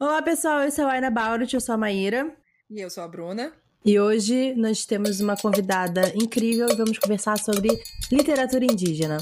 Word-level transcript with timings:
Olá, 0.00 0.20
pessoal. 0.20 0.64
Eu 0.64 0.72
sou 0.72 0.86
a 0.86 0.92
Aina 0.92 1.08
Baurut, 1.08 1.54
eu 1.54 1.60
sou 1.60 1.72
a 1.72 1.78
Maíra. 1.78 2.34
E 2.68 2.80
eu 2.80 2.90
sou 2.90 3.04
a 3.04 3.08
Bruna. 3.08 3.52
E 3.84 3.98
hoje 3.98 4.52
nós 4.56 4.84
temos 4.84 5.20
uma 5.20 5.36
convidada 5.36 6.12
incrível 6.16 6.66
e 6.68 6.74
vamos 6.74 6.98
conversar 6.98 7.38
sobre 7.38 7.68
literatura 8.10 8.64
indígena. 8.64 9.18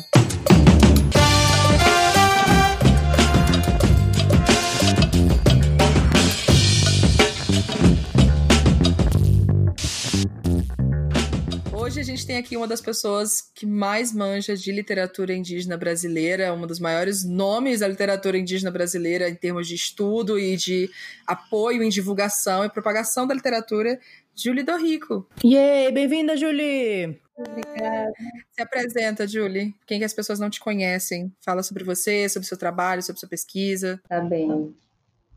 Gente 12.23 12.27
tem 12.27 12.37
aqui 12.37 12.57
uma 12.57 12.69
das 12.69 12.81
pessoas 12.81 13.43
que 13.53 13.67
mais 13.67 14.13
manja 14.13 14.57
de 14.57 14.71
literatura 14.71 15.35
indígena 15.35 15.77
brasileira, 15.77 16.55
um 16.55 16.67
dos 16.67 16.79
maiores 16.79 17.25
nomes 17.25 17.81
da 17.81 17.89
literatura 17.89 18.39
indígena 18.39 18.71
brasileira 18.71 19.29
em 19.29 19.35
termos 19.35 19.67
de 19.67 19.75
estudo 19.75 20.39
e 20.39 20.57
de 20.57 20.89
apoio 21.27 21.83
em 21.83 21.89
divulgação 21.89 22.65
e 22.65 22.71
propagação 22.71 23.27
da 23.27 23.35
literatura, 23.35 23.99
Julie 24.37 24.63
Dorrico. 24.63 25.27
Yay! 25.45 25.91
Bem-vinda, 25.91 26.37
Julie! 26.37 27.21
Obrigada. 27.37 28.13
Se 28.53 28.63
apresenta, 28.63 29.27
Julie. 29.27 29.75
Quem 29.85 29.99
que 29.99 30.05
as 30.05 30.15
pessoas 30.15 30.39
não 30.39 30.49
te 30.49 30.61
conhecem? 30.61 31.33
Fala 31.41 31.63
sobre 31.65 31.83
você, 31.83 32.29
sobre 32.29 32.47
seu 32.47 32.57
trabalho, 32.57 33.03
sobre 33.03 33.19
sua 33.19 33.29
pesquisa. 33.29 34.01
Tá 34.09 34.21
bem. 34.21 34.73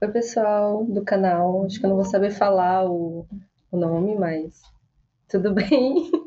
Oi, 0.02 0.08
pessoal 0.11 0.86
do 0.86 1.03
canal. 1.03 1.66
Acho 1.66 1.80
que 1.80 1.86
eu 1.86 1.89
não 1.89 1.97
vou 1.97 2.05
saber 2.05 2.30
falar 2.30 2.86
o, 2.86 3.25
o 3.72 3.77
nome, 3.77 4.13
mas 4.16 4.61
tudo 5.27 5.52
bem. 5.55 6.24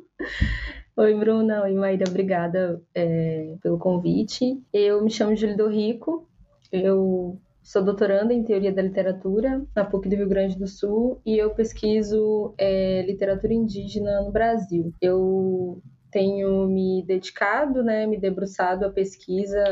Oi, 0.96 1.14
Bruna. 1.14 1.62
Oi, 1.62 1.74
Maíra. 1.74 2.04
Obrigada 2.08 2.82
é, 2.94 3.56
pelo 3.62 3.78
convite. 3.78 4.60
Eu 4.72 5.02
me 5.02 5.10
chamo 5.10 5.36
Júlio 5.36 5.56
do 5.56 5.68
Rico. 5.68 6.28
Eu 6.72 7.40
sou 7.62 7.84
doutoranda 7.84 8.34
em 8.34 8.42
Teoria 8.42 8.72
da 8.72 8.82
Literatura 8.82 9.64
na 9.74 9.84
PUC 9.84 10.08
do 10.08 10.16
Rio 10.16 10.28
Grande 10.28 10.58
do 10.58 10.66
Sul 10.66 11.20
e 11.24 11.38
eu 11.38 11.50
pesquiso 11.50 12.52
é, 12.58 13.02
literatura 13.02 13.52
indígena 13.54 14.22
no 14.22 14.32
Brasil. 14.32 14.92
Eu 15.00 15.80
tenho 16.10 16.66
me 16.66 17.04
dedicado, 17.06 17.82
né, 17.82 18.06
me 18.06 18.18
debruçado 18.18 18.84
à 18.86 18.90
pesquisa 18.90 19.62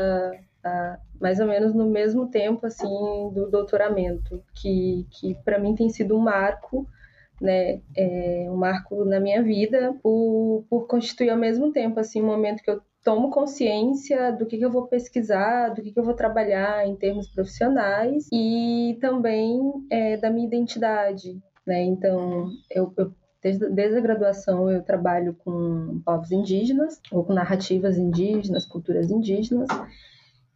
a, 0.63 0.99
mais 1.19 1.39
ou 1.39 1.47
menos 1.47 1.73
no 1.73 1.89
mesmo 1.89 2.27
tempo 2.27 2.65
assim 2.67 2.87
do 3.33 3.49
doutoramento, 3.49 4.43
que, 4.53 5.05
que 5.09 5.35
para 5.43 5.59
mim 5.59 5.75
tem 5.75 5.89
sido 5.89 6.15
um 6.15 6.19
marco 6.19 6.87
né, 7.41 7.81
é 7.95 8.47
um 8.49 8.55
marco 8.55 9.05
na 9.05 9.19
minha 9.19 9.43
vida 9.43 9.95
por, 10.01 10.65
por 10.69 10.87
constituir 10.87 11.29
ao 11.29 11.37
mesmo 11.37 11.71
tempo 11.71 11.99
assim 11.99 12.21
um 12.21 12.25
momento 12.25 12.63
que 12.63 12.69
eu 12.69 12.81
tomo 13.03 13.29
consciência 13.29 14.31
do 14.33 14.45
que, 14.45 14.57
que 14.57 14.65
eu 14.65 14.71
vou 14.71 14.87
pesquisar, 14.87 15.69
do 15.69 15.81
que, 15.81 15.91
que 15.91 15.99
eu 15.99 16.03
vou 16.03 16.13
trabalhar 16.13 16.85
em 16.85 16.95
termos 16.95 17.27
profissionais 17.29 18.27
e 18.33 18.97
também 18.99 19.59
é, 19.89 20.17
da 20.17 20.29
minha 20.29 20.47
identidade, 20.47 21.39
né? 21.65 21.83
Então 21.83 22.49
eu, 22.69 22.93
eu 22.97 23.11
Desde, 23.39 23.69
desde, 23.69 23.97
a 23.97 24.01
graduação 24.01 24.69
eu 24.69 24.81
trabalho 24.81 25.35
com 25.45 26.01
povos 26.03 26.31
indígenas, 26.31 26.99
ou 27.11 27.23
com 27.23 27.33
narrativas 27.33 27.95
indígenas, 27.95 28.65
culturas 28.65 29.11
indígenas, 29.11 29.67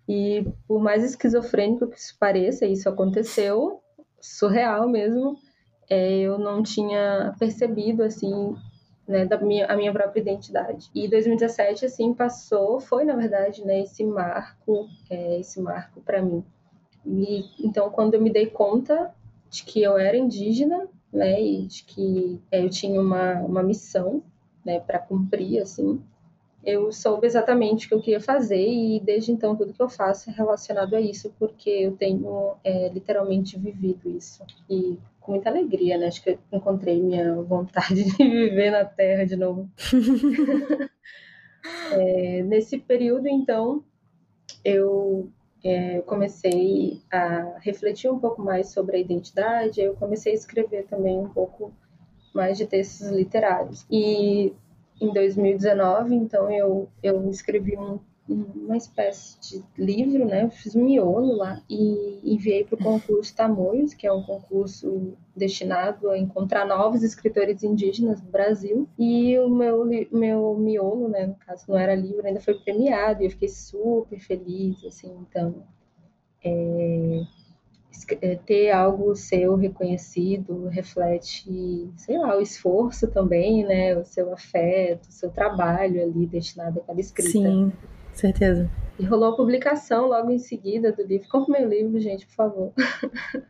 e 0.09 0.43
por 0.67 0.81
mais 0.81 1.03
esquizofrênico 1.03 1.87
que 1.87 1.97
isso 1.97 2.17
pareça, 2.19 2.65
isso 2.65 2.89
aconteceu, 2.89 3.79
surreal 4.19 4.89
mesmo, 4.89 5.37
é, 5.91 6.19
eu 6.19 6.39
não 6.39 6.63
tinha 6.63 7.35
percebido 7.37 8.01
assim 8.01 8.55
né, 9.05 9.25
da 9.25 9.37
minha, 9.37 9.65
a 9.65 9.75
minha 9.75 9.91
própria 9.91 10.21
identidade. 10.21 10.89
E 10.95 11.05
2017 11.05 11.85
assim 11.85 12.13
passou, 12.13 12.79
foi 12.79 13.03
na 13.03 13.13
verdade 13.13 13.61
né, 13.65 13.81
esse 13.81 14.01
marco, 14.05 14.87
é, 15.09 15.37
esse 15.37 15.59
marco 15.59 15.99
para 15.99 16.21
mim. 16.21 16.45
E 17.05 17.43
então 17.59 17.89
quando 17.89 18.13
eu 18.13 18.21
me 18.21 18.31
dei 18.31 18.45
conta 18.45 19.13
de 19.49 19.65
que 19.65 19.83
eu 19.83 19.97
era 19.97 20.15
indígena, 20.15 20.87
né, 21.11 21.41
e 21.43 21.65
de 21.65 21.83
que 21.83 22.39
é, 22.49 22.63
eu 22.63 22.69
tinha 22.69 23.01
uma, 23.01 23.33
uma 23.41 23.61
missão, 23.61 24.23
né, 24.65 24.79
para 24.79 24.97
cumprir 24.97 25.61
assim, 25.61 26.01
eu 26.63 26.89
soube 26.93 27.27
exatamente 27.27 27.87
o 27.87 27.89
que 27.89 27.95
eu 27.95 28.01
queria 28.01 28.21
fazer 28.21 28.65
e 28.65 28.97
desde 29.01 29.33
então 29.33 29.57
tudo 29.57 29.73
que 29.73 29.81
eu 29.81 29.89
faço 29.89 30.29
é 30.29 30.33
relacionado 30.33 30.95
a 30.95 31.01
isso 31.01 31.33
porque 31.37 31.69
eu 31.69 31.97
tenho 31.97 32.53
é, 32.63 32.87
literalmente 32.87 33.59
vivido 33.59 34.09
isso 34.09 34.45
e 34.69 34.97
com 35.21 35.33
muita 35.33 35.49
alegria, 35.49 35.97
né? 35.97 36.07
Acho 36.07 36.21
que 36.23 36.31
eu 36.31 36.39
encontrei 36.51 37.01
minha 37.01 37.35
vontade 37.41 38.03
de 38.03 38.17
viver 38.17 38.71
na 38.71 38.83
Terra 38.83 39.23
de 39.25 39.35
novo. 39.35 39.69
é, 41.93 42.43
nesse 42.43 42.77
período, 42.79 43.27
então, 43.27 43.83
eu 44.65 45.29
é, 45.63 46.01
comecei 46.01 47.01
a 47.11 47.57
refletir 47.59 48.11
um 48.11 48.19
pouco 48.19 48.41
mais 48.41 48.69
sobre 48.69 48.97
a 48.97 48.99
identidade, 48.99 49.79
eu 49.79 49.95
comecei 49.95 50.33
a 50.33 50.35
escrever 50.35 50.85
também 50.87 51.17
um 51.17 51.29
pouco 51.29 51.71
mais 52.33 52.57
de 52.57 52.65
textos 52.65 53.09
literários. 53.09 53.85
E 53.89 54.53
em 54.99 55.13
2019, 55.13 56.15
então, 56.15 56.51
eu, 56.51 56.89
eu 57.03 57.29
escrevi 57.29 57.77
um 57.77 57.99
uma 58.33 58.77
espécie 58.77 59.39
de 59.39 59.63
livro, 59.77 60.25
né? 60.25 60.43
Eu 60.43 60.49
fiz 60.49 60.75
um 60.75 60.83
miolo 60.83 61.35
lá 61.35 61.61
e 61.69 62.19
enviei 62.23 62.63
para 62.63 62.75
o 62.75 62.83
concurso 62.83 63.35
Tamoios, 63.35 63.93
que 63.93 64.07
é 64.07 64.11
um 64.11 64.23
concurso 64.23 65.13
destinado 65.35 66.09
a 66.09 66.17
encontrar 66.17 66.65
novos 66.65 67.03
escritores 67.03 67.63
indígenas 67.63 68.21
do 68.21 68.29
Brasil. 68.29 68.87
E 68.97 69.37
o 69.39 69.49
meu, 69.49 69.85
meu 70.11 70.55
miolo, 70.55 71.07
né, 71.07 71.27
no 71.27 71.35
caso 71.35 71.65
não 71.67 71.77
era 71.77 71.95
livro, 71.95 72.25
ainda 72.25 72.39
foi 72.39 72.55
premiado 72.55 73.21
e 73.21 73.25
eu 73.25 73.31
fiquei 73.31 73.49
super 73.49 74.19
feliz, 74.19 74.83
assim. 74.85 75.11
Então, 75.29 75.63
é, 76.43 77.23
é 78.21 78.35
ter 78.35 78.71
algo 78.71 79.15
seu 79.15 79.55
reconhecido 79.55 80.67
reflete, 80.67 81.91
sei 81.97 82.17
lá, 82.17 82.37
o 82.37 82.41
esforço 82.41 83.07
também, 83.07 83.65
né? 83.65 83.97
O 83.97 84.05
seu 84.05 84.33
afeto, 84.33 85.09
o 85.09 85.11
seu 85.11 85.29
trabalho 85.29 86.01
ali 86.01 86.25
destinado 86.25 86.79
àquela 86.79 86.99
escrita. 86.99 87.31
Sim. 87.31 87.71
Certeza. 88.13 88.69
E 88.99 89.05
rolou 89.05 89.33
a 89.33 89.35
publicação 89.35 90.07
logo 90.07 90.29
em 90.29 90.37
seguida 90.37 90.91
do 90.91 91.03
livro. 91.03 91.27
Compre 91.29 91.59
meu 91.59 91.67
livro, 91.67 91.99
gente, 91.99 92.27
por 92.27 92.35
favor. 92.35 92.73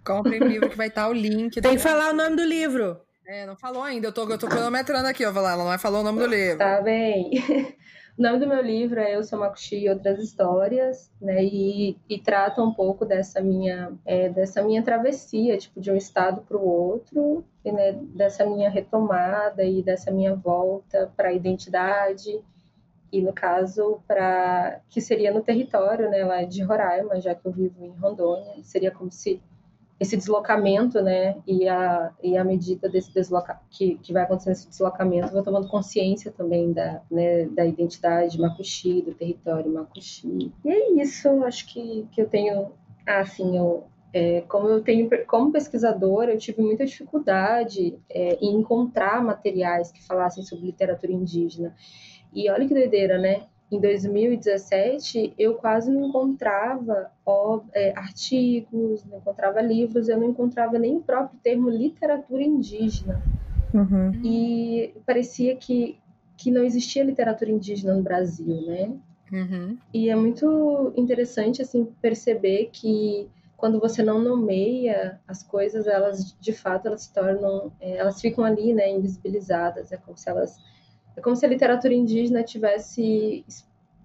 Compre 0.06 0.40
o 0.40 0.48
livro 0.48 0.70
que 0.70 0.78
vai 0.78 0.88
estar 0.88 1.10
o 1.10 1.14
link. 1.14 1.60
Tem 1.60 1.76
que 1.76 1.82
falar 1.82 2.12
o 2.12 2.16
nome 2.16 2.36
do 2.36 2.44
livro. 2.44 2.98
É, 3.28 3.46
não 3.46 3.56
falou 3.56 3.84
ainda. 3.84 4.08
Eu 4.08 4.14
tô, 4.14 4.30
eu 4.30 4.38
tô 4.38 4.48
cronometrando 4.48 5.08
aqui, 5.08 5.26
ó. 5.26 5.30
Ela 5.30 5.58
não 5.58 5.80
falou 5.80 6.02
o 6.02 6.04
nome 6.04 6.20
do 6.20 6.28
livro. 6.28 6.58
Tá 6.58 6.82
bem. 6.82 7.32
O 8.18 8.22
nome 8.22 8.40
do 8.40 8.48
meu 8.48 8.62
livro 8.62 9.00
é 9.00 9.16
Eu 9.16 9.24
Sou 9.24 9.40
Makushi 9.40 9.86
e 9.86 9.90
Outras 9.90 10.20
Histórias, 10.20 11.10
né? 11.20 11.44
E, 11.44 11.98
e 12.10 12.20
trata 12.20 12.62
um 12.62 12.74
pouco 12.74 13.06
dessa 13.06 13.42
minha, 13.42 13.94
é, 14.06 14.30
dessa 14.30 14.62
minha 14.62 14.84
travessia, 14.84 15.58
tipo, 15.58 15.80
de 15.80 15.90
um 15.90 15.96
estado 15.96 16.42
para 16.42 16.58
o 16.58 16.64
outro, 16.64 17.44
e, 17.64 17.72
né, 17.72 17.94
dessa 18.14 18.46
minha 18.46 18.70
retomada 18.70 19.64
e 19.64 19.82
dessa 19.82 20.12
minha 20.12 20.36
volta 20.36 21.12
para 21.16 21.30
a 21.30 21.34
identidade 21.34 22.44
e 23.12 23.22
no 23.22 23.34
caso 23.34 24.00
para 24.08 24.80
que 24.90 25.02
seria 25.02 25.34
no 25.34 25.42
território, 25.42 26.10
né, 26.10 26.24
lá 26.24 26.44
de 26.44 26.64
Roraima, 26.64 27.20
já 27.20 27.36
que 27.36 27.46
eu 27.46 27.52
vivo 27.52 27.84
em 27.84 27.90
Rondônia, 27.90 28.54
seria 28.64 28.92
como 28.92 29.12
se 29.12 29.42
esse 30.00 30.18
deslocamento, 30.18 31.00
né, 31.00 31.36
e 31.46 31.68
a, 31.68 32.12
e 32.24 32.36
a 32.36 32.44
medida 32.44 32.90
desse 32.90 33.14
desloca 33.14 33.60
que, 33.70 34.00
que 34.00 34.12
vai 34.12 34.24
acontecer 34.24 34.52
esse 34.52 34.68
deslocamento, 34.68 35.32
vou 35.32 35.44
tomando 35.44 35.68
consciência 35.68 36.32
também 36.32 36.74
da, 36.74 37.04
né, 37.12 37.46
da 37.46 37.64
identidade 37.64 38.40
macuxi, 38.42 39.04
do 39.04 39.14
território 39.14 39.72
macuxi. 39.72 40.52
E 40.66 40.72
é 40.72 40.92
isso, 41.04 41.44
acho 41.44 41.72
que, 41.72 42.08
que 42.12 42.20
eu 42.20 42.28
tenho, 42.28 42.72
assim, 43.06 43.56
eu, 43.56 43.84
é, 44.12 44.42
como 44.42 44.68
eu 44.68 44.82
tenho, 44.82 45.08
como 45.28 45.52
pesquisadora, 45.52 46.34
eu 46.34 46.38
tive 46.40 46.64
muita 46.64 46.84
dificuldade 46.84 47.96
é, 48.10 48.40
em 48.42 48.56
encontrar 48.56 49.24
materiais 49.24 49.92
que 49.92 50.04
falassem 50.04 50.44
sobre 50.44 50.66
literatura 50.66 51.14
indígena. 51.14 51.76
E 52.34 52.50
olha 52.50 52.68
que 52.68 52.74
doideira, 52.74 53.18
né? 53.18 53.44
Em 53.72 53.80
2017, 53.80 55.34
eu 55.38 55.56
quase 55.56 55.90
não 55.90 56.10
encontrava 56.10 57.10
ó, 57.26 57.62
é, 57.74 57.94
artigos, 57.98 59.06
não 59.06 59.20
encontrava 59.20 59.62
livros, 59.62 60.10
eu 60.10 60.20
não 60.20 60.30
encontrava 60.30 60.78
nem 60.78 60.98
o 60.98 61.02
próprio 61.02 61.40
termo 61.42 61.70
literatura 61.70 62.44
indígena. 62.44 63.22
Uhum. 63.74 64.12
E 64.26 64.94
parecia 65.06 65.56
que, 65.56 65.98
que 66.36 66.52
não 66.52 66.64
existia 66.66 67.04
literatura 67.04 67.50
indígena 67.50 67.96
no 67.96 68.04
Brasil, 68.04 68.62
né? 68.66 68.94
Uhum. 69.32 69.78
E 69.94 70.10
é 70.10 70.16
muito 70.16 70.92
interessante, 70.98 71.62
assim, 71.62 71.86
perceber 72.02 72.70
que 72.74 73.30
quando 73.56 73.80
você 73.80 74.04
não 74.04 74.20
nomeia 74.20 75.20
as 75.26 75.44
coisas, 75.44 75.88
elas, 75.88 76.36
de 76.42 76.52
fato, 76.52 76.88
elas 76.88 77.04
se 77.04 77.14
tornam, 77.14 77.72
é, 77.80 77.98
elas 77.98 78.20
ficam 78.20 78.44
ali, 78.44 78.74
né, 78.74 78.92
invisibilizadas, 78.92 79.92
é 79.92 79.98
como 79.98 80.18
se 80.18 80.30
elas 80.30 80.60
é 81.16 81.22
como 81.22 81.36
se 81.36 81.46
a 81.46 81.50
literatura 81.50 81.94
indígena 81.94 82.44
tivesse 82.44 83.46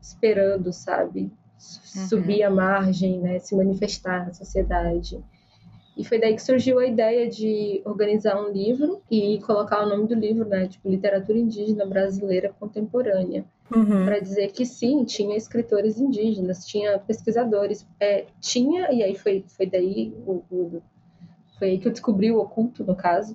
esperando, 0.00 0.73
sabe? 0.73 1.23
Uhum. 1.23 2.08
Subir 2.08 2.43
a 2.43 2.50
margem, 2.50 3.20
né? 3.20 3.38
Se 3.38 3.55
manifestar 3.55 4.26
na 4.26 4.32
sociedade. 4.32 5.23
E 5.97 6.05
foi 6.05 6.20
daí 6.20 6.35
que 6.35 6.43
surgiu 6.43 6.79
a 6.79 6.87
ideia 6.87 7.29
de 7.29 7.81
organizar 7.85 8.38
um 8.38 8.53
livro 8.53 9.00
e 9.11 9.41
colocar 9.41 9.82
o 9.82 9.88
nome 9.88 10.06
do 10.06 10.14
livro, 10.14 10.47
né? 10.47 10.69
Tipo, 10.69 10.91
Literatura 10.91 11.38
Indígena 11.38 11.87
Brasileira 11.87 12.55
Contemporânea. 12.61 13.47
Uhum. 13.75 14.05
Para 14.05 14.20
dizer 14.20 14.52
que 14.52 14.67
sim, 14.67 15.05
tinha 15.05 15.37
escritores 15.37 15.99
indígenas, 15.99 16.67
tinha 16.67 16.99
pesquisadores. 16.99 17.87
É, 17.99 18.26
tinha, 18.41 18.93
e 18.93 19.02
aí 19.02 19.14
foi, 19.17 19.44
foi 19.49 19.67
daí 19.67 20.14
o, 20.26 20.43
o 20.50 20.82
Foi 21.59 21.70
aí 21.70 21.79
que 21.79 21.88
eu 21.88 21.93
descobri 21.93 22.31
o 22.31 22.38
oculto, 22.38 22.85
no 22.85 22.94
caso. 22.94 23.35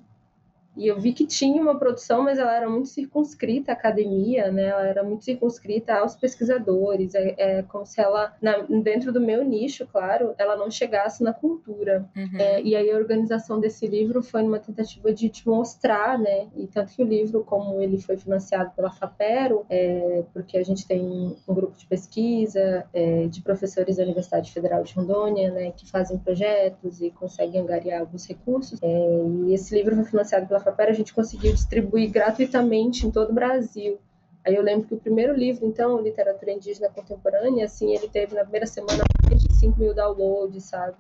E 0.82 0.88
eu 0.88 1.00
vi 1.00 1.14
que 1.14 1.28
tinha 1.28 1.62
uma 1.62 1.78
produção, 1.78 2.24
mas 2.24 2.40
ela 2.40 2.56
era 2.56 2.68
muito 2.68 2.88
circunscrita 2.88 3.72
à 3.72 3.76
academia, 3.76 4.52
né? 4.52 4.64
Ela 4.64 4.88
era 4.88 5.04
muito 5.04 5.24
circunscrita 5.24 5.94
aos 5.94 6.16
pesquisadores. 6.16 7.14
É, 7.14 7.36
é 7.38 7.62
como 7.62 7.86
se 7.86 8.02
ela, 8.02 8.34
na, 8.42 8.58
dentro 8.82 9.14
do 9.14 9.22
meu 9.22 9.44
nicho, 9.44 9.86
claro, 9.86 10.34
ela 10.40 10.56
não 10.56 10.72
chegasse 10.72 11.24
na 11.24 11.34
cultura. 11.34 12.10
Uhum. 12.18 12.40
É, 12.40 12.64
e 12.64 12.76
aí 12.76 12.90
a 12.90 12.96
organização 12.96 13.60
desse 13.60 13.86
livro 13.86 14.24
foi 14.24 14.42
numa 14.42 14.58
tentativa 14.58 15.14
de 15.14 15.30
te 15.30 15.48
mostrar, 15.48 16.18
né? 16.18 16.48
E 16.56 16.66
tanto 16.66 16.96
que 16.96 17.04
o 17.04 17.06
livro, 17.06 17.44
como 17.44 17.80
ele 17.80 18.00
foi 18.00 18.18
financiado 18.18 18.72
pela 18.72 18.90
Fapero, 18.90 19.64
é, 19.70 20.24
porque 20.34 20.58
a 20.58 20.64
gente 20.64 20.88
tem 20.88 21.38
um 21.48 21.54
grupo 21.54 21.78
de 21.78 21.86
pesquisa 21.86 22.88
é, 22.92 23.28
de 23.28 23.40
professores 23.44 23.98
da 23.98 24.04
Universidade 24.04 24.52
Federal 24.52 24.82
de 24.82 24.96
Rondônia, 24.96 25.52
né? 25.52 25.72
Que 25.78 25.88
fazem 25.88 26.18
projetos 26.18 27.02
e 27.02 27.12
conseguem 27.12 27.62
angariar 27.62 28.02
alguns 28.02 28.26
recursos. 28.26 28.80
É, 28.82 29.22
e 29.46 29.54
esse 29.54 29.76
livro 29.76 29.94
foi 29.94 30.06
financiado 30.06 30.48
pela 30.48 30.71
Fapera, 30.72 30.92
a 30.92 30.94
gente 30.94 31.14
conseguiu 31.14 31.54
distribuir 31.54 32.10
gratuitamente 32.10 33.06
em 33.06 33.12
todo 33.12 33.32
o 33.32 33.34
Brasil. 33.34 34.00
Aí 34.44 34.56
eu 34.56 34.64
lembro 34.64 34.88
que 34.88 34.94
o 34.96 34.98
primeiro 34.98 35.36
livro, 35.36 35.68
então, 35.68 36.02
Literatura 36.02 36.52
Indígena 36.52 36.90
Contemporânea, 36.90 37.66
assim, 37.66 37.94
ele 37.94 38.08
teve 38.08 38.34
na 38.34 38.42
primeira 38.42 38.66
semana 38.66 39.04
mais 39.24 39.42
de 39.42 39.54
5 39.54 39.80
mil 39.80 39.94
downloads, 39.94 40.64
sabe? 40.64 40.98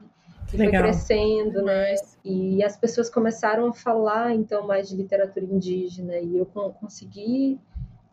E 0.53 0.57
foi 0.57 0.69
crescendo, 0.69 1.63
né? 1.63 1.95
E 2.23 2.63
as 2.63 2.77
pessoas 2.77 3.09
começaram 3.09 3.67
a 3.67 3.73
falar, 3.73 4.35
então, 4.35 4.67
mais 4.67 4.89
de 4.89 4.95
literatura 4.95 5.45
indígena. 5.45 6.17
E 6.17 6.37
eu 6.37 6.45
consegui 6.45 7.59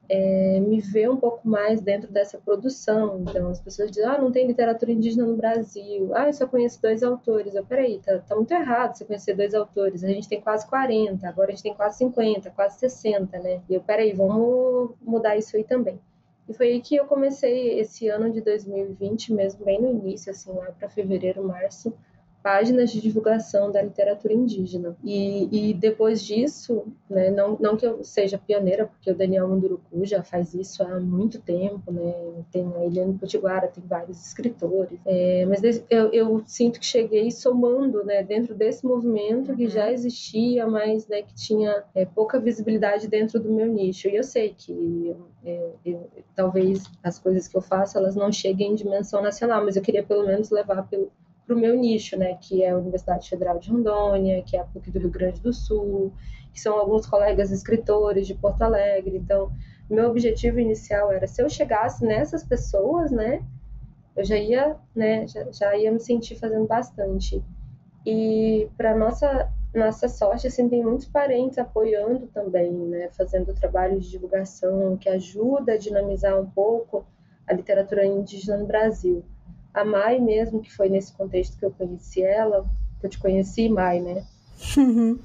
é, 0.08 0.58
me 0.60 0.81
ver 0.81 1.10
um 1.10 1.16
pouco 1.16 1.46
mais 1.46 1.81
dentro 1.81 2.10
dessa 2.10 2.38
produção. 2.38 3.20
Então, 3.20 3.50
as 3.50 3.60
pessoas 3.60 3.90
dizem, 3.90 4.06
ah, 4.06 4.19
não 4.19 4.32
tem 4.32 4.46
literatura 4.46 4.90
indígena 4.90 5.26
no 5.26 5.37
Brasil. 5.37 6.10
Ah, 6.14 6.26
eu 6.26 6.32
só 6.32 6.46
conheço 6.46 6.81
dois 6.81 7.02
autores. 7.02 7.55
Eu, 7.55 7.64
peraí, 7.64 7.99
tá, 7.99 8.19
tá 8.20 8.34
muito 8.34 8.52
errado 8.52 8.96
você 8.96 9.05
conhecer 9.05 9.34
dois 9.34 9.55
autores. 9.55 10.02
A 10.02 10.08
gente 10.08 10.28
tem 10.28 10.40
quase 10.40 10.66
40, 10.66 11.28
agora 11.28 11.49
a 11.49 11.50
gente 11.50 11.62
tem 11.62 11.75
quase 11.75 11.99
50, 11.99 12.50
quase 12.50 12.78
60, 12.78 13.38
né? 13.38 13.60
E 13.69 13.75
eu, 13.75 13.81
peraí, 13.82 14.12
vamos 14.12 14.94
mudar 15.02 15.37
isso 15.37 15.56
aí 15.56 15.64
também. 15.64 16.00
E 16.49 16.54
foi 16.54 16.69
aí 16.69 16.81
que 16.81 16.96
eu 16.96 17.04
comecei 17.04 17.78
esse 17.78 18.08
ano 18.08 18.32
de 18.32 18.40
2020, 18.40 19.34
mesmo 19.34 19.64
bem 19.66 19.81
no 19.81 19.90
início, 19.90 20.31
assim, 20.31 20.50
lá 20.52 20.72
para 20.72 20.88
fevereiro, 20.88 21.44
março, 21.44 21.93
páginas 22.43 22.90
de 22.90 23.00
divulgação 23.00 23.70
da 23.70 23.82
literatura 23.82 24.32
indígena. 24.32 24.96
E, 25.02 25.70
e 25.70 25.75
depois 25.75 26.25
disso, 26.25 26.85
né, 27.08 27.31
não, 27.31 27.56
não 27.61 27.76
que 27.76 27.87
eu 27.87 28.02
seja 28.05 28.38
pioneira, 28.38 28.87
porque 28.87 29.11
o 29.11 29.14
Daniel 29.14 29.49
Munduruku 29.49 30.05
já 30.05 30.23
faz 30.23 30.55
isso 30.55 30.82
há 30.82 31.00
muito 31.00 31.40
tempo, 31.40 31.93
né, 31.93 32.14
tem 32.50 32.67
a 32.76 32.85
Eliane 32.85 33.19
Potiguara, 33.19 33.69
tem 33.69 33.85
vários 33.87 34.25
escritores, 34.26 34.99
é, 35.05 35.44
mas 35.46 35.62
eu, 35.90 36.12
eu, 36.12 36.43
sinto 36.46 36.81
que 36.81 36.87
cheguei 36.87 37.31
somando 37.31 38.05
né, 38.05 38.23
dentro 38.23 38.55
desse 38.55 38.87
movimento 38.87 39.55
que 39.55 39.69
já 39.69 39.87
uhum. 39.87 39.93
existia, 39.93 40.67
mas 40.67 41.06
né, 41.08 41.23
que 41.23 41.35
tinha 41.35 41.85
é, 41.94 42.05
pouca 42.05 42.38
visibilidade 42.38 43.08
dentro 43.08 43.40
do 43.40 43.52
meu 43.52 43.67
nicho. 43.67 44.08
E 44.08 44.17
eu 44.17 44.23
sei 44.23 44.55
que 44.56 45.14
é, 45.44 45.70
eu, 45.85 46.08
talvez 46.35 46.85
as 47.02 47.19
coisas 47.19 47.49
que 47.49 47.56
eu 47.56 47.61
faço 47.61 47.99
elas 47.99 48.14
não 48.14 48.31
cheguem 48.31 48.73
em 48.73 48.75
dimensão 48.75 49.23
nacional, 49.23 49.64
mas 49.64 49.76
eu 49.76 49.82
queria 49.82 50.02
pelo 50.02 50.26
menos 50.26 50.50
levar 50.50 50.88
pelo 50.88 51.11
para 51.48 51.56
o 51.56 51.58
meu 51.58 51.74
nicho, 51.74 52.14
né, 52.14 52.34
que 52.34 52.62
é 52.62 52.70
a 52.70 52.76
Universidade 52.76 53.26
Federal 53.26 53.58
de 53.58 53.70
Rondônia, 53.70 54.42
que 54.42 54.54
é 54.54 54.60
a 54.60 54.64
PUC 54.64 54.90
do 54.90 54.98
Rio 54.98 55.10
Grande 55.10 55.40
do 55.40 55.50
Sul, 55.50 56.12
que 56.52 56.60
são 56.60 56.78
alguns 56.78 57.06
colegas 57.06 57.50
escritores 57.50 58.26
de 58.26 58.34
Porto 58.34 58.60
Alegre. 58.60 59.16
Então, 59.16 59.50
meu 59.88 60.10
objetivo 60.10 60.60
inicial 60.60 61.10
era 61.10 61.26
se 61.26 61.42
eu 61.42 61.48
chegasse 61.48 62.04
nessas 62.04 62.44
pessoas, 62.44 63.10
né, 63.10 63.42
eu 64.14 64.24
já 64.24 64.36
ia, 64.36 64.76
né, 64.94 65.26
já, 65.26 65.50
já 65.50 65.76
ia 65.76 65.90
me 65.90 66.00
sentir 66.00 66.36
fazendo 66.36 66.66
bastante. 66.66 67.42
E 68.04 68.68
para 68.76 68.94
nossa 68.94 69.50
nossa 69.74 70.08
sorte, 70.08 70.46
assim, 70.46 70.66
tem 70.66 70.82
muitos 70.82 71.06
parentes 71.06 71.58
apoiando 71.58 72.26
também, 72.28 72.72
né, 72.72 73.10
fazendo 73.10 73.54
trabalho 73.54 74.00
de 74.00 74.10
divulgação 74.10 74.96
que 74.96 75.08
ajuda 75.08 75.74
a 75.74 75.78
dinamizar 75.78 76.40
um 76.40 76.48
pouco 76.48 77.06
a 77.46 77.52
literatura 77.52 78.04
indígena 78.04 78.56
no 78.56 78.66
Brasil. 78.66 79.22
A 79.74 79.84
Mai 79.84 80.18
mesmo, 80.18 80.60
que 80.60 80.72
foi 80.72 80.88
nesse 80.88 81.12
contexto 81.12 81.58
que 81.58 81.64
eu 81.64 81.70
conheci 81.70 82.22
ela, 82.22 82.68
que 83.00 83.06
eu 83.06 83.10
te 83.10 83.18
conheci, 83.18 83.68
Mai, 83.68 84.00
né? 84.00 84.24
Uhum. 84.76 85.18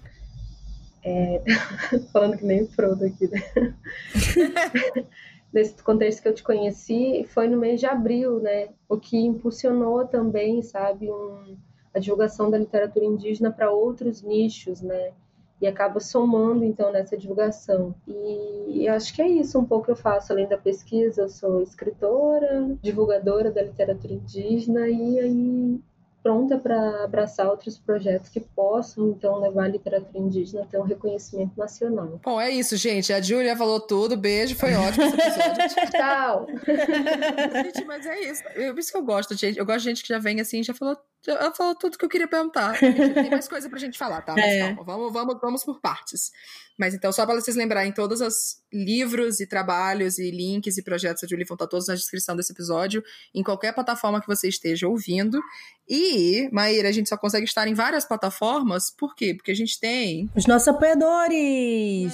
É... 1.04 1.42
Falando 2.12 2.38
que 2.38 2.46
nem 2.46 2.64
o 2.64 2.68
Frodo 2.68 3.06
aqui, 3.06 3.30
né? 3.30 3.76
nesse 5.54 5.82
contexto 5.84 6.22
que 6.22 6.28
eu 6.28 6.34
te 6.34 6.44
conheci, 6.44 7.26
foi 7.30 7.48
no 7.48 7.58
mês 7.58 7.80
de 7.80 7.86
abril, 7.86 8.40
né? 8.40 8.70
O 8.90 8.98
que 8.98 9.18
impulsionou 9.18 10.06
também, 10.08 10.62
sabe, 10.64 11.12
um... 11.12 11.56
a 11.94 12.00
divulgação 12.00 12.50
da 12.50 12.58
literatura 12.58 13.06
indígena 13.06 13.52
para 13.52 13.72
outros 13.72 14.22
nichos, 14.22 14.82
né? 14.82 15.14
E 15.64 15.68
acaba 15.68 16.02
somando 16.02 16.66
então 16.66 16.92
nessa 16.92 17.18
divulgação. 17.18 17.96
E 18.06 18.86
acho 18.86 19.14
que 19.14 19.22
é 19.22 19.28
isso 19.30 19.58
um 19.58 19.64
pouco 19.64 19.86
que 19.86 19.92
eu 19.92 19.96
faço 19.96 20.34
além 20.34 20.46
da 20.46 20.58
pesquisa, 20.58 21.22
eu 21.22 21.30
sou 21.30 21.62
escritora, 21.62 22.76
divulgadora 22.82 23.50
da 23.50 23.62
literatura 23.62 24.14
indígena 24.14 24.90
e 24.90 25.20
aí 25.20 25.80
pronta 26.22 26.58
para 26.58 27.06
abraçar 27.06 27.48
outros 27.48 27.78
projetos 27.78 28.30
que 28.30 28.42
possam, 28.42 29.10
então, 29.10 29.40
levar 29.40 29.66
a 29.66 29.68
literatura 29.70 30.18
indígena 30.18 30.64
a 30.64 30.66
ter 30.66 30.80
um 30.80 30.84
reconhecimento 30.84 31.58
nacional. 31.58 32.20
Bom, 32.24 32.40
é 32.40 32.50
isso, 32.50 32.76
gente. 32.76 33.12
A 33.14 33.22
Júlia 33.22 33.56
falou 33.56 33.80
tudo. 33.80 34.18
Beijo, 34.18 34.56
foi 34.56 34.74
ótimo 34.74 35.06
esse 35.06 35.16
episódio. 35.16 35.76
Tchau! 35.92 36.48
gente, 37.64 37.86
mas 37.86 38.06
é 38.06 38.20
isso. 38.22 38.44
É 38.48 38.72
por 38.72 38.80
isso 38.80 38.92
que 38.92 38.98
eu 38.98 39.04
gosto, 39.04 39.36
gente. 39.36 39.60
Eu 39.60 39.66
gosto 39.66 39.80
de 39.80 39.86
gente 39.86 40.02
que 40.02 40.10
já 40.10 40.20
vem 40.20 40.40
assim, 40.40 40.64
já 40.64 40.74
falou 40.74 40.98
ela 41.28 41.54
falou 41.54 41.74
tudo 41.76 41.98
que 41.98 42.04
eu 42.04 42.10
queria 42.10 42.28
perguntar. 42.28 42.78
Tem 42.80 43.30
mais 43.30 43.48
coisa 43.48 43.70
pra 43.70 43.80
gente 43.80 43.98
falar, 43.98 44.22
tá? 44.22 44.34
Mas 44.34 44.46
é. 44.46 44.60
calma, 44.60 44.84
vamos, 44.84 45.14
vamos, 45.14 45.38
vamos 45.42 45.64
por 45.64 45.80
partes. 45.80 46.32
Mas 46.78 46.94
então, 46.94 47.12
só 47.12 47.26
para 47.26 47.36
vocês 47.36 47.56
lembrarem, 47.56 47.92
todos 47.92 48.20
os 48.20 48.58
livros 48.72 49.40
e 49.40 49.48
trabalhos 49.48 50.18
e 50.18 50.32
links 50.32 50.78
e 50.78 50.84
projetos 50.84 51.22
da 51.22 51.28
Julie 51.28 51.46
vão 51.46 51.56
estar 51.56 51.68
todos 51.68 51.88
na 51.88 51.96
descrição 51.96 52.36
desse 52.36 52.52
episódio, 52.52 53.04
em 53.34 53.44
qualquer 53.44 53.74
plataforma 53.74 54.20
que 54.20 54.28
você 54.28 54.48
esteja 54.48 54.88
ouvindo. 54.88 55.40
E, 55.88 56.50
Maíra, 56.52 56.90
a 56.90 56.92
gente 56.92 57.08
só 57.10 57.18
consegue 57.18 57.46
estar 57.46 57.68
em 57.68 57.74
várias 57.74 58.06
plataformas, 58.06 58.90
por 58.90 59.16
quê? 59.16 59.34
Porque 59.34 59.52
a 59.52 59.56
gente 59.56 59.80
tem... 59.80 60.30
Os 60.36 60.48
nossos 60.48 60.68
apoiadores! 60.68 62.14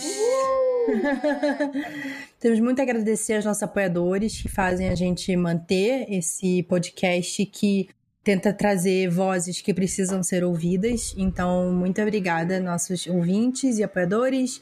Temos 2.40 2.60
muito 2.60 2.80
a 2.80 2.84
agradecer 2.84 3.36
aos 3.36 3.46
nossos 3.46 3.64
apoiadores 3.64 4.42
que 4.42 4.50
fazem 4.50 4.90
a 4.90 4.96
gente 4.96 5.36
manter 5.36 6.06
esse 6.10 6.64
podcast 6.64 7.46
que 7.46 7.90
tenta 8.30 8.54
trazer 8.54 9.10
vozes 9.10 9.60
que 9.60 9.74
precisam 9.74 10.22
ser 10.22 10.44
ouvidas. 10.44 11.16
Então, 11.18 11.72
muito 11.74 12.00
obrigada, 12.00 12.60
nossos 12.60 13.08
ouvintes 13.08 13.80
e 13.80 13.84
apoiadores. 13.84 14.62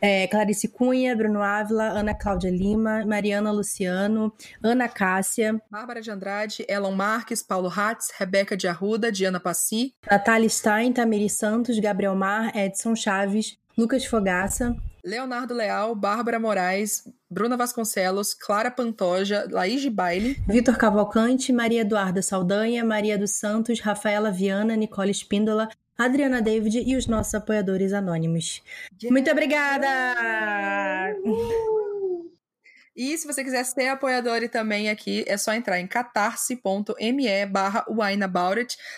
É, 0.00 0.28
Clarice 0.28 0.68
Cunha, 0.68 1.16
Bruno 1.16 1.42
Ávila, 1.42 1.88
Ana 1.88 2.14
Cláudia 2.14 2.52
Lima, 2.52 3.04
Mariana 3.04 3.50
Luciano, 3.50 4.32
Ana 4.62 4.88
Cássia, 4.88 5.60
Bárbara 5.68 6.00
de 6.00 6.08
Andrade, 6.08 6.64
Elon 6.68 6.94
Marques, 6.94 7.42
Paulo 7.42 7.68
Hatz, 7.68 8.12
Rebeca 8.16 8.56
de 8.56 8.68
Arruda, 8.68 9.10
Diana 9.10 9.40
Passi, 9.40 9.92
Natália 10.08 10.48
Stein, 10.48 10.92
Tamiri 10.92 11.28
Santos, 11.28 11.80
Gabriel 11.80 12.14
Mar, 12.14 12.56
Edson 12.56 12.94
Chaves, 12.94 13.58
Lucas 13.76 14.04
Fogaça, 14.04 14.76
Leonardo 15.04 15.52
Leal, 15.52 15.96
Bárbara 15.96 16.38
Moraes, 16.38 17.02
Bruna 17.30 17.56
Vasconcelos, 17.56 18.34
Clara 18.34 18.70
Pantoja, 18.70 19.46
Laís 19.50 19.80
de 19.80 19.88
Baile, 19.88 20.36
Vitor 20.48 20.76
Cavalcante, 20.76 21.52
Maria 21.52 21.82
Eduarda 21.82 22.20
Saldanha, 22.20 22.84
Maria 22.84 23.16
dos 23.16 23.30
Santos, 23.30 23.78
Rafaela 23.80 24.32
Viana, 24.32 24.74
Nicole 24.74 25.12
Espíndola, 25.12 25.68
Adriana 25.96 26.42
David 26.42 26.82
e 26.84 26.96
os 26.96 27.06
nossos 27.06 27.34
apoiadores 27.34 27.92
anônimos. 27.92 28.62
Yeah. 29.00 29.12
Muito 29.12 29.30
obrigada! 29.30 29.86
Uh! 31.24 31.79
E 33.00 33.16
se 33.16 33.26
você 33.26 33.42
quiser 33.42 33.64
ser 33.64 33.88
apoiador 33.88 34.46
também 34.50 34.90
aqui, 34.90 35.24
é 35.26 35.38
só 35.38 35.54
entrar 35.54 35.80
em 35.80 35.86
catarse.me 35.86 37.46
barra 37.46 37.86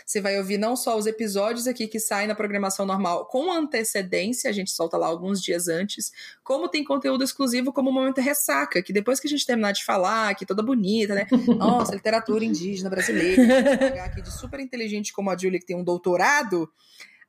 Você 0.05 0.21
vai 0.21 0.37
ouvir 0.39 0.59
não 0.59 0.75
só 0.75 0.99
os 0.99 1.07
episódios 1.07 1.69
aqui 1.69 1.87
que 1.87 2.01
saem 2.01 2.27
na 2.27 2.35
programação 2.35 2.85
normal 2.85 3.27
com 3.27 3.53
antecedência, 3.53 4.51
a 4.51 4.53
gente 4.53 4.73
solta 4.73 4.97
lá 4.97 5.07
alguns 5.07 5.41
dias 5.41 5.69
antes, 5.69 6.11
como 6.43 6.69
tem 6.69 6.83
conteúdo 6.83 7.23
exclusivo 7.23 7.73
como 7.73 7.91
o 7.91 7.93
Momento 7.93 8.21
Ressaca, 8.21 8.83
que 8.83 8.93
depois 8.93 9.21
que 9.21 9.29
a 9.29 9.31
gente 9.31 9.47
terminar 9.47 9.71
de 9.71 9.85
falar, 9.85 10.35
que 10.35 10.45
toda 10.45 10.65
bonita, 10.65 11.15
né? 11.15 11.29
Nossa, 11.57 11.95
literatura 11.95 12.45
indígena 12.45 12.91
brasileira, 12.91 14.03
aqui 14.05 14.21
de 14.21 14.33
super 14.33 14.59
inteligente 14.59 15.13
como 15.13 15.31
a 15.31 15.39
Julia, 15.39 15.61
que 15.61 15.67
tem 15.67 15.77
um 15.77 15.85
doutorado, 15.85 16.69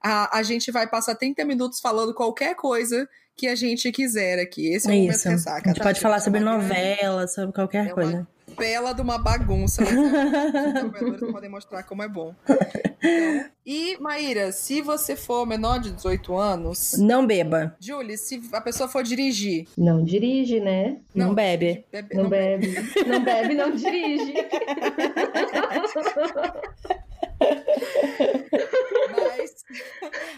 a, 0.04 0.38
a 0.38 0.44
gente 0.44 0.72
vai 0.72 0.88
passar 0.88 1.16
30 1.16 1.44
minutos 1.46 1.80
falando 1.80 2.14
qualquer 2.14 2.56
coisa 2.56 3.08
que 3.36 3.48
a 3.48 3.56
gente 3.56 3.92
quiser 3.92 4.40
aqui. 4.40 4.74
Esse 4.74 4.88
é, 4.88 4.92
o 4.92 4.96
momento 4.96 5.24
ressaca. 5.24 5.62
A 5.64 5.68
gente 5.70 5.78
tá? 5.78 5.84
pode 5.84 6.00
falar 6.00 6.20
sobre 6.20 6.40
novela, 6.40 7.28
sobre 7.28 7.54
qualquer 7.54 7.88
é 7.88 7.90
coisa. 7.90 8.28
Uma 8.48 8.56
bela 8.56 8.94
de 8.94 9.02
uma 9.02 9.18
bagunça. 9.18 9.84
Os 9.84 11.32
podem 11.32 11.50
mostrar 11.50 11.84
como 11.84 12.04
é 12.04 12.08
bom. 12.08 12.36
Então, 12.46 13.50
e, 13.66 13.98
Maíra, 14.00 14.52
se 14.52 14.82
você 14.82 15.16
for 15.16 15.46
menor 15.46 15.80
de 15.80 15.92
18 15.92 16.38
anos. 16.38 16.94
Não 16.98 17.26
beba. 17.26 17.76
Julie, 17.80 18.18
se 18.18 18.42
a 18.52 18.62
pessoa 18.62 18.90
for 18.90 19.04
dirigir. 19.04 19.68
Não 19.78 20.04
dirige, 20.04 20.60
né? 20.60 20.98
Não, 21.16 21.28
não 21.28 21.36
bebe. 21.36 21.86
bebe. 21.92 22.16
Não, 22.16 22.24
não 22.24 22.30
bebe. 22.30 22.68
bebe. 22.68 23.08
não 23.08 23.24
bebe, 23.24 23.54
não 23.56 23.72
dirige. 23.72 24.34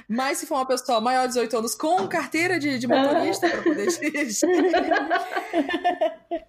Mas 0.08 0.38
se 0.38 0.46
for 0.46 0.56
uma 0.56 0.66
pessoa 0.66 1.02
maior 1.02 1.24
de 1.24 1.34
18 1.34 1.58
anos 1.58 1.76
com 1.76 2.08
carteira 2.08 2.60
de, 2.60 2.78
de 2.78 2.88
motorista 2.88 3.50
para 3.50 3.62
poder 3.62 3.88
dirigir. 4.00 4.50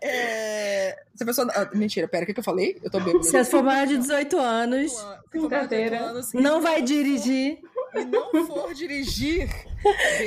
é, 0.02 1.02
se 1.14 1.22
a 1.22 1.26
pessoa. 1.26 1.48
Ah, 1.54 1.68
mentira, 1.74 2.08
pera, 2.08 2.24
o 2.24 2.26
que, 2.26 2.34
que 2.34 2.40
eu 2.40 2.44
falei? 2.44 2.78
Eu 2.82 2.90
tô 2.90 3.00
bem. 3.00 3.22
Se 3.22 3.44
for 3.44 3.62
maior 3.62 3.86
de 3.86 3.98
18 3.98 4.38
anos, 4.38 4.92
com 5.32 5.48
carteira, 5.48 5.98
anos, 6.00 6.32
não 6.32 6.60
vai 6.60 6.82
dirigir. 6.82 7.58
E 7.94 8.04
não 8.04 8.46
for 8.46 8.74
dirigir, 8.74 9.48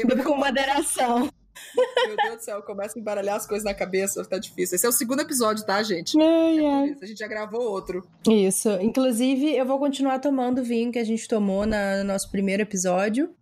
beba 0.06 0.24
com 0.24 0.36
moderação. 0.36 1.30
Meu 1.76 2.16
Deus 2.16 2.38
do 2.38 2.44
céu, 2.44 2.62
começa 2.64 2.98
a 2.98 3.00
embaralhar 3.00 3.36
as 3.36 3.46
coisas 3.46 3.64
na 3.64 3.74
cabeça, 3.74 4.24
tá 4.26 4.38
difícil. 4.38 4.76
Esse 4.76 4.86
é 4.86 4.90
o 4.90 4.92
segundo 4.92 5.22
episódio, 5.22 5.66
tá, 5.66 5.82
gente? 5.84 6.20
Ai, 6.20 6.66
é 6.66 6.96
a 7.02 7.06
gente 7.06 7.18
já 7.18 7.28
gravou 7.28 7.62
outro. 7.62 8.08
Isso. 8.28 8.70
Inclusive, 8.82 9.56
eu 9.56 9.66
vou 9.66 9.80
continuar 9.80 10.20
tomando 10.20 10.60
o 10.60 10.64
vinho 10.64 10.92
que 10.92 11.00
a 11.00 11.04
gente 11.04 11.28
tomou 11.28 11.66
na, 11.66 11.98
no 11.98 12.06
nosso 12.06 12.30
primeiro 12.32 12.64
episódio, 12.64 13.34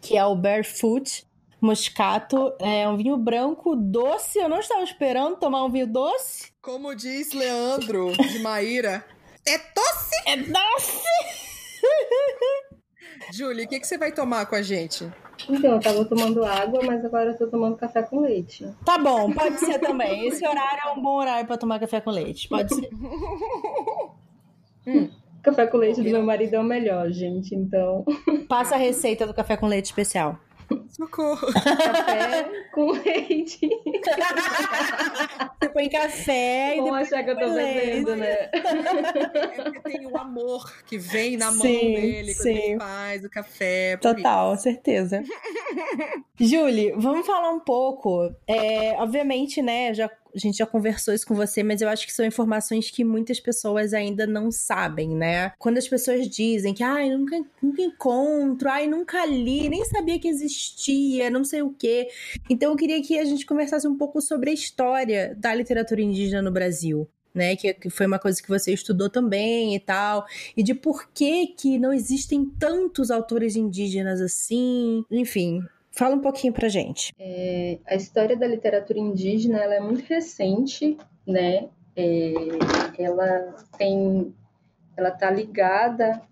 que 0.00 0.16
é 0.16 0.24
o 0.24 0.34
Barefoot 0.34 1.26
Moscato. 1.60 2.52
É 2.58 2.88
um 2.88 2.96
vinho 2.96 3.16
branco 3.16 3.76
doce. 3.76 4.38
Eu 4.38 4.48
não 4.48 4.60
estava 4.60 4.82
esperando 4.82 5.36
tomar 5.36 5.64
um 5.64 5.70
vinho 5.70 5.86
doce. 5.86 6.52
Como 6.60 6.94
diz 6.94 7.32
Leandro 7.32 8.12
de 8.12 8.38
Maíra, 8.40 9.04
é 9.46 9.58
doce! 9.58 10.22
É 10.26 10.36
doce! 10.36 11.02
Julie, 13.32 13.64
o 13.64 13.68
que, 13.68 13.80
que 13.80 13.86
você 13.86 13.98
vai 13.98 14.12
tomar 14.12 14.46
com 14.46 14.54
a 14.54 14.62
gente? 14.62 15.10
Então, 15.48 15.72
eu 15.72 15.80
tava 15.80 16.04
tomando 16.04 16.44
água, 16.44 16.80
mas 16.84 17.04
agora 17.04 17.30
eu 17.30 17.38
tô 17.38 17.46
tomando 17.46 17.76
café 17.76 18.02
com 18.02 18.20
leite. 18.20 18.66
Tá 18.84 18.98
bom, 18.98 19.32
pode 19.32 19.58
ser 19.58 19.78
também. 19.78 20.28
Esse 20.28 20.46
horário 20.46 20.80
é 20.86 20.90
um 20.92 21.02
bom 21.02 21.16
horário 21.16 21.46
pra 21.46 21.56
tomar 21.56 21.78
café 21.78 22.00
com 22.00 22.10
leite. 22.10 22.48
Pode 22.48 22.74
ser. 22.74 22.90
hum. 24.86 25.08
Café 25.42 25.66
com 25.66 25.76
leite 25.76 26.00
do 26.00 26.08
meu 26.08 26.22
marido 26.22 26.54
é 26.54 26.60
o 26.60 26.64
melhor, 26.64 27.10
gente, 27.10 27.52
então. 27.54 28.04
Passa 28.48 28.76
a 28.76 28.78
receita 28.78 29.26
do 29.26 29.34
café 29.34 29.56
com 29.56 29.66
leite 29.66 29.86
especial. 29.86 30.38
Socorro. 30.90 31.52
Café 31.52 32.50
com 32.72 32.92
leite. 32.92 33.68
Você 35.60 35.68
põe 35.70 35.88
café 35.88 36.76
e 36.76 36.80
Vão 36.80 36.94
achar 36.94 37.24
que 37.24 37.30
eu 37.30 37.38
tô 37.38 37.54
bebendo, 37.54 38.16
né? 38.16 38.50
É 38.52 39.62
porque 39.62 39.80
tem 39.80 40.06
o 40.06 40.16
amor 40.16 40.70
que 40.84 40.98
vem 40.98 41.36
na 41.36 41.46
mão 41.46 41.62
sim, 41.62 41.94
dele 41.94 42.34
quando 42.34 42.42
sim. 42.42 42.58
ele 42.58 42.78
faz 42.78 43.24
o 43.24 43.30
café. 43.30 43.96
Total, 43.96 44.54
isso. 44.54 44.62
certeza. 44.64 45.22
Julie, 46.38 46.92
vamos 46.96 47.26
falar 47.26 47.50
um 47.50 47.60
pouco. 47.60 48.30
É, 48.46 48.92
obviamente, 48.98 49.62
né, 49.62 49.94
já 49.94 50.10
a 50.34 50.38
gente 50.38 50.58
já 50.58 50.66
conversou 50.66 51.12
isso 51.12 51.26
com 51.26 51.34
você, 51.34 51.62
mas 51.62 51.80
eu 51.80 51.88
acho 51.88 52.06
que 52.06 52.12
são 52.12 52.24
informações 52.24 52.90
que 52.90 53.04
muitas 53.04 53.38
pessoas 53.38 53.92
ainda 53.92 54.26
não 54.26 54.50
sabem, 54.50 55.10
né? 55.10 55.52
Quando 55.58 55.78
as 55.78 55.86
pessoas 55.86 56.28
dizem 56.28 56.74
que, 56.74 56.82
ai, 56.82 57.10
nunca, 57.10 57.40
nunca 57.62 57.82
encontro, 57.82 58.68
ai, 58.68 58.86
nunca 58.86 59.24
li, 59.26 59.68
nem 59.68 59.84
sabia 59.84 60.18
que 60.18 60.28
existia, 60.28 61.30
não 61.30 61.44
sei 61.44 61.62
o 61.62 61.70
quê. 61.70 62.08
Então 62.48 62.70
eu 62.70 62.76
queria 62.76 63.02
que 63.02 63.18
a 63.18 63.24
gente 63.24 63.46
conversasse 63.46 63.86
um 63.86 63.96
pouco 63.96 64.20
sobre 64.20 64.50
a 64.50 64.54
história 64.54 65.36
da 65.38 65.54
literatura 65.54 66.00
indígena 66.00 66.42
no 66.42 66.50
Brasil. 66.50 67.08
Né, 67.34 67.56
que, 67.56 67.72
que 67.72 67.88
foi 67.88 68.04
uma 68.04 68.18
coisa 68.18 68.42
que 68.42 68.48
você 68.50 68.74
estudou 68.74 69.08
também 69.08 69.74
e 69.74 69.80
tal, 69.80 70.26
e 70.54 70.62
de 70.62 70.74
por 70.74 71.08
que 71.14 71.46
que 71.46 71.78
não 71.78 71.90
existem 71.90 72.44
tantos 72.44 73.10
autores 73.10 73.56
indígenas 73.56 74.20
assim, 74.20 75.02
enfim, 75.10 75.64
Fala 75.94 76.14
um 76.14 76.20
pouquinho 76.20 76.52
pra 76.52 76.68
gente. 76.68 77.12
É, 77.18 77.78
a 77.86 77.94
história 77.94 78.36
da 78.36 78.46
literatura 78.46 78.98
indígena 78.98 79.58
ela 79.58 79.74
é 79.74 79.80
muito 79.80 80.02
recente, 80.04 80.96
né? 81.26 81.68
É, 81.94 82.32
ela 82.98 83.54
tem, 83.76 84.34
ela 84.96 85.10
tá 85.10 85.30
ligada 85.30 86.22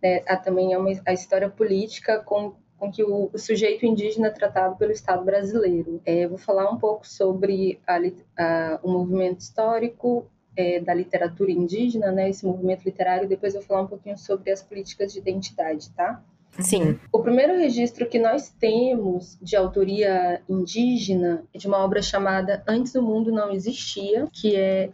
né, 0.00 0.22
a 0.26 0.36
também 0.36 0.72
a, 0.72 0.78
uma, 0.78 0.90
a 1.04 1.12
história 1.12 1.50
política 1.50 2.20
com 2.20 2.54
com 2.78 2.92
que 2.92 3.02
o, 3.02 3.28
o, 3.32 3.38
sujeito 3.38 3.84
indígena 3.84 4.28
é 4.28 4.30
tratado 4.30 4.76
pelo 4.76 4.92
Estado 4.92 5.24
brasileiro. 5.24 6.00
É, 6.06 6.28
vou 6.28 6.38
falar 6.38 6.70
um 6.70 6.78
pouco 6.78 7.06
sobre 7.06 7.80
a, 7.86 7.98
a, 8.36 8.80
o 8.84 8.90
movimento 8.90 9.40
histórico 9.40 10.30
é, 10.56 10.80
da 10.80 10.94
literatura 10.94 11.50
indígena, 11.50 12.12
né, 12.12 12.30
esse 12.30 12.46
movimento 12.46 12.84
literário, 12.84 13.28
depois 13.28 13.54
vou 13.54 13.62
falar 13.62 13.82
um 13.82 13.86
pouquinho 13.86 14.16
sobre 14.16 14.50
as 14.50 14.62
políticas 14.62 15.12
de 15.12 15.18
identidade, 15.18 15.90
tá? 15.90 16.22
Sim. 16.58 16.98
O 17.12 17.20
primeiro 17.22 17.56
registro 17.56 18.08
que 18.08 18.18
nós 18.18 18.50
temos 18.50 19.38
de 19.40 19.54
autoria 19.54 20.42
indígena 20.48 21.44
é 21.54 21.58
de 21.58 21.68
uma 21.68 21.78
obra 21.78 22.02
chamada 22.02 22.62
Antes 22.66 22.94
o 22.94 23.02
Mundo 23.02 23.30
Não 23.30 23.52
Existia, 23.52 24.26
que 24.32 24.56
é 24.56 24.90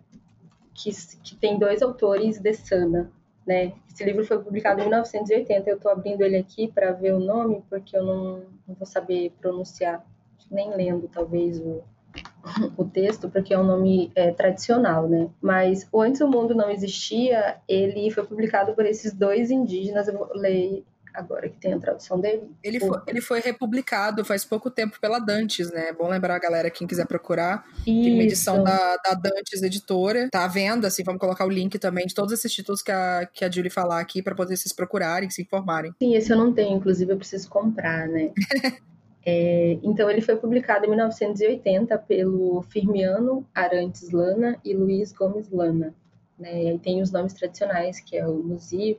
que, 0.75 0.91
que 1.23 1.37
tem 1.37 1.59
dois 1.59 1.81
autores 1.81 2.39
de 2.39 2.53
Sana, 2.53 3.11
né? 3.47 3.73
Esse 3.89 4.05
livro 4.05 4.25
foi 4.25 4.39
publicado 4.41 4.81
em 4.81 4.85
1980. 4.85 5.71
Eu 5.71 5.77
estou 5.77 5.91
abrindo 5.91 6.23
ele 6.23 6.37
aqui 6.37 6.69
para 6.69 6.93
ver 6.93 7.15
o 7.15 7.21
nome, 7.21 7.63
porque 7.71 7.97
eu 7.97 8.05
não, 8.05 8.43
não 8.67 8.75
vou 8.75 8.87
saber 8.87 9.33
pronunciar, 9.41 10.05
nem 10.51 10.75
lendo 10.75 11.09
talvez 11.09 11.61
o, 11.61 11.83
o 12.77 12.85
texto, 12.85 13.31
porque 13.31 13.55
é 13.55 13.59
um 13.59 13.65
nome 13.65 14.11
é, 14.15 14.33
tradicional, 14.33 15.09
né? 15.09 15.31
Mas 15.41 15.89
o 15.93 16.01
Antes 16.03 16.21
o 16.21 16.29
Mundo 16.29 16.55
Não 16.55 16.69
Existia, 16.69 17.59
ele 17.69 18.11
foi 18.11 18.27
publicado 18.27 18.75
por 18.75 18.85
esses 18.85 19.15
dois 19.15 19.51
indígenas. 19.51 20.09
Eu 20.09 20.19
vou 20.19 20.29
ler 20.35 20.85
agora 21.15 21.49
que 21.49 21.57
tem 21.57 21.73
a 21.73 21.79
tradução 21.79 22.21
dele. 22.21 22.51
Ele 22.63 22.81
foi, 22.81 23.01
ele 23.07 23.21
foi 23.21 23.41
republicado 23.41 24.25
faz 24.25 24.45
pouco 24.45 24.71
tempo 24.71 24.99
pela 25.01 25.19
Dantes, 25.19 25.71
né? 25.71 25.89
É 25.89 25.93
bom 25.93 26.09
lembrar 26.09 26.35
a 26.35 26.39
galera, 26.39 26.71
quem 26.71 26.87
quiser 26.87 27.07
procurar. 27.07 27.65
Isso. 27.79 27.85
Tem 27.85 28.15
uma 28.15 28.23
edição 28.23 28.63
da, 28.63 28.97
da 28.97 29.15
Dantes 29.15 29.63
Editora. 29.63 30.29
Tá 30.31 30.45
à 30.45 30.49
venda, 30.49 30.89
assim, 30.89 31.05
vamos 31.05 31.21
colocar 31.21 31.47
o 31.47 31.51
link 31.51 31.79
também 31.79 32.07
de 32.07 32.15
todos 32.15 32.33
esses 32.33 32.53
títulos 32.53 32.83
que 32.83 32.91
a, 32.91 33.29
que 33.33 33.45
a 33.45 33.51
Julie 33.51 33.71
falar 33.71 34.01
aqui 34.01 34.21
para 34.23 34.35
poder 34.35 34.57
vocês 34.57 34.73
procurarem, 34.73 35.31
se 35.31 35.43
informarem. 35.43 35.93
Sim, 35.99 36.15
esse 36.15 36.33
eu 36.33 36.37
não 36.37 36.53
tenho, 36.53 36.77
inclusive 36.77 37.13
eu 37.13 37.17
preciso 37.17 37.49
comprar, 37.49 38.09
né? 38.09 38.33
É, 39.27 39.79
então, 39.83 40.11
ele 40.11 40.21
foi 40.21 40.37
publicado 40.37 40.85
em 40.85 40.89
1980 40.89 41.97
pelo 42.01 42.61
Firmiano 42.63 43.47
Arantes 43.55 44.11
Lana 44.11 44.61
e 44.63 44.75
Luiz 44.75 45.13
Gomes 45.13 45.51
Lana. 45.51 45.95
Né? 46.39 46.65
E 46.65 46.69
aí 46.71 46.79
tem 46.79 47.01
os 47.01 47.13
nomes 47.13 47.33
tradicionais, 47.33 48.01
que 48.01 48.17
é 48.17 48.27
o 48.27 48.35
Muzi, 48.35 48.99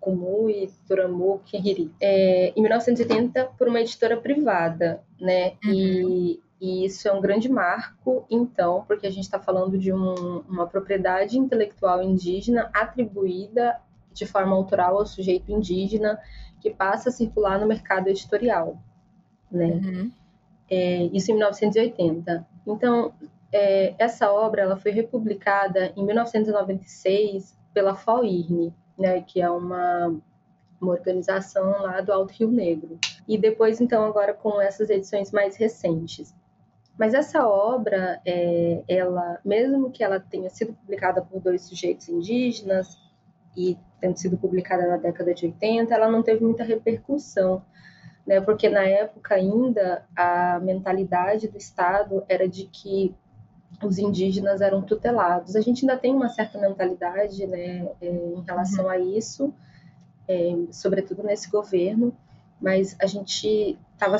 Kumu 0.00 0.50
e 0.50 0.70
Turamu 0.86 1.40
Kihiri. 1.44 1.90
É, 2.00 2.52
em 2.54 2.60
1980, 2.60 3.46
por 3.58 3.68
uma 3.68 3.80
editora 3.80 4.16
privada, 4.16 5.02
né? 5.18 5.54
Uhum. 5.64 5.72
E, 5.72 6.40
e, 6.60 6.84
isso 6.84 7.08
é 7.08 7.12
um 7.12 7.20
grande 7.20 7.48
marco, 7.48 8.26
então, 8.30 8.84
porque 8.86 9.06
a 9.06 9.10
gente 9.10 9.24
está 9.24 9.38
falando 9.38 9.78
de 9.78 9.92
um, 9.92 10.40
uma 10.48 10.66
propriedade 10.66 11.38
intelectual 11.38 12.02
indígena 12.02 12.70
atribuída 12.74 13.80
de 14.12 14.26
forma 14.26 14.54
autoral 14.54 14.98
ao 14.98 15.06
sujeito 15.06 15.50
indígena 15.50 16.20
que 16.60 16.70
passa 16.70 17.08
a 17.08 17.12
circular 17.12 17.58
no 17.58 17.66
mercado 17.66 18.08
editorial, 18.08 18.76
né? 19.50 19.66
Uhum. 19.66 20.12
É, 20.70 21.04
isso 21.12 21.30
em 21.30 21.34
1980. 21.34 22.46
Então, 22.66 23.14
é, 23.52 23.94
essa 23.98 24.30
obra 24.32 24.62
ela 24.62 24.76
foi 24.76 24.90
republicada 24.90 25.92
em 25.96 26.04
1996 26.04 27.56
pela 27.72 27.94
FOIRNE, 27.94 28.74
né, 28.98 29.20
que 29.22 29.40
é 29.40 29.48
uma, 29.50 30.14
uma 30.80 30.92
organização 30.92 31.70
lá 31.82 32.00
do 32.00 32.12
Alto 32.12 32.32
Rio 32.32 32.50
Negro. 32.50 32.98
E 33.26 33.38
depois, 33.38 33.80
então, 33.80 34.04
agora 34.04 34.34
com 34.34 34.60
essas 34.60 34.90
edições 34.90 35.30
mais 35.30 35.56
recentes. 35.56 36.34
Mas 36.98 37.14
essa 37.14 37.46
obra, 37.46 38.20
é, 38.26 38.82
ela, 38.88 39.38
mesmo 39.44 39.90
que 39.90 40.02
ela 40.02 40.18
tenha 40.18 40.50
sido 40.50 40.72
publicada 40.72 41.22
por 41.22 41.40
dois 41.40 41.62
sujeitos 41.62 42.08
indígenas 42.08 42.98
e 43.56 43.78
tendo 44.00 44.16
sido 44.16 44.36
publicada 44.36 44.86
na 44.86 44.96
década 44.96 45.32
de 45.32 45.46
80, 45.46 45.94
ela 45.94 46.08
não 46.08 46.22
teve 46.22 46.44
muita 46.44 46.64
repercussão, 46.64 47.62
né? 48.26 48.40
Porque 48.40 48.68
na 48.68 48.82
época 48.82 49.34
ainda 49.34 50.04
a 50.16 50.58
mentalidade 50.60 51.48
do 51.48 51.56
Estado 51.56 52.24
era 52.28 52.48
de 52.48 52.64
que 52.66 53.14
os 53.82 53.98
indígenas 53.98 54.60
eram 54.60 54.82
tutelados. 54.82 55.54
A 55.54 55.60
gente 55.60 55.82
ainda 55.82 55.96
tem 55.96 56.14
uma 56.14 56.28
certa 56.28 56.58
mentalidade 56.58 57.46
né, 57.46 57.88
é, 58.00 58.06
em 58.08 58.40
relação 58.42 58.84
uhum. 58.84 58.90
a 58.90 58.98
isso, 58.98 59.54
é, 60.26 60.56
sobretudo 60.70 61.22
nesse 61.22 61.48
governo, 61.50 62.12
mas 62.60 62.96
a 63.00 63.06
gente 63.06 63.78
estava 63.94 64.18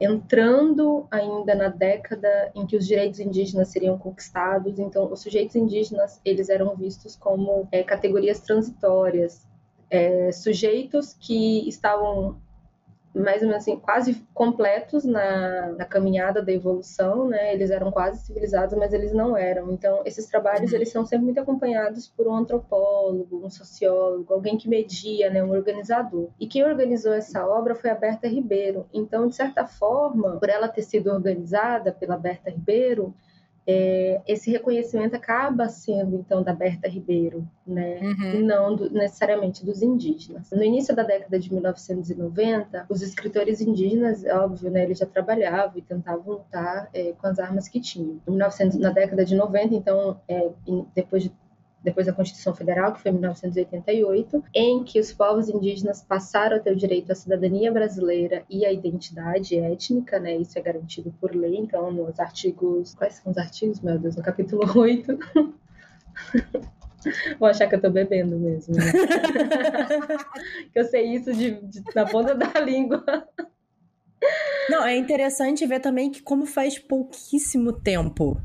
entrando 0.00 1.06
ainda 1.10 1.54
na 1.54 1.68
década 1.68 2.50
em 2.54 2.66
que 2.66 2.76
os 2.76 2.86
direitos 2.86 3.20
indígenas 3.20 3.68
seriam 3.68 3.96
conquistados, 3.98 4.78
então 4.78 5.12
os 5.12 5.20
sujeitos 5.20 5.54
indígenas 5.54 6.20
eles 6.24 6.48
eram 6.48 6.74
vistos 6.74 7.14
como 7.14 7.68
é, 7.70 7.82
categorias 7.82 8.40
transitórias, 8.40 9.46
é, 9.90 10.32
sujeitos 10.32 11.14
que 11.14 11.68
estavam 11.68 12.36
mais 13.14 13.42
ou 13.42 13.48
menos 13.48 13.62
assim, 13.62 13.78
quase 13.78 14.14
completos 14.32 15.04
na, 15.04 15.72
na 15.72 15.84
caminhada 15.84 16.42
da 16.42 16.52
evolução, 16.52 17.28
né? 17.28 17.52
Eles 17.52 17.70
eram 17.70 17.90
quase 17.90 18.24
civilizados, 18.24 18.76
mas 18.76 18.92
eles 18.92 19.12
não 19.12 19.36
eram. 19.36 19.70
Então, 19.70 20.02
esses 20.04 20.26
trabalhos, 20.26 20.70
uhum. 20.70 20.76
eles 20.76 20.90
são 20.90 21.04
sempre 21.04 21.26
muito 21.26 21.40
acompanhados 21.40 22.08
por 22.08 22.26
um 22.26 22.34
antropólogo, 22.34 23.44
um 23.44 23.50
sociólogo, 23.50 24.32
alguém 24.32 24.56
que 24.56 24.68
media, 24.68 25.28
né? 25.30 25.44
Um 25.44 25.50
organizador. 25.50 26.30
E 26.40 26.46
quem 26.46 26.64
organizou 26.64 27.12
essa 27.12 27.46
obra 27.46 27.74
foi 27.74 27.90
a 27.90 27.94
Berta 27.94 28.26
Ribeiro. 28.26 28.86
Então, 28.92 29.28
de 29.28 29.34
certa 29.34 29.66
forma, 29.66 30.38
por 30.38 30.48
ela 30.48 30.68
ter 30.68 30.82
sido 30.82 31.10
organizada 31.10 31.92
pela 31.92 32.16
Berta 32.16 32.50
Ribeiro, 32.50 33.14
é, 33.66 34.20
esse 34.26 34.50
reconhecimento 34.50 35.14
acaba 35.14 35.68
sendo 35.68 36.16
então 36.16 36.42
da 36.42 36.52
Berta 36.52 36.88
Ribeiro, 36.88 37.46
né, 37.66 38.00
uhum. 38.00 38.30
e 38.34 38.42
não 38.42 38.74
do, 38.74 38.90
necessariamente 38.90 39.64
dos 39.64 39.82
indígenas. 39.82 40.50
No 40.50 40.64
início 40.64 40.94
da 40.94 41.02
década 41.02 41.38
de 41.38 41.52
1990, 41.52 42.86
os 42.88 43.02
escritores 43.02 43.60
indígenas, 43.60 44.24
óbvio, 44.24 44.70
né, 44.70 44.82
eles 44.82 44.98
já 44.98 45.06
trabalhavam 45.06 45.78
e 45.78 45.82
tentavam 45.82 46.34
lutar 46.34 46.88
é, 46.92 47.12
com 47.12 47.26
as 47.26 47.38
armas 47.38 47.68
que 47.68 47.80
tinham. 47.80 48.20
1900, 48.26 48.78
na 48.78 48.90
década 48.90 49.24
de 49.24 49.36
90, 49.36 49.74
então, 49.74 50.20
é, 50.26 50.50
depois 50.94 51.22
de 51.22 51.32
depois 51.82 52.06
da 52.06 52.12
Constituição 52.12 52.54
Federal, 52.54 52.92
que 52.92 53.00
foi 53.00 53.10
em 53.10 53.14
1988, 53.14 54.44
em 54.54 54.84
que 54.84 55.00
os 55.00 55.12
povos 55.12 55.48
indígenas 55.48 56.02
passaram 56.02 56.56
a 56.56 56.60
ter 56.60 56.72
o 56.72 56.76
direito 56.76 57.10
à 57.10 57.14
cidadania 57.14 57.72
brasileira 57.72 58.44
e 58.48 58.64
à 58.64 58.72
identidade 58.72 59.58
étnica, 59.58 60.18
né? 60.20 60.36
Isso 60.36 60.58
é 60.58 60.62
garantido 60.62 61.12
por 61.20 61.34
lei, 61.34 61.56
então 61.56 61.90
nos 61.90 62.20
artigos, 62.20 62.94
quais 62.94 63.14
são 63.14 63.32
os 63.32 63.38
artigos, 63.38 63.80
meu 63.80 63.98
Deus, 63.98 64.16
no 64.16 64.22
capítulo 64.22 64.62
8. 64.78 65.18
Vou 67.38 67.48
achar 67.48 67.66
que 67.66 67.74
eu 67.74 67.80
tô 67.80 67.90
bebendo 67.90 68.38
mesmo. 68.38 68.76
Né? 68.76 68.84
que 70.72 70.78
eu 70.78 70.84
sei 70.84 71.14
isso 71.14 71.32
de, 71.32 71.60
de, 71.62 71.82
na 71.96 72.06
ponta 72.06 72.32
da 72.32 72.60
língua. 72.60 73.04
Não, 74.70 74.84
é 74.84 74.96
interessante 74.96 75.66
ver 75.66 75.80
também 75.80 76.12
que 76.12 76.22
como 76.22 76.46
faz 76.46 76.78
pouquíssimo 76.78 77.72
tempo 77.72 78.40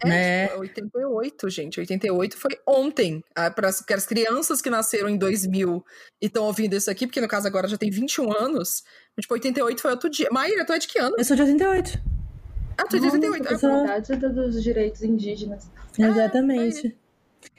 é, 0.00 0.08
né? 0.08 0.48
Tipo, 0.48 0.60
88, 0.60 1.50
gente. 1.50 1.80
88 1.80 2.36
foi 2.36 2.58
ontem. 2.66 3.22
Ah, 3.34 3.50
Para 3.50 3.68
as 3.68 4.06
crianças 4.06 4.62
que 4.62 4.70
nasceram 4.70 5.08
em 5.08 5.16
2000 5.16 5.84
e 6.20 6.26
estão 6.26 6.44
ouvindo 6.44 6.76
isso 6.76 6.90
aqui, 6.90 7.06
porque 7.06 7.20
no 7.20 7.28
caso 7.28 7.46
agora 7.46 7.66
já 7.66 7.76
tem 7.76 7.90
21 7.90 8.32
anos. 8.32 8.84
Tipo, 9.20 9.34
88 9.34 9.80
foi 9.82 9.90
outro 9.90 10.08
dia. 10.08 10.28
Maíra, 10.30 10.64
tu 10.64 10.72
é 10.72 10.78
de 10.78 10.86
que 10.86 10.98
ano? 10.98 11.16
Eu 11.18 11.24
sou 11.24 11.36
de 11.36 11.42
88. 11.42 11.98
Ah, 12.76 12.84
tu 12.84 12.96
é 12.96 13.00
de 13.00 13.06
88. 13.06 13.52
Eu 13.52 13.58
sou... 13.58 13.70
É 13.70 14.00
dos 14.00 14.62
direitos 14.62 15.02
indígenas. 15.02 15.68
Exatamente. 15.98 16.86
É, 16.86 17.07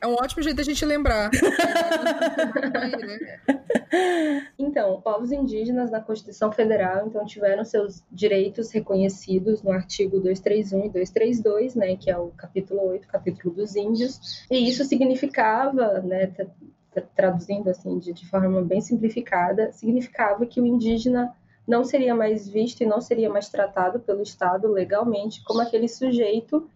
é 0.01 0.07
um 0.07 0.13
ótimo 0.13 0.41
jeito 0.41 0.57
da 0.57 0.63
gente 0.63 0.83
lembrar. 0.85 1.29
então, 4.57 5.01
povos 5.01 5.31
indígenas 5.31 5.91
na 5.91 5.99
Constituição 5.99 6.51
Federal 6.51 7.07
então 7.07 7.25
tiveram 7.25 7.65
seus 7.65 8.03
direitos 8.11 8.71
reconhecidos 8.71 9.61
no 9.61 9.71
artigo 9.71 10.19
231 10.19 10.85
e 10.85 10.89
232, 10.89 11.75
né, 11.75 11.95
que 11.95 12.09
é 12.09 12.17
o 12.17 12.29
capítulo 12.29 12.87
8, 12.89 13.07
capítulo 13.07 13.53
dos 13.53 13.75
índios. 13.75 14.45
E 14.49 14.69
isso 14.69 14.83
significava, 14.85 16.01
né, 16.01 16.31
traduzindo 17.15 17.69
assim 17.69 17.99
de, 17.99 18.13
de 18.13 18.27
forma 18.27 18.61
bem 18.61 18.81
simplificada, 18.81 19.71
significava 19.71 20.45
que 20.45 20.61
o 20.61 20.65
indígena 20.65 21.33
não 21.67 21.83
seria 21.83 22.15
mais 22.15 22.49
visto 22.49 22.81
e 22.81 22.85
não 22.85 22.99
seria 22.99 23.29
mais 23.29 23.49
tratado 23.49 23.99
pelo 23.99 24.23
Estado 24.23 24.67
legalmente 24.67 25.43
como 25.43 25.61
aquele 25.61 25.87
sujeito 25.87 26.67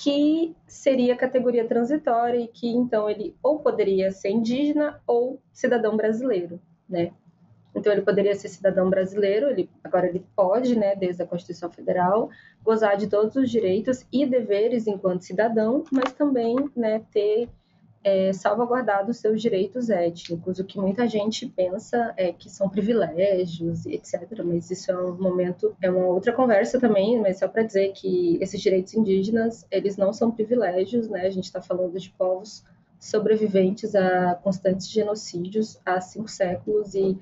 que 0.00 0.56
seria 0.66 1.14
categoria 1.14 1.68
transitória 1.68 2.38
e 2.38 2.48
que 2.48 2.70
então 2.70 3.08
ele 3.08 3.36
ou 3.42 3.58
poderia 3.60 4.10
ser 4.10 4.30
indígena 4.30 4.98
ou 5.06 5.38
cidadão 5.52 5.94
brasileiro, 5.94 6.58
né? 6.88 7.12
Então 7.74 7.92
ele 7.92 8.00
poderia 8.00 8.34
ser 8.34 8.48
cidadão 8.48 8.88
brasileiro, 8.88 9.50
ele 9.50 9.68
agora 9.84 10.06
ele 10.06 10.24
pode, 10.34 10.74
né, 10.74 10.96
desde 10.96 11.22
a 11.22 11.26
Constituição 11.26 11.70
Federal, 11.70 12.30
gozar 12.64 12.96
de 12.96 13.08
todos 13.08 13.36
os 13.36 13.50
direitos 13.50 14.06
e 14.10 14.24
deveres 14.24 14.86
enquanto 14.86 15.22
cidadão, 15.22 15.84
mas 15.92 16.14
também, 16.14 16.56
né, 16.74 17.02
ter 17.12 17.50
é, 18.02 18.32
salvaguardado 18.32 19.12
seus 19.12 19.42
direitos 19.42 19.90
étnicos, 19.90 20.58
o 20.58 20.64
que 20.64 20.78
muita 20.78 21.06
gente 21.06 21.46
pensa 21.46 22.14
é 22.16 22.32
que 22.32 22.48
são 22.48 22.68
privilégios, 22.68 23.84
etc. 23.86 24.42
Mas 24.44 24.70
isso 24.70 24.90
é 24.90 24.98
um 24.98 25.14
momento, 25.16 25.76
é 25.82 25.90
uma 25.90 26.06
outra 26.06 26.32
conversa 26.32 26.80
também, 26.80 27.20
mas 27.20 27.38
só 27.38 27.48
para 27.48 27.62
dizer 27.62 27.92
que 27.92 28.38
esses 28.40 28.60
direitos 28.60 28.94
indígenas, 28.94 29.66
eles 29.70 29.96
não 29.96 30.12
são 30.12 30.30
privilégios, 30.30 31.08
né? 31.08 31.26
A 31.26 31.30
gente 31.30 31.44
está 31.44 31.60
falando 31.60 31.98
de 31.98 32.10
povos 32.10 32.64
sobreviventes 32.98 33.94
a 33.94 34.34
constantes 34.42 34.88
genocídios 34.90 35.78
há 35.84 36.00
cinco 36.00 36.28
séculos 36.28 36.94
e 36.94 37.18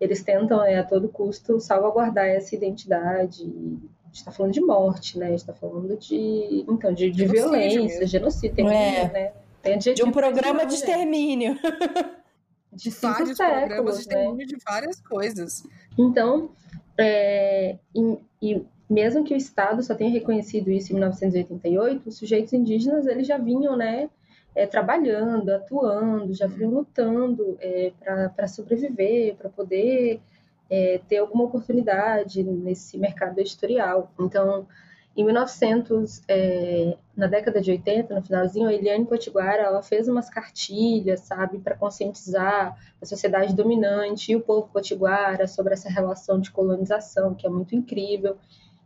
eles 0.00 0.22
tentam 0.22 0.58
né, 0.60 0.78
a 0.78 0.84
todo 0.84 1.08
custo 1.08 1.60
salvaguardar 1.60 2.26
essa 2.26 2.54
identidade. 2.54 3.44
A 3.44 4.06
gente 4.06 4.16
está 4.16 4.32
falando 4.32 4.52
de 4.52 4.60
morte, 4.60 5.18
né? 5.18 5.26
A 5.26 5.30
gente 5.30 5.40
está 5.40 5.52
falando 5.52 5.96
de, 5.96 6.64
então, 6.68 6.92
de, 6.92 7.10
de 7.10 7.26
violência, 7.26 7.82
mesmo. 7.82 8.06
genocídio, 8.06 8.56
tem, 8.56 8.68
é. 8.68 9.12
né? 9.12 9.32
De 9.94 10.02
um 10.02 10.10
programa 10.10 10.64
de 10.66 10.74
extermínio. 10.74 11.56
De 12.72 12.88
vários 12.90 13.36
séculos, 13.36 13.66
programas 13.66 13.94
de 13.96 14.00
extermínio 14.02 14.36
né? 14.38 14.44
de 14.44 14.56
várias 14.64 15.00
coisas. 15.00 15.64
Então, 15.98 16.52
é, 16.96 17.76
e, 17.92 18.18
e, 18.40 18.66
mesmo 18.88 19.24
que 19.24 19.34
o 19.34 19.36
Estado 19.36 19.82
só 19.82 19.92
tenha 19.92 20.10
reconhecido 20.10 20.70
isso 20.70 20.92
em 20.92 20.94
1988, 20.94 22.08
os 22.08 22.16
sujeitos 22.16 22.52
indígenas 22.52 23.08
eles 23.08 23.26
já 23.26 23.38
vinham, 23.38 23.76
né, 23.76 24.08
é, 24.54 24.66
trabalhando, 24.66 25.50
atuando, 25.50 26.32
já 26.32 26.46
vinham 26.46 26.70
lutando 26.70 27.56
é, 27.60 27.92
para 28.34 28.46
sobreviver, 28.46 29.34
para 29.34 29.48
poder 29.48 30.20
é, 30.68 31.00
ter 31.08 31.18
alguma 31.18 31.44
oportunidade 31.44 32.42
nesse 32.42 32.98
mercado 32.98 33.38
editorial. 33.38 34.12
Então, 34.18 34.66
em 35.16 35.24
1900, 35.24 36.22
é, 36.28 36.96
na 37.16 37.26
década 37.26 37.60
de 37.60 37.70
80, 37.70 38.14
no 38.14 38.22
finalzinho, 38.22 38.68
a 38.68 38.72
Eliane 38.72 39.04
Potiguara, 39.04 39.62
ela 39.62 39.82
fez 39.82 40.08
umas 40.08 40.30
cartilhas, 40.30 41.20
sabe, 41.20 41.58
para 41.58 41.76
conscientizar 41.76 42.78
a 43.00 43.04
sociedade 43.04 43.54
dominante 43.54 44.32
e 44.32 44.36
o 44.36 44.40
povo 44.40 44.68
potiguara 44.72 45.46
sobre 45.48 45.74
essa 45.74 45.90
relação 45.90 46.40
de 46.40 46.50
colonização, 46.50 47.34
que 47.34 47.46
é 47.46 47.50
muito 47.50 47.74
incrível. 47.74 48.36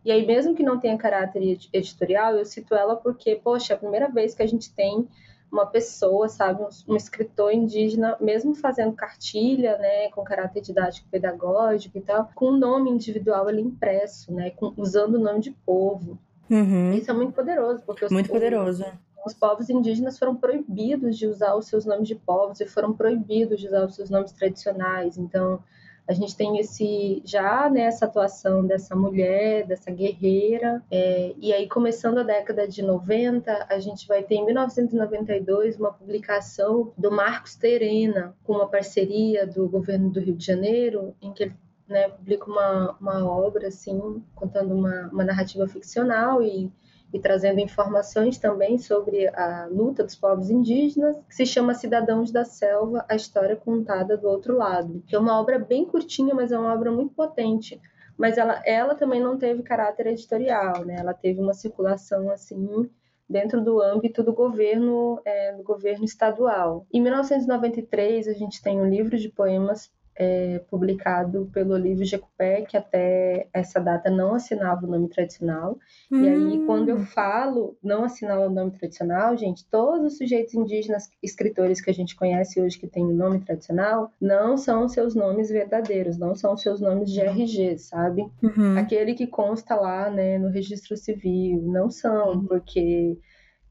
E 0.04 0.10
aí, 0.10 0.26
mesmo 0.26 0.54
que 0.54 0.62
não 0.62 0.78
tenha 0.80 0.96
caráter 0.98 1.58
editorial, 1.72 2.36
eu 2.36 2.44
cito 2.44 2.74
ela 2.74 2.96
porque, 2.96 3.36
poxa, 3.36 3.74
é 3.74 3.76
a 3.76 3.78
primeira 3.78 4.08
vez 4.08 4.34
que 4.34 4.42
a 4.42 4.46
gente 4.46 4.72
tem 4.72 5.06
uma 5.50 5.66
pessoa, 5.66 6.28
sabe, 6.28 6.62
um, 6.62 6.92
um, 6.92 6.96
escritor 6.96 7.52
indígena, 7.52 8.16
mesmo 8.20 8.54
fazendo 8.54 8.92
cartilha, 8.92 9.78
né, 9.78 10.08
com 10.10 10.24
caráter 10.24 10.60
didático 10.60 11.08
pedagógico 11.08 11.96
e 11.96 12.00
tal, 12.00 12.30
com 12.34 12.46
o 12.46 12.56
nome 12.56 12.90
individual 12.90 13.46
ali 13.46 13.62
impresso, 13.62 14.32
né, 14.32 14.50
com, 14.50 14.72
usando 14.76 15.14
o 15.14 15.20
nome 15.20 15.40
de 15.40 15.52
povo. 15.64 16.18
Uhum. 16.50 16.92
Isso 16.92 17.10
é 17.10 17.14
muito 17.14 17.32
poderoso, 17.32 17.82
porque 17.86 18.04
os, 18.04 18.10
muito 18.10 18.28
poderoso. 18.28 18.82
Os, 18.82 19.32
os 19.32 19.34
povos 19.34 19.70
indígenas 19.70 20.18
foram 20.18 20.34
proibidos 20.34 21.16
de 21.16 21.26
usar 21.26 21.54
os 21.54 21.66
seus 21.66 21.84
nomes 21.84 22.08
de 22.08 22.14
povos 22.14 22.60
e 22.60 22.66
foram 22.66 22.92
proibidos 22.92 23.60
de 23.60 23.68
usar 23.68 23.86
os 23.86 23.94
seus 23.94 24.10
nomes 24.10 24.32
tradicionais. 24.32 25.16
Então, 25.16 25.62
a 26.06 26.12
gente 26.12 26.36
tem 26.36 26.58
esse 26.58 27.22
já 27.24 27.68
nessa 27.70 28.04
atuação 28.04 28.64
dessa 28.64 28.94
mulher, 28.94 29.66
dessa 29.66 29.90
guerreira, 29.90 30.82
é, 30.90 31.34
e 31.38 31.52
aí 31.52 31.66
começando 31.68 32.18
a 32.18 32.22
década 32.22 32.68
de 32.68 32.82
90, 32.82 33.66
a 33.70 33.78
gente 33.78 34.06
vai 34.06 34.22
ter 34.22 34.36
em 34.36 34.44
1992 34.44 35.78
uma 35.78 35.92
publicação 35.92 36.92
do 36.96 37.10
Marcos 37.10 37.56
Terena, 37.56 38.36
com 38.44 38.54
uma 38.54 38.68
parceria 38.68 39.46
do 39.46 39.66
governo 39.68 40.10
do 40.10 40.20
Rio 40.20 40.36
de 40.36 40.44
Janeiro, 40.44 41.14
em 41.22 41.32
que 41.32 41.44
ele 41.44 41.56
né, 41.88 42.08
publica 42.08 42.50
uma, 42.50 42.96
uma 43.00 43.26
obra 43.26 43.68
assim, 43.68 44.22
contando 44.34 44.74
uma, 44.74 45.08
uma 45.08 45.24
narrativa 45.24 45.66
ficcional 45.66 46.42
e 46.42 46.70
e 47.14 47.20
trazendo 47.20 47.60
informações 47.60 48.38
também 48.38 48.76
sobre 48.76 49.28
a 49.28 49.68
luta 49.70 50.02
dos 50.02 50.16
povos 50.16 50.50
indígenas, 50.50 51.16
que 51.28 51.34
se 51.36 51.46
chama 51.46 51.72
Cidadãos 51.72 52.32
da 52.32 52.44
Selva, 52.44 53.06
a 53.08 53.14
história 53.14 53.54
contada 53.54 54.16
do 54.16 54.26
outro 54.28 54.56
lado. 54.56 55.00
É 55.10 55.16
uma 55.16 55.40
obra 55.40 55.56
bem 55.56 55.84
curtinha, 55.84 56.34
mas 56.34 56.50
é 56.50 56.58
uma 56.58 56.74
obra 56.74 56.90
muito 56.90 57.14
potente. 57.14 57.80
Mas 58.18 58.36
ela, 58.36 58.60
ela 58.66 58.96
também 58.96 59.20
não 59.20 59.38
teve 59.38 59.62
caráter 59.62 60.08
editorial, 60.08 60.84
né? 60.84 60.96
Ela 60.98 61.14
teve 61.14 61.40
uma 61.40 61.54
circulação 61.54 62.28
assim 62.30 62.90
dentro 63.30 63.62
do 63.62 63.80
âmbito 63.80 64.20
do 64.24 64.32
governo, 64.32 65.20
é, 65.24 65.52
do 65.52 65.62
governo 65.62 66.04
estadual. 66.04 66.84
Em 66.92 67.00
1993 67.00 68.26
a 68.26 68.32
gente 68.32 68.60
tem 68.60 68.80
um 68.80 68.88
livro 68.88 69.16
de 69.16 69.28
poemas 69.28 69.88
é, 70.16 70.60
publicado 70.70 71.50
pelo 71.52 71.74
Olívio 71.74 72.04
Jecupé, 72.04 72.62
que 72.62 72.76
até 72.76 73.48
essa 73.52 73.80
data 73.80 74.10
não 74.10 74.34
assinava 74.34 74.86
o 74.86 74.90
nome 74.90 75.08
tradicional. 75.08 75.78
Hum. 76.10 76.22
E 76.22 76.28
aí, 76.28 76.66
quando 76.66 76.88
eu 76.88 76.98
falo 77.00 77.76
não 77.82 78.04
assinar 78.04 78.38
o 78.38 78.50
nome 78.50 78.70
tradicional, 78.72 79.36
gente, 79.36 79.66
todos 79.68 80.12
os 80.12 80.18
sujeitos 80.18 80.54
indígenas 80.54 81.10
escritores 81.22 81.80
que 81.80 81.90
a 81.90 81.94
gente 81.94 82.14
conhece 82.14 82.60
hoje 82.60 82.78
que 82.78 82.86
têm 82.86 83.04
o 83.04 83.14
nome 83.14 83.40
tradicional, 83.40 84.10
não 84.20 84.56
são 84.56 84.88
seus 84.88 85.14
nomes 85.14 85.50
verdadeiros, 85.50 86.16
não 86.16 86.34
são 86.34 86.56
seus 86.56 86.80
nomes 86.80 87.10
de 87.10 87.20
RG, 87.20 87.78
sabe? 87.78 88.22
Uhum. 88.42 88.78
Aquele 88.78 89.14
que 89.14 89.26
consta 89.26 89.74
lá, 89.74 90.10
né, 90.10 90.38
no 90.38 90.48
registro 90.48 90.96
civil, 90.96 91.60
não 91.62 91.90
são, 91.90 92.34
uhum. 92.34 92.44
porque 92.46 93.18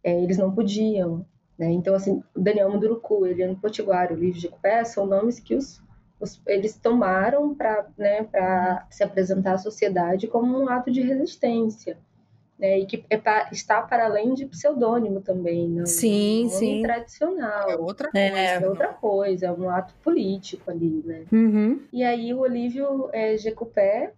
é, 0.03 0.21
eles 0.21 0.37
não 0.37 0.53
podiam. 0.53 1.25
Né? 1.57 1.71
Então, 1.71 1.95
assim, 1.95 2.21
Daniel 2.35 2.69
Munduruku, 2.69 3.25
Eliane 3.25 3.55
Potiguar, 3.55 4.11
Olívio 4.11 4.41
Jecupé 4.41 4.83
são 4.83 5.05
nomes 5.05 5.39
que 5.39 5.55
os 5.55 5.81
os, 6.19 6.41
eles 6.47 6.75
tomaram 6.75 7.53
para 7.53 7.85
né, 7.97 8.27
se 8.89 9.03
apresentar 9.03 9.53
à 9.53 9.57
sociedade 9.57 10.27
como 10.27 10.59
um 10.59 10.69
ato 10.69 10.91
de 10.91 11.01
resistência. 11.01 11.97
Né, 12.57 12.79
e 12.79 12.85
que 12.85 13.03
é 13.09 13.17
pra, 13.17 13.49
está 13.51 13.81
para 13.81 14.05
além 14.05 14.35
de 14.35 14.45
pseudônimo 14.45 15.21
também, 15.21 15.67
não? 15.67 15.87
Sim, 15.87 16.45
um 16.45 16.49
sim. 16.49 16.81
tradicional. 16.83 17.69
É 17.69 17.75
outra 17.75 18.09
é. 18.13 18.29
coisa. 18.29 18.37
É, 18.37 18.53
é 18.55 18.69
outra 18.69 18.87
coisa, 18.89 19.45
é 19.47 19.51
um 19.51 19.69
ato 19.69 19.93
político 20.03 20.69
ali, 20.69 21.01
né? 21.03 21.23
Uhum. 21.31 21.81
E 21.91 22.03
aí 22.03 22.31
o 22.33 22.39
Olívio 22.39 23.09
é, 23.11 23.35
Jecupé, 23.37 24.13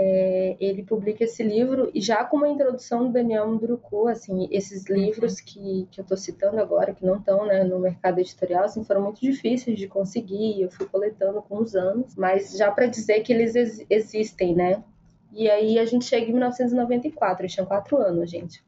é, 0.00 0.56
ele 0.60 0.84
publica 0.84 1.24
esse 1.24 1.42
livro 1.42 1.90
e 1.92 2.00
já 2.00 2.22
com 2.22 2.36
uma 2.36 2.48
introdução 2.48 3.06
do 3.06 3.12
Daniel 3.12 3.48
Munduruku, 3.48 4.06
assim, 4.06 4.48
esses 4.52 4.84
uhum. 4.88 4.94
livros 4.94 5.40
que, 5.40 5.88
que 5.90 6.00
eu 6.00 6.02
estou 6.02 6.16
citando 6.16 6.60
agora, 6.60 6.94
que 6.94 7.04
não 7.04 7.16
estão 7.16 7.44
né, 7.44 7.64
no 7.64 7.80
mercado 7.80 8.20
editorial, 8.20 8.62
assim, 8.62 8.84
foram 8.84 9.02
muito 9.02 9.20
difíceis 9.20 9.76
de 9.76 9.88
conseguir, 9.88 10.62
eu 10.62 10.70
fui 10.70 10.86
coletando 10.86 11.42
com 11.42 11.58
os 11.58 11.74
anos, 11.74 12.14
mas 12.14 12.56
já 12.56 12.70
para 12.70 12.86
dizer 12.86 13.20
que 13.22 13.32
eles 13.32 13.56
ex 13.56 13.84
existem, 13.90 14.54
né? 14.54 14.84
E 15.32 15.50
aí 15.50 15.80
a 15.80 15.84
gente 15.84 16.04
chega 16.04 16.26
em 16.26 16.32
1994, 16.32 17.44
eu 17.44 17.50
tinha 17.50 17.66
quatro 17.66 17.96
anos, 17.96 18.30
gente. 18.30 18.62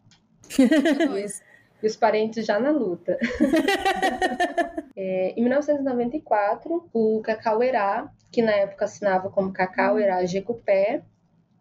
e 1.80 1.86
os 1.86 1.96
parentes 1.96 2.44
já 2.44 2.58
na 2.58 2.72
luta. 2.72 3.16
é, 4.96 5.32
em 5.36 5.42
1994, 5.42 6.88
o 6.92 7.20
Cacauerá, 7.22 8.10
que 8.32 8.42
na 8.42 8.52
época 8.52 8.84
assinava 8.84 9.30
como 9.30 9.52
Cacauerá 9.52 10.24
Jecupé, 10.24 11.02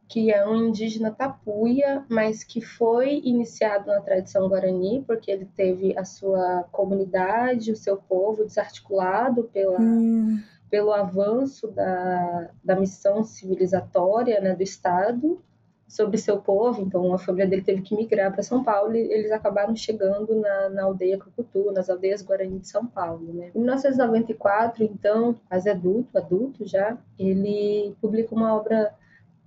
que 0.10 0.32
é 0.32 0.46
um 0.46 0.56
indígena 0.56 1.12
tapuia, 1.12 2.04
mas 2.10 2.44
que 2.44 2.60
foi 2.60 3.22
iniciado 3.24 3.86
na 3.86 4.02
tradição 4.02 4.50
guarani, 4.50 5.04
porque 5.06 5.30
ele 5.30 5.46
teve 5.56 5.96
a 5.96 6.04
sua 6.04 6.64
comunidade, 6.72 7.72
o 7.72 7.76
seu 7.76 7.96
povo 7.96 8.44
desarticulado 8.44 9.44
pela, 9.54 9.80
hum. 9.80 10.42
pelo 10.68 10.92
avanço 10.92 11.68
da, 11.68 12.50
da 12.64 12.76
missão 12.76 13.24
civilizatória 13.24 14.42
né, 14.42 14.56
do 14.56 14.64
Estado 14.64 15.40
sobre 15.88 16.18
seu 16.18 16.42
povo. 16.42 16.82
Então, 16.82 17.14
a 17.14 17.20
família 17.20 17.48
dele 17.48 17.62
teve 17.62 17.84
que 17.84 17.96
migrar 17.96 18.34
para 18.34 18.42
São 18.42 18.64
Paulo 18.64 18.96
e 18.96 19.14
eles 19.14 19.32
acabaram 19.32 19.76
chegando 19.76 20.34
na, 20.34 20.70
na 20.70 20.84
aldeia 20.86 21.20
Cucutu, 21.20 21.72
nas 21.72 21.88
aldeias 21.88 22.24
guarani 22.24 22.58
de 22.58 22.68
São 22.68 22.84
Paulo. 22.84 23.32
Né? 23.32 23.52
Em 23.54 23.60
1994, 23.60 24.84
então, 24.84 25.40
quase 25.48 25.70
adulto, 25.70 26.18
adulto 26.18 26.66
já, 26.66 26.98
ele 27.20 27.96
publica 28.02 28.34
uma 28.34 28.56
obra 28.56 28.92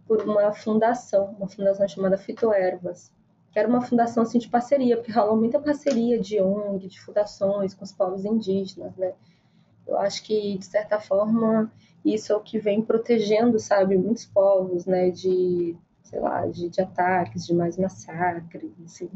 por 0.07 0.23
uma 0.23 0.53
fundação, 0.53 1.35
uma 1.39 1.49
fundação 1.49 1.87
chamada 1.89 2.19
Fitoervas, 2.19 3.13
que 3.53 3.59
era 3.59 3.69
uma 3.69 3.83
fundação 3.83 4.23
assim, 4.23 4.39
de 4.39 4.49
parceria, 4.49 4.97
porque 4.97 5.13
rolou 5.13 5.37
muita 5.37 5.61
parceria 5.61 6.19
de 6.19 6.41
ONG, 6.41 6.89
de 6.89 7.01
fundações 7.01 7.75
com 7.75 7.85
os 7.85 7.93
povos 7.93 8.25
indígenas, 8.25 8.97
né? 8.97 9.13
Eu 9.87 9.99
acho 9.99 10.23
que, 10.23 10.57
de 10.57 10.65
certa 10.65 10.99
forma, 10.99 11.71
isso 12.05 12.33
é 12.33 12.37
o 12.37 12.41
que 12.41 12.59
vem 12.59 12.81
protegendo, 12.81 13.59
sabe, 13.59 13.97
muitos 13.97 14.25
povos, 14.25 14.87
né, 14.87 15.11
de, 15.11 15.77
sei 16.03 16.21
lá, 16.21 16.47
de, 16.47 16.69
de 16.69 16.81
ataques, 16.81 17.47
de 17.47 17.55
mais 17.55 17.77
massacres, 17.77 18.73
assim. 18.85 19.07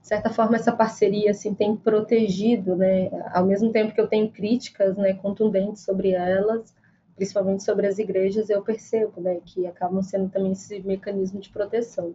De 0.00 0.06
certa 0.06 0.30
forma, 0.30 0.56
essa 0.56 0.72
parceria, 0.72 1.30
assim, 1.30 1.54
tem 1.54 1.76
protegido, 1.76 2.76
né, 2.76 3.10
ao 3.32 3.46
mesmo 3.46 3.70
tempo 3.70 3.94
que 3.94 4.00
eu 4.00 4.08
tenho 4.08 4.30
críticas, 4.30 4.96
né, 4.96 5.14
contundentes 5.14 5.82
sobre 5.82 6.10
elas, 6.10 6.74
principalmente 7.20 7.62
sobre 7.62 7.86
as 7.86 7.98
igrejas, 7.98 8.48
eu 8.48 8.62
percebo 8.62 9.20
né, 9.20 9.40
que 9.44 9.66
acabam 9.66 10.02
sendo 10.02 10.30
também 10.30 10.52
esse 10.52 10.80
mecanismo 10.80 11.38
de 11.38 11.50
proteção. 11.50 12.14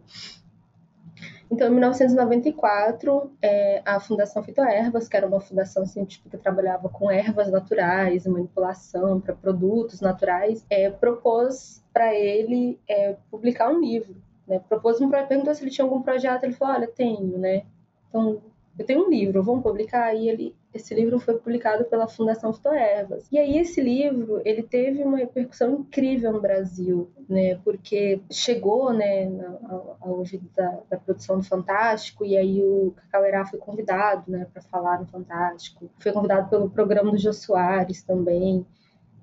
Então, 1.48 1.68
em 1.68 1.70
1994, 1.70 3.30
é, 3.40 3.82
a 3.84 4.00
Fundação 4.00 4.42
Fitoervas, 4.42 5.06
que 5.06 5.16
era 5.16 5.28
uma 5.28 5.40
fundação 5.40 5.86
científica 5.86 6.36
que 6.36 6.42
trabalhava 6.42 6.88
com 6.88 7.08
ervas 7.08 7.52
naturais, 7.52 8.26
manipulação 8.26 9.20
para 9.20 9.32
produtos 9.32 10.00
naturais, 10.00 10.66
é, 10.68 10.90
propôs 10.90 11.84
para 11.92 12.12
ele 12.12 12.80
é, 12.88 13.14
publicar 13.30 13.70
um 13.70 13.78
livro. 13.78 14.16
Né? 14.44 14.58
Propôs 14.68 15.00
um 15.00 15.08
perguntou 15.08 15.54
se 15.54 15.62
ele 15.62 15.70
tinha 15.70 15.84
algum 15.84 16.02
projeto, 16.02 16.42
ele 16.42 16.52
falou, 16.52 16.74
olha, 16.74 16.88
tenho, 16.88 17.38
né? 17.38 17.62
Então, 18.08 18.42
eu 18.78 18.84
tenho 18.84 19.06
um 19.06 19.10
livro, 19.10 19.42
vamos 19.42 19.62
publicar? 19.62 20.14
E 20.14 20.28
ele, 20.28 20.54
esse 20.72 20.94
livro 20.94 21.18
foi 21.18 21.34
publicado 21.38 21.84
pela 21.84 22.06
Fundação 22.06 22.52
Fitoervas. 22.52 23.26
E 23.32 23.38
aí 23.38 23.56
esse 23.58 23.80
livro, 23.80 24.42
ele 24.44 24.62
teve 24.62 25.02
uma 25.02 25.16
repercussão 25.16 25.74
incrível 25.74 26.32
no 26.32 26.40
Brasil, 26.40 27.10
né? 27.28 27.54
Porque 27.64 28.20
chegou, 28.30 28.92
né, 28.92 29.28
ao, 29.68 29.96
ao 30.00 30.18
ouvido 30.18 30.48
da, 30.54 30.78
da, 30.90 30.98
produção 30.98 31.38
do 31.38 31.44
Fantástico, 31.44 32.24
e 32.24 32.36
aí 32.36 32.62
o 32.62 32.92
Cacauerá 32.96 33.46
foi 33.46 33.58
convidado, 33.58 34.30
né, 34.30 34.46
para 34.52 34.60
falar 34.62 35.00
no 35.00 35.06
Fantástico. 35.06 35.90
Foi 35.98 36.12
convidado 36.12 36.50
pelo 36.50 36.68
programa 36.68 37.10
do 37.10 37.18
Jô 37.18 37.32
Soares 37.32 38.02
também. 38.02 38.66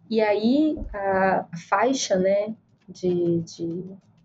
E 0.09 0.19
aí 0.19 0.79
a, 0.91 1.45
a 1.51 1.57
faixa, 1.57 2.15
né, 2.15 2.55
de, 2.89 3.41
de 3.41 3.83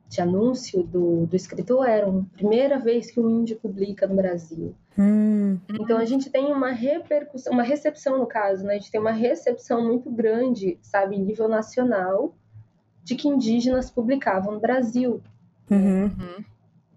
de 0.08 0.20
anúncio 0.20 0.82
do, 0.82 1.26
do 1.26 1.36
escritor 1.36 1.86
era 1.86 2.08
a 2.08 2.22
primeira 2.32 2.78
vez 2.78 3.10
que 3.10 3.20
um 3.20 3.28
índio 3.28 3.56
publica 3.56 4.06
no 4.06 4.16
Brasil. 4.16 4.74
Hum. 4.98 5.58
Então 5.68 5.98
a 5.98 6.04
gente 6.04 6.30
tem 6.30 6.46
uma 6.46 6.70
repercussão, 6.70 7.52
uma 7.52 7.62
recepção 7.62 8.18
no 8.18 8.26
caso, 8.26 8.64
né? 8.64 8.74
A 8.74 8.78
gente 8.78 8.90
tem 8.90 9.00
uma 9.00 9.12
recepção 9.12 9.86
muito 9.86 10.10
grande, 10.10 10.78
sabe, 10.80 11.16
em 11.16 11.22
nível 11.22 11.48
nacional, 11.48 12.34
de 13.04 13.14
que 13.14 13.28
indígenas 13.28 13.90
publicavam 13.90 14.54
no 14.54 14.60
Brasil. 14.60 15.20
Uhum. 15.70 16.04
uhum. 16.04 16.44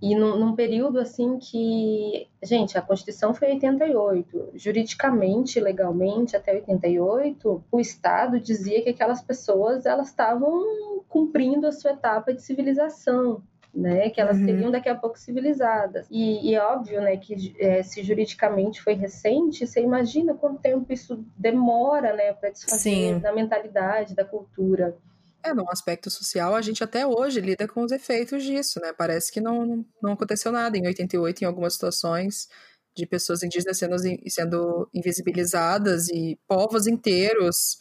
E 0.02 0.16
num, 0.16 0.36
num, 0.40 0.56
período 0.56 1.00
assim 1.00 1.38
que, 1.38 2.28
gente, 2.42 2.76
a 2.76 2.82
Constituição 2.82 3.36
foi 3.36 3.50
88, 3.50 4.54
juridicamente, 4.56 5.60
legalmente, 5.60 6.36
até 6.36 6.54
88, 6.54 7.64
o 7.72 7.80
Estado 7.80 8.40
dizia 8.40 8.82
que 8.82 8.90
aquelas 8.90 9.22
pessoas 9.22 9.86
elas 9.86 10.08
estavam 10.08 11.04
cumprindo 11.08 11.68
a 11.68 11.72
sua 11.72 11.92
etapa 11.92 12.34
de 12.34 12.42
civilização, 12.42 13.44
né, 13.74 14.10
que 14.10 14.20
elas 14.20 14.38
uhum. 14.38 14.46
seriam 14.46 14.72
daqui 14.72 14.90
a 14.90 14.96
pouco 14.96 15.20
civilizadas. 15.20 16.08
E, 16.10 16.50
e 16.50 16.56
é 16.56 16.64
óbvio, 16.64 17.00
né, 17.00 17.16
que 17.18 17.56
é, 17.60 17.84
se 17.84 18.02
juridicamente 18.02 18.82
foi 18.82 18.96
recente, 18.96 19.68
você 19.68 19.82
imagina 19.82 20.34
quanto 20.34 20.60
tempo 20.60 20.92
isso 20.92 21.24
demora, 21.38 22.14
né, 22.14 22.34
para 22.34 22.50
desfazer 22.50 22.80
Sim. 22.80 23.20
da 23.20 23.32
mentalidade, 23.32 24.16
da 24.16 24.26
cultura. 24.26 24.98
É, 25.44 25.54
no 25.54 25.70
aspecto 25.70 26.10
social, 26.10 26.56
a 26.56 26.62
gente 26.62 26.84
até 26.84 27.06
hoje 27.06 27.42
lida 27.42 27.68
com 27.68 27.84
os 27.84 27.92
efeitos 27.92 28.44
disso, 28.44 28.80
né? 28.80 28.94
Parece 28.94 29.32
que 29.32 29.42
não, 29.42 29.86
não 30.02 30.14
aconteceu 30.14 30.52
nada 30.52 30.78
em 30.78 30.86
88, 30.86 31.42
em 31.42 31.46
algumas 31.46 31.74
situações, 31.74 32.48
de 32.96 33.06
pessoas 33.06 33.42
indígenas 33.42 33.78
sendo, 33.78 33.96
sendo 34.28 34.90
invisibilizadas 34.94 36.10
e 36.10 36.40
povos 36.48 36.88
inteiros. 36.88 37.78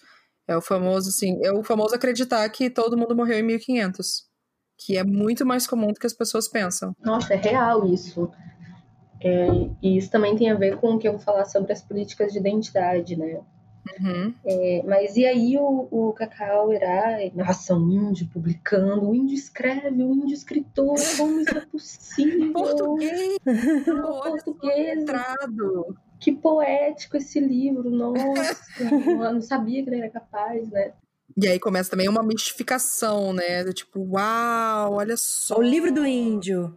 É 0.49 0.57
o 0.57 0.61
famoso, 0.61 1.11
assim, 1.11 1.39
é 1.45 1.53
o 1.53 1.63
famoso 1.63 1.95
acreditar 1.95 2.49
que 2.49 2.71
todo 2.71 2.97
mundo 2.97 3.15
morreu 3.15 3.39
em 3.39 3.43
1500, 3.43 4.25
que 4.79 4.97
é 4.97 5.05
muito 5.05 5.45
mais 5.45 5.67
comum 5.67 5.89
do 5.89 6.01
que 6.01 6.07
as 6.07 6.15
pessoas 6.15 6.49
pensam. 6.49 6.93
Nossa, 7.05 7.35
é 7.35 7.37
real 7.37 7.87
isso. 7.87 8.31
É, 9.23 9.47
e 9.83 9.99
isso 9.99 10.11
também 10.11 10.35
tem 10.35 10.51
a 10.51 10.55
ver 10.55 10.79
com 10.79 10.95
o 10.95 10.99
que 10.99 11.07
eu 11.07 11.13
vou 11.13 11.21
falar 11.21 11.45
sobre 11.45 11.73
as 11.73 11.83
políticas 11.83 12.33
de 12.33 12.39
identidade, 12.39 13.17
né? 13.17 13.41
Uhum. 14.01 14.35
É, 14.45 14.83
mas 14.87 15.17
e 15.17 15.25
aí 15.25 15.57
o, 15.59 15.89
o 15.91 16.13
Cacau 16.13 16.73
irá, 16.73 17.19
nossa, 17.35 17.75
um 17.75 17.91
índio 17.91 18.29
publicando, 18.33 19.09
o 19.09 19.15
índio 19.15 19.35
escreve, 19.35 20.03
o 20.03 20.15
índio 20.15 20.35
escritor, 20.35 20.97
como 21.17 21.41
isso 21.41 21.57
é 21.57 21.61
possível? 21.67 22.53
Português! 22.53 23.39
Português! 23.85 25.05
Que 26.19 26.33
poético 26.33 27.17
esse 27.17 27.41
livro, 27.41 27.91
nossa! 27.91 28.61
não 29.33 29.41
sabia 29.41 29.83
que 29.83 29.89
ele 29.89 30.01
era 30.01 30.11
capaz, 30.11 30.69
né? 30.71 30.93
E 31.37 31.47
aí 31.49 31.59
começa 31.59 31.91
também 31.91 32.09
uma 32.09 32.23
mistificação, 32.23 33.33
né? 33.33 33.65
Tipo, 33.73 34.01
uau, 34.01 34.95
olha 34.95 35.17
só. 35.17 35.59
O 35.59 35.63
livro 35.63 35.93
do 35.93 36.05
índio. 36.05 36.77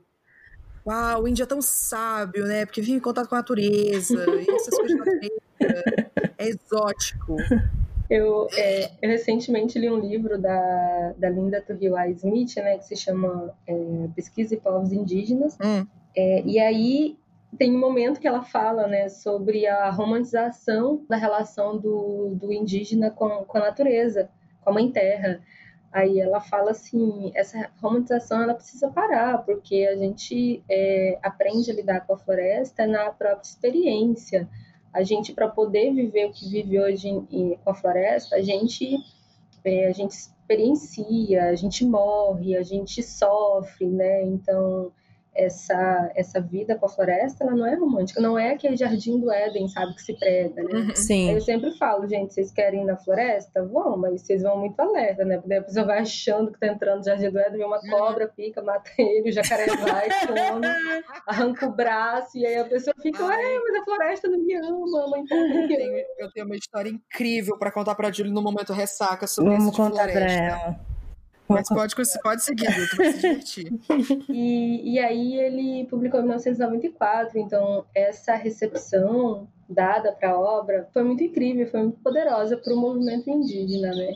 Uau, 0.85 1.23
o 1.23 1.27
índio 1.27 1.43
é 1.43 1.45
tão 1.45 1.61
sábio, 1.61 2.45
né? 2.45 2.65
Porque 2.65 2.81
vive 2.81 2.97
em 2.97 2.99
contato 2.99 3.27
com 3.27 3.35
a 3.35 3.39
natureza 3.39 4.25
e 4.29 4.51
essas 4.51 4.77
coisas 4.77 4.97
da 4.97 5.05
natureza 5.05 5.43
é 6.37 6.47
exótico. 6.47 7.37
Eu, 8.09 8.47
é, 8.55 8.91
eu, 9.01 9.09
recentemente 9.09 9.79
li 9.79 9.89
um 9.89 9.99
livro 9.99 10.39
da, 10.39 11.13
da 11.17 11.29
Linda 11.29 11.61
Tuhiwai 11.61 12.11
Smith, 12.11 12.55
né, 12.57 12.77
que 12.77 12.85
se 12.85 12.95
chama 12.95 13.53
é, 13.65 14.07
Pesquisa 14.15 14.53
e 14.53 14.59
Povos 14.59 14.91
Indígenas. 14.91 15.57
Hum. 15.63 15.87
É, 16.15 16.43
e 16.45 16.59
aí 16.59 17.17
tem 17.57 17.75
um 17.75 17.79
momento 17.79 18.19
que 18.19 18.27
ela 18.27 18.43
fala 18.43 18.87
né, 18.87 19.09
sobre 19.09 19.65
a 19.67 19.89
romantização 19.89 21.03
da 21.09 21.15
relação 21.15 21.77
do, 21.77 22.35
do 22.35 22.51
indígena 22.51 23.09
com, 23.09 23.29
com 23.45 23.57
a 23.57 23.61
natureza, 23.61 24.29
com 24.61 24.69
a 24.69 24.73
mãe 24.73 24.91
terra. 24.91 25.41
Aí 25.91 26.19
ela 26.19 26.41
fala 26.41 26.71
assim, 26.71 27.31
essa 27.35 27.69
romantização 27.81 28.41
ela 28.41 28.55
precisa 28.55 28.89
parar, 28.89 29.39
porque 29.39 29.87
a 29.91 29.95
gente 29.95 30.63
é, 30.69 31.19
aprende 31.21 31.69
a 31.69 31.73
lidar 31.73 32.01
com 32.01 32.13
a 32.13 32.17
floresta 32.17 32.87
na 32.87 33.11
própria 33.11 33.47
experiência 33.47 34.49
a 34.93 35.03
gente 35.03 35.33
para 35.33 35.47
poder 35.49 35.93
viver 35.93 36.27
o 36.27 36.31
que 36.31 36.47
vive 36.47 36.79
hoje 36.79 37.09
em, 37.09 37.27
em, 37.31 37.57
com 37.63 37.69
a 37.71 37.73
floresta, 37.73 38.35
a 38.35 38.41
gente 38.41 38.97
é, 39.63 39.87
a 39.87 39.91
gente 39.91 40.11
experiencia, 40.11 41.45
a 41.45 41.55
gente 41.55 41.85
morre, 41.85 42.55
a 42.55 42.63
gente 42.63 43.01
sofre, 43.01 43.87
né? 43.87 44.23
Então 44.23 44.91
essa, 45.35 46.11
essa 46.15 46.39
vida 46.39 46.75
com 46.75 46.85
a 46.85 46.89
floresta, 46.89 47.43
ela 47.43 47.55
não 47.55 47.65
é 47.65 47.75
romântica, 47.75 48.21
não 48.21 48.37
é 48.37 48.51
aquele 48.51 48.75
jardim 48.75 49.19
do 49.19 49.31
Éden, 49.31 49.67
sabe, 49.67 49.95
que 49.95 50.01
se 50.01 50.13
prega, 50.13 50.63
né? 50.63 50.73
Uhum. 50.73 50.95
Sim. 50.95 51.31
Eu 51.31 51.41
sempre 51.41 51.71
falo, 51.77 52.07
gente, 52.07 52.33
vocês 52.33 52.51
querem 52.51 52.83
ir 52.83 52.85
na 52.85 52.97
floresta? 52.97 53.65
Vão, 53.65 53.97
mas 53.97 54.21
vocês 54.21 54.43
vão 54.43 54.59
muito 54.59 54.79
alerta, 54.79 55.25
né? 55.25 55.37
Porque 55.37 55.53
a 55.53 55.63
pessoa 55.63 55.85
vai 55.85 55.99
achando 55.99 56.51
que 56.51 56.59
tá 56.59 56.67
entrando 56.67 56.97
no 56.97 57.03
jardim 57.03 57.29
do 57.29 57.39
Éden, 57.39 57.57
vem 57.57 57.65
uma 57.65 57.81
uhum. 57.83 57.89
cobra, 57.89 58.27
pica, 58.27 58.61
mata 58.61 58.89
ele, 58.97 59.29
o 59.29 59.33
jacaré 59.33 59.65
vai, 59.65 60.09
come, 60.27 60.67
arranca 61.27 61.65
o 61.65 61.71
braço, 61.71 62.37
e 62.37 62.45
aí 62.45 62.57
a 62.57 62.65
pessoa 62.65 62.93
fica, 63.01 63.25
ué, 63.25 63.59
mas 63.59 63.81
a 63.81 63.83
floresta 63.83 64.27
não 64.27 64.39
me 64.39 64.55
ama, 64.55 65.07
mãe 65.07 65.25
tá 65.25 65.35
eu 65.35 65.67
tenho, 65.67 66.05
eu 66.19 66.31
tenho 66.31 66.45
uma 66.45 66.55
história 66.55 66.89
incrível 66.89 67.57
para 67.57 67.71
contar 67.71 67.95
pra 67.95 68.11
Julie 68.11 68.31
no 68.31 68.41
momento 68.41 68.73
ressaca 68.73 69.27
sobre 69.27 69.51
Vamos 69.51 69.75
contar 69.75 70.11
pra 70.11 70.31
ela. 70.31 70.92
Mas 71.47 71.67
pode, 71.67 71.95
pode 72.21 72.43
seguir, 72.43 72.65
tu 72.89 72.97
vai 72.97 73.11
se 73.11 73.19
divertir. 73.19 73.73
e, 74.29 74.93
e 74.93 74.99
aí 74.99 75.37
ele 75.37 75.85
publicou 75.87 76.19
em 76.19 76.23
1994, 76.23 77.37
então 77.37 77.85
essa 77.93 78.35
recepção 78.35 79.47
dada 79.67 80.11
para 80.13 80.31
a 80.31 80.39
obra 80.39 80.87
foi 80.93 81.03
muito 81.03 81.23
incrível, 81.23 81.67
foi 81.67 81.81
muito 81.81 81.99
poderosa 81.99 82.57
para 82.57 82.73
o 82.73 82.77
movimento 82.77 83.29
indígena, 83.29 83.91
né? 83.93 84.13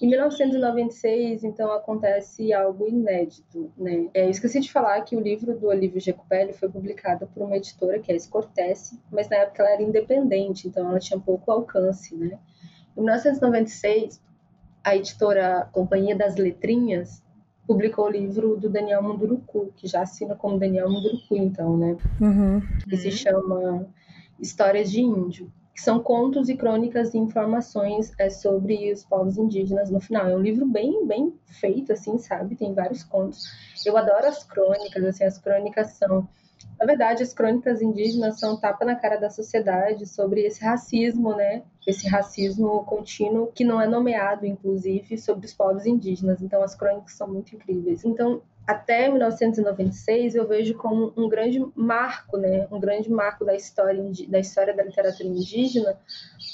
Em 0.00 0.08
1996, 0.08 1.42
então, 1.42 1.72
acontece 1.72 2.52
algo 2.52 2.86
inédito, 2.86 3.72
né? 3.78 4.08
É, 4.12 4.26
eu 4.26 4.30
esqueci 4.30 4.60
de 4.60 4.70
falar 4.70 5.00
que 5.02 5.16
o 5.16 5.20
livro 5.20 5.58
do 5.58 5.68
Olívio 5.68 6.00
Jacobelli 6.00 6.52
foi 6.52 6.68
publicado 6.68 7.26
por 7.28 7.42
uma 7.42 7.56
editora, 7.56 7.98
que 7.98 8.10
é 8.10 8.14
a 8.14 8.16
Escortece, 8.16 9.00
mas 9.10 9.28
na 9.30 9.36
época 9.36 9.62
ela 9.62 9.72
era 9.72 9.82
independente, 9.82 10.68
então 10.68 10.90
ela 10.90 10.98
tinha 10.98 11.18
pouco 11.18 11.50
alcance, 11.50 12.14
né? 12.14 12.38
Em 12.94 13.00
1996, 13.00 14.20
a 14.86 14.94
editora 14.94 15.68
Companhia 15.72 16.14
das 16.14 16.36
Letrinhas 16.36 17.20
publicou 17.66 18.06
o 18.06 18.10
livro 18.10 18.56
do 18.56 18.70
Daniel 18.70 19.02
Munduruku, 19.02 19.72
que 19.76 19.88
já 19.88 20.02
assina 20.02 20.36
como 20.36 20.60
Daniel 20.60 20.88
Munduruku, 20.88 21.36
então, 21.36 21.76
né? 21.76 21.96
Uhum. 22.20 22.62
Que 22.88 22.96
se 22.96 23.10
chama 23.10 23.84
Histórias 24.38 24.88
de 24.88 25.00
Índio, 25.00 25.52
que 25.74 25.82
são 25.82 25.98
contos 25.98 26.48
e 26.48 26.56
crônicas 26.56 27.14
e 27.14 27.18
informações 27.18 28.12
é, 28.16 28.30
sobre 28.30 28.92
os 28.92 29.04
povos 29.04 29.36
indígenas 29.36 29.90
no 29.90 29.98
final. 29.98 30.28
É 30.28 30.36
um 30.36 30.40
livro 30.40 30.64
bem, 30.64 31.04
bem 31.04 31.34
feito, 31.46 31.92
assim, 31.92 32.16
sabe? 32.16 32.54
Tem 32.54 32.72
vários 32.72 33.02
contos. 33.02 33.42
Eu 33.84 33.96
adoro 33.96 34.26
as 34.26 34.44
crônicas, 34.44 35.02
assim, 35.02 35.24
as 35.24 35.36
crônicas 35.36 35.94
são 35.94 36.28
na 36.78 36.86
verdade, 36.86 37.22
as 37.22 37.32
crônicas 37.32 37.80
indígenas 37.80 38.38
são 38.38 38.58
tapa 38.58 38.84
na 38.84 38.94
cara 38.94 39.16
da 39.16 39.30
sociedade 39.30 40.06
sobre 40.06 40.42
esse 40.42 40.62
racismo, 40.62 41.34
né? 41.34 41.62
Esse 41.86 42.08
racismo 42.08 42.84
contínuo 42.84 43.50
que 43.54 43.64
não 43.64 43.80
é 43.80 43.86
nomeado, 43.86 44.44
inclusive, 44.44 45.16
sobre 45.16 45.46
os 45.46 45.54
povos 45.54 45.86
indígenas. 45.86 46.42
Então, 46.42 46.62
as 46.62 46.74
crônicas 46.74 47.12
são 47.12 47.28
muito 47.28 47.54
incríveis. 47.54 48.04
Então, 48.04 48.42
até 48.66 49.08
1996 49.08 50.34
eu 50.34 50.46
vejo 50.46 50.74
como 50.74 51.12
um 51.16 51.28
grande 51.28 51.64
marco, 51.74 52.36
né? 52.36 52.66
Um 52.70 52.80
grande 52.80 53.08
marco 53.10 53.44
da 53.44 53.54
história 53.54 54.02
da 54.28 54.40
história 54.40 54.74
da 54.74 54.82
literatura 54.82 55.28
indígena, 55.28 55.96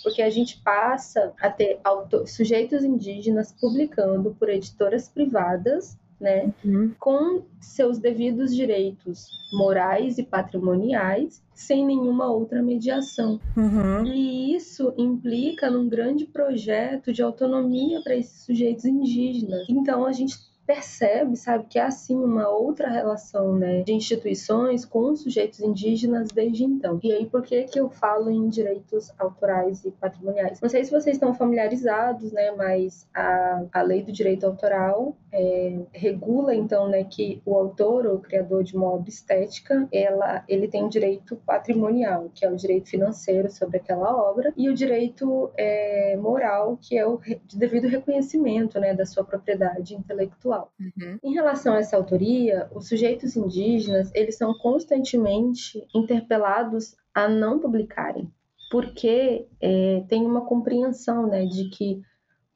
porque 0.03 0.21
a 0.21 0.29
gente 0.29 0.61
passa 0.63 1.33
a 1.41 1.49
ter 1.49 1.81
sujeitos 2.27 2.85
indígenas 2.85 3.53
publicando 3.59 4.37
por 4.39 4.51
editoras 4.51 5.09
privadas 5.09 5.97
né, 6.23 6.55
uhum. 6.65 6.93
com 6.99 7.43
seus 7.61 7.99
devidos 7.99 8.55
direitos 8.55 9.27
morais 9.53 10.17
e 10.17 10.23
patrimoniais, 10.23 11.43
sem 11.53 11.85
nenhuma 11.85 12.31
outra 12.31 12.63
mediação. 12.63 13.39
Uhum. 13.57 14.07
E 14.07 14.55
isso 14.55 14.95
implica 14.97 15.69
num 15.71 15.89
grande 15.89 16.25
projeto 16.25 17.13
de 17.13 17.23
autonomia 17.23 18.01
para 18.03 18.15
esses 18.15 18.45
sujeitos 18.45 18.85
indígenas. 18.85 19.69
Então 19.69 20.07
a 20.07 20.13
gente 20.13 20.37
percebe, 20.67 21.37
sabe, 21.37 21.67
que 21.69 21.79
há 21.79 21.91
sim 21.91 22.17
uma 22.17 22.49
outra 22.49 22.89
relação, 22.89 23.55
né, 23.55 23.83
de 23.83 23.93
instituições 23.93 24.85
com 24.85 25.15
sujeitos 25.17 25.61
indígenas 25.61 26.29
desde 26.29 26.65
então. 26.65 27.01
E 27.03 27.13
aí, 27.13 27.27
por 27.27 27.43
que 27.43 27.65
que 27.65 27.81
eu 27.81 27.91
falo 27.91 28.31
em 28.31 28.49
direitos 28.49 29.13
autorais 29.19 29.85
e 29.85 29.91
patrimoniais? 29.91 30.61
Não 30.61 30.69
sei 30.69 30.85
se 30.85 30.91
vocês 30.91 31.17
estão 31.17 31.35
familiarizados, 31.35 32.33
né, 32.33 32.53
mas 32.53 33.09
a, 33.15 33.65
a 33.73 33.83
lei 33.83 34.03
do 34.03 34.13
direito 34.13 34.47
autoral 34.47 35.17
é, 35.33 35.79
regula, 35.93 36.55
então, 36.55 36.89
né, 36.89 37.05
que 37.05 37.43
o 37.45 37.57
autor 37.57 38.07
ou 38.07 38.19
criador 38.19 38.63
de 38.63 38.77
uma 38.77 38.93
obra 38.93 39.09
estética, 39.09 39.89
ela, 39.93 40.45
ele 40.49 40.69
tem 40.69 40.89
direito 40.89 41.37
patrimonial, 41.45 42.31
que 42.35 42.45
é 42.45 42.51
o 42.51 42.57
direito 42.57 42.89
financeiro 42.89 43.51
sobre 43.51 43.79
aquela 43.79 44.15
obra, 44.15 44.53
e 44.57 44.69
o 44.69 44.75
direito 44.75 45.51
é, 45.57 46.17
moral, 46.17 46.79
que 46.81 46.97
é 46.97 47.07
o 47.07 47.19
de 47.47 47.59
devido 47.59 47.89
reconhecimento, 47.89 48.79
né, 48.79 48.95
da 48.95 49.07
sua 49.07 49.25
propriedade 49.25 49.95
intelectual. 49.95 50.52
Uhum. 50.79 51.19
Em 51.23 51.33
relação 51.33 51.75
a 51.75 51.79
essa 51.79 51.97
autoria, 51.97 52.69
os 52.75 52.89
sujeitos 52.89 53.37
indígenas 53.37 54.11
eles 54.15 54.37
são 54.37 54.55
constantemente 54.55 55.87
interpelados 55.95 56.95
a 57.15 57.29
não 57.29 57.59
publicarem, 57.59 58.31
porque 58.71 59.47
é, 59.61 60.05
tem 60.09 60.25
uma 60.25 60.43
compreensão 60.47 61.27
né, 61.27 61.45
de 61.45 61.69
que 61.71 62.03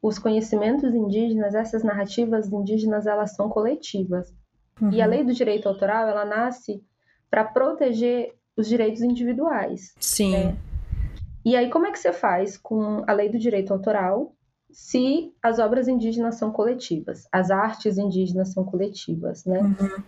os 0.02 0.18
conhecimentos 0.18 0.94
indígenas, 0.94 1.54
essas 1.54 1.82
narrativas 1.82 2.50
indígenas, 2.52 3.06
elas 3.06 3.34
são 3.34 3.48
coletivas. 3.48 4.32
Uhum. 4.80 4.90
E 4.92 5.00
a 5.00 5.06
lei 5.06 5.24
do 5.24 5.32
direito 5.32 5.68
autoral, 5.68 6.08
ela 6.08 6.24
nasce 6.24 6.82
para 7.30 7.44
proteger 7.44 8.34
os 8.56 8.68
direitos 8.68 9.02
individuais. 9.02 9.94
Sim. 9.98 10.32
Né? 10.32 10.56
E 11.44 11.56
aí, 11.56 11.70
como 11.70 11.86
é 11.86 11.92
que 11.92 11.98
você 11.98 12.12
faz 12.12 12.56
com 12.56 13.02
a 13.06 13.12
lei 13.12 13.28
do 13.28 13.38
direito 13.38 13.72
autoral 13.72 14.35
se 14.70 15.32
as 15.42 15.58
obras 15.58 15.88
indígenas 15.88 16.36
são 16.36 16.50
coletivas, 16.50 17.26
as 17.32 17.50
artes 17.50 17.98
indígenas 17.98 18.52
são 18.52 18.64
coletivas, 18.64 19.44
né? 19.44 19.60
Uhum. 19.60 20.02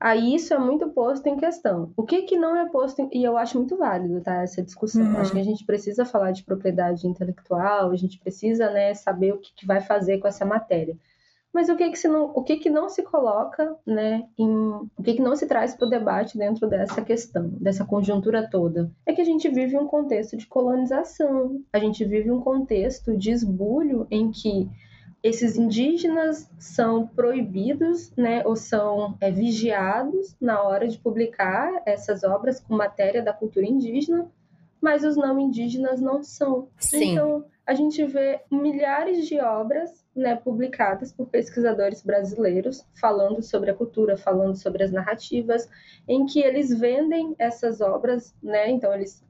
Aí 0.00 0.34
isso 0.34 0.54
é 0.54 0.58
muito 0.58 0.88
posto 0.90 1.26
em 1.26 1.36
questão. 1.36 1.92
O 1.96 2.04
que 2.04 2.22
que 2.22 2.36
não 2.36 2.56
é 2.56 2.68
posto 2.68 3.02
em... 3.02 3.10
e 3.12 3.24
eu 3.24 3.36
acho 3.36 3.58
muito 3.58 3.76
válido, 3.76 4.20
tá, 4.20 4.42
essa 4.42 4.62
discussão. 4.62 5.02
Uhum. 5.02 5.18
Acho 5.18 5.32
que 5.32 5.40
a 5.40 5.44
gente 5.44 5.64
precisa 5.64 6.04
falar 6.04 6.30
de 6.30 6.44
propriedade 6.44 7.06
intelectual, 7.06 7.90
a 7.90 7.96
gente 7.96 8.18
precisa, 8.18 8.70
né, 8.70 8.94
saber 8.94 9.32
o 9.32 9.38
que, 9.38 9.52
que 9.54 9.66
vai 9.66 9.80
fazer 9.80 10.18
com 10.18 10.28
essa 10.28 10.44
matéria. 10.44 10.96
Mas 11.52 11.68
o 11.68 11.76
que 11.76 11.90
que, 11.90 11.98
se 11.98 12.08
não, 12.08 12.24
o 12.34 12.42
que, 12.42 12.56
que 12.56 12.68
não 12.68 12.88
se 12.88 13.02
coloca, 13.02 13.74
né, 13.86 14.28
em, 14.38 14.48
o 14.48 15.02
que, 15.02 15.14
que 15.14 15.22
não 15.22 15.34
se 15.34 15.46
traz 15.46 15.74
para 15.74 15.86
o 15.86 15.90
debate 15.90 16.36
dentro 16.36 16.68
dessa 16.68 17.00
questão, 17.02 17.48
dessa 17.60 17.84
conjuntura 17.84 18.48
toda? 18.48 18.90
É 19.06 19.12
que 19.12 19.20
a 19.20 19.24
gente 19.24 19.48
vive 19.48 19.76
um 19.76 19.86
contexto 19.86 20.36
de 20.36 20.46
colonização, 20.46 21.60
a 21.72 21.78
gente 21.78 22.04
vive 22.04 22.30
um 22.30 22.40
contexto 22.40 23.16
de 23.16 23.30
esbulho 23.30 24.06
em 24.10 24.30
que 24.30 24.68
esses 25.22 25.56
indígenas 25.56 26.48
são 26.58 27.06
proibidos, 27.06 28.12
né, 28.16 28.42
ou 28.46 28.54
são 28.54 29.16
é, 29.20 29.30
vigiados 29.30 30.36
na 30.40 30.62
hora 30.62 30.86
de 30.86 30.98
publicar 30.98 31.82
essas 31.84 32.22
obras 32.22 32.60
com 32.60 32.76
matéria 32.76 33.22
da 33.22 33.32
cultura 33.32 33.66
indígena, 33.66 34.30
mas 34.80 35.02
os 35.02 35.16
não 35.16 35.40
indígenas 35.40 36.00
não 36.00 36.22
são. 36.22 36.68
Sim. 36.78 37.12
Então, 37.12 37.44
a 37.66 37.74
gente 37.74 38.04
vê 38.04 38.40
milhares 38.50 39.26
de 39.26 39.40
obras 39.40 40.04
né, 40.18 40.36
publicadas 40.36 41.12
por 41.12 41.28
pesquisadores 41.28 42.02
brasileiros 42.02 42.84
falando 43.00 43.42
sobre 43.42 43.70
a 43.70 43.74
cultura, 43.74 44.16
falando 44.16 44.56
sobre 44.56 44.82
as 44.82 44.90
narrativas, 44.90 45.68
em 46.06 46.26
que 46.26 46.40
eles 46.40 46.76
vendem 46.76 47.34
essas 47.38 47.80
obras, 47.80 48.34
né, 48.42 48.70
então 48.70 48.92
eles 48.92 49.24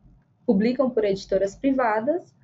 publicam 0.46 0.88
por 0.88 1.04
editoras 1.04 1.54
privadas, 1.54 2.34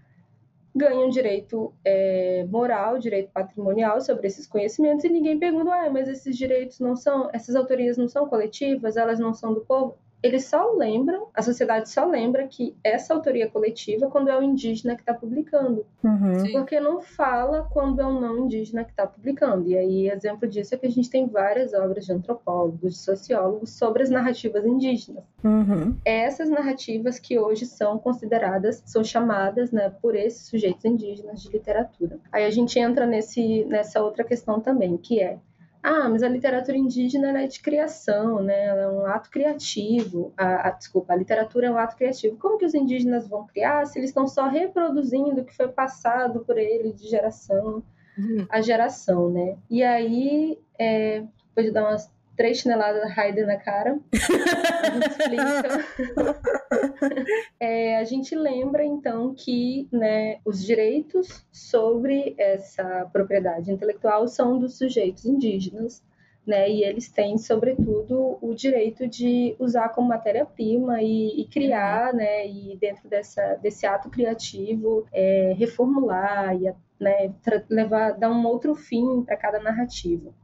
ganham 0.75 1.09
direito 1.09 1.73
é, 1.85 2.45
moral, 2.51 2.99
direito 2.99 3.31
patrimonial 3.33 4.01
sobre 4.01 4.27
esses 4.27 4.47
conhecimentos 4.47 5.05
e 5.05 5.09
ninguém 5.09 5.39
pergunta, 5.39 5.73
ah, 5.73 5.91
mas 5.91 6.09
esses 6.09 6.37
direitos 6.37 6.81
não 6.81 6.97
são, 6.97 7.31
essas 7.33 7.55
autorias 7.55 7.97
não 7.97 8.09
são 8.09 8.29
coletivas, 8.29 8.97
elas 8.97 9.19
não 9.19 9.33
são 9.33 9.55
do 9.55 9.61
povo 9.61 9.97
eles 10.25 10.47
só 10.47 10.73
lembram, 10.73 11.29
a 11.35 11.43
sociedade 11.43 11.91
só 11.91 12.07
lembra 12.07 12.49
que 12.49 12.75
essa 12.83 13.13
autoria 13.13 13.47
coletiva 13.47 14.09
quando 14.09 14.31
é 14.31 14.39
o 14.39 14.43
indígena 14.43 14.95
que 14.95 15.03
está 15.03 15.13
publicando. 15.13 15.85
Uhum. 16.03 16.51
Porque 16.51 16.81
não 16.81 17.03
fala 17.03 17.69
quando 17.71 18.01
é 18.01 18.07
o 18.07 18.19
não 18.19 18.39
indígena 18.39 18.85
que 18.85 18.91
está 18.91 19.07
publicando. 19.07 19.69
E 19.69 19.77
aí, 19.77 20.09
exemplo 20.09 20.49
disso 20.49 20.75
é 20.75 20.79
que 20.79 20.87
a 20.87 20.91
gente 20.91 21.11
tem 21.11 21.29
várias 21.29 21.75
obras 21.75 22.07
de 22.07 22.13
antropólogos, 22.15 22.95
de 22.95 22.99
sociólogos 23.01 23.73
sobre 23.73 24.03
as 24.03 24.09
narrativas 24.09 24.65
indígenas. 24.65 25.25
Uhum. 25.45 25.95
Essas 26.07 26.49
narrativas 26.49 27.19
que 27.19 27.39
hoje 27.39 27.67
são 27.67 27.99
consideradas, 27.99 28.83
são 28.87 29.05
chamadas 29.05 29.71
né, 29.73 29.93
por 30.01 30.17
esses 30.17 30.49
sujeitos 30.49 30.87
indígenas 30.87 31.43
de 31.43 31.51
literatura. 31.51 32.19
Aí 32.33 32.47
a 32.47 32.51
gente 32.51 32.79
entra 32.79 33.05
nesse, 33.05 33.67
nessa 33.67 34.03
outra 34.03 34.25
questão 34.25 34.59
também, 34.59 34.97
que 34.97 35.21
é 35.21 35.39
ah, 35.87 36.09
mas 36.09 36.23
a 36.23 36.29
literatura 36.29 36.79
indígena 36.79 37.43
é 37.43 37.47
de 37.47 37.61
criação, 37.61 38.43
né? 38.43 38.65
Ela 38.65 38.81
é 38.81 38.89
um 38.89 39.05
ato 39.05 39.29
criativo. 39.29 40.33
A, 40.35 40.69
a, 40.69 40.71
desculpa, 40.71 41.13
a 41.13 41.17
literatura 41.17 41.67
é 41.67 41.71
um 41.71 41.77
ato 41.77 41.95
criativo. 41.95 42.39
Como 42.39 42.57
que 42.57 42.65
os 42.65 42.73
indígenas 42.73 43.29
vão 43.29 43.47
criar 43.47 43.85
se 43.85 43.99
eles 43.99 44.09
estão 44.09 44.27
só 44.27 44.49
reproduzindo 44.49 45.43
o 45.43 45.45
que 45.45 45.55
foi 45.55 45.69
passado 45.69 46.41
por 46.41 46.57
eles 46.57 46.95
de 46.99 47.07
geração 47.07 47.83
uhum. 48.19 48.47
a 48.49 48.63
geração, 48.63 49.31
né? 49.31 49.59
E 49.69 49.83
aí, 49.83 50.59
é, 50.79 51.23
depois 51.49 51.67
de 51.67 51.73
dar 51.73 51.83
umas 51.83 52.11
três 52.37 52.59
chineladas 52.59 53.11
Raider 53.13 53.47
na 53.47 53.57
cara. 53.57 53.99
A 54.83 54.91
gente 54.91 55.09
explica. 55.11 55.85
é, 57.61 57.97
a 57.99 58.05
gente 58.05 58.35
lembra, 58.35 58.85
então, 58.85 59.35
que 59.35 59.89
né, 59.93 60.39
os 60.45 60.65
direitos 60.65 61.45
sobre 61.53 62.35
essa 62.39 63.09
propriedade 63.13 63.71
intelectual 63.71 64.27
são 64.29 64.59
dos 64.59 64.77
sujeitos 64.77 65.25
indígenas. 65.25 66.03
Né, 66.47 66.69
e 66.69 66.85
eles 66.85 67.11
têm, 67.11 67.39
sobretudo, 67.39 68.37
o 68.43 68.55
direito 68.55 69.09
de 69.09 69.57
usar 69.59 69.89
como 69.89 70.09
matéria-prima 70.09 71.01
e, 71.01 71.41
e, 71.41 71.47
criar, 71.47 72.11
uhum. 72.11 72.19
né, 72.19 72.47
e 72.47 72.77
dentro 72.77 73.09
dessa, 73.09 73.55
desse 73.63 73.87
ato 73.87 74.11
criativo, 74.11 75.07
é, 75.11 75.55
reformular 75.57 76.55
e 76.55 76.71
né, 77.01 77.33
levar, 77.71 78.13
dar 78.19 78.31
um 78.31 78.47
outro 78.47 78.75
fim 78.75 79.23
para 79.23 79.39
cada 79.39 79.59
narrativa 79.59 80.35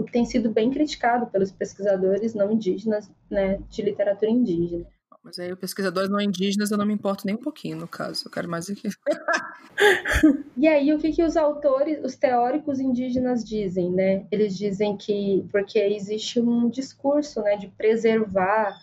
o 0.00 0.04
que 0.04 0.12
tem 0.12 0.24
sido 0.24 0.50
bem 0.50 0.70
criticado 0.70 1.26
pelos 1.26 1.52
pesquisadores 1.52 2.34
não 2.34 2.50
indígenas 2.50 3.10
né, 3.30 3.60
de 3.68 3.82
literatura 3.82 4.30
indígena. 4.30 4.86
Mas 5.22 5.38
aí, 5.38 5.54
pesquisadores 5.54 6.08
não 6.08 6.18
indígenas, 6.18 6.70
eu 6.70 6.78
não 6.78 6.86
me 6.86 6.94
importo 6.94 7.26
nem 7.26 7.34
um 7.34 7.40
pouquinho, 7.40 7.76
no 7.76 7.86
caso. 7.86 8.26
Eu 8.26 8.30
quero 8.30 8.48
mais 8.48 8.70
aqui. 8.70 8.88
e 10.56 10.66
aí, 10.66 10.94
o 10.94 10.98
que, 10.98 11.12
que 11.12 11.22
os 11.22 11.36
autores, 11.36 12.02
os 12.02 12.16
teóricos 12.16 12.80
indígenas 12.80 13.44
dizem, 13.44 13.90
né? 13.90 14.24
Eles 14.32 14.56
dizem 14.56 14.96
que, 14.96 15.46
porque 15.52 15.78
existe 15.78 16.40
um 16.40 16.70
discurso, 16.70 17.42
né, 17.42 17.56
de 17.56 17.68
preservar, 17.68 18.74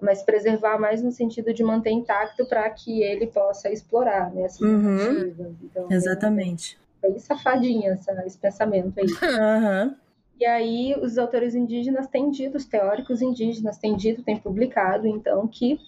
mas 0.00 0.22
preservar 0.22 0.78
mais 0.78 1.02
no 1.02 1.12
sentido 1.12 1.52
de 1.52 1.62
manter 1.62 1.90
intacto 1.90 2.46
para 2.46 2.68
que 2.70 3.02
ele 3.02 3.26
possa 3.26 3.70
explorar, 3.70 4.32
né? 4.32 4.46
Uhum. 4.62 5.56
Então, 5.62 5.86
Exatamente. 5.90 6.78
É 7.02 7.10
bem 7.10 7.18
safadinha 7.18 7.92
essa, 7.92 8.26
esse 8.26 8.38
pensamento 8.38 8.98
aí. 8.98 9.04
Uhum. 9.84 10.03
E 10.38 10.44
aí 10.44 10.94
os 11.00 11.16
autores 11.16 11.54
indígenas 11.54 12.06
têm 12.08 12.30
dito, 12.30 12.56
os 12.56 12.64
teóricos 12.64 13.22
indígenas 13.22 13.78
têm 13.78 13.96
dito, 13.96 14.22
têm 14.22 14.38
publicado, 14.38 15.06
então, 15.06 15.46
que 15.46 15.78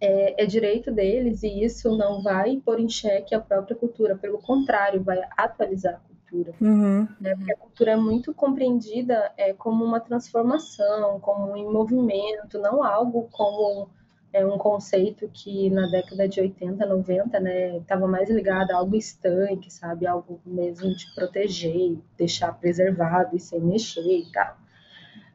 é, 0.00 0.42
é, 0.42 0.46
direito 0.46 0.90
deles 0.90 1.42
e 1.42 1.64
isso 1.64 1.96
não 1.96 2.22
vai 2.22 2.60
pôr 2.64 2.80
em 2.80 2.88
xeque 2.88 3.34
a 3.34 3.40
própria 3.40 3.76
cultura, 3.76 4.16
pelo 4.16 4.38
contrário, 4.38 5.02
vai 5.02 5.20
atualizar 5.36 5.94
a 5.94 6.08
cultura. 6.08 6.54
Uhum. 6.60 7.08
Né? 7.20 7.34
Porque 7.36 7.52
a 7.52 7.56
cultura 7.56 7.92
é 7.92 7.96
muito 7.96 8.34
compreendida 8.34 9.32
é, 9.36 9.52
como 9.52 9.84
uma 9.84 10.00
transformação, 10.00 11.18
como 11.20 11.52
um 11.52 11.72
movimento, 11.72 12.58
não 12.58 12.82
algo 12.82 13.28
como 13.30 13.88
é 14.32 14.44
um 14.44 14.58
conceito 14.58 15.28
que 15.32 15.70
na 15.70 15.86
década 15.86 16.28
de 16.28 16.40
80, 16.40 16.84
90, 16.84 17.40
né, 17.40 17.78
estava 17.78 18.06
mais 18.06 18.28
ligado 18.28 18.70
a 18.72 18.76
algo 18.76 18.96
estanque, 18.96 19.72
sabe, 19.72 20.06
algo 20.06 20.40
mesmo 20.44 20.94
de 20.94 21.14
proteger, 21.14 21.96
deixar 22.16 22.52
preservado 22.52 23.36
e 23.36 23.40
sem 23.40 23.60
mexer 23.60 24.00
e 24.00 24.30
tal. 24.32 24.56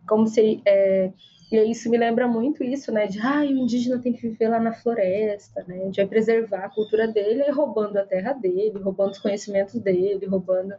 Como 0.08 0.28
se 0.28 0.62
é, 0.66 1.12
e 1.52 1.70
isso 1.70 1.90
me 1.90 1.98
lembra 1.98 2.30
muito 2.30 2.64
isso, 2.64 2.94
né, 2.94 3.08
de 3.08 3.20
ah, 3.20 3.42
o 3.42 3.44
indígena 3.44 4.00
tem 4.00 4.14
que 4.14 4.22
viver 4.22 4.48
lá 4.48 4.58
na 4.60 4.72
floresta, 4.72 5.64
né, 5.68 5.90
de 5.90 6.06
preservar 6.06 6.66
a 6.66 6.70
cultura 6.70 7.08
dele 7.10 7.52
roubando 7.52 7.98
a 7.98 8.06
terra 8.06 8.32
dele, 8.32 8.80
roubando 8.80 9.12
os 9.12 9.20
conhecimentos 9.20 9.78
dele, 9.82 10.26
roubando 10.26 10.74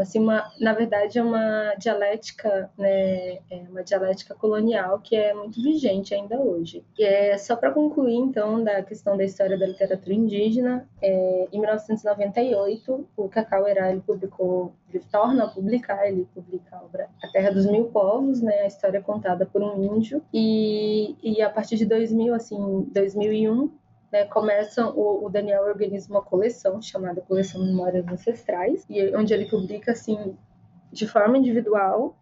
assim 0.00 0.18
uma 0.18 0.50
na 0.60 0.72
verdade 0.72 1.18
é 1.18 1.22
uma 1.22 1.74
dialética 1.78 2.70
né 2.76 3.38
é 3.50 3.64
uma 3.68 3.82
dialética 3.82 4.34
colonial 4.34 5.00
que 5.00 5.16
é 5.16 5.34
muito 5.34 5.62
vigente 5.62 6.14
ainda 6.14 6.38
hoje. 6.40 6.84
E 6.98 7.04
é 7.04 7.38
só 7.38 7.56
para 7.56 7.70
concluir 7.70 8.16
então 8.16 8.62
da 8.62 8.82
questão 8.82 9.16
da 9.16 9.24
história 9.24 9.58
da 9.58 9.66
literatura 9.66 10.14
indígena 10.14 10.88
é, 11.02 11.48
em 11.52 11.58
1998 11.58 13.08
o 13.16 13.28
Cacau 13.28 13.66
Herá 13.66 13.96
publicou 14.06 14.72
ele 14.92 15.02
torna 15.10 15.44
a 15.44 15.48
publicar 15.48 16.06
ele 16.08 16.26
publica 16.34 16.76
a 16.76 16.82
obra 16.82 17.08
A 17.22 17.28
Terra 17.28 17.50
dos 17.50 17.66
Mil 17.66 17.86
Povos 17.86 18.40
né 18.40 18.62
a 18.62 18.66
história 18.66 19.00
contada 19.00 19.46
por 19.46 19.62
um 19.62 19.96
índio. 19.96 20.22
E, 20.32 21.16
e 21.22 21.42
a 21.42 21.50
partir 21.50 21.76
de 21.76 21.86
2000 21.86 22.34
assim 22.34 22.88
2001 22.92 23.70
né, 24.12 24.24
começa 24.24 24.86
o, 24.86 25.24
o, 25.24 25.28
Daniel 25.28 25.62
organiza 25.62 26.10
uma 26.10 26.22
coleção 26.22 26.80
chamada 26.80 27.20
Coleção 27.20 27.64
Memórias 27.64 28.06
Ancestrais, 28.06 28.84
e 28.88 29.14
onde 29.16 29.34
ele 29.34 29.46
publica 29.46 29.92
assim 29.92 30.36
de 30.92 31.06
forma 31.06 31.38
individual. 31.38 32.16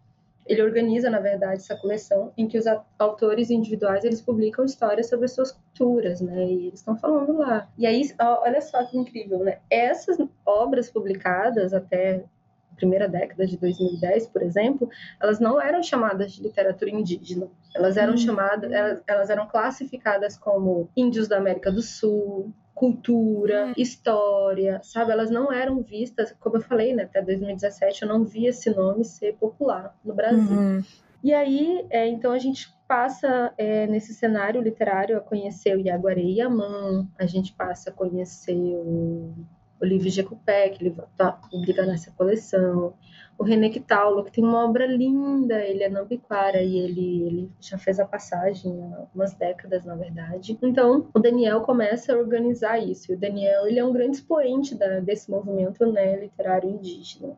Ele 0.45 0.61
organiza, 0.61 1.09
na 1.09 1.19
verdade, 1.19 1.61
essa 1.61 1.75
coleção 1.75 2.31
em 2.37 2.47
que 2.47 2.55
os 2.55 2.65
autores 2.99 3.49
individuais 3.49 4.03
eles 4.03 4.21
publicam 4.21 4.63
histórias 4.63 5.09
sobre 5.09 5.27
suas 5.27 5.51
culturas, 5.51 6.21
né? 6.21 6.45
E 6.45 6.67
eles 6.67 6.79
estão 6.81 6.95
falando 6.95 7.35
lá. 7.35 7.67
E 7.75 7.87
aí, 7.87 8.03
olha 8.19 8.61
só 8.61 8.85
que 8.85 8.95
incrível, 8.95 9.39
né? 9.39 9.57
Essas 9.71 10.17
obras 10.45 10.91
publicadas 10.91 11.73
até 11.73 12.25
primeira 12.75 13.07
década 13.07 13.45
de 13.45 13.57
2010, 13.57 14.27
por 14.27 14.41
exemplo, 14.41 14.89
elas 15.21 15.39
não 15.39 15.61
eram 15.61 15.81
chamadas 15.81 16.31
de 16.33 16.41
literatura 16.41 16.91
indígena. 16.91 17.47
Elas 17.73 17.97
eram 17.97 18.13
hum. 18.13 18.17
chamadas, 18.17 18.71
elas, 18.71 19.03
elas, 19.07 19.29
eram 19.29 19.47
classificadas 19.47 20.37
como 20.37 20.89
índios 20.95 21.27
da 21.27 21.37
América 21.37 21.71
do 21.71 21.81
Sul, 21.81 22.53
cultura, 22.73 23.67
hum. 23.67 23.73
história, 23.77 24.79
sabe? 24.83 25.11
Elas 25.11 25.31
não 25.31 25.51
eram 25.51 25.81
vistas, 25.81 26.35
como 26.39 26.57
eu 26.57 26.61
falei, 26.61 26.93
né? 26.93 27.03
Até 27.03 27.21
2017 27.21 28.03
eu 28.03 28.09
não 28.09 28.23
vi 28.23 28.47
esse 28.47 28.69
nome 28.69 29.03
ser 29.03 29.35
popular 29.35 29.95
no 30.03 30.13
Brasil. 30.13 30.57
Uhum. 30.57 30.83
E 31.23 31.33
aí, 31.33 31.85
é, 31.89 32.07
então 32.07 32.31
a 32.31 32.37
gente 32.37 32.71
passa 32.87 33.51
é, 33.57 33.87
nesse 33.87 34.13
cenário 34.13 34.61
literário 34.61 35.17
a 35.17 35.21
conhecer 35.21 35.75
o 35.75 35.79
Iaguaré 35.79 36.21
e 36.21 36.37
Yamã, 36.37 37.07
a 37.17 37.25
gente 37.25 37.51
passa 37.53 37.89
a 37.89 37.93
conhecer 37.93 38.53
o 38.55 39.33
Olívio 39.81 40.09
Jecupé, 40.09 40.69
que 40.69 40.83
ele 40.83 40.95
tá, 41.17 41.33
publica 41.33 41.85
nessa 41.85 42.11
coleção. 42.11 42.93
O 43.37 43.43
René 43.43 43.69
Quitaulo, 43.69 44.23
que 44.23 44.31
tem 44.31 44.43
uma 44.43 44.63
obra 44.63 44.85
linda, 44.85 45.61
ele 45.61 45.83
é 45.83 45.89
nambiquara 45.89 46.61
e 46.61 46.77
ele, 46.77 47.23
ele 47.23 47.51
já 47.59 47.77
fez 47.77 47.99
a 47.99 48.05
passagem 48.05 48.71
há 48.93 48.99
algumas 48.99 49.33
décadas, 49.33 49.83
na 49.83 49.95
verdade. 49.95 50.57
Então, 50.61 51.09
o 51.13 51.19
Daniel 51.19 51.61
começa 51.61 52.13
a 52.13 52.17
organizar 52.17 52.79
isso. 52.79 53.11
E 53.11 53.15
o 53.15 53.19
Daniel, 53.19 53.67
ele 53.67 53.79
é 53.79 53.83
um 53.83 53.91
grande 53.91 54.17
expoente 54.17 54.73
da, 54.75 55.01
desse 55.01 55.29
movimento 55.29 55.85
né, 55.91 56.17
literário 56.17 56.69
indígena. 56.69 57.35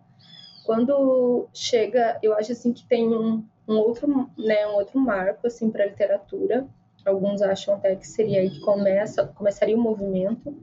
Quando 0.64 1.48
chega, 1.52 2.20
eu 2.22 2.34
acho 2.34 2.52
assim 2.52 2.72
que 2.72 2.86
tem 2.86 3.08
um, 3.08 3.44
um 3.68 3.78
outro, 3.78 4.30
né, 4.38 4.68
um 4.68 4.76
outro 4.76 5.00
marco 5.00 5.48
assim 5.48 5.72
para 5.72 5.84
a 5.84 5.88
literatura. 5.88 6.68
Alguns 7.04 7.42
acham 7.42 7.74
até 7.74 7.96
que 7.96 8.06
seria 8.06 8.42
aí 8.42 8.50
que 8.50 8.60
começa, 8.60 9.26
começaria 9.26 9.76
o 9.76 9.82
movimento 9.82 10.54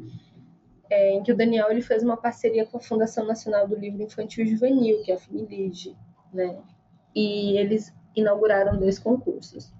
é, 0.94 1.10
em 1.10 1.22
que 1.24 1.32
o 1.32 1.36
Daniel 1.36 1.70
ele 1.70 1.82
fez 1.82 2.04
uma 2.04 2.16
parceria 2.16 2.64
com 2.64 2.76
a 2.76 2.80
Fundação 2.80 3.26
Nacional 3.26 3.66
do 3.66 3.74
Livro 3.74 4.02
Infantil 4.02 4.44
e 4.44 4.48
Juvenil, 4.48 5.02
que 5.02 5.10
é 5.10 5.16
a 5.16 5.18
FINILIGE, 5.18 5.96
né? 6.32 6.56
E 7.14 7.58
eles 7.58 7.92
inauguraram 8.14 8.78
dois 8.78 8.96
concursos, 8.96 9.72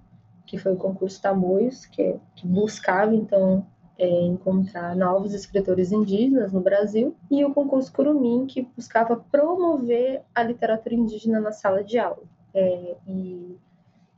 que 0.45 0.57
foi 0.57 0.73
o 0.73 0.77
concurso 0.77 1.21
Tamoios, 1.21 1.85
que, 1.85 2.01
é, 2.01 2.19
que 2.35 2.45
buscava, 2.45 3.15
então, 3.15 3.65
é, 3.97 4.05
encontrar 4.25 4.93
novos 4.93 5.33
escritores 5.33 5.93
indígenas 5.93 6.51
no 6.51 6.59
Brasil, 6.59 7.15
e 7.31 7.45
o 7.45 7.53
concurso 7.53 7.93
Curumim, 7.93 8.45
que 8.45 8.63
buscava 8.75 9.15
promover 9.15 10.21
a 10.33 10.43
literatura 10.43 10.95
indígena 10.95 11.39
na 11.39 11.53
sala 11.53 11.81
de 11.81 11.97
aula. 11.97 12.23
É, 12.53 12.95
e 13.07 13.57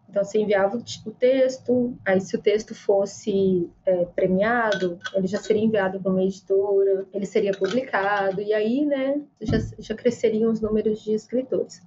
então, 0.10 0.24
você 0.24 0.39
enviava 0.39 0.78
o 0.78 1.12
texto, 1.12 1.98
aí 2.06 2.22
se 2.22 2.36
o 2.36 2.41
texto 2.41 2.74
fosse 2.74 3.70
é, 3.86 4.06
premiado, 4.06 4.98
ele 5.13 5.28
já 5.28 5.38
seria 5.38 5.63
enviado 5.63 6.00
para 6.00 6.12
uma 6.12 6.24
editora, 6.24 7.06
ele 7.13 7.26
seria 7.26 7.52
publicado, 7.52 8.41
e 8.41 8.54
aí, 8.54 8.86
né, 8.86 9.22
já, 9.41 9.58
já 9.78 9.96
cresceriam 9.96 10.52
os 10.52 10.62
números 10.62 11.02
de 11.04 11.13
escritores. 11.13 11.82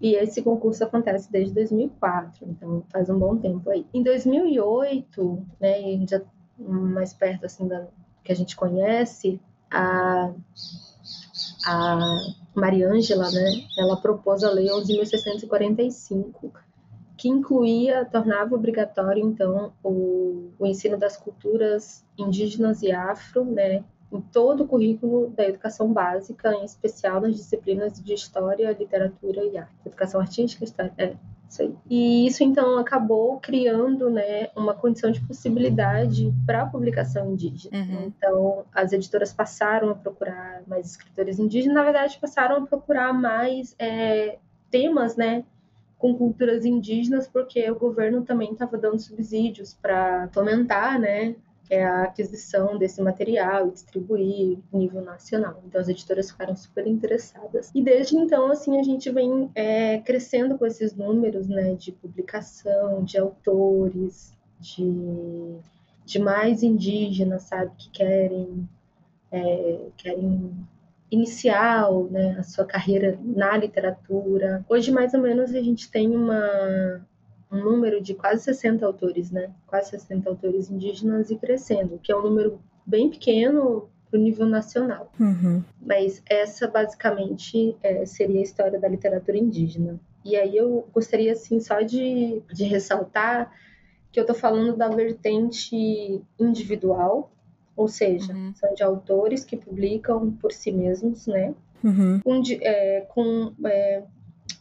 E 0.00 0.14
esse 0.14 0.42
concurso 0.42 0.84
acontece 0.84 1.30
desde 1.30 1.54
2004, 1.54 2.46
então 2.48 2.82
faz 2.90 3.10
um 3.10 3.18
bom 3.18 3.36
tempo 3.36 3.68
aí. 3.70 3.86
Em 3.92 4.02
2008, 4.02 5.46
né, 5.60 6.06
já 6.08 6.22
mais 6.58 7.12
perto 7.12 7.44
assim 7.44 7.68
da 7.68 7.86
que 8.24 8.32
a 8.32 8.36
gente 8.36 8.56
conhece, 8.56 9.38
a 9.70 10.32
a 11.66 12.20
Mariângela, 12.54 13.30
né, 13.30 13.44
ela 13.78 14.00
propôs 14.00 14.42
a 14.44 14.50
lei 14.50 14.66
11.645, 14.66 16.50
que 17.16 17.28
incluía, 17.28 18.04
tornava 18.04 18.54
obrigatório, 18.54 19.24
então, 19.24 19.72
o, 19.82 20.50
o 20.58 20.66
ensino 20.66 20.98
das 20.98 21.16
culturas 21.16 22.04
indígenas 22.18 22.82
e 22.82 22.92
afro, 22.92 23.44
né, 23.44 23.84
em 24.12 24.20
todo 24.20 24.64
o 24.64 24.66
currículo 24.66 25.30
da 25.30 25.44
educação 25.44 25.92
básica, 25.92 26.54
em 26.54 26.64
especial 26.64 27.20
nas 27.20 27.34
disciplinas 27.34 28.00
de 28.00 28.14
história, 28.14 28.70
literatura 28.78 29.44
e 29.44 29.58
arte. 29.58 29.72
Educação 29.84 30.20
artística, 30.20 30.62
história, 30.62 30.92
é, 30.98 31.14
isso 31.48 31.62
aí. 31.62 31.74
E 31.88 32.26
isso, 32.26 32.44
então, 32.44 32.78
acabou 32.78 33.38
criando, 33.40 34.10
né, 34.10 34.48
uma 34.54 34.74
condição 34.74 35.10
de 35.10 35.20
possibilidade 35.26 36.32
para 36.44 36.62
a 36.62 36.66
publicação 36.66 37.32
indígena. 37.32 37.78
Uhum. 37.78 38.12
Então, 38.16 38.64
as 38.72 38.92
editoras 38.92 39.32
passaram 39.32 39.90
a 39.90 39.94
procurar 39.94 40.62
mais 40.66 40.86
escritores 40.86 41.38
indígenas, 41.38 41.74
na 41.74 41.82
verdade, 41.82 42.18
passaram 42.20 42.56
a 42.56 42.66
procurar 42.66 43.12
mais 43.12 43.74
é, 43.78 44.38
temas, 44.70 45.16
né, 45.16 45.44
com 45.98 46.14
culturas 46.14 46.64
indígenas, 46.64 47.26
porque 47.26 47.70
o 47.70 47.78
governo 47.78 48.22
também 48.22 48.52
estava 48.52 48.76
dando 48.76 48.98
subsídios 48.98 49.74
para 49.74 50.28
fomentar, 50.32 51.00
né, 51.00 51.34
é 51.68 51.84
a 51.84 52.04
aquisição 52.04 52.78
desse 52.78 53.02
material 53.02 53.68
e 53.68 53.72
distribuir 53.72 54.58
em 54.72 54.78
nível 54.78 55.02
nacional. 55.02 55.60
Então 55.66 55.80
as 55.80 55.88
editoras 55.88 56.30
ficaram 56.30 56.54
super 56.54 56.86
interessadas. 56.86 57.70
E 57.74 57.82
desde 57.82 58.16
então, 58.16 58.50
assim, 58.50 58.78
a 58.78 58.82
gente 58.82 59.10
vem 59.10 59.50
é, 59.54 59.98
crescendo 59.98 60.56
com 60.56 60.66
esses 60.66 60.94
números, 60.94 61.48
né, 61.48 61.74
de 61.74 61.92
publicação, 61.92 63.02
de 63.02 63.18
autores, 63.18 64.32
de, 64.60 65.56
de 66.04 66.18
mais 66.18 66.62
indígenas, 66.62 67.42
sabe, 67.42 67.72
que 67.76 67.90
querem, 67.90 68.68
é, 69.32 69.88
querem 69.96 70.54
inicial, 71.10 72.04
né, 72.10 72.36
a 72.38 72.42
sua 72.42 72.64
carreira 72.64 73.18
na 73.22 73.56
literatura. 73.56 74.64
Hoje, 74.68 74.90
mais 74.90 75.14
ou 75.14 75.20
menos, 75.20 75.54
a 75.54 75.62
gente 75.62 75.90
tem 75.90 76.14
uma, 76.16 77.06
um 77.50 77.62
número 77.62 78.00
de 78.00 78.14
quase 78.14 78.42
60 78.44 78.84
autores, 78.84 79.30
né? 79.30 79.50
Quase 79.66 79.90
60 79.90 80.28
autores 80.28 80.70
indígenas 80.70 81.30
e 81.30 81.36
crescendo, 81.36 81.98
que 82.02 82.10
é 82.10 82.16
um 82.16 82.22
número 82.22 82.60
bem 82.84 83.08
pequeno 83.08 83.88
para 84.10 84.18
o 84.18 84.22
nível 84.22 84.46
nacional. 84.46 85.12
Uhum. 85.18 85.62
Mas 85.80 86.22
essa, 86.28 86.66
basicamente, 86.68 87.76
é, 87.82 88.04
seria 88.04 88.40
a 88.40 88.44
história 88.44 88.78
da 88.78 88.88
literatura 88.88 89.36
indígena. 89.36 90.00
E 90.24 90.36
aí 90.36 90.56
eu 90.56 90.88
gostaria, 90.92 91.32
assim, 91.32 91.60
só 91.60 91.80
de, 91.82 92.42
de 92.52 92.64
ressaltar 92.64 93.52
que 94.10 94.18
eu 94.18 94.22
estou 94.22 94.34
falando 94.34 94.76
da 94.76 94.88
vertente 94.88 96.22
individual, 96.38 97.30
ou 97.76 97.88
seja, 97.88 98.32
uhum. 98.32 98.54
são 98.54 98.74
de 98.74 98.82
autores 98.82 99.44
que 99.44 99.56
publicam 99.56 100.32
por 100.32 100.52
si 100.52 100.72
mesmos, 100.72 101.26
né? 101.26 101.54
Uhum. 101.84 102.20
Com, 102.20 102.42
é, 102.62 103.00
com 103.02 103.52
é, 103.66 104.02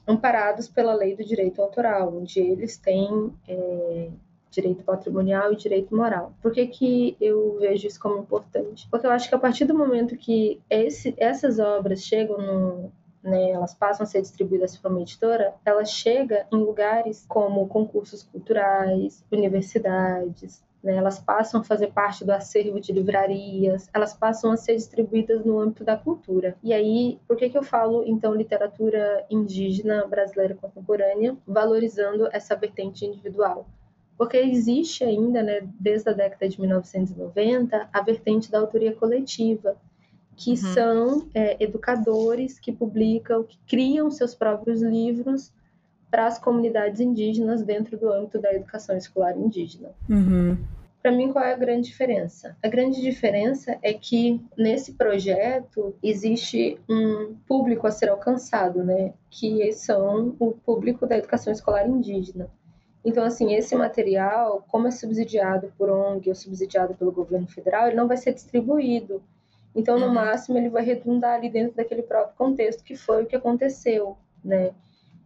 amparados 0.07 0.67
pela 0.67 0.93
lei 0.93 1.15
do 1.15 1.23
direito 1.23 1.61
autoral, 1.61 2.15
onde 2.15 2.39
eles 2.39 2.77
têm 2.77 3.31
é, 3.47 4.09
direito 4.51 4.83
patrimonial 4.83 5.53
e 5.53 5.55
direito 5.55 5.95
moral. 5.95 6.33
Por 6.41 6.51
que, 6.51 6.67
que 6.67 7.17
eu 7.19 7.57
vejo 7.59 7.87
isso 7.87 7.99
como 7.99 8.19
importante? 8.19 8.87
Porque 8.89 9.07
eu 9.07 9.11
acho 9.11 9.29
que 9.29 9.35
a 9.35 9.39
partir 9.39 9.65
do 9.65 9.73
momento 9.73 10.17
que 10.17 10.61
esse, 10.69 11.13
essas 11.17 11.59
obras 11.59 12.01
chegam 12.01 12.37
no, 12.37 12.91
né, 13.23 13.51
elas 13.51 13.73
passam 13.73 14.03
a 14.03 14.07
ser 14.07 14.21
distribuídas 14.21 14.77
por 14.77 14.91
uma 14.91 15.01
editora, 15.01 15.55
ela 15.65 15.83
chega 15.83 16.45
em 16.53 16.57
lugares 16.57 17.25
como 17.27 17.67
concursos 17.67 18.23
culturais, 18.23 19.25
universidades, 19.31 20.63
né, 20.85 20.95
elas 20.95 21.19
passam 21.19 21.61
a 21.61 21.63
fazer 21.63 21.87
parte 21.87 22.23
do 22.23 22.31
acervo 22.31 22.79
de 22.79 22.93
livrarias, 22.93 23.89
elas 23.91 24.13
passam 24.13 24.51
a 24.51 24.57
ser 24.57 24.75
distribuídas 24.75 25.43
no 25.43 25.59
âmbito 25.59 25.83
da 25.83 25.97
cultura. 25.97 26.55
E 26.63 26.71
aí, 26.71 27.19
por 27.27 27.35
que, 27.35 27.49
que 27.49 27.57
eu 27.57 27.63
falo, 27.63 28.03
então, 28.05 28.35
literatura 28.35 29.25
indígena 29.27 30.05
brasileira 30.05 30.53
contemporânea, 30.53 31.35
valorizando 31.45 32.29
essa 32.31 32.55
vertente 32.55 33.03
individual? 33.03 33.67
Porque 34.15 34.37
existe 34.37 35.03
ainda, 35.03 35.41
né, 35.41 35.67
desde 35.79 36.09
a 36.09 36.13
década 36.13 36.47
de 36.47 36.61
1990, 36.61 37.89
a 37.91 38.01
vertente 38.01 38.51
da 38.51 38.59
autoria 38.59 38.93
coletiva, 38.93 39.75
que 40.35 40.51
uhum. 40.51 40.55
são 40.55 41.27
é, 41.33 41.61
educadores 41.63 42.59
que 42.59 42.71
publicam, 42.71 43.43
que 43.43 43.57
criam 43.67 44.11
seus 44.11 44.35
próprios 44.35 44.83
livros 44.83 45.51
para 46.11 46.27
as 46.27 46.37
comunidades 46.37 47.01
indígenas 47.01 47.63
dentro 47.63 47.97
do 47.97 48.11
âmbito 48.11 48.39
da 48.39 48.53
educação 48.53 48.95
escolar 48.95 49.35
indígena. 49.35 49.89
Uhum. 50.09 50.57
Para 51.05 51.11
mim, 51.11 51.31
qual 51.31 51.45
é 51.45 51.53
a 51.53 51.55
grande 51.55 51.87
diferença? 51.87 52.57
A 52.63 52.67
grande 52.67 52.99
diferença 52.99 53.77
é 53.83 53.93
que 53.93 54.43
nesse 54.57 54.93
projeto 54.93 55.93
existe 56.01 56.79
um 56.89 57.35
público 57.47 57.85
a 57.85 57.91
ser 57.91 58.09
alcançado, 58.09 58.83
né? 58.83 59.13
Que 59.29 59.71
são 59.71 60.35
o 60.39 60.53
público 60.53 61.05
da 61.05 61.15
educação 61.15 61.53
escolar 61.53 61.87
indígena. 61.87 62.49
Então, 63.05 63.23
assim, 63.23 63.53
esse 63.53 63.75
material, 63.75 64.65
como 64.67 64.87
é 64.87 64.91
subsidiado 64.91 65.71
por 65.77 65.91
ONG 65.91 66.27
ou 66.27 66.33
subsidiado 66.33 66.95
pelo 66.95 67.11
governo 67.11 67.45
federal, 67.45 67.85
ele 67.85 67.95
não 67.95 68.07
vai 68.07 68.17
ser 68.17 68.33
distribuído 68.33 69.21
então, 69.75 69.99
no 69.99 70.07
uhum. 70.07 70.13
máximo, 70.13 70.57
ele 70.57 70.69
vai 70.69 70.83
redundar 70.83 71.35
ali 71.35 71.49
dentro 71.49 71.75
daquele 71.75 72.01
próprio 72.01 72.35
contexto 72.37 72.83
que 72.83 72.95
foi 72.95 73.23
o 73.23 73.25
que 73.25 73.35
aconteceu, 73.35 74.17
né? 74.43 74.71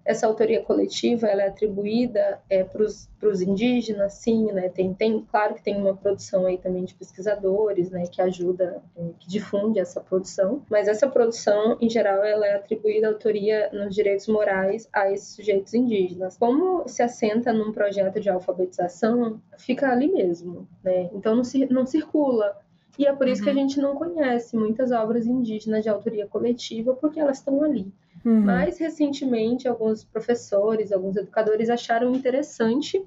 Essa 0.09 0.25
autoria 0.25 0.59
coletiva, 0.63 1.27
ela 1.27 1.43
é 1.43 1.47
atribuída 1.47 2.41
é, 2.49 2.63
para 2.63 2.81
os 2.81 3.41
indígenas, 3.41 4.13
sim, 4.13 4.51
né? 4.51 4.67
Tem, 4.69 4.91
tem, 4.91 5.23
claro 5.29 5.53
que 5.53 5.61
tem 5.61 5.77
uma 5.77 5.95
produção 5.95 6.47
aí 6.47 6.57
também 6.57 6.83
de 6.83 6.95
pesquisadores, 6.95 7.91
né? 7.91 8.05
Que 8.11 8.19
ajuda, 8.21 8.81
é, 8.97 9.01
que 9.19 9.29
difunde 9.29 9.79
essa 9.79 10.01
produção, 10.01 10.63
mas 10.67 10.87
essa 10.87 11.07
produção, 11.07 11.77
em 11.79 11.87
geral, 11.87 12.23
ela 12.23 12.47
é 12.47 12.55
atribuída 12.55 13.05
à 13.05 13.11
autoria 13.11 13.69
nos 13.71 13.93
direitos 13.93 14.27
morais 14.27 14.89
a 14.91 15.11
esses 15.11 15.35
sujeitos 15.35 15.75
indígenas. 15.75 16.37
Como 16.37 16.87
se 16.87 17.03
assenta 17.03 17.53
num 17.53 17.71
projeto 17.71 18.19
de 18.19 18.31
alfabetização, 18.31 19.39
fica 19.59 19.91
ali 19.91 20.11
mesmo, 20.11 20.67
né? 20.83 21.09
Então, 21.13 21.35
não, 21.35 21.43
se, 21.43 21.67
não 21.71 21.85
circula 21.85 22.57
e 22.99 23.05
é 23.05 23.13
por 23.13 23.29
isso 23.29 23.41
uhum. 23.41 23.45
que 23.45 23.49
a 23.49 23.53
uhum. 23.53 23.59
gente 23.69 23.79
não 23.79 23.95
conhece 23.95 24.57
muitas 24.57 24.91
obras 24.91 25.25
indígenas 25.25 25.83
de 25.83 25.89
autoria 25.89 26.27
coletiva, 26.27 26.93
porque 26.93 27.17
elas 27.17 27.37
estão 27.37 27.63
ali. 27.63 27.89
Uhum. 28.25 28.41
Mais 28.41 28.77
recentemente, 28.77 29.67
alguns 29.67 30.03
professores, 30.03 30.91
alguns 30.91 31.15
educadores 31.15 31.69
acharam 31.69 32.13
interessante 32.13 33.05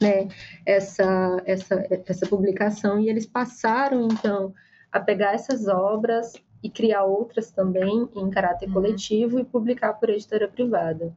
né, 0.00 0.28
essa, 0.66 1.42
essa, 1.44 1.86
essa 2.06 2.26
publicação 2.26 3.00
e 3.00 3.08
eles 3.08 3.26
passaram, 3.26 4.08
então, 4.10 4.52
a 4.90 5.00
pegar 5.00 5.34
essas 5.34 5.68
obras 5.68 6.34
e 6.62 6.70
criar 6.70 7.04
outras 7.04 7.50
também 7.50 8.08
em 8.14 8.30
caráter 8.30 8.66
uhum. 8.68 8.74
coletivo 8.74 9.38
e 9.38 9.44
publicar 9.44 9.94
por 9.94 10.10
editora 10.10 10.48
privada. 10.48 11.14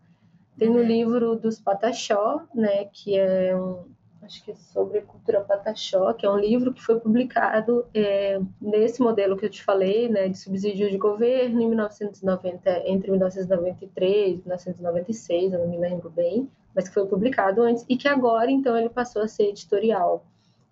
Tem 0.57 0.69
o 0.69 0.73
uhum. 0.73 0.83
livro 0.83 1.35
dos 1.35 1.59
Pataxó, 1.59 2.43
né, 2.53 2.85
que 2.85 3.17
é 3.17 3.55
um, 3.55 3.85
acho 4.21 4.43
que 4.43 4.51
é 4.51 4.55
sobre 4.55 5.01
cultura 5.01 5.41
pataxó, 5.41 6.13
que 6.13 6.25
é 6.25 6.29
um 6.29 6.37
livro 6.37 6.73
que 6.73 6.81
foi 6.81 6.99
publicado 6.99 7.85
é, 7.93 8.39
nesse 8.61 9.01
modelo 9.01 9.37
que 9.37 9.45
eu 9.45 9.49
te 9.49 9.63
falei, 9.63 10.09
né, 10.09 10.27
de 10.27 10.37
subsídio 10.37 10.89
de 10.89 10.97
governo 10.97 11.61
em 11.61 11.67
1990, 11.67 12.89
entre 12.89 13.11
1993 13.11 14.39
e 14.39 14.43
1996, 14.43 15.53
eu 15.53 15.59
não 15.59 15.67
me 15.67 15.77
lembro 15.77 16.09
bem, 16.09 16.49
mas 16.75 16.87
que 16.87 16.93
foi 16.93 17.07
publicado 17.07 17.61
antes 17.61 17.85
e 17.87 17.97
que 17.97 18.07
agora 18.07 18.51
então 18.51 18.77
ele 18.77 18.89
passou 18.89 19.21
a 19.21 19.27
ser 19.27 19.49
editorial. 19.49 20.25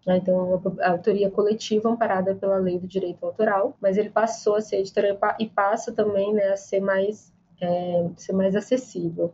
Né, 0.06 0.18
então, 0.18 0.62
a 0.82 0.92
autoria 0.92 1.32
coletiva 1.32 1.90
amparada 1.90 2.36
pela 2.36 2.58
lei 2.58 2.78
do 2.78 2.88
direito 2.88 3.26
autoral, 3.26 3.76
mas 3.82 3.98
ele 3.98 4.10
passou 4.10 4.56
a 4.56 4.62
ser 4.62 4.78
editorial 4.78 5.18
e 5.40 5.48
passa 5.48 5.92
também 5.92 6.34
né, 6.34 6.50
a 6.50 6.58
ser 6.58 6.80
mais, 6.80 7.34
é, 7.60 8.08
ser 8.16 8.34
mais 8.34 8.56
acessível. 8.56 9.34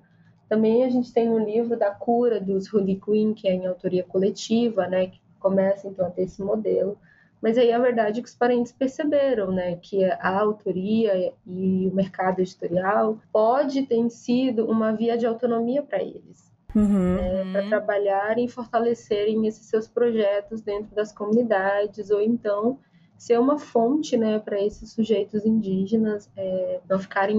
Também 0.52 0.84
a 0.84 0.90
gente 0.90 1.14
tem 1.14 1.30
um 1.30 1.40
livro 1.40 1.80
da 1.80 1.92
cura 1.92 2.38
dos 2.38 2.74
Holy 2.74 3.00
Queen, 3.00 3.34
que 3.34 3.48
é 3.48 3.54
em 3.54 3.68
autoria 3.68 4.04
coletiva, 4.04 4.86
né, 4.86 5.08
que 5.08 5.22
começa 5.40 5.88
então 5.88 6.06
a 6.06 6.10
ter 6.10 6.24
esse 6.24 6.44
modelo. 6.44 6.98
Mas 7.42 7.58
aí 7.58 7.72
a 7.72 7.80
verdade 7.80 8.20
é 8.20 8.22
que 8.22 8.28
os 8.28 8.36
parentes 8.36 8.74
perceberam, 8.74 9.50
né, 9.50 9.78
que 9.78 10.04
a 10.04 10.40
autoria 10.42 11.32
e 11.48 11.88
o 11.90 11.96
mercado 11.96 12.42
editorial 12.42 13.18
pode 13.32 13.84
ter 13.84 14.10
sido 14.10 14.70
uma 14.70 14.92
via 14.92 15.18
de 15.18 15.26
autonomia 15.26 15.82
para 15.82 16.04
eles. 16.04 16.52
Uhum. 16.76 17.16
Né, 17.16 17.50
para 17.54 17.70
trabalharem 17.70 18.44
e 18.44 18.50
fortalecerem 18.50 19.48
esses 19.48 19.68
seus 19.68 19.88
projetos 19.88 20.60
dentro 20.60 20.94
das 20.94 21.14
comunidades, 21.14 22.12
ou 22.12 22.20
então 22.20 22.78
ser 23.22 23.40
uma 23.40 23.60
fonte 23.60 24.18
né, 24.18 24.40
para 24.40 24.60
esses 24.60 24.94
sujeitos 24.94 25.46
indígenas 25.46 26.28
é, 26.36 26.82
não 26.90 27.00
ficarem 27.00 27.38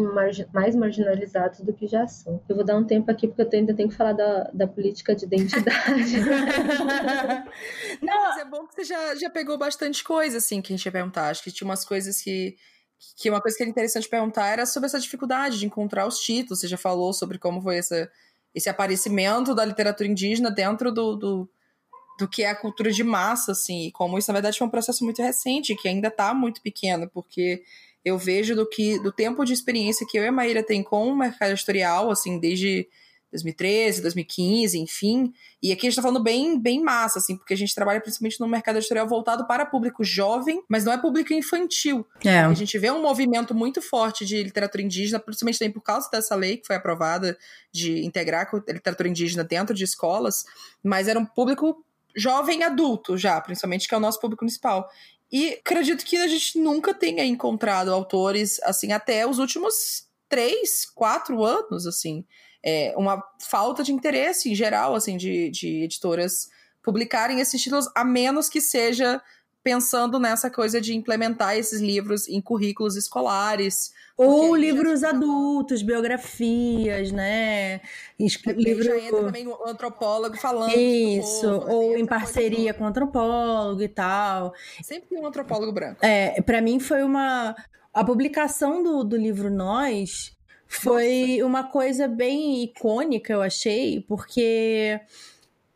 mais 0.52 0.76
marginalizados 0.76 1.58
do 1.58 1.72
que 1.72 1.88
já 1.88 2.06
são. 2.06 2.40
Eu 2.48 2.54
vou 2.54 2.64
dar 2.64 2.76
um 2.76 2.84
tempo 2.84 3.10
aqui 3.10 3.26
porque 3.26 3.42
eu 3.42 3.48
ainda 3.52 3.74
tenho 3.74 3.88
que 3.88 3.96
falar 3.96 4.12
da, 4.12 4.44
da 4.54 4.64
política 4.64 5.12
de 5.12 5.24
identidade. 5.24 6.20
não, 8.00 8.22
mas 8.22 8.38
é 8.38 8.44
bom 8.44 8.64
que 8.68 8.76
você 8.76 8.84
já, 8.84 9.16
já 9.16 9.28
pegou 9.28 9.58
bastante 9.58 10.04
coisa, 10.04 10.38
assim, 10.38 10.62
que 10.62 10.72
a 10.72 10.76
gente 10.76 10.86
ia 10.86 10.92
perguntar. 10.92 11.30
Acho 11.30 11.42
que 11.42 11.50
tinha 11.50 11.68
umas 11.68 11.84
coisas 11.84 12.22
que 12.22 12.54
que 13.16 13.28
uma 13.28 13.40
coisa 13.40 13.56
que 13.56 13.64
era 13.64 13.70
interessante 13.70 14.08
perguntar 14.08 14.46
era 14.50 14.64
sobre 14.64 14.86
essa 14.86 15.00
dificuldade 15.00 15.58
de 15.58 15.66
encontrar 15.66 16.06
os 16.06 16.20
títulos. 16.20 16.60
Você 16.60 16.68
já 16.68 16.78
falou 16.78 17.12
sobre 17.12 17.40
como 17.40 17.60
foi 17.60 17.78
essa, 17.78 18.08
esse 18.54 18.68
aparecimento 18.68 19.52
da 19.52 19.64
literatura 19.64 20.08
indígena 20.08 20.48
dentro 20.48 20.92
do, 20.92 21.16
do, 21.16 21.50
do 22.22 22.28
que 22.28 22.44
é 22.44 22.50
a 22.50 22.54
cultura 22.54 22.92
de 22.92 23.02
massa, 23.02 23.50
assim, 23.50 23.86
e 23.86 23.92
como 23.92 24.16
isso, 24.16 24.30
na 24.30 24.34
verdade, 24.34 24.56
foi 24.56 24.66
um 24.66 24.70
processo 24.70 25.04
muito 25.04 25.20
recente, 25.20 25.74
que 25.74 25.88
ainda 25.88 26.06
está 26.06 26.32
muito 26.32 26.62
pequeno, 26.62 27.10
porque 27.12 27.64
eu 28.04 28.16
vejo 28.16 28.54
do 28.54 28.68
que 28.68 28.96
do 29.00 29.10
tempo 29.10 29.44
de 29.44 29.52
experiência 29.52 30.06
que 30.08 30.16
eu 30.16 30.22
e 30.22 30.28
a 30.28 30.32
Maíra 30.32 30.62
tem 30.62 30.84
com 30.84 31.08
o 31.08 31.16
mercado 31.16 31.50
editorial, 31.50 32.12
assim, 32.12 32.38
desde 32.38 32.86
2013, 33.32 34.02
2015, 34.02 34.78
enfim. 34.78 35.32
E 35.60 35.72
aqui 35.72 35.86
a 35.86 35.90
gente 35.90 35.96
tá 35.96 36.02
falando 36.02 36.22
bem, 36.22 36.60
bem 36.60 36.80
massa, 36.80 37.18
assim, 37.18 37.36
porque 37.36 37.54
a 37.54 37.56
gente 37.56 37.74
trabalha 37.74 38.00
principalmente 38.00 38.38
no 38.38 38.46
mercado 38.46 38.76
editorial 38.76 39.08
voltado 39.08 39.46
para 39.46 39.66
público 39.66 40.04
jovem, 40.04 40.62
mas 40.68 40.84
não 40.84 40.92
é 40.92 40.98
público 40.98 41.32
infantil. 41.32 42.06
É. 42.24 42.40
A 42.40 42.54
gente 42.54 42.78
vê 42.78 42.90
um 42.90 43.02
movimento 43.02 43.52
muito 43.52 43.82
forte 43.82 44.24
de 44.24 44.42
literatura 44.44 44.82
indígena, 44.82 45.18
principalmente 45.18 45.58
também 45.58 45.72
por 45.72 45.80
causa 45.80 46.08
dessa 46.12 46.36
lei 46.36 46.58
que 46.58 46.66
foi 46.66 46.76
aprovada 46.76 47.36
de 47.72 48.04
integrar 48.04 48.48
a 48.52 48.72
literatura 48.72 49.08
indígena 49.08 49.42
dentro 49.42 49.74
de 49.74 49.82
escolas, 49.82 50.44
mas 50.84 51.08
era 51.08 51.18
um 51.18 51.26
público 51.26 51.84
jovem 52.16 52.62
adulto 52.62 53.16
já, 53.16 53.40
principalmente, 53.40 53.88
que 53.88 53.94
é 53.94 53.96
o 53.96 54.00
nosso 54.00 54.20
público 54.20 54.44
principal. 54.44 54.88
E 55.30 55.54
acredito 55.54 56.04
que 56.04 56.16
a 56.16 56.28
gente 56.28 56.58
nunca 56.58 56.92
tenha 56.92 57.24
encontrado 57.24 57.92
autores, 57.92 58.60
assim, 58.64 58.92
até 58.92 59.26
os 59.26 59.38
últimos 59.38 60.06
três, 60.28 60.84
quatro 60.86 61.44
anos, 61.44 61.86
assim. 61.86 62.24
É 62.64 62.94
uma 62.96 63.22
falta 63.40 63.82
de 63.82 63.92
interesse 63.92 64.50
em 64.50 64.54
geral, 64.54 64.94
assim, 64.94 65.16
de, 65.16 65.50
de 65.50 65.84
editoras 65.84 66.48
publicarem 66.82 67.40
esses 67.40 67.60
títulos, 67.60 67.88
a 67.94 68.04
menos 68.04 68.48
que 68.48 68.60
seja 68.60 69.22
pensando 69.62 70.18
nessa 70.18 70.50
coisa 70.50 70.80
de 70.80 70.94
implementar 70.94 71.56
esses 71.56 71.80
livros 71.80 72.28
em 72.28 72.40
currículos 72.40 72.96
escolares. 72.96 73.92
Ou 74.16 74.54
livros 74.54 75.02
adultos, 75.02 75.82
biografias, 75.82 77.10
né? 77.10 77.80
Livro... 78.18 78.84
Já 78.84 78.98
entra 78.98 79.20
também 79.20 79.46
o 79.46 79.66
antropólogo 79.66 80.36
falando. 80.36 80.76
Isso, 80.76 81.42
povo, 81.42 81.72
ou 81.72 81.96
em 81.96 82.06
parceria 82.06 82.74
com 82.74 82.84
o 82.84 82.86
antropólogo 82.86 83.82
e 83.82 83.88
tal. 83.88 84.52
Sempre 84.82 85.08
tem 85.08 85.20
um 85.20 85.26
antropólogo 85.26 85.72
branco. 85.72 86.04
É, 86.04 86.40
para 86.42 86.60
mim 86.60 86.78
foi 86.78 87.02
uma. 87.02 87.56
A 87.92 88.04
publicação 88.04 88.82
do, 88.82 89.04
do 89.04 89.16
livro 89.16 89.50
Nós 89.50 90.36
foi 90.66 91.36
Nossa. 91.36 91.46
uma 91.46 91.64
coisa 91.64 92.08
bem 92.08 92.64
icônica, 92.64 93.32
eu 93.32 93.42
achei, 93.42 94.00
porque 94.08 94.98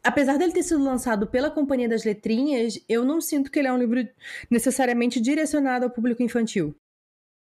apesar 0.07 0.39
dele 0.39 0.53
ter 0.53 0.63
sido 0.63 0.83
lançado 0.83 1.27
pela 1.27 1.51
Companhia 1.51 1.89
das 1.89 2.05
Letrinhas, 2.05 2.81
eu 2.89 3.05
não 3.05 3.21
sinto 3.21 3.51
que 3.51 3.59
ele 3.59 3.69
é 3.69 3.73
um 3.73 3.79
livro 3.79 4.09
necessariamente 4.51 5.21
direcionado 5.21 5.85
ao 5.85 5.91
público 5.91 6.23
infantil. 6.23 6.75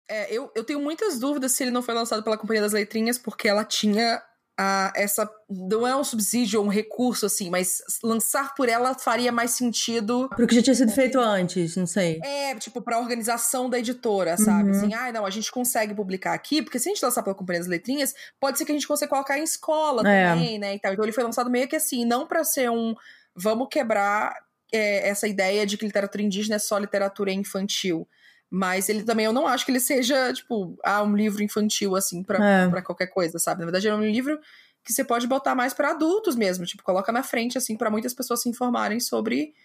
É, 0.10 0.34
eu, 0.34 0.52
eu 0.56 0.64
tenho 0.64 0.82
muitas 0.82 1.20
dúvidas 1.20 1.54
se 1.54 1.64
ele 1.64 1.72
não 1.72 1.82
foi 1.82 1.94
lançado 1.94 2.24
pela 2.24 2.38
Companhia 2.38 2.62
das 2.62 2.74
Letrinhas, 2.74 3.18
porque 3.18 3.48
ela 3.48 3.64
tinha 3.64 4.22
a, 4.58 4.94
essa 4.96 5.30
não 5.50 5.88
é 5.88 5.96
um 5.96 6.04
subsídio 6.04 6.60
ou 6.60 6.66
um 6.66 6.70
recurso 6.70 7.26
assim, 7.26 7.50
mas 7.50 7.82
lançar 8.04 8.54
por 8.54 8.70
ela 8.70 8.94
faria 8.94 9.32
mais 9.32 9.52
sentido 9.52 10.30
porque 10.36 10.56
já 10.56 10.62
tinha 10.62 10.76
sido 10.76 10.92
feito 10.92 11.20
antes, 11.20 11.76
não 11.76 11.88
sei. 11.88 12.20
É, 12.24 12.56
tipo 12.56 12.82
para 12.82 13.00
organização 13.00 13.70
da 13.70 13.80
editora, 13.80 14.38
sabe? 14.38 14.70
Uhum. 14.70 14.78
Assim, 14.78 14.94
ah, 14.94 15.12
não, 15.12 15.26
a 15.26 15.30
gente 15.30 15.52
consegue 15.52 15.94
publicar 15.94 16.34
aqui, 16.34 16.62
porque 16.62 16.78
se 16.78 16.90
a 16.90 16.94
gente 16.94 17.04
lançar 17.04 17.24
pela 17.24 17.36
companhia 17.36 17.62
das 17.62 17.70
letrinhas, 17.70 18.14
pode 18.40 18.58
ser 18.58 18.66
que 18.66 18.72
a 18.72 18.76
gente 18.76 18.88
consiga 18.88 19.10
colocar 19.10 19.40
em 19.40 19.44
escola 19.44 20.08
é. 20.08 20.30
também, 20.30 20.60
né? 20.60 20.74
Então, 20.74 20.94
então 20.94 21.04
ele 21.04 21.12
foi 21.12 21.24
lançado 21.24 21.50
meio 21.50 21.68
que 21.68 21.76
assim, 21.76 22.06
não 22.06 22.28
para 22.28 22.44
ser 22.44 22.70
um 22.70 22.94
vamos 23.36 23.68
quebrar 23.72 24.36
é, 24.72 25.10
essa 25.10 25.28
ideia 25.28 25.66
de 25.66 25.78
que 25.78 25.86
literatura 25.86 26.24
indígena 26.24 26.56
é 26.56 26.60
só 26.60 26.78
literatura 26.78 27.32
infantil. 27.32 28.08
Mas 28.56 28.88
ele 28.88 29.02
também, 29.02 29.26
eu 29.26 29.34
não 29.34 29.48
acho 29.48 29.66
que 29.66 29.72
ele 29.72 29.80
seja, 29.80 30.32
tipo, 30.32 30.78
ah, 30.84 31.02
um 31.02 31.16
livro 31.16 31.42
infantil, 31.42 31.96
assim, 31.96 32.22
pra, 32.22 32.38
é. 32.78 32.82
qualquer 32.84 33.08
coisa, 33.08 33.40
sabe? 33.40 33.62
Na 33.62 33.66
verdade, 33.66 33.88
é 33.88 33.96
um 33.96 34.06
livro 34.06 34.40
que 34.84 34.94
você 34.94 35.04
pode 35.04 35.26
botar 35.26 35.56
mais 35.56 35.74
para 35.74 35.90
adultos 35.90 36.36
mesmo. 36.36 36.64
Tipo, 36.64 36.84
coloca 36.84 37.12
na 37.12 37.24
frente, 37.24 37.58
assim, 37.58 37.76
para 37.76 37.90
muitas 37.90 38.14
pessoas 38.14 38.44
se 38.44 38.50
informarem 38.50 39.00
sobre 39.00 39.56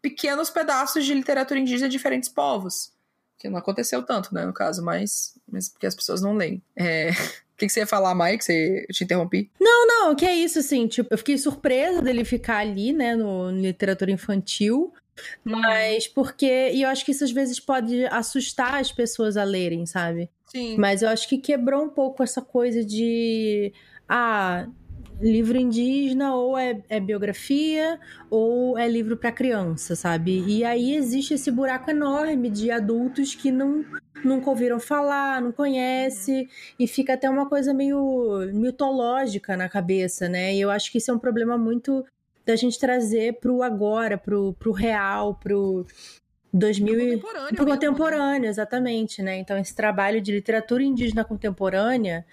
pequenos 0.00 0.48
pedaços 0.48 1.04
de 1.04 1.12
literatura 1.12 1.60
indígena 1.60 1.90
de 1.90 1.98
diferentes 1.98 2.30
povos. 2.30 2.90
Que 3.36 3.50
não 3.50 3.58
aconteceu 3.58 4.02
tanto, 4.02 4.32
né, 4.32 4.46
no 4.46 4.54
caso, 4.54 4.82
mas, 4.82 5.38
mas 5.46 5.68
porque 5.68 5.86
as 5.86 5.94
pessoas 5.94 6.22
não 6.22 6.32
leem. 6.32 6.62
É... 6.74 7.10
O 7.48 7.58
que, 7.58 7.66
que, 7.66 7.72
você 7.72 7.80
ia 7.80 7.86
falar, 7.88 8.14
Mike? 8.14 8.44
Você... 8.44 8.86
Eu 8.88 8.94
te 8.94 9.02
interrompi? 9.02 9.50
Não, 9.60 9.84
não, 9.84 10.14
que 10.14 10.24
é 10.24 10.32
isso, 10.32 10.60
assim, 10.60 10.86
tipo, 10.86 11.12
eu 11.12 11.18
fiquei 11.18 11.36
surpresa 11.36 12.00
dele 12.00 12.24
ficar 12.24 12.58
ali, 12.58 12.92
né, 12.92 13.16
no, 13.16 13.50
no 13.50 13.60
literatura 13.60 14.12
infantil, 14.12 14.94
mas 15.44 16.06
porque. 16.06 16.70
E 16.72 16.82
eu 16.82 16.88
acho 16.88 17.04
que 17.04 17.12
isso 17.12 17.24
às 17.24 17.30
vezes 17.30 17.60
pode 17.60 18.04
assustar 18.06 18.74
as 18.74 18.92
pessoas 18.92 19.36
a 19.36 19.44
lerem, 19.44 19.86
sabe? 19.86 20.30
Sim. 20.46 20.76
Mas 20.78 21.02
eu 21.02 21.08
acho 21.08 21.28
que 21.28 21.38
quebrou 21.38 21.84
um 21.84 21.90
pouco 21.90 22.22
essa 22.22 22.40
coisa 22.40 22.84
de. 22.84 23.72
Ah, 24.08 24.66
livro 25.20 25.58
indígena 25.58 26.34
ou 26.34 26.56
é, 26.56 26.80
é 26.88 27.00
biografia 27.00 27.98
ou 28.30 28.78
é 28.78 28.88
livro 28.88 29.16
para 29.16 29.32
criança, 29.32 29.96
sabe? 29.96 30.44
E 30.46 30.64
aí 30.64 30.94
existe 30.94 31.34
esse 31.34 31.50
buraco 31.50 31.90
enorme 31.90 32.48
de 32.48 32.70
adultos 32.70 33.34
que 33.34 33.50
não 33.50 33.84
nunca 34.24 34.50
ouviram 34.50 34.80
falar, 34.80 35.40
não 35.40 35.52
conhece 35.52 36.32
uhum. 36.32 36.46
e 36.80 36.88
fica 36.88 37.14
até 37.14 37.30
uma 37.30 37.48
coisa 37.48 37.72
meio 37.72 38.50
mitológica 38.52 39.56
na 39.56 39.68
cabeça, 39.68 40.28
né? 40.28 40.54
E 40.54 40.60
eu 40.60 40.70
acho 40.70 40.90
que 40.90 40.98
isso 40.98 41.10
é 41.10 41.14
um 41.14 41.18
problema 41.18 41.56
muito 41.56 42.04
da 42.48 42.56
gente 42.56 42.78
trazer 42.78 43.34
pro 43.34 43.62
agora, 43.62 44.16
pro, 44.16 44.54
pro 44.54 44.72
real, 44.72 45.34
pro 45.34 45.86
2000 46.50 46.94
pro 46.94 46.98
contemporâneo, 46.98 47.54
pro 47.54 47.64
né? 47.66 47.70
contemporâneo 47.72 48.48
exatamente, 48.48 49.22
né? 49.22 49.36
Então 49.36 49.58
esse 49.58 49.74
trabalho 49.74 50.18
de 50.18 50.32
literatura 50.32 50.82
indígena 50.82 51.26
contemporânea, 51.26 52.24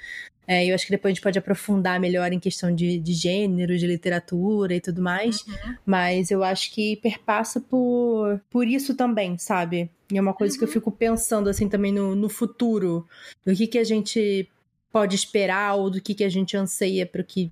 é, 0.47 0.65
eu 0.65 0.73
acho 0.73 0.85
que 0.85 0.91
depois 0.91 1.11
a 1.11 1.13
gente 1.15 1.21
pode 1.21 1.37
aprofundar 1.37 1.99
melhor 1.99 2.31
em 2.31 2.39
questão 2.39 2.73
de, 2.73 2.97
de 2.97 3.11
gênero, 3.11 3.77
de 3.77 3.85
literatura 3.85 4.73
e 4.73 4.79
tudo 4.79 5.01
mais, 5.01 5.41
uhum. 5.41 5.75
mas 5.85 6.31
eu 6.31 6.45
acho 6.45 6.71
que 6.71 6.95
perpassa 6.95 7.59
por, 7.59 8.39
por 8.49 8.65
isso 8.65 8.95
também, 8.95 9.37
sabe? 9.37 9.91
E 10.09 10.17
é 10.17 10.21
uma 10.21 10.33
coisa 10.33 10.53
uhum. 10.53 10.59
que 10.59 10.63
eu 10.63 10.67
uhum. 10.69 10.73
fico 10.73 10.91
pensando 10.93 11.49
assim 11.49 11.67
também 11.67 11.91
no, 11.91 12.15
no 12.15 12.29
futuro, 12.29 13.05
do 13.45 13.53
que 13.53 13.67
que 13.67 13.77
a 13.77 13.83
gente 13.83 14.49
pode 14.93 15.13
esperar 15.13 15.75
ou 15.75 15.89
do 15.89 15.99
que 15.99 16.15
que 16.15 16.23
a 16.23 16.29
gente 16.29 16.55
anseia 16.55 17.05
para 17.05 17.21
que 17.21 17.51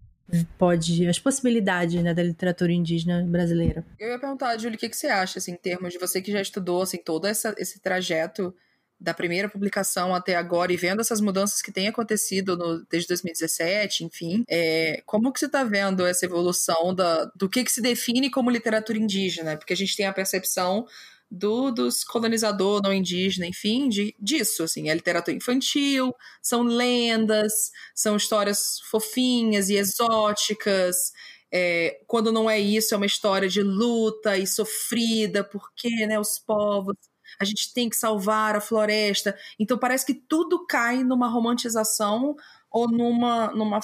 pode 0.57 1.07
as 1.07 1.19
possibilidades 1.19 2.01
né, 2.01 2.13
da 2.13 2.23
literatura 2.23 2.71
indígena 2.71 3.23
brasileira. 3.23 3.85
Eu 3.99 4.09
ia 4.09 4.19
perguntar, 4.19 4.57
Júlia, 4.57 4.75
o 4.75 4.79
que, 4.79 4.89
que 4.89 4.97
você 4.97 5.07
acha, 5.07 5.39
assim, 5.39 5.51
em 5.51 5.57
termos 5.57 5.93
de 5.93 5.99
você 5.99 6.21
que 6.21 6.31
já 6.31 6.41
estudou 6.41 6.81
assim, 6.81 6.97
todo 6.97 7.27
essa, 7.27 7.53
esse 7.57 7.79
trajeto 7.79 8.53
da 8.99 9.13
primeira 9.13 9.49
publicação 9.49 10.15
até 10.15 10.35
agora 10.35 10.71
e 10.71 10.77
vendo 10.77 11.01
essas 11.01 11.19
mudanças 11.19 11.61
que 11.61 11.73
têm 11.73 11.89
acontecido 11.89 12.55
no, 12.55 12.85
desde 12.89 13.09
2017, 13.09 14.05
enfim, 14.05 14.45
é, 14.49 15.01
como 15.05 15.31
que 15.33 15.39
você 15.39 15.45
está 15.45 15.63
vendo 15.63 16.05
essa 16.05 16.25
evolução 16.25 16.95
da, 16.95 17.25
do 17.35 17.49
que, 17.49 17.65
que 17.65 17.71
se 17.71 17.81
define 17.81 18.31
como 18.31 18.49
literatura 18.49 18.97
indígena? 18.97 19.57
Porque 19.57 19.73
a 19.73 19.75
gente 19.75 19.97
tem 19.97 20.05
a 20.05 20.13
percepção 20.13 20.85
do, 21.33 21.71
dos 21.71 22.03
colonizador 22.03 22.79
não 22.83 22.93
indígena, 22.93 23.47
enfim, 23.47 23.89
de, 23.89 24.15
disso, 24.19 24.61
assim, 24.63 24.89
é 24.89 24.93
literatura 24.93 25.35
infantil, 25.35 26.13
são 26.41 26.61
lendas, 26.61 27.71
são 27.95 28.15
histórias 28.15 28.79
fofinhas 28.91 29.67
e 29.69 29.75
exóticas, 29.75 31.11
é, 31.51 31.99
quando 32.05 32.31
não 32.31 32.47
é 32.47 32.59
isso, 32.59 32.93
é 32.93 32.97
uma 32.97 33.05
história 33.07 33.49
de 33.49 33.63
luta 33.63 34.37
e 34.37 34.45
sofrida, 34.45 35.43
porque, 35.43 36.05
né, 36.05 36.19
os 36.19 36.37
povos, 36.37 36.95
a 37.39 37.45
gente 37.45 37.73
tem 37.73 37.89
que 37.89 37.95
salvar 37.95 38.55
a 38.55 38.61
floresta, 38.61 39.35
então 39.59 39.77
parece 39.77 40.05
que 40.05 40.13
tudo 40.13 40.67
cai 40.67 41.03
numa 41.03 41.27
romantização 41.27 42.35
ou 42.69 42.87
numa, 42.87 43.51
numa 43.53 43.79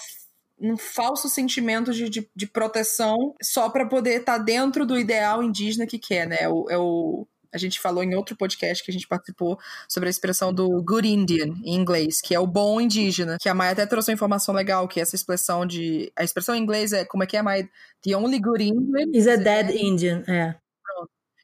um 0.62 0.78
falso 0.78 1.30
sentimento 1.30 1.94
de, 1.94 2.10
de, 2.10 2.30
de 2.36 2.48
proteção 2.48 3.34
só 3.42 3.70
para 3.70 3.88
poder 3.88 4.20
estar 4.20 4.38
tá 4.38 4.44
dentro 4.44 4.86
do 4.86 5.00
ideal 5.00 5.42
indígena 5.42 5.88
que 5.88 5.98
quer, 5.98 6.28
né? 6.28 6.38
É 6.42 6.50
o, 6.50 6.70
é 6.70 6.78
o 6.78 7.28
a 7.54 7.58
gente 7.58 7.80
falou 7.80 8.04
em 8.04 8.16
outro 8.16 8.36
podcast 8.36 8.84
que 8.84 8.92
a 8.92 8.94
gente 8.94 9.08
participou 9.08 9.60
sobre 9.88 10.08
a 10.08 10.10
expressão 10.10 10.54
do 10.54 10.68
good 10.84 11.08
Indian 11.08 11.56
em 11.64 11.76
inglês, 11.76 12.22
que 12.22 12.36
é 12.36 12.40
o 12.40 12.48
bom 12.48 12.80
indígena. 12.80 13.38
Que 13.40 13.50
a 13.50 13.54
Maia 13.54 13.72
até 13.72 13.86
trouxe 13.86 14.12
uma 14.12 14.16
informação 14.16 14.54
legal, 14.54 14.88
que 14.88 15.00
essa 15.00 15.16
expressão 15.16 15.66
de. 15.66 16.12
A 16.16 16.24
expressão 16.24 16.56
em 16.56 16.62
inglês 16.62 16.94
é 16.94 17.06
como 17.06 17.24
é 17.24 17.28
que 17.28 17.38
é, 17.38 17.42
Maia? 17.42 17.70
The 18.04 18.16
only 18.16 18.40
good 18.40 18.64
Indian 18.64 19.12
is 19.14 19.28
a 19.28 19.36
dead 19.36 19.72
Indian, 19.72 20.24
é. 20.28 20.56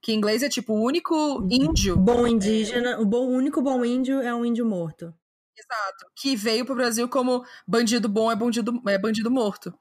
Que 0.01 0.13
em 0.13 0.17
inglês 0.17 0.43
é 0.43 0.49
tipo 0.49 0.73
o 0.73 0.83
único 0.83 1.47
índio. 1.49 1.97
Bom 1.97 2.27
indígena, 2.27 2.99
o 2.99 3.05
bom, 3.05 3.27
único 3.27 3.61
bom 3.61 3.83
índio 3.83 4.21
é 4.21 4.33
um 4.35 4.45
índio 4.45 4.63
morto. 4.63 5.11
Exato. 5.57 6.05
Que 6.15 6.35
veio 6.35 6.65
pro 6.65 6.75
Brasil 6.75 7.07
como 7.09 7.43
bandido 7.67 8.07
bom 8.07 8.31
é 8.31 8.35
bandido, 8.35 8.81
é 8.87 8.97
bandido 8.99 9.31
morto. 9.31 9.73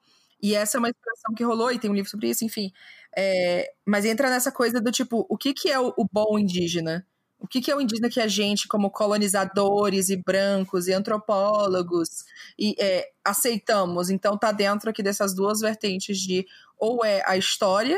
E 0.45 0.55
essa 0.55 0.77
é 0.77 0.79
uma 0.79 0.91
expressão 0.91 1.35
que 1.35 1.43
rolou, 1.43 1.73
e 1.73 1.79
tem 1.79 1.91
um 1.91 1.95
livro 1.95 2.11
sobre 2.11 2.29
isso, 2.29 2.45
enfim. 2.45 2.71
É, 3.17 3.73
mas 3.87 4.05
entra 4.05 4.29
nessa 4.29 4.53
coisa 4.53 4.79
do 4.79 4.93
tipo, 4.93 5.25
o 5.27 5.39
que, 5.39 5.55
que 5.55 5.71
é 5.71 5.81
o, 5.81 5.95
o 5.97 6.07
bom 6.13 6.39
indígena? 6.39 7.07
O 7.39 7.49
que, 7.49 7.63
que, 7.63 7.71
é 7.71 7.75
o 7.75 7.81
indígena 7.81 8.11
que 8.11 8.21
a 8.21 8.29
gente, 8.29 8.69
como 8.69 8.91
colonizadores 8.91 10.11
e 10.11 10.17
brancos 10.23 10.87
e 10.87 10.93
antropólogos, 10.93 12.27
e, 12.59 12.75
é, 12.79 13.09
aceitamos? 13.25 14.11
Então 14.11 14.37
tá 14.37 14.53
dentro 14.53 14.91
aqui 14.91 15.03
dessas 15.03 15.35
duas 15.35 15.61
vertentes 15.61 16.19
de 16.19 16.45
ou 16.77 17.03
é 17.03 17.23
a 17.25 17.39
história 17.39 17.97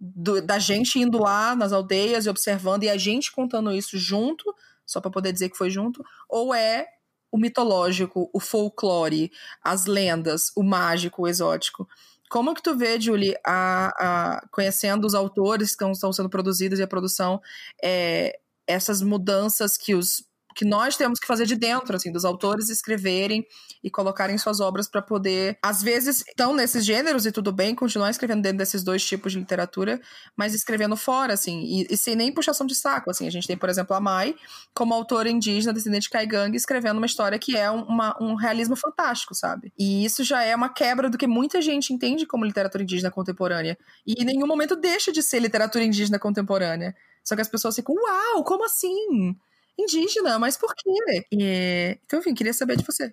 do, 0.00 0.40
da 0.40 0.58
gente 0.58 0.98
indo 0.98 1.18
lá 1.18 1.54
nas 1.54 1.74
aldeias 1.74 2.24
e 2.24 2.30
observando 2.30 2.84
e 2.84 2.88
a 2.88 2.96
gente 2.96 3.30
contando 3.30 3.70
isso 3.70 3.98
junto, 3.98 4.44
só 4.86 4.98
para 4.98 5.10
poder 5.10 5.30
dizer 5.30 5.50
que 5.50 5.58
foi 5.58 5.68
junto, 5.68 6.02
ou 6.26 6.54
é 6.54 6.86
o 7.32 7.38
mitológico, 7.38 8.28
o 8.32 8.38
folclore, 8.38 9.32
as 9.64 9.86
lendas, 9.86 10.52
o 10.54 10.62
mágico, 10.62 11.22
o 11.22 11.28
exótico. 11.28 11.88
Como 12.30 12.54
que 12.54 12.62
tu 12.62 12.76
vê, 12.76 13.00
Julie, 13.00 13.34
a, 13.44 13.88
a, 13.98 14.48
conhecendo 14.50 15.06
os 15.06 15.14
autores 15.14 15.74
que 15.74 15.84
estão 15.84 16.12
sendo 16.12 16.28
produzidos 16.28 16.78
e 16.78 16.82
a 16.82 16.86
produção, 16.86 17.40
é, 17.82 18.38
essas 18.66 19.00
mudanças 19.02 19.76
que 19.78 19.94
os 19.94 20.24
que 20.54 20.64
nós 20.64 20.96
temos 20.96 21.18
que 21.18 21.26
fazer 21.26 21.46
de 21.46 21.56
dentro, 21.56 21.96
assim, 21.96 22.12
dos 22.12 22.24
autores 22.24 22.68
escreverem 22.68 23.44
e 23.82 23.90
colocarem 23.90 24.36
suas 24.38 24.60
obras 24.60 24.88
para 24.88 25.02
poder, 25.02 25.58
às 25.62 25.82
vezes, 25.82 26.24
estão 26.26 26.54
nesses 26.54 26.84
gêneros 26.84 27.26
e 27.26 27.32
tudo 27.32 27.52
bem, 27.52 27.74
continuar 27.74 28.10
escrevendo 28.10 28.42
dentro 28.42 28.58
desses 28.58 28.82
dois 28.82 29.04
tipos 29.04 29.32
de 29.32 29.38
literatura, 29.38 30.00
mas 30.36 30.54
escrevendo 30.54 30.96
fora, 30.96 31.34
assim, 31.34 31.60
e, 31.62 31.86
e 31.90 31.96
sem 31.96 32.14
nem 32.14 32.32
puxação 32.32 32.66
de 32.66 32.74
saco, 32.74 33.10
assim. 33.10 33.26
A 33.26 33.30
gente 33.30 33.46
tem, 33.46 33.56
por 33.56 33.68
exemplo, 33.68 33.94
a 33.96 34.00
Mai, 34.00 34.34
como 34.74 34.94
autora 34.94 35.30
indígena, 35.30 35.72
descendente 35.72 36.04
de 36.04 36.10
Caigang, 36.10 36.56
escrevendo 36.56 36.98
uma 36.98 37.06
história 37.06 37.38
que 37.38 37.56
é 37.56 37.70
uma, 37.70 38.16
um 38.20 38.34
realismo 38.34 38.76
fantástico, 38.76 39.34
sabe? 39.34 39.72
E 39.78 40.04
isso 40.04 40.22
já 40.24 40.42
é 40.42 40.54
uma 40.54 40.68
quebra 40.68 41.08
do 41.10 41.18
que 41.18 41.26
muita 41.26 41.60
gente 41.60 41.92
entende 41.92 42.26
como 42.26 42.44
literatura 42.44 42.82
indígena 42.82 43.10
contemporânea. 43.10 43.76
E 44.06 44.22
em 44.22 44.24
nenhum 44.24 44.46
momento 44.46 44.76
deixa 44.76 45.12
de 45.12 45.22
ser 45.22 45.40
literatura 45.40 45.84
indígena 45.84 46.18
contemporânea. 46.18 46.94
Só 47.24 47.34
que 47.34 47.42
as 47.42 47.48
pessoas 47.48 47.76
ficam, 47.76 47.94
uau, 47.94 48.44
como 48.44 48.64
assim? 48.64 49.36
Indígena, 49.78 50.38
mas 50.38 50.56
por 50.56 50.74
quê? 50.74 51.24
E, 51.32 51.98
então, 52.04 52.20
enfim, 52.20 52.34
queria 52.34 52.52
saber 52.52 52.76
de 52.76 52.84
você. 52.84 53.12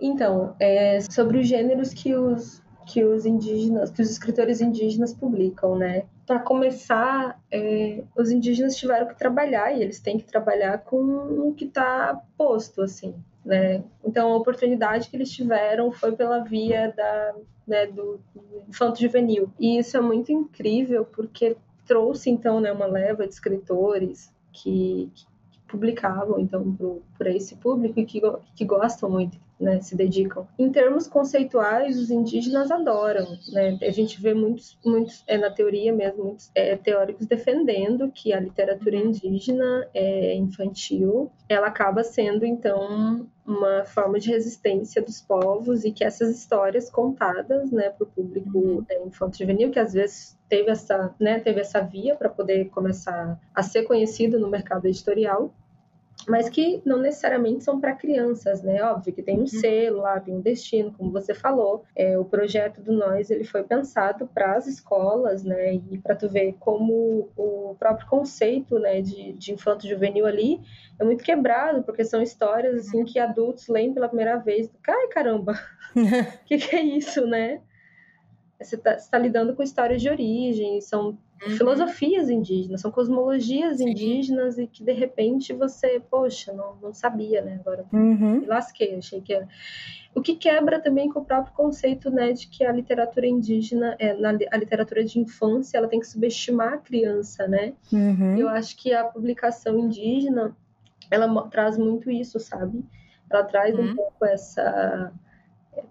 Então, 0.00 0.56
é 0.58 1.00
sobre 1.00 1.38
os 1.38 1.46
gêneros 1.46 1.92
que 1.92 2.14
os 2.14 2.62
que 2.86 3.04
os 3.04 3.24
indígenas, 3.24 3.90
que 3.90 4.02
os 4.02 4.10
escritores 4.10 4.60
indígenas 4.60 5.14
publicam, 5.14 5.76
né? 5.76 6.06
Para 6.26 6.40
começar, 6.40 7.40
é, 7.50 8.02
os 8.16 8.30
indígenas 8.30 8.74
tiveram 8.76 9.06
que 9.06 9.16
trabalhar 9.16 9.72
e 9.72 9.80
eles 9.80 10.00
têm 10.00 10.18
que 10.18 10.24
trabalhar 10.24 10.78
com 10.78 10.96
o 10.96 11.54
que 11.54 11.66
está 11.66 12.20
posto, 12.36 12.82
assim, 12.82 13.14
né? 13.44 13.84
Então, 14.04 14.32
a 14.32 14.36
oportunidade 14.36 15.08
que 15.08 15.16
eles 15.16 15.30
tiveram 15.30 15.92
foi 15.92 16.16
pela 16.16 16.40
via 16.40 16.92
da, 16.96 17.34
né, 17.66 17.86
do, 17.86 18.20
do 18.34 18.64
infanto 18.68 19.00
juvenil. 19.00 19.52
E 19.58 19.78
isso 19.78 19.96
é 19.96 20.00
muito 20.00 20.32
incrível 20.32 21.04
porque 21.04 21.56
trouxe, 21.86 22.28
então, 22.28 22.60
né, 22.60 22.72
uma 22.72 22.86
leva 22.86 23.26
de 23.26 23.34
escritores 23.34 24.32
que, 24.52 25.12
publicavam 25.70 26.40
então 26.40 27.00
para 27.16 27.30
esse 27.30 27.54
público 27.56 28.00
e 28.00 28.04
que, 28.04 28.20
que 28.56 28.64
gostam 28.64 29.08
muito, 29.08 29.38
né, 29.58 29.80
se 29.80 29.94
dedicam. 29.94 30.46
Em 30.58 30.70
termos 30.70 31.06
conceituais, 31.06 31.98
os 31.98 32.10
indígenas 32.10 32.70
adoram, 32.70 33.26
né? 33.52 33.78
A 33.82 33.90
gente 33.90 34.20
vê 34.20 34.34
muitos, 34.34 34.76
muitos 34.84 35.22
é, 35.26 35.38
na 35.38 35.50
teoria 35.50 35.92
mesmo, 35.92 36.24
muitos 36.24 36.50
é, 36.54 36.76
teóricos 36.76 37.26
defendendo 37.26 38.10
que 38.10 38.32
a 38.32 38.40
literatura 38.40 38.96
indígena 38.96 39.88
é 39.94 40.34
infantil, 40.34 41.30
ela 41.48 41.68
acaba 41.68 42.02
sendo 42.02 42.44
então 42.44 43.28
uma 43.46 43.84
forma 43.84 44.18
de 44.18 44.30
resistência 44.30 45.02
dos 45.02 45.20
povos 45.20 45.84
e 45.84 45.90
que 45.90 46.04
essas 46.04 46.30
histórias 46.30 46.88
contadas, 46.88 47.70
né, 47.70 47.90
para 47.90 48.04
o 48.04 48.10
público 48.10 48.58
uhum. 48.58 48.84
é, 48.88 49.02
infanto-juvenil, 49.04 49.70
que 49.70 49.78
às 49.78 49.92
vezes 49.92 50.38
teve 50.48 50.70
essa, 50.70 51.14
né, 51.18 51.40
teve 51.40 51.60
essa 51.60 51.80
via 51.80 52.14
para 52.14 52.28
poder 52.28 52.68
começar 52.70 53.40
a 53.54 53.62
ser 53.62 53.82
conhecido 53.84 54.38
no 54.38 54.48
mercado 54.48 54.86
editorial, 54.86 55.52
mas 56.28 56.48
que 56.48 56.82
não 56.84 56.98
necessariamente 56.98 57.64
são 57.64 57.80
para 57.80 57.94
crianças, 57.94 58.62
né? 58.62 58.82
Óbvio 58.82 59.12
que 59.12 59.22
tem 59.22 59.36
um 59.36 59.40
uhum. 59.40 59.46
selo 59.46 60.00
lá, 60.00 60.20
tem 60.20 60.34
um 60.34 60.40
destino, 60.40 60.92
como 60.92 61.10
você 61.10 61.34
falou. 61.34 61.84
É, 61.94 62.18
o 62.18 62.24
projeto 62.24 62.80
do 62.80 62.92
Nós 62.92 63.30
ele 63.30 63.44
foi 63.44 63.62
pensado 63.62 64.26
para 64.26 64.56
as 64.56 64.66
escolas, 64.66 65.44
né? 65.44 65.74
E 65.74 65.98
para 65.98 66.14
tu 66.14 66.28
ver 66.28 66.54
como 66.58 67.30
o 67.36 67.74
próprio 67.78 68.06
conceito, 68.08 68.78
né, 68.78 69.00
de, 69.00 69.32
de 69.32 69.52
infanto 69.52 69.88
juvenil 69.88 70.26
ali 70.26 70.60
é 70.98 71.04
muito 71.04 71.24
quebrado, 71.24 71.82
porque 71.82 72.04
são 72.04 72.22
histórias 72.22 72.86
assim 72.86 73.04
que 73.04 73.18
adultos 73.18 73.68
leem 73.68 73.94
pela 73.94 74.08
primeira 74.08 74.36
vez. 74.36 74.70
Ai, 74.86 75.08
caramba, 75.08 75.58
o 75.94 75.94
que, 76.44 76.58
que 76.58 76.76
é 76.76 76.82
isso, 76.82 77.26
né? 77.26 77.60
Você 78.60 78.76
está 78.76 78.96
tá 78.96 79.18
lidando 79.18 79.54
com 79.56 79.62
histórias 79.62 80.02
de 80.02 80.10
origem, 80.10 80.80
são 80.82 81.16
uhum. 81.46 81.56
filosofias 81.56 82.28
indígenas, 82.30 82.80
são 82.80 82.90
cosmologias 82.90 83.78
Sim. 83.78 83.90
indígenas 83.90 84.58
e 84.58 84.66
que 84.66 84.84
de 84.84 84.92
repente 84.92 85.52
você, 85.52 86.00
poxa, 86.10 86.52
não, 86.52 86.76
não 86.82 86.92
sabia, 86.92 87.42
né? 87.42 87.58
Agora 87.60 87.84
uhum. 87.92 88.40
me 88.40 88.46
lasquei, 88.46 88.96
achei 88.96 89.20
que 89.20 89.32
era. 89.32 89.48
O 90.14 90.20
que 90.20 90.34
quebra 90.34 90.80
também 90.80 91.08
com 91.08 91.20
o 91.20 91.24
próprio 91.24 91.54
conceito 91.54 92.10
né, 92.10 92.32
de 92.32 92.48
que 92.48 92.64
a 92.64 92.72
literatura 92.72 93.28
indígena, 93.28 93.94
é, 93.98 94.12
na, 94.14 94.30
a 94.50 94.56
literatura 94.56 95.04
de 95.04 95.20
infância, 95.20 95.78
ela 95.78 95.86
tem 95.86 96.00
que 96.00 96.06
subestimar 96.06 96.72
a 96.72 96.78
criança, 96.78 97.46
né? 97.46 97.74
Uhum. 97.92 98.36
Eu 98.36 98.48
acho 98.48 98.76
que 98.76 98.92
a 98.92 99.04
publicação 99.04 99.78
indígena, 99.78 100.56
ela 101.10 101.48
traz 101.48 101.78
muito 101.78 102.10
isso, 102.10 102.40
sabe? 102.40 102.84
Ela 103.30 103.44
traz 103.44 103.78
um 103.78 103.82
uhum. 103.82 103.94
pouco 103.94 104.24
essa 104.24 105.12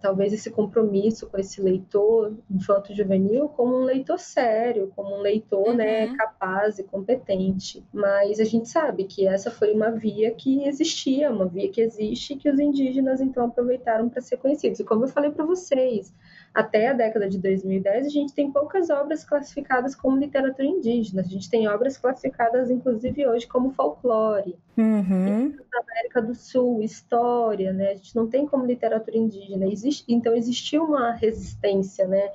talvez 0.01 0.34
esse 0.34 0.49
compromisso 0.51 1.27
com 1.27 1.38
esse 1.38 1.61
leitor 1.61 2.34
infanto-juvenil 2.49 3.49
como 3.49 3.75
um 3.75 3.84
leitor 3.84 4.19
sério, 4.19 4.91
como 4.95 5.15
um 5.15 5.21
leitor 5.21 5.73
né, 5.73 6.05
uhum. 6.05 6.11
né, 6.11 6.17
capaz 6.17 6.80
e 6.80 6.84
competente. 6.84 7.84
Mas 7.91 8.39
a 8.39 8.43
gente 8.43 8.69
sabe 8.69 9.05
que 9.05 9.27
essa 9.27 9.49
foi 9.49 9.73
uma 9.73 9.91
via 9.91 10.32
que 10.32 10.63
existia, 10.67 11.32
uma 11.32 11.45
via 11.45 11.69
que 11.69 11.82
existe, 11.82 12.36
que 12.36 12.49
os 12.49 12.59
indígenas 12.59 13.21
então 13.21 13.45
aproveitaram 13.45 14.09
para 14.09 14.21
ser 14.21 14.38
conhecidos. 14.38 14.80
E 14.80 14.84
como 14.84 15.05
eu 15.05 15.09
falei 15.09 15.32
para 15.32 15.45
vocês, 15.45 16.13
até 16.53 16.89
a 16.89 16.93
década 16.93 17.30
de 17.30 17.38
2010, 17.38 18.07
a 18.07 18.09
gente 18.09 18.34
tem 18.34 18.51
poucas 18.51 18.89
obras 18.89 19.23
classificadas 19.23 19.95
como 19.95 20.17
literatura 20.17 20.67
indígena. 20.67 21.21
A 21.21 21.25
gente 21.25 21.49
tem 21.49 21.67
obras 21.67 21.97
classificadas, 21.97 22.69
inclusive 22.69 23.27
hoje, 23.27 23.47
como 23.47 23.71
folclore. 23.71 24.57
Uhum. 24.82 25.55
Na 25.71 25.82
América 25.82 26.21
do 26.21 26.34
Sul, 26.34 26.82
história, 26.82 27.73
né? 27.73 27.91
A 27.91 27.95
gente 27.95 28.15
não 28.15 28.27
tem 28.27 28.47
como 28.47 28.65
literatura 28.65 29.17
indígena. 29.17 29.67
Existe, 29.67 30.05
então, 30.07 30.36
existia 30.36 30.82
uma 30.82 31.11
resistência, 31.11 32.07
né? 32.07 32.32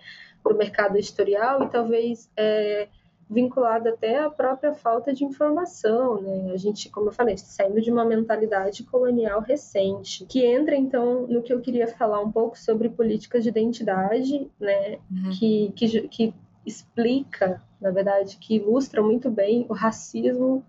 do 0.50 0.56
mercado 0.56 0.96
editorial 0.96 1.64
e 1.64 1.68
talvez 1.70 2.30
é, 2.36 2.88
vinculado 3.28 3.88
até 3.88 4.18
à 4.18 4.30
própria 4.30 4.74
falta 4.74 5.12
de 5.12 5.24
informação, 5.24 6.20
né? 6.20 6.52
A 6.52 6.56
gente, 6.56 6.90
como 6.90 7.08
eu 7.08 7.12
falei, 7.12 7.36
saindo 7.38 7.80
de 7.80 7.90
uma 7.90 8.04
mentalidade 8.04 8.82
colonial 8.84 9.40
recente, 9.40 10.26
que 10.26 10.44
entra 10.44 10.76
então 10.76 11.26
no 11.26 11.42
que 11.42 11.52
eu 11.52 11.60
queria 11.60 11.88
falar 11.88 12.20
um 12.20 12.30
pouco 12.30 12.58
sobre 12.58 12.88
políticas 12.88 13.42
de 13.42 13.48
identidade, 13.48 14.50
né? 14.60 14.98
Uhum. 15.10 15.30
Que, 15.38 15.72
que, 15.74 16.08
que 16.08 16.34
explica, 16.66 17.62
na 17.80 17.90
verdade, 17.90 18.36
que 18.36 18.56
ilustra 18.56 19.02
muito 19.02 19.30
bem 19.30 19.66
o 19.68 19.72
racismo 19.72 20.64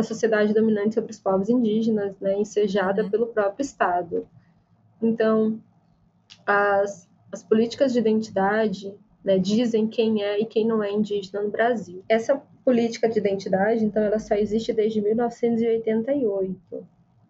da 0.00 0.02
sociedade 0.02 0.54
dominante 0.54 0.94
sobre 0.94 1.12
os 1.12 1.18
povos 1.18 1.48
indígenas, 1.48 2.18
né? 2.20 2.34
Ensejada 2.38 3.04
uhum. 3.04 3.10
pelo 3.10 3.26
próprio 3.26 3.62
Estado. 3.62 4.26
Então, 5.02 5.60
as, 6.46 7.08
as 7.30 7.42
políticas 7.42 7.92
de 7.92 7.98
identidade 7.98 8.94
né, 9.22 9.38
dizem 9.38 9.86
quem 9.86 10.22
é 10.22 10.40
e 10.40 10.46
quem 10.46 10.66
não 10.66 10.82
é 10.82 10.90
indígena 10.90 11.42
no 11.42 11.50
Brasil. 11.50 12.02
Essa 12.08 12.40
política 12.64 13.08
de 13.08 13.18
identidade, 13.18 13.84
então, 13.84 14.02
ela 14.02 14.18
só 14.18 14.34
existe 14.34 14.72
desde 14.72 15.00
1988. 15.00 16.86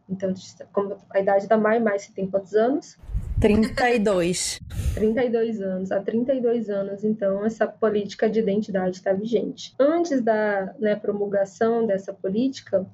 Então, 0.08 0.32
como 0.72 0.96
a 1.10 1.20
idade 1.20 1.46
da 1.46 1.56
Mai, 1.56 1.78
Mai, 1.78 1.98
você 1.98 2.12
tem 2.12 2.28
quantos 2.28 2.54
anos? 2.54 2.96
32. 3.40 4.60
32 4.94 5.62
anos. 5.62 5.90
Há 5.90 6.00
32 6.00 6.68
anos, 6.68 7.02
então, 7.02 7.44
essa 7.44 7.66
política 7.66 8.28
de 8.28 8.38
identidade 8.38 8.96
está 8.96 9.12
vigente. 9.12 9.74
Antes 9.78 10.20
da 10.20 10.74
né, 10.78 10.94
promulgação 10.94 11.86
dessa 11.86 12.12
política, 12.12 12.86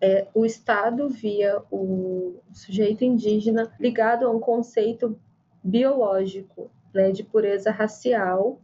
é, 0.00 0.26
o 0.34 0.44
Estado 0.44 1.08
via 1.08 1.62
o 1.70 2.36
sujeito 2.52 3.04
indígena 3.04 3.72
ligado 3.80 4.26
a 4.26 4.30
um 4.30 4.38
conceito 4.38 5.18
biológico, 5.62 6.70
né, 6.92 7.10
de 7.10 7.22
pureza 7.22 7.70
racial, 7.70 8.60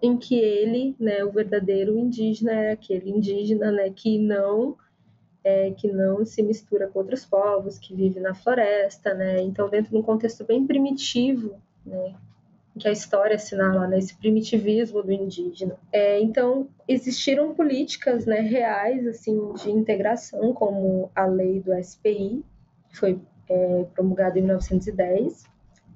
em 0.00 0.16
que 0.16 0.38
ele, 0.38 0.96
né, 0.98 1.22
o 1.24 1.30
verdadeiro 1.30 1.98
indígena 1.98 2.52
é 2.52 2.72
aquele 2.72 3.10
indígena, 3.10 3.70
né, 3.70 3.90
que 3.90 4.18
não 4.18 4.76
é, 5.48 5.70
que 5.70 5.88
não 5.88 6.26
se 6.26 6.42
mistura 6.42 6.88
com 6.88 6.98
outros 6.98 7.24
povos, 7.24 7.78
que 7.78 7.94
vive 7.94 8.20
na 8.20 8.34
floresta, 8.34 9.14
né? 9.14 9.40
Então, 9.40 9.68
dentro 9.70 9.90
de 9.90 9.96
um 9.96 10.02
contexto 10.02 10.44
bem 10.44 10.66
primitivo, 10.66 11.56
né, 11.86 12.14
que 12.78 12.86
a 12.86 12.92
história 12.92 13.36
assinala 13.36 13.86
né, 13.88 13.98
esse 13.98 14.14
primitivismo 14.14 15.02
do 15.02 15.10
indígena. 15.10 15.76
É, 15.90 16.20
então, 16.20 16.68
existiram 16.86 17.54
políticas 17.54 18.26
né, 18.26 18.40
reais 18.40 19.06
assim 19.06 19.52
de 19.54 19.70
integração, 19.70 20.52
como 20.52 21.10
a 21.14 21.24
lei 21.24 21.60
do 21.60 21.72
SPI, 21.82 22.44
que 22.90 22.96
foi 22.96 23.18
é, 23.48 23.84
promulgada 23.94 24.38
em 24.38 24.42
1910, 24.42 25.46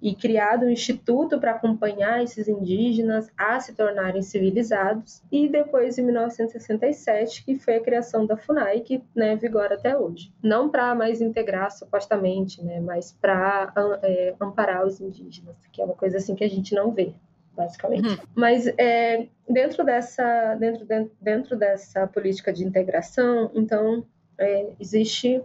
e 0.02 0.16
criado 0.16 0.66
um 0.66 0.70
instituto 0.70 1.38
para 1.38 1.52
acompanhar 1.52 2.22
esses 2.22 2.48
indígenas 2.48 3.30
a 3.38 3.60
se 3.60 3.72
tornarem 3.72 4.20
civilizados, 4.20 5.22
e 5.30 5.48
depois 5.48 5.96
em 5.96 6.02
1967 6.02 7.44
que 7.44 7.56
foi 7.56 7.76
a 7.76 7.80
criação 7.80 8.26
da 8.26 8.36
FUNAI, 8.36 8.80
que 8.80 9.02
né, 9.14 9.36
vigora 9.36 9.76
até 9.76 9.96
hoje. 9.96 10.32
Não 10.42 10.68
para 10.68 10.92
mais 10.94 11.20
integrar 11.20 11.70
supostamente, 11.70 12.62
né, 12.64 12.80
mas 12.80 13.16
para 13.20 13.72
é, 14.02 14.34
amparar 14.40 14.84
os 14.84 15.00
indígenas, 15.00 15.56
que 15.72 15.80
é 15.80 15.84
uma 15.84 15.94
coisa 15.94 16.16
assim 16.16 16.34
que 16.34 16.44
a 16.44 16.50
gente 16.50 16.74
não 16.74 16.90
vê 16.90 17.12
basicamente. 17.54 18.08
Uhum. 18.08 18.16
Mas 18.34 18.66
é, 18.78 19.28
dentro 19.48 19.84
dessa 19.84 20.54
dentro, 20.54 20.86
dentro, 20.86 21.12
dentro 21.20 21.56
dessa 21.56 22.06
política 22.06 22.52
de 22.52 22.64
integração, 22.64 23.50
então 23.54 24.04
é, 24.38 24.70
existe 24.80 25.42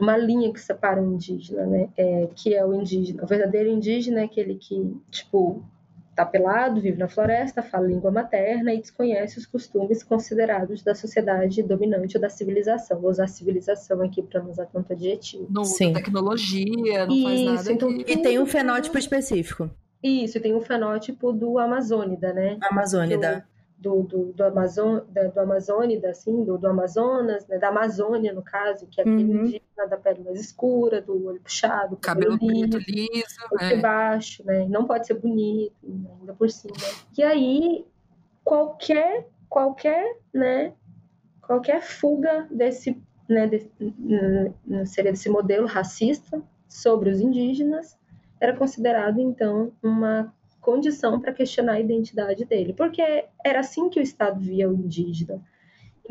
uma 0.00 0.16
linha 0.16 0.52
que 0.52 0.60
separa 0.60 1.02
o 1.02 1.14
indígena, 1.14 1.66
né? 1.66 1.88
É, 1.96 2.28
que 2.34 2.54
é 2.54 2.64
o 2.64 2.74
indígena. 2.74 3.22
O 3.22 3.26
verdadeiro 3.26 3.68
indígena 3.68 4.20
é 4.20 4.24
aquele 4.24 4.54
que, 4.54 4.96
tipo, 5.10 5.62
tá 6.18 6.26
pelado, 6.26 6.80
vive 6.80 6.98
na 6.98 7.06
floresta, 7.06 7.62
fala 7.62 7.86
língua 7.86 8.10
materna 8.10 8.74
e 8.74 8.80
desconhece 8.80 9.38
os 9.38 9.46
costumes 9.46 10.02
considerados 10.02 10.82
da 10.82 10.92
sociedade 10.92 11.62
dominante 11.62 12.16
ou 12.16 12.20
da 12.20 12.28
civilização. 12.28 13.00
Vou 13.00 13.10
usar 13.10 13.28
civilização 13.28 14.02
aqui 14.02 14.20
para 14.20 14.42
não 14.42 14.50
usar 14.50 14.66
tanto 14.66 14.92
adjetivo. 14.92 15.46
Não 15.48 15.62
usa 15.62 15.92
tecnologia, 15.92 17.06
não 17.06 17.14
Isso, 17.14 17.24
faz 17.24 17.44
nada. 17.44 17.72
Então. 17.72 17.90
E 17.92 18.16
tem 18.16 18.38
um 18.40 18.46
fenótipo 18.46 18.98
específico. 18.98 19.70
Isso, 20.02 20.40
tem 20.40 20.54
um 20.54 20.60
fenótipo 20.60 21.32
do 21.32 21.56
Amazônida, 21.58 22.32
né? 22.32 22.58
Amazônida 22.62 23.46
do, 23.46 23.57
do, 23.78 24.02
do, 24.02 24.44
Amazon, 24.44 25.00
da, 25.08 25.28
do 25.28 25.40
Amazônida, 25.40 26.10
assim, 26.10 26.44
do, 26.44 26.58
do 26.58 26.66
Amazonas, 26.66 27.46
né, 27.46 27.58
da 27.58 27.68
Amazônia, 27.68 28.32
no 28.32 28.42
caso, 28.42 28.86
que 28.88 29.00
é 29.00 29.04
aquele 29.04 29.24
uhum. 29.24 29.44
indígena 29.44 29.86
da 29.88 29.96
pele 29.96 30.24
mais 30.24 30.40
escura, 30.40 31.00
do 31.00 31.26
olho 31.26 31.40
puxado, 31.40 31.96
cabelo, 31.96 32.38
cabelo 32.38 32.68
preto 32.68 32.78
liso, 32.78 33.38
é. 33.60 33.76
baixo, 33.76 34.44
né, 34.44 34.66
não 34.68 34.84
pode 34.84 35.06
ser 35.06 35.14
bonito, 35.14 35.72
ainda 36.20 36.34
por 36.34 36.50
cima. 36.50 36.74
E 37.16 37.22
aí, 37.22 37.86
qualquer, 38.42 39.28
qualquer, 39.48 40.16
né, 40.34 40.72
qualquer 41.40 41.80
fuga 41.80 42.48
desse, 42.50 43.00
né, 43.28 43.46
de, 43.46 43.70
seria 44.86 45.12
desse 45.12 45.28
modelo 45.28 45.66
racista 45.68 46.42
sobre 46.68 47.10
os 47.10 47.20
indígenas, 47.20 47.96
era 48.40 48.56
considerado, 48.56 49.20
então, 49.20 49.72
uma 49.82 50.32
condição 50.68 51.18
para 51.18 51.32
questionar 51.32 51.72
a 51.72 51.80
identidade 51.80 52.44
dele, 52.44 52.74
porque 52.74 53.24
era 53.42 53.60
assim 53.60 53.88
que 53.88 53.98
o 53.98 54.02
Estado 54.02 54.38
via 54.38 54.68
o 54.68 54.74
indígena. 54.74 55.42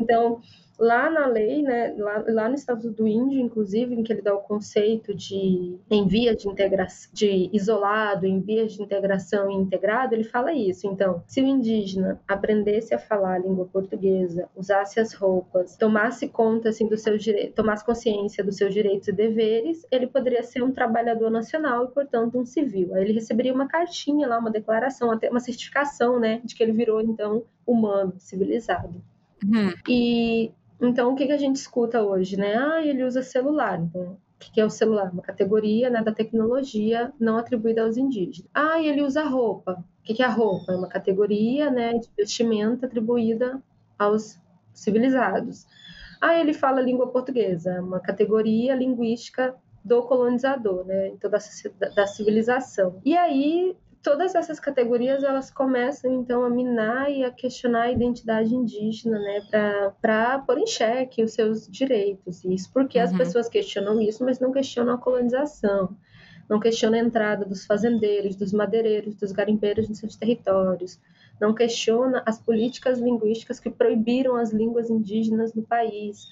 Então, 0.00 0.42
lá 0.78 1.10
na 1.10 1.26
lei, 1.26 1.62
né, 1.62 1.94
lá, 1.98 2.24
lá 2.28 2.48
no 2.48 2.54
Estatuto 2.54 2.90
do 2.90 3.08
Índio, 3.08 3.40
inclusive, 3.40 3.94
em 3.94 4.02
que 4.02 4.12
ele 4.12 4.22
dá 4.22 4.34
o 4.34 4.42
conceito 4.42 5.12
de 5.12 5.76
em 5.90 6.06
via 6.06 6.36
de 6.36 6.48
integração, 6.48 7.10
de 7.12 7.50
isolado, 7.52 8.26
em 8.26 8.40
via 8.40 8.66
de 8.66 8.80
integração 8.80 9.50
e 9.50 9.54
integrado, 9.54 10.14
ele 10.14 10.24
fala 10.24 10.52
isso. 10.52 10.86
Então, 10.86 11.22
se 11.26 11.42
o 11.42 11.46
indígena 11.46 12.20
aprendesse 12.28 12.94
a 12.94 12.98
falar 12.98 13.34
a 13.34 13.38
língua 13.38 13.66
portuguesa, 13.66 14.48
usasse 14.54 15.00
as 15.00 15.12
roupas, 15.12 15.76
tomasse 15.76 16.28
conta 16.28 16.68
assim 16.68 16.86
do 16.86 16.96
seu 16.96 17.18
direito, 17.18 17.54
tomasse 17.54 17.84
consciência 17.84 18.44
dos 18.44 18.56
seus 18.56 18.72
direitos 18.72 19.08
e 19.08 19.12
deveres, 19.12 19.84
ele 19.90 20.06
poderia 20.06 20.42
ser 20.42 20.62
um 20.62 20.70
trabalhador 20.70 21.30
nacional 21.30 21.84
e, 21.84 21.88
portanto, 21.88 22.38
um 22.38 22.44
civil. 22.44 22.94
Aí 22.94 23.02
ele 23.02 23.14
receberia 23.14 23.52
uma 23.52 23.66
cartinha 23.66 24.28
lá, 24.28 24.38
uma 24.38 24.50
declaração, 24.50 25.10
até 25.10 25.28
uma 25.28 25.40
certificação, 25.40 26.20
né, 26.20 26.40
de 26.44 26.54
que 26.54 26.62
ele 26.62 26.72
virou 26.72 27.00
então 27.00 27.42
humano, 27.66 28.14
civilizado. 28.18 29.02
Uhum. 29.44 29.72
E 29.88 30.50
então, 30.80 31.12
o 31.12 31.16
que, 31.16 31.26
que 31.26 31.32
a 31.32 31.38
gente 31.38 31.56
escuta 31.56 32.02
hoje, 32.02 32.36
né? 32.36 32.56
Ah, 32.56 32.84
ele 32.84 33.02
usa 33.04 33.22
celular. 33.22 33.80
Então, 33.80 34.12
O 34.12 34.18
que 34.38 34.60
é 34.60 34.64
o 34.64 34.70
celular? 34.70 35.10
Uma 35.12 35.22
categoria 35.22 35.90
né, 35.90 36.02
da 36.02 36.12
tecnologia 36.12 37.12
não 37.18 37.36
atribuída 37.38 37.82
aos 37.82 37.96
indígenas. 37.96 38.48
Ah, 38.54 38.80
ele 38.80 39.02
usa 39.02 39.24
roupa. 39.24 39.84
O 40.00 40.02
que 40.02 40.22
é 40.22 40.26
a 40.26 40.30
roupa? 40.30 40.72
É 40.72 40.76
uma 40.76 40.88
categoria 40.88 41.70
né, 41.70 41.94
de 41.94 42.08
vestimenta 42.16 42.86
atribuída 42.86 43.60
aos 43.98 44.38
civilizados. 44.72 45.66
Ah, 46.20 46.34
ele 46.34 46.52
fala 46.54 46.80
língua 46.80 47.08
portuguesa, 47.08 47.72
é 47.72 47.80
uma 47.80 48.00
categoria 48.00 48.74
linguística 48.74 49.54
do 49.84 50.02
colonizador, 50.02 50.84
né, 50.84 51.08
então 51.08 51.30
da, 51.30 51.38
da 51.94 52.06
civilização. 52.06 53.00
E 53.04 53.16
aí 53.16 53.76
todas 54.02 54.34
essas 54.34 54.60
categorias 54.60 55.22
elas 55.22 55.50
começam 55.50 56.12
então 56.12 56.44
a 56.44 56.50
minar 56.50 57.10
e 57.10 57.24
a 57.24 57.30
questionar 57.30 57.82
a 57.82 57.92
identidade 57.92 58.54
indígena, 58.54 59.18
né, 59.18 59.92
para 60.00 60.38
pôr 60.40 60.58
em 60.58 60.66
xeque 60.66 61.22
os 61.22 61.32
seus 61.32 61.66
direitos. 61.68 62.44
Isso 62.44 62.70
porque 62.72 62.98
uhum. 62.98 63.04
as 63.04 63.12
pessoas 63.12 63.48
questionam 63.48 64.00
isso, 64.00 64.24
mas 64.24 64.38
não 64.38 64.52
questionam 64.52 64.94
a 64.94 64.98
colonização, 64.98 65.96
não 66.48 66.60
questionam 66.60 66.98
a 66.98 67.02
entrada 67.02 67.44
dos 67.44 67.66
fazendeiros, 67.66 68.36
dos 68.36 68.52
madeireiros, 68.52 69.14
dos 69.14 69.32
garimpeiros 69.32 69.88
nos 69.88 69.98
seus 69.98 70.16
territórios, 70.16 71.00
não 71.40 71.54
questiona 71.54 72.22
as 72.26 72.40
políticas 72.40 72.98
linguísticas 72.98 73.60
que 73.60 73.70
proibiram 73.70 74.36
as 74.36 74.52
línguas 74.52 74.90
indígenas 74.90 75.54
no 75.54 75.62
país, 75.62 76.26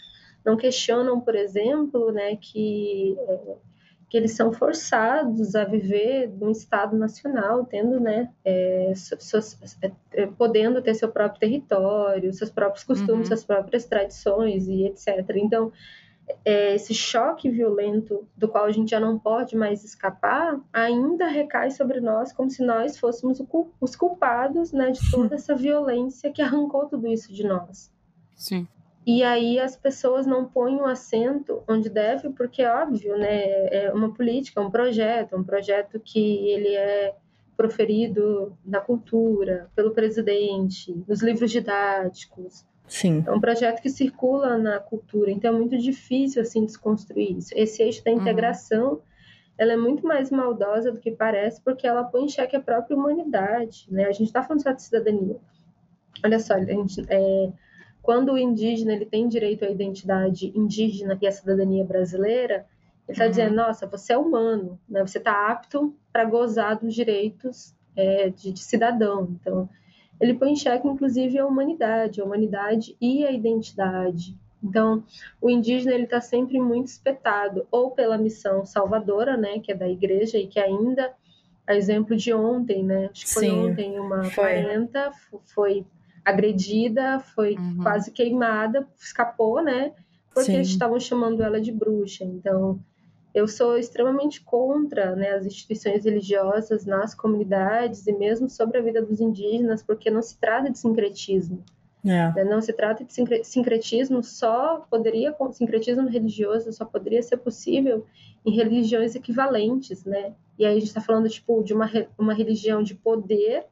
não 0.45 0.57
questionam, 0.57 1.21
por 1.21 1.35
exemplo, 1.35 2.13
né, 2.13 2.37
que 2.37 3.17
é, 3.19 3.57
que 4.09 4.17
eles 4.17 4.33
são 4.33 4.53
forçados 4.53 5.55
a 5.55 5.65
viver 5.65 6.29
num 6.29 6.51
Estado 6.51 6.97
nacional, 6.97 7.65
tendo, 7.65 7.99
né, 7.99 8.31
é, 8.45 8.93
suas, 8.95 9.59
é, 10.13 10.27
podendo 10.27 10.81
ter 10.81 10.95
seu 10.95 11.11
próprio 11.11 11.41
território, 11.41 12.33
seus 12.33 12.51
próprios 12.51 12.85
costumes, 12.85 13.21
uhum. 13.21 13.25
suas 13.27 13.45
próprias 13.45 13.85
tradições 13.85 14.69
e 14.69 14.85
etc. 14.85 15.09
Então, 15.37 15.73
é, 16.45 16.75
esse 16.75 16.95
choque 16.95 17.51
violento 17.51 18.27
do 18.37 18.49
qual 18.49 18.65
a 18.65 18.73
gente 18.73 18.91
já 18.91 19.01
não 19.01 19.19
pode 19.19 19.57
mais 19.57 19.85
escapar 19.85 20.61
ainda 20.73 21.27
recai 21.27 21.71
sobre 21.71 22.01
nós 22.01 22.33
como 22.33 22.51
se 22.51 22.65
nós 22.65 22.99
fôssemos 22.99 23.41
os 23.81 23.97
culpados 23.97 24.73
né, 24.73 24.91
de 24.91 25.11
toda 25.11 25.35
essa 25.37 25.55
violência 25.55 26.33
que 26.33 26.43
arrancou 26.43 26.87
tudo 26.87 27.07
isso 27.07 27.33
de 27.33 27.45
nós. 27.45 27.93
Sim. 28.35 28.67
E 29.07 29.23
aí 29.23 29.61
as 29.61 29.77
pessoas 29.77 30.27
não 30.27 30.45
põem 30.45 30.77
o 30.77 30.85
acento 30.85 31.63
onde 31.69 31.89
deve, 31.89 32.31
porque 32.31 32.61
é 32.61 32.75
óbvio, 32.75 33.17
né? 33.17 33.69
É 33.69 33.93
uma 33.95 34.13
política, 34.13 34.61
é 34.61 34.65
um 34.65 34.71
projeto, 34.71 35.37
um 35.37 35.45
projeto 35.45 36.01
que 36.01 36.49
ele 36.49 36.75
é 36.75 37.15
proferido 37.57 38.57
na 38.65 38.81
cultura, 38.81 39.71
pelo 39.77 39.93
presidente, 39.93 40.93
nos 41.07 41.23
livros 41.23 41.53
didáticos. 41.53 42.67
Sim. 42.89 43.23
É 43.25 43.31
um 43.31 43.41
projeto 43.41 43.81
que 43.81 43.89
circula 43.89 44.59
na 44.59 44.81
cultura, 44.81 45.31
então 45.31 45.55
é 45.55 45.57
muito 45.57 45.79
difícil 45.79 46.43
assim 46.43 46.65
desconstruir 46.65 47.39
isso. 47.39 47.53
Esse 47.55 47.85
eixo 47.85 48.05
da 48.05 48.11
uhum. 48.11 48.21
integração, 48.21 48.93
uhum. 48.95 49.01
ela 49.57 49.73
é 49.73 49.77
muito 49.77 50.05
mais 50.05 50.33
maldosa 50.33 50.91
do 50.91 50.99
que 50.99 51.13
parece, 51.13 51.61
porque 51.63 51.87
ela 51.87 52.03
põe 52.03 52.25
em 52.25 52.29
xeque 52.29 52.57
a 52.57 52.61
própria 52.61 52.97
humanidade, 52.97 53.87
né? 53.89 54.07
A 54.07 54.13
gente 54.13 54.27
está 54.27 54.43
falando 54.43 54.65
só 54.65 54.73
de 54.73 54.83
cidadania. 54.83 55.37
Olha 56.25 56.39
só, 56.41 56.55
a 56.55 56.65
gente, 56.65 57.05
é, 57.09 57.53
quando 58.07 58.35
o 58.35 58.39
indígena 58.39 58.93
ele 58.93 59.05
tem 59.05 59.27
direito 59.27 59.65
à 59.65 59.69
identidade 59.69 60.53
indígena 60.55 61.19
e 61.21 61.27
à 61.27 61.33
cidadania 61.33 61.85
brasileira, 61.85 62.65
ele 63.09 63.13
está 63.13 63.25
uhum. 63.25 63.31
dizendo, 63.31 63.57
nossa, 63.57 63.85
você 63.85 64.13
é 64.13 64.17
humano, 64.17 64.79
né? 64.89 65.05
você 65.05 65.19
está 65.19 65.51
apto 65.51 65.93
para 66.13 66.25
gozar 66.25 66.79
dos 66.79 66.95
direitos 66.95 67.75
é, 67.97 68.29
de, 68.31 68.53
de, 68.53 68.61
cidadão. 68.61 69.37
Então, 69.41 69.69
ele 70.21 70.35
põe 70.35 70.53
em 70.53 70.57
xeque, 70.57 70.87
inclusive, 70.87 71.37
a 71.37 71.45
humanidade, 71.45 72.21
a 72.21 72.25
humanidade 72.25 72.97
e 73.01 73.27
a 73.27 73.33
identidade. 73.33 74.39
Então, 74.63 75.03
o 75.43 75.51
indígena 75.51 75.93
ele 75.93 76.05
está 76.05 76.21
sempre 76.21 76.61
muito 76.61 76.87
espetado, 76.87 77.67
ou 77.73 77.91
pela 77.91 78.17
missão 78.17 78.65
salvadora, 78.65 79.37
né, 79.37 79.59
que 79.59 79.73
é 79.73 79.75
da 79.75 79.89
igreja 79.89 80.39
e 80.39 80.47
que 80.47 80.61
ainda, 80.61 81.13
a 81.67 81.75
exemplo 81.75 82.15
de 82.15 82.33
ontem, 82.33 82.85
né, 82.85 83.09
acho 83.11 83.27
que 83.27 83.35
foi 83.35 83.47
Sim, 83.47 83.71
ontem, 83.71 83.99
uma 83.99 84.23
foi. 84.31 84.63
40 84.63 85.11
foi 85.43 85.85
agredida, 86.27 87.21
foi 87.21 87.55
uhum. 87.55 87.79
quase 87.83 88.11
queimada, 88.11 88.85
escapou, 88.99 89.63
né? 89.63 89.93
Porque 90.35 90.53
Sim. 90.53 90.61
estavam 90.61 90.99
chamando 90.99 91.41
ela 91.41 91.61
de 91.61 91.71
bruxa. 91.71 92.25
Então, 92.25 92.81
eu 93.33 93.47
sou 93.47 93.79
extremamente 93.79 94.43
contra 94.43 95.15
né, 95.15 95.31
as 95.31 95.47
instituições 95.47 96.05
religiosas 96.05 96.85
nas 96.85 97.15
comunidades 97.15 98.07
e 98.07 98.13
mesmo 98.13 98.51
sobre 98.51 98.79
a 98.79 98.83
vida 98.83 99.01
dos 99.01 99.21
indígenas, 99.21 99.85
porque 99.85 100.11
não 100.11 100.21
se 100.21 100.37
trata 100.37 100.69
de 100.69 100.79
sincretismo. 100.79 101.63
É. 102.05 102.33
Né? 102.35 102.45
Não 102.45 102.61
se 102.61 102.73
trata 102.73 103.05
de 103.05 103.13
sincretismo, 103.45 104.23
só 104.23 104.85
poderia, 104.91 105.35
sincretismo 105.53 106.09
religioso 106.09 106.73
só 106.73 106.85
poderia 106.85 107.23
ser 107.23 107.37
possível 107.37 108.05
em 108.45 108.51
religiões 108.55 109.15
equivalentes, 109.15 110.05
né? 110.05 110.35
E 110.59 110.65
aí 110.65 110.73
a 110.73 110.79
gente 110.79 110.89
está 110.89 111.01
falando, 111.01 111.29
tipo, 111.29 111.63
de 111.63 111.75
uma, 111.75 111.91
uma 112.17 112.33
religião 112.33 112.83
de 112.83 112.95
poder 112.95 113.67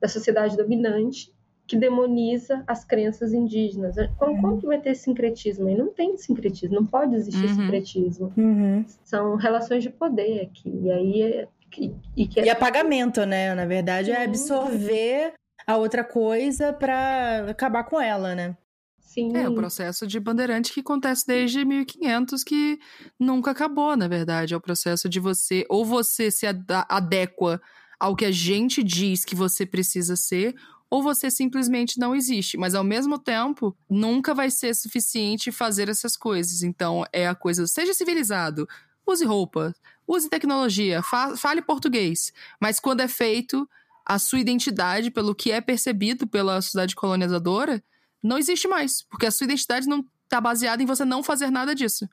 da 0.00 0.08
sociedade 0.08 0.56
dominante 0.56 1.35
que 1.66 1.76
demoniza 1.76 2.62
as 2.66 2.84
crenças 2.84 3.32
indígenas. 3.32 3.96
Como, 4.16 4.32
uhum. 4.32 4.40
como 4.40 4.58
que 4.58 4.66
vai 4.66 4.80
ter 4.80 4.94
sincretismo? 4.94 5.68
E 5.68 5.76
não 5.76 5.88
tem 5.88 6.16
sincretismo, 6.16 6.76
não 6.76 6.86
pode 6.86 7.14
existir 7.14 7.46
uhum. 7.46 7.54
sincretismo. 7.54 8.32
Uhum. 8.36 8.84
São 9.04 9.36
relações 9.36 9.82
de 9.82 9.90
poder 9.90 10.42
aqui. 10.42 10.70
E 10.82 10.90
aí 10.90 11.22
é, 11.22 11.48
e, 11.78 11.94
e, 12.16 12.28
que 12.28 12.40
é... 12.40 12.46
e 12.46 12.50
apagamento, 12.50 13.24
né? 13.26 13.54
Na 13.54 13.66
verdade, 13.66 14.10
é 14.10 14.24
absorver 14.24 15.34
a 15.66 15.76
outra 15.76 16.04
coisa 16.04 16.72
para 16.72 17.50
acabar 17.50 17.84
com 17.84 18.00
ela, 18.00 18.34
né? 18.34 18.56
Sim. 19.00 19.34
É 19.34 19.48
o 19.48 19.54
processo 19.54 20.06
de 20.06 20.20
bandeirante 20.20 20.72
que 20.72 20.80
acontece 20.80 21.26
desde 21.26 21.64
1500, 21.64 22.44
que 22.44 22.78
nunca 23.18 23.50
acabou, 23.50 23.96
na 23.96 24.06
verdade. 24.06 24.52
É 24.52 24.56
o 24.56 24.60
processo 24.60 25.08
de 25.08 25.18
você, 25.18 25.64
ou 25.70 25.84
você 25.84 26.30
se 26.30 26.46
adequa 26.46 27.60
ao 27.98 28.14
que 28.14 28.26
a 28.26 28.30
gente 28.30 28.82
diz 28.82 29.24
que 29.24 29.34
você 29.34 29.64
precisa 29.64 30.16
ser, 30.16 30.54
ou 30.90 31.02
você 31.02 31.30
simplesmente 31.30 31.98
não 31.98 32.14
existe. 32.14 32.56
Mas 32.56 32.74
ao 32.74 32.84
mesmo 32.84 33.18
tempo, 33.18 33.76
nunca 33.88 34.34
vai 34.34 34.50
ser 34.50 34.74
suficiente 34.74 35.50
fazer 35.52 35.88
essas 35.88 36.16
coisas. 36.16 36.62
Então, 36.62 37.04
é 37.12 37.26
a 37.26 37.34
coisa, 37.34 37.66
seja 37.66 37.92
civilizado, 37.92 38.68
use 39.06 39.24
roupa, 39.24 39.74
use 40.06 40.28
tecnologia, 40.28 41.02
fa 41.02 41.36
fale 41.36 41.62
português. 41.62 42.32
Mas 42.60 42.78
quando 42.78 43.00
é 43.00 43.08
feito, 43.08 43.68
a 44.04 44.18
sua 44.18 44.38
identidade, 44.38 45.10
pelo 45.10 45.34
que 45.34 45.50
é 45.50 45.60
percebido 45.60 46.26
pela 46.26 46.62
sociedade 46.62 46.94
colonizadora, 46.94 47.82
não 48.22 48.38
existe 48.38 48.68
mais. 48.68 49.02
Porque 49.02 49.26
a 49.26 49.30
sua 49.30 49.44
identidade 49.44 49.88
não 49.88 50.04
está 50.24 50.40
baseada 50.40 50.82
em 50.82 50.86
você 50.86 51.04
não 51.04 51.22
fazer 51.22 51.50
nada 51.50 51.74
disso. 51.74 52.08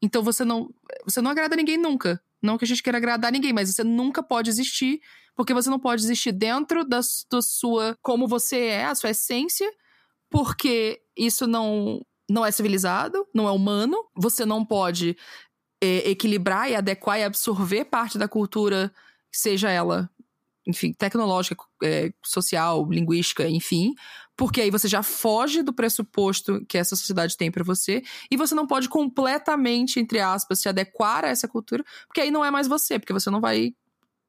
Então 0.00 0.22
você 0.22 0.44
não, 0.44 0.72
você 1.04 1.20
não 1.20 1.30
agrada 1.30 1.56
ninguém 1.56 1.76
nunca. 1.76 2.20
Não 2.42 2.56
que 2.56 2.64
a 2.64 2.68
gente 2.68 2.82
queira 2.82 2.98
agradar 2.98 3.32
ninguém, 3.32 3.52
mas 3.52 3.72
você 3.72 3.82
nunca 3.82 4.22
pode 4.22 4.50
existir, 4.50 5.00
porque 5.34 5.54
você 5.54 5.68
não 5.68 5.78
pode 5.78 6.02
existir 6.02 6.32
dentro 6.32 6.84
da, 6.84 7.00
da 7.30 7.42
sua. 7.42 7.96
como 8.02 8.26
você 8.28 8.66
é, 8.66 8.84
a 8.86 8.94
sua 8.94 9.10
essência, 9.10 9.70
porque 10.30 11.00
isso 11.16 11.46
não, 11.46 12.04
não 12.30 12.44
é 12.44 12.50
civilizado, 12.50 13.26
não 13.34 13.48
é 13.48 13.50
humano. 13.50 13.96
Você 14.16 14.44
não 14.44 14.64
pode 14.64 15.16
é, 15.82 16.10
equilibrar 16.10 16.70
e 16.70 16.76
adequar 16.76 17.18
e 17.18 17.24
absorver 17.24 17.84
parte 17.86 18.18
da 18.18 18.28
cultura, 18.28 18.92
seja 19.32 19.70
ela 19.70 20.10
enfim, 20.68 20.92
tecnológica, 20.92 21.64
é, 21.82 22.12
social, 22.22 22.86
linguística, 22.90 23.48
enfim, 23.48 23.94
porque 24.38 24.60
aí 24.60 24.70
você 24.70 24.86
já 24.86 25.02
foge 25.02 25.62
do 25.64 25.72
pressuposto 25.72 26.64
que 26.68 26.78
essa 26.78 26.94
sociedade 26.94 27.36
tem 27.36 27.50
para 27.50 27.64
você 27.64 28.04
e 28.30 28.36
você 28.36 28.54
não 28.54 28.68
pode 28.68 28.88
completamente, 28.88 29.98
entre 29.98 30.20
aspas, 30.20 30.60
se 30.60 30.68
adequar 30.68 31.24
a 31.24 31.28
essa 31.28 31.48
cultura, 31.48 31.84
porque 32.06 32.20
aí 32.20 32.30
não 32.30 32.44
é 32.44 32.50
mais 32.50 32.68
você, 32.68 33.00
porque 33.00 33.12
você 33.12 33.28
não 33.30 33.40
vai 33.40 33.74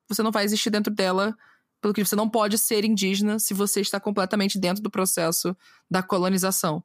você 0.07 0.23
não 0.23 0.31
vai 0.31 0.43
existir 0.43 0.71
dentro 0.71 0.91
dela, 0.91 1.37
pelo 1.79 1.93
que 1.93 2.03
você 2.03 2.15
não 2.15 2.27
pode 2.27 2.57
ser 2.57 2.83
indígena 2.83 3.37
se 3.37 3.53
você 3.53 3.81
está 3.81 3.99
completamente 3.99 4.57
dentro 4.57 4.81
do 4.81 4.89
processo 4.89 5.55
da 5.87 6.01
colonização 6.01 6.83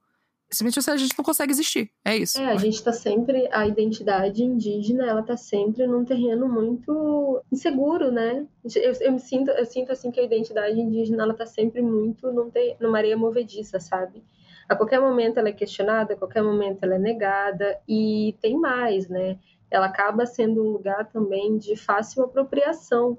simplesmente 0.54 0.90
a 0.90 0.96
gente 0.96 1.14
não 1.16 1.24
consegue 1.24 1.52
existir. 1.52 1.90
É 2.04 2.16
isso. 2.16 2.40
É, 2.40 2.52
a 2.52 2.56
gente 2.56 2.82
tá 2.82 2.92
sempre. 2.92 3.48
A 3.52 3.66
identidade 3.66 4.42
indígena, 4.42 5.06
ela 5.06 5.22
tá 5.22 5.36
sempre 5.36 5.86
num 5.86 6.04
terreno 6.04 6.48
muito 6.48 7.42
inseguro, 7.50 8.10
né? 8.10 8.46
Eu, 8.74 8.92
eu 9.00 9.12
me 9.12 9.20
sinto, 9.20 9.50
eu 9.50 9.64
sinto 9.66 9.92
assim 9.92 10.10
que 10.10 10.20
a 10.20 10.24
identidade 10.24 10.80
indígena, 10.80 11.22
ela 11.22 11.34
tá 11.34 11.46
sempre 11.46 11.82
muito 11.82 12.32
num 12.32 12.50
ter, 12.50 12.76
numa 12.80 12.98
areia 12.98 13.16
movediça, 13.16 13.78
sabe? 13.80 14.22
A 14.68 14.74
qualquer 14.74 15.00
momento 15.00 15.38
ela 15.38 15.48
é 15.48 15.52
questionada, 15.52 16.14
a 16.14 16.16
qualquer 16.16 16.42
momento 16.42 16.82
ela 16.82 16.94
é 16.94 16.98
negada, 16.98 17.78
e 17.86 18.34
tem 18.40 18.56
mais, 18.58 19.08
né? 19.08 19.38
Ela 19.70 19.86
acaba 19.86 20.24
sendo 20.24 20.62
um 20.62 20.70
lugar 20.70 21.06
também 21.10 21.58
de 21.58 21.76
fácil 21.76 22.22
apropriação 22.22 23.18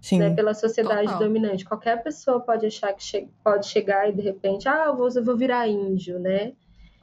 Sim, 0.00 0.20
né, 0.20 0.34
pela 0.34 0.54
sociedade 0.54 1.08
total. 1.08 1.18
dominante. 1.18 1.64
Qualquer 1.64 2.02
pessoa 2.02 2.40
pode 2.40 2.64
achar 2.66 2.92
que 2.92 3.02
che 3.02 3.28
pode 3.42 3.66
chegar 3.66 4.08
e 4.08 4.12
de 4.12 4.22
repente, 4.22 4.68
ah, 4.68 4.84
eu 4.86 4.96
vou, 4.96 5.08
eu 5.08 5.24
vou 5.24 5.36
virar 5.36 5.66
índio, 5.68 6.18
né? 6.18 6.52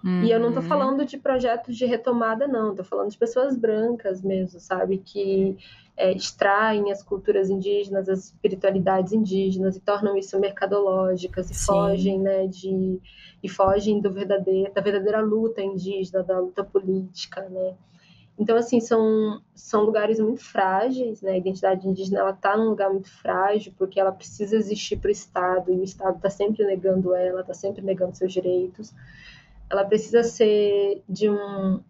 Uhum. 0.04 0.24
E 0.24 0.32
eu 0.32 0.40
não 0.40 0.50
estou 0.50 0.62
uhum. 0.62 0.70
falando 0.70 1.06
de 1.06 1.18
projetos 1.18 1.78
de 1.78 1.86
retomada, 1.86 2.48
não. 2.48 2.72
Estou 2.72 2.86
falando 2.86 3.10
de 3.10 3.18
pessoas 3.18 3.56
brancas 3.56 4.22
mesmo, 4.22 4.60
sabe? 4.60 4.98
Que 4.98 5.58
é, 5.96 6.12
extraem 6.12 6.92
as 6.92 7.02
culturas 7.02 7.50
indígenas, 7.50 8.10
as 8.10 8.26
espiritualidades 8.26 9.14
indígenas 9.14 9.78
e 9.78 9.80
tornam 9.80 10.18
isso 10.18 10.38
mercadológicas 10.40 11.50
e 11.50 11.54
Sim. 11.54 11.66
fogem, 11.66 12.20
né? 12.20 12.48
De, 12.48 13.00
e 13.42 13.48
fogem 13.48 14.02
do 14.02 14.12
verdadeiro, 14.12 14.74
da 14.74 14.82
verdadeira 14.82 15.22
luta 15.22 15.62
indígena, 15.62 16.22
da 16.22 16.38
luta 16.40 16.64
política, 16.64 17.42
né? 17.50 17.74
Então, 18.38 18.58
assim, 18.58 18.80
são, 18.80 19.42
são 19.54 19.84
lugares 19.84 20.20
muito 20.20 20.44
frágeis, 20.44 21.22
né? 21.22 21.34
A 21.34 21.38
identidade 21.38 21.88
indígena, 21.88 22.20
ela 22.20 22.32
está 22.32 22.58
num 22.58 22.70
lugar 22.70 22.90
muito 22.90 23.10
frágil, 23.10 23.72
porque 23.78 24.00
ela 24.00 24.12
precisa 24.12 24.56
existir 24.56 24.98
para 24.98 25.10
o 25.10 25.12
Estado, 25.12 25.72
e 25.72 25.76
o 25.76 25.84
Estado 25.84 26.18
está 26.18 26.30
sempre 26.30 26.66
negando 26.66 27.14
ela, 27.14 27.42
está 27.42 27.54
sempre 27.54 27.84
negando 27.84 28.18
seus 28.18 28.34
direitos. 28.34 28.92
Ela 29.74 29.84
precisa 29.84 30.22
ser 30.22 31.02
de 31.10 31.28
um, 31.28 31.82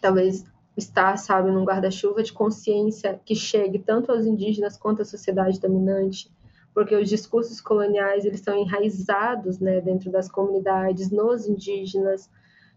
talvez, 0.00 0.44
estar, 0.76 1.16
sabe, 1.18 1.50
num 1.50 1.64
guarda-chuva 1.64 2.22
de 2.22 2.32
consciência 2.32 3.20
que 3.24 3.34
chegue 3.34 3.80
tanto 3.80 4.12
aos 4.12 4.24
indígenas 4.24 4.76
quanto 4.76 5.02
à 5.02 5.04
sociedade 5.04 5.58
dominante, 5.58 6.30
porque 6.72 6.94
os 6.94 7.08
discursos 7.08 7.60
coloniais, 7.60 8.24
eles 8.24 8.38
estão 8.38 8.56
enraizados, 8.56 9.58
né, 9.58 9.80
dentro 9.80 10.12
das 10.12 10.30
comunidades, 10.30 11.10
nos 11.10 11.48
indígenas, 11.48 12.30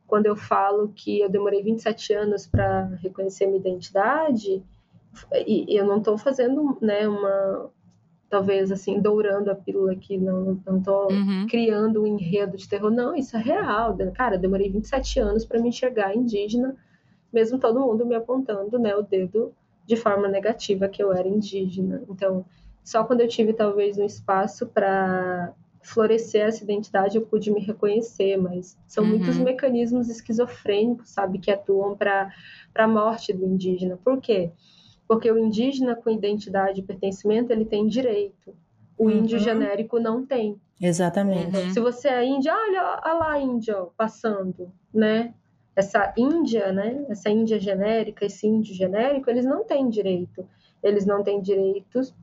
quando 0.07 0.25
eu 0.25 0.35
falo 0.35 0.91
que 0.95 1.19
eu 1.19 1.29
demorei 1.29 1.61
27 1.61 2.13
anos 2.13 2.47
para 2.47 2.85
reconhecer 3.03 3.45
minha 3.45 3.59
identidade, 3.59 4.63
e 5.45 5.67
eu 5.69 5.85
não 5.85 5.99
estou 5.99 6.17
fazendo, 6.17 6.79
né, 6.81 7.07
uma 7.07 7.69
talvez 8.35 8.69
assim 8.69 8.99
dourando 8.99 9.49
a 9.49 9.55
pílula 9.55 9.93
aqui, 9.93 10.17
não 10.17 10.61
não 10.65 10.79
estou 10.79 11.09
uhum. 11.09 11.47
criando 11.49 12.03
um 12.03 12.05
enredo 12.05 12.57
de 12.57 12.67
terror, 12.67 12.91
não, 12.91 13.15
isso 13.15 13.37
é 13.37 13.39
real. 13.39 13.95
Cara, 14.13 14.37
demorei 14.37 14.69
27 14.69 15.21
anos 15.21 15.45
para 15.45 15.57
me 15.57 15.69
enxergar 15.69 16.13
indígena, 16.13 16.75
mesmo 17.31 17.57
todo 17.57 17.79
mundo 17.79 18.05
me 18.05 18.13
apontando, 18.13 18.77
né, 18.77 18.93
o 18.93 19.01
dedo 19.01 19.53
de 19.85 19.95
forma 19.95 20.27
negativa 20.27 20.89
que 20.89 21.01
eu 21.01 21.13
era 21.13 21.25
indígena. 21.25 22.03
Então, 22.09 22.43
só 22.83 23.05
quando 23.05 23.21
eu 23.21 23.27
tive 23.29 23.53
talvez 23.53 23.97
um 23.97 24.05
espaço 24.05 24.67
para 24.67 25.53
florescer 25.81 26.45
essa 26.45 26.61
identidade, 26.61 27.15
eu 27.15 27.25
pude 27.25 27.49
me 27.51 27.61
reconhecer, 27.61 28.35
mas 28.35 28.77
são 28.85 29.03
uhum. 29.05 29.11
muitos 29.11 29.37
mecanismos 29.37 30.09
esquizofrênicos, 30.09 31.09
sabe, 31.09 31.39
que 31.39 31.49
atuam 31.49 31.95
para 31.95 32.33
a 32.75 32.87
morte 32.87 33.31
do 33.31 33.45
indígena. 33.45 33.97
Por 34.03 34.19
quê? 34.19 34.51
Porque 34.51 34.74
o 35.09 35.37
indígena 35.37 35.95
com 35.95 36.09
identidade 36.09 36.79
e 36.79 36.83
pertencimento, 36.83 37.51
ele 37.51 37.65
tem 37.65 37.87
direito. 37.87 38.55
O 38.97 39.05
uhum. 39.05 39.11
índio 39.11 39.39
genérico 39.39 39.99
não 39.99 40.25
tem. 40.25 40.59
Exatamente. 40.81 41.55
Uhum. 41.55 41.71
Se 41.71 41.79
você 41.79 42.07
é 42.07 42.25
índia, 42.25 42.53
olha, 42.53 43.01
olha 43.05 43.13
lá 43.13 43.31
a 43.33 43.39
índia 43.39 43.75
passando, 43.97 44.71
né? 44.93 45.33
Essa 45.75 46.13
índia, 46.17 46.71
né? 46.71 47.05
Essa 47.09 47.29
índia 47.29 47.59
genérica, 47.59 48.25
esse 48.25 48.47
índio 48.47 48.73
genérico, 48.73 49.29
eles 49.29 49.45
não 49.45 49.63
têm 49.63 49.89
direito. 49.89 50.47
Eles 50.81 51.05
não 51.05 51.23
têm 51.23 51.41
direitos 51.41 52.13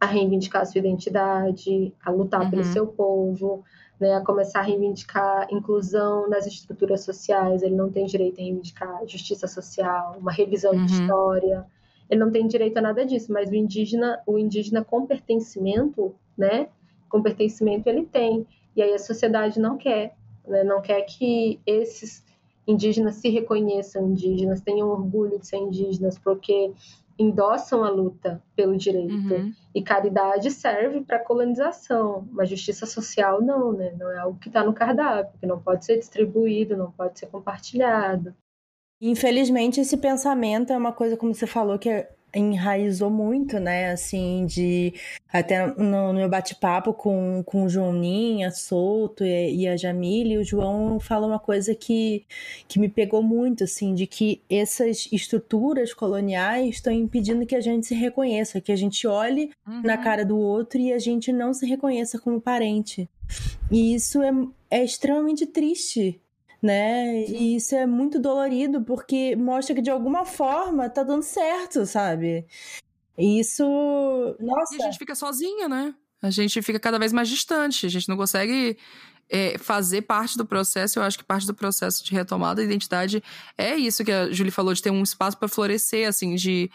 a 0.00 0.06
reivindicar 0.06 0.62
a 0.62 0.64
sua 0.64 0.80
identidade, 0.80 1.94
a 2.04 2.10
lutar 2.10 2.42
uhum. 2.42 2.50
pelo 2.50 2.64
seu 2.64 2.88
povo, 2.88 3.64
né, 4.00 4.16
a 4.16 4.20
começar 4.20 4.58
a 4.58 4.62
reivindicar 4.62 5.46
inclusão 5.48 6.28
nas 6.28 6.44
estruturas 6.44 7.04
sociais. 7.04 7.62
Ele 7.62 7.76
não 7.76 7.88
tem 7.88 8.04
direito 8.04 8.40
a 8.40 8.42
reivindicar 8.42 9.06
justiça 9.06 9.46
social, 9.46 10.16
uma 10.18 10.32
revisão 10.32 10.72
uhum. 10.72 10.84
de 10.84 10.92
história. 10.92 11.64
Ele 12.12 12.20
não 12.20 12.30
tem 12.30 12.46
direito 12.46 12.76
a 12.76 12.82
nada 12.82 13.06
disso. 13.06 13.32
Mas 13.32 13.48
o 13.48 13.54
indígena, 13.54 14.20
o 14.26 14.38
indígena 14.38 14.84
com 14.84 15.06
pertencimento, 15.06 16.14
né, 16.36 16.68
com 17.08 17.22
pertencimento 17.22 17.88
ele 17.88 18.04
tem. 18.04 18.46
E 18.76 18.82
aí 18.82 18.92
a 18.92 18.98
sociedade 18.98 19.58
não 19.58 19.78
quer, 19.78 20.14
né, 20.46 20.62
não 20.62 20.82
quer 20.82 21.00
que 21.02 21.58
esses 21.66 22.22
indígenas 22.68 23.14
se 23.14 23.30
reconheçam 23.30 24.10
indígenas, 24.10 24.60
tenham 24.60 24.88
orgulho 24.88 25.38
de 25.38 25.46
ser 25.46 25.56
indígenas, 25.56 26.18
porque 26.18 26.72
endossam 27.18 27.82
a 27.82 27.88
luta 27.88 28.42
pelo 28.54 28.76
direito. 28.76 29.14
Uhum. 29.14 29.54
E 29.74 29.82
caridade 29.82 30.50
serve 30.50 31.00
para 31.00 31.18
colonização, 31.18 32.28
mas 32.30 32.50
justiça 32.50 32.84
social 32.84 33.40
não, 33.40 33.72
né? 33.72 33.94
Não 33.98 34.10
é 34.10 34.18
algo 34.18 34.38
que 34.38 34.48
está 34.48 34.62
no 34.62 34.74
cardápio, 34.74 35.38
que 35.40 35.46
não 35.46 35.58
pode 35.58 35.86
ser 35.86 35.96
distribuído, 35.96 36.76
não 36.76 36.90
pode 36.90 37.18
ser 37.18 37.26
compartilhado. 37.28 38.34
Infelizmente, 39.04 39.80
esse 39.80 39.96
pensamento 39.96 40.72
é 40.72 40.76
uma 40.76 40.92
coisa, 40.92 41.16
como 41.16 41.34
você 41.34 41.46
falou, 41.46 41.76
que 41.76 41.90
é 41.90 42.08
enraizou 42.34 43.10
muito, 43.10 43.58
né? 43.58 43.90
Assim, 43.90 44.46
de. 44.46 44.94
Até 45.30 45.66
no, 45.66 46.12
no 46.12 46.14
meu 46.14 46.28
bate-papo 46.28 46.92
com, 46.92 47.42
com 47.44 47.64
o 47.64 47.68
Joaninha, 47.68 48.50
Souto 48.50 49.24
e, 49.24 49.62
e, 49.62 49.68
a 49.68 49.76
Jamile, 49.76 50.38
o 50.38 50.44
João 50.44 51.00
fala 51.00 51.26
uma 51.26 51.38
coisa 51.38 51.74
que, 51.74 52.24
que 52.68 52.78
me 52.78 52.88
pegou 52.88 53.22
muito, 53.22 53.64
assim, 53.64 53.94
de 53.94 54.06
que 54.06 54.40
essas 54.48 55.08
estruturas 55.10 55.94
coloniais 55.94 56.76
estão 56.76 56.92
impedindo 56.92 57.46
que 57.46 57.56
a 57.56 57.60
gente 57.60 57.86
se 57.86 57.94
reconheça, 57.94 58.60
que 58.60 58.72
a 58.72 58.76
gente 58.76 59.06
olhe 59.06 59.50
uhum. 59.66 59.82
na 59.82 59.96
cara 59.96 60.24
do 60.24 60.38
outro 60.38 60.78
e 60.78 60.92
a 60.92 60.98
gente 60.98 61.32
não 61.32 61.52
se 61.52 61.66
reconheça 61.66 62.18
como 62.18 62.40
parente. 62.40 63.08
E 63.70 63.94
isso 63.94 64.22
é, 64.22 64.32
é 64.70 64.84
extremamente 64.84 65.46
triste, 65.46 66.20
né? 66.62 67.24
E 67.24 67.56
isso 67.56 67.74
é 67.74 67.86
muito 67.86 68.20
dolorido 68.20 68.82
porque 68.82 69.34
mostra 69.34 69.74
que 69.74 69.82
de 69.82 69.90
alguma 69.90 70.24
forma 70.24 70.88
tá 70.88 71.02
dando 71.02 71.22
certo, 71.22 71.84
sabe? 71.84 72.46
E 73.18 73.40
isso. 73.40 73.64
Nossa. 74.38 74.76
E 74.76 74.82
a 74.82 74.86
gente 74.86 74.98
fica 74.98 75.14
sozinho, 75.14 75.68
né? 75.68 75.94
A 76.22 76.30
gente 76.30 76.62
fica 76.62 76.78
cada 76.78 77.00
vez 77.00 77.12
mais 77.12 77.28
distante, 77.28 77.84
a 77.84 77.88
gente 77.88 78.08
não 78.08 78.16
consegue 78.16 78.78
é, 79.28 79.58
fazer 79.58 80.02
parte 80.02 80.36
do 80.36 80.46
processo. 80.46 80.98
Eu 80.98 81.02
acho 81.02 81.18
que 81.18 81.24
parte 81.24 81.46
do 81.46 81.54
processo 81.54 82.04
de 82.04 82.12
retomada 82.12 82.56
da 82.56 82.64
identidade 82.64 83.22
é 83.58 83.74
isso 83.74 84.04
que 84.04 84.12
a 84.12 84.30
Julie 84.30 84.52
falou, 84.52 84.72
de 84.72 84.80
ter 84.80 84.90
um 84.90 85.02
espaço 85.02 85.36
para 85.36 85.48
florescer, 85.48 86.06
assim, 86.06 86.36
de 86.36 86.70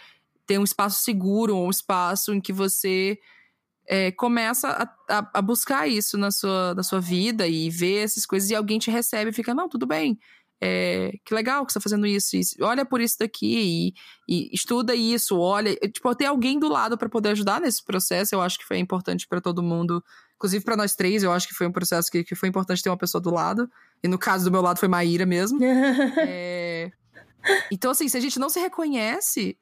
ter 0.46 0.60
um 0.60 0.64
espaço 0.64 1.02
seguro, 1.02 1.56
um 1.56 1.70
espaço 1.70 2.34
em 2.34 2.42
que 2.42 2.52
você 2.52 3.18
é, 3.88 4.12
começa 4.12 4.68
a, 4.68 5.18
a, 5.18 5.32
a, 5.36 5.42
buscar 5.42 5.88
isso 5.88 6.18
na 6.18 6.30
sua, 6.30 6.76
na 6.76 6.84
sua 6.84 7.00
vida 7.00 7.48
e 7.48 7.70
ver 7.70 8.04
essas 8.04 8.26
coisas 8.26 8.50
e 8.50 8.56
alguém 8.56 8.78
te 8.78 8.92
recebe 8.92 9.32
e 9.32 9.34
fica, 9.34 9.54
não, 9.54 9.70
tudo 9.70 9.88
bem. 9.88 10.20
É, 10.60 11.14
que 11.24 11.36
legal 11.36 11.66
que 11.66 11.72
você 11.72 11.80
tá 11.80 11.84
fazendo 11.84 12.08
isso, 12.08 12.36
isso. 12.36 12.56
olha 12.62 12.84
por 12.84 13.00
isso 13.00 13.18
daqui 13.20 13.94
e, 14.28 14.34
e, 14.34 14.50
estuda 14.52 14.96
isso, 14.96 15.38
olha, 15.38 15.76
tipo, 15.76 16.16
ter 16.16 16.26
alguém 16.26 16.60
do 16.60 16.68
lado 16.68 16.98
para 16.98 17.08
poder 17.08 17.30
ajudar 17.30 17.62
nesse 17.62 17.84
processo, 17.86 18.34
eu 18.34 18.42
acho 18.42 18.58
que 18.58 18.66
foi 18.66 18.80
importante 18.80 19.28
para 19.28 19.40
todo 19.40 19.62
mundo, 19.62 20.04
inclusive 20.36 20.66
para 20.66 20.76
nós 20.76 20.96
três, 20.96 21.22
eu 21.22 21.32
acho 21.32 21.48
que 21.48 21.54
foi 21.54 21.68
um 21.68 21.72
processo 21.72 22.12
que, 22.12 22.24
que 22.24 22.36
foi 22.36 22.50
importante 22.50 22.82
ter 22.82 22.90
uma 22.90 22.98
pessoa 22.98 23.22
do 23.22 23.30
lado, 23.30 23.70
e 24.04 24.08
no 24.08 24.18
caso 24.18 24.46
do 24.46 24.52
meu 24.52 24.62
lado 24.62 24.80
foi 24.80 24.88
Maíra 24.88 25.28
mesmo. 25.28 25.60
é... 25.62 26.92
Então, 27.72 27.92
assim, 27.92 28.10
se 28.10 28.18
a 28.18 28.20
gente 28.20 28.40
não 28.40 28.50
se 28.50 28.60
reconhece, 28.60 29.58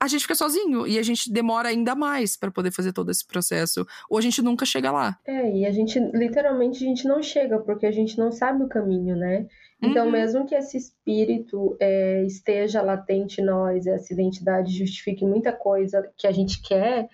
a 0.00 0.08
gente 0.08 0.22
fica 0.22 0.34
sozinho 0.34 0.86
e 0.86 0.98
a 0.98 1.02
gente 1.02 1.30
demora 1.30 1.68
ainda 1.68 1.94
mais 1.94 2.34
para 2.34 2.50
poder 2.50 2.72
fazer 2.72 2.90
todo 2.90 3.10
esse 3.10 3.26
processo. 3.26 3.86
Ou 4.08 4.16
a 4.16 4.22
gente 4.22 4.40
nunca 4.40 4.64
chega 4.64 4.90
lá. 4.90 5.18
É, 5.26 5.58
e 5.58 5.66
a 5.66 5.70
gente, 5.70 6.00
literalmente, 6.14 6.82
a 6.82 6.88
gente 6.88 7.06
não 7.06 7.22
chega 7.22 7.58
porque 7.58 7.84
a 7.84 7.90
gente 7.92 8.18
não 8.18 8.32
sabe 8.32 8.64
o 8.64 8.68
caminho, 8.68 9.14
né? 9.14 9.46
Então, 9.82 10.06
uhum. 10.06 10.12
mesmo 10.12 10.46
que 10.46 10.54
esse 10.54 10.76
espírito 10.76 11.76
é, 11.78 12.22
esteja 12.24 12.80
latente 12.80 13.42
em 13.42 13.44
nós, 13.44 13.86
essa 13.86 14.12
identidade 14.12 14.76
justifique 14.76 15.24
muita 15.24 15.52
coisa 15.52 16.10
que 16.16 16.26
a 16.26 16.32
gente 16.32 16.62
quer, 16.62 17.08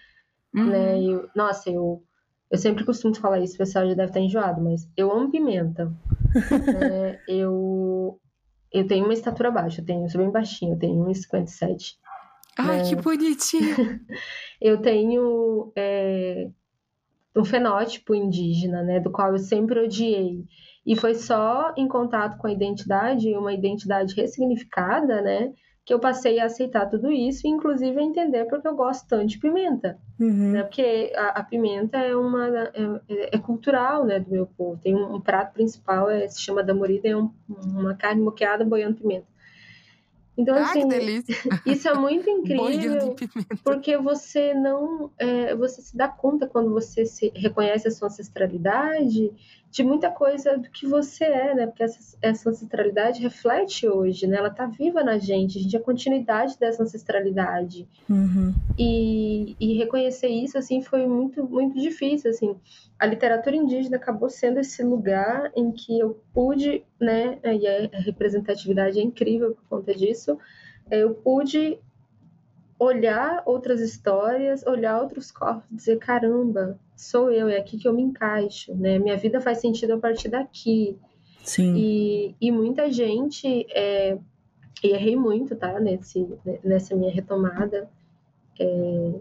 uhum. 0.55 0.67
né? 0.67 1.03
Eu, 1.03 1.29
nossa, 1.35 1.69
eu, 1.69 2.03
eu 2.51 2.59
sempre 2.59 2.85
costumo 2.85 3.15
falar 3.17 3.41
isso, 3.41 3.55
o 3.55 3.59
pessoal 3.59 3.87
já 3.87 3.95
deve 3.95 4.11
estar 4.11 4.21
enjoado, 4.21 4.63
mas 4.63 4.89
eu 4.97 5.11
amo 5.11 5.31
pimenta. 5.31 5.93
é, 6.93 7.19
eu, 7.29 8.21
eu 8.73 8.87
tenho 8.87 9.05
uma 9.05 9.15
estatura 9.15 9.51
baixa, 9.51 9.81
eu, 9.81 9.85
tenho, 9.85 10.05
eu 10.05 10.09
sou 10.09 10.21
bem 10.21 10.31
baixinha, 10.31 10.75
eu 10.75 10.79
tenho 10.79 11.05
1,57. 11.05 11.97
Ai, 12.59 12.79
né? 12.79 12.89
que 12.89 12.97
bonitinho! 12.97 14.01
eu 14.61 14.81
tenho 14.81 15.73
é, 15.77 16.49
um 17.37 17.45
fenótipo 17.45 18.15
indígena, 18.15 18.83
né, 18.83 18.99
do 18.99 19.11
qual 19.11 19.33
eu 19.33 19.39
sempre 19.39 19.81
odiei. 19.81 20.45
E 20.85 20.97
foi 20.97 21.15
só 21.15 21.75
em 21.77 21.87
contato 21.87 22.39
com 22.39 22.47
a 22.47 22.53
identidade, 22.53 23.37
uma 23.37 23.53
identidade 23.53 24.15
ressignificada, 24.15 25.21
né, 25.21 25.53
que 25.85 25.93
eu 25.93 26.01
passei 26.01 26.41
a 26.41 26.47
aceitar 26.47 26.87
tudo 26.87 27.13
isso, 27.13 27.47
e 27.47 27.51
inclusive 27.51 27.99
a 27.99 28.03
entender 28.03 28.45
porque 28.47 28.67
eu 28.67 28.75
gosto 28.75 29.07
tanto 29.07 29.27
de 29.27 29.39
pimenta. 29.39 29.99
Uhum. 30.19 30.53
Né, 30.53 30.63
porque 30.63 31.13
a, 31.15 31.41
a, 31.41 31.45
pimenta 31.45 31.99
é 31.99 32.17
uma 32.17 32.49
é, 32.49 32.73
é, 33.33 33.39
cultural, 33.39 34.05
né, 34.05 34.19
do 34.19 34.31
meu 34.31 34.47
povo. 34.47 34.81
Tem 34.83 34.97
um, 34.97 35.17
um 35.17 35.21
prato 35.21 35.53
principal, 35.53 36.11
é, 36.11 36.27
se 36.29 36.41
chama 36.41 36.65
da 36.65 36.75
morida, 36.75 37.09
é 37.09 37.17
um, 37.17 37.31
uma 37.49 37.95
carne 37.95 38.23
moqueada 38.23 38.65
boiando 38.65 38.97
pimenta. 38.97 39.27
Então, 40.37 40.55
ah, 40.55 40.63
assim, 40.63 40.83
isso 41.65 41.89
é 41.89 41.95
muito 41.95 42.29
incrível, 42.31 43.17
porque 43.65 43.97
você 43.97 44.53
não. 44.53 45.11
É, 45.19 45.55
você 45.55 45.81
se 45.81 45.97
dá 45.97 46.09
conta 46.09 46.47
quando 46.47 46.71
você 46.71 47.07
se 47.07 47.33
reconhece 47.35 47.89
a 47.89 47.91
sua 47.91 48.09
ancestralidade 48.09 49.33
de 49.71 49.83
muita 49.83 50.11
coisa 50.11 50.57
do 50.57 50.71
que 50.71 50.87
você 50.87 51.25
é, 51.25 51.55
né? 51.55 51.67
Porque 51.67 51.83
essa, 51.83 52.17
essa 52.23 52.51
ancestralidade 52.51 53.21
reflete 53.21 53.87
hoje, 53.87 54.27
né? 54.27 54.39
Ela 54.39 54.51
tá 54.51 54.67
viva 54.67 55.03
na 55.03 55.19
gente, 55.19 55.59
a 55.59 55.63
gente 55.63 55.77
é 55.77 55.79
a 55.79 55.83
continuidade 55.83 56.59
dessa 56.59 56.83
ancestralidade. 56.83 57.87
Uhum. 58.09 58.55
E, 58.79 59.57
e 59.61 59.77
reconhecer 59.77 60.29
isso, 60.29 60.57
assim, 60.57 60.81
foi 60.83 61.07
muito, 61.07 61.45
muito 61.45 61.79
difícil, 61.79 62.31
assim. 62.31 62.57
A 62.99 63.07
literatura 63.07 63.55
indígena 63.55 63.97
acabou 63.97 64.31
sendo 64.31 64.61
esse 64.61 64.83
lugar 64.83 65.53
em 65.55 65.71
que 65.71 65.99
eu 65.99 66.21
pude, 66.33 66.83
né? 67.01 67.39
E 67.45 67.67
a 67.67 67.99
representatividade 68.01 68.99
é 68.99 69.03
incrível 69.03 69.55
por 69.55 69.65
conta 69.79 69.95
disso. 69.95 70.39
Eu 70.91 71.15
pude 71.15 71.79
olhar 72.79 73.43
outras 73.47 73.81
histórias, 73.81 74.65
olhar 74.67 75.01
outros 75.01 75.31
corpos, 75.31 75.65
dizer 75.71 75.99
caramba, 75.99 76.79
sou 76.97 77.31
eu, 77.31 77.49
é 77.49 77.57
aqui 77.57 77.79
que 77.79 77.89
eu 77.89 77.93
me 77.93 78.03
encaixo, 78.03 78.75
né? 78.75 78.99
Minha 78.99 79.17
vida 79.17 79.41
faz 79.41 79.59
sentido 79.59 79.95
a 79.95 79.99
partir 79.99 80.29
daqui. 80.29 80.99
Sim. 81.43 81.75
E, 81.77 82.35
e 82.41 82.51
muita 82.53 82.91
gente 82.91 83.67
é, 83.71 84.19
e 84.83 84.89
errei 84.89 85.17
muito, 85.17 85.55
tá? 85.57 85.79
Nesse, 85.81 86.27
nessa 86.63 86.95
minha 86.95 87.13
retomada. 87.13 87.89
É, 88.59 89.13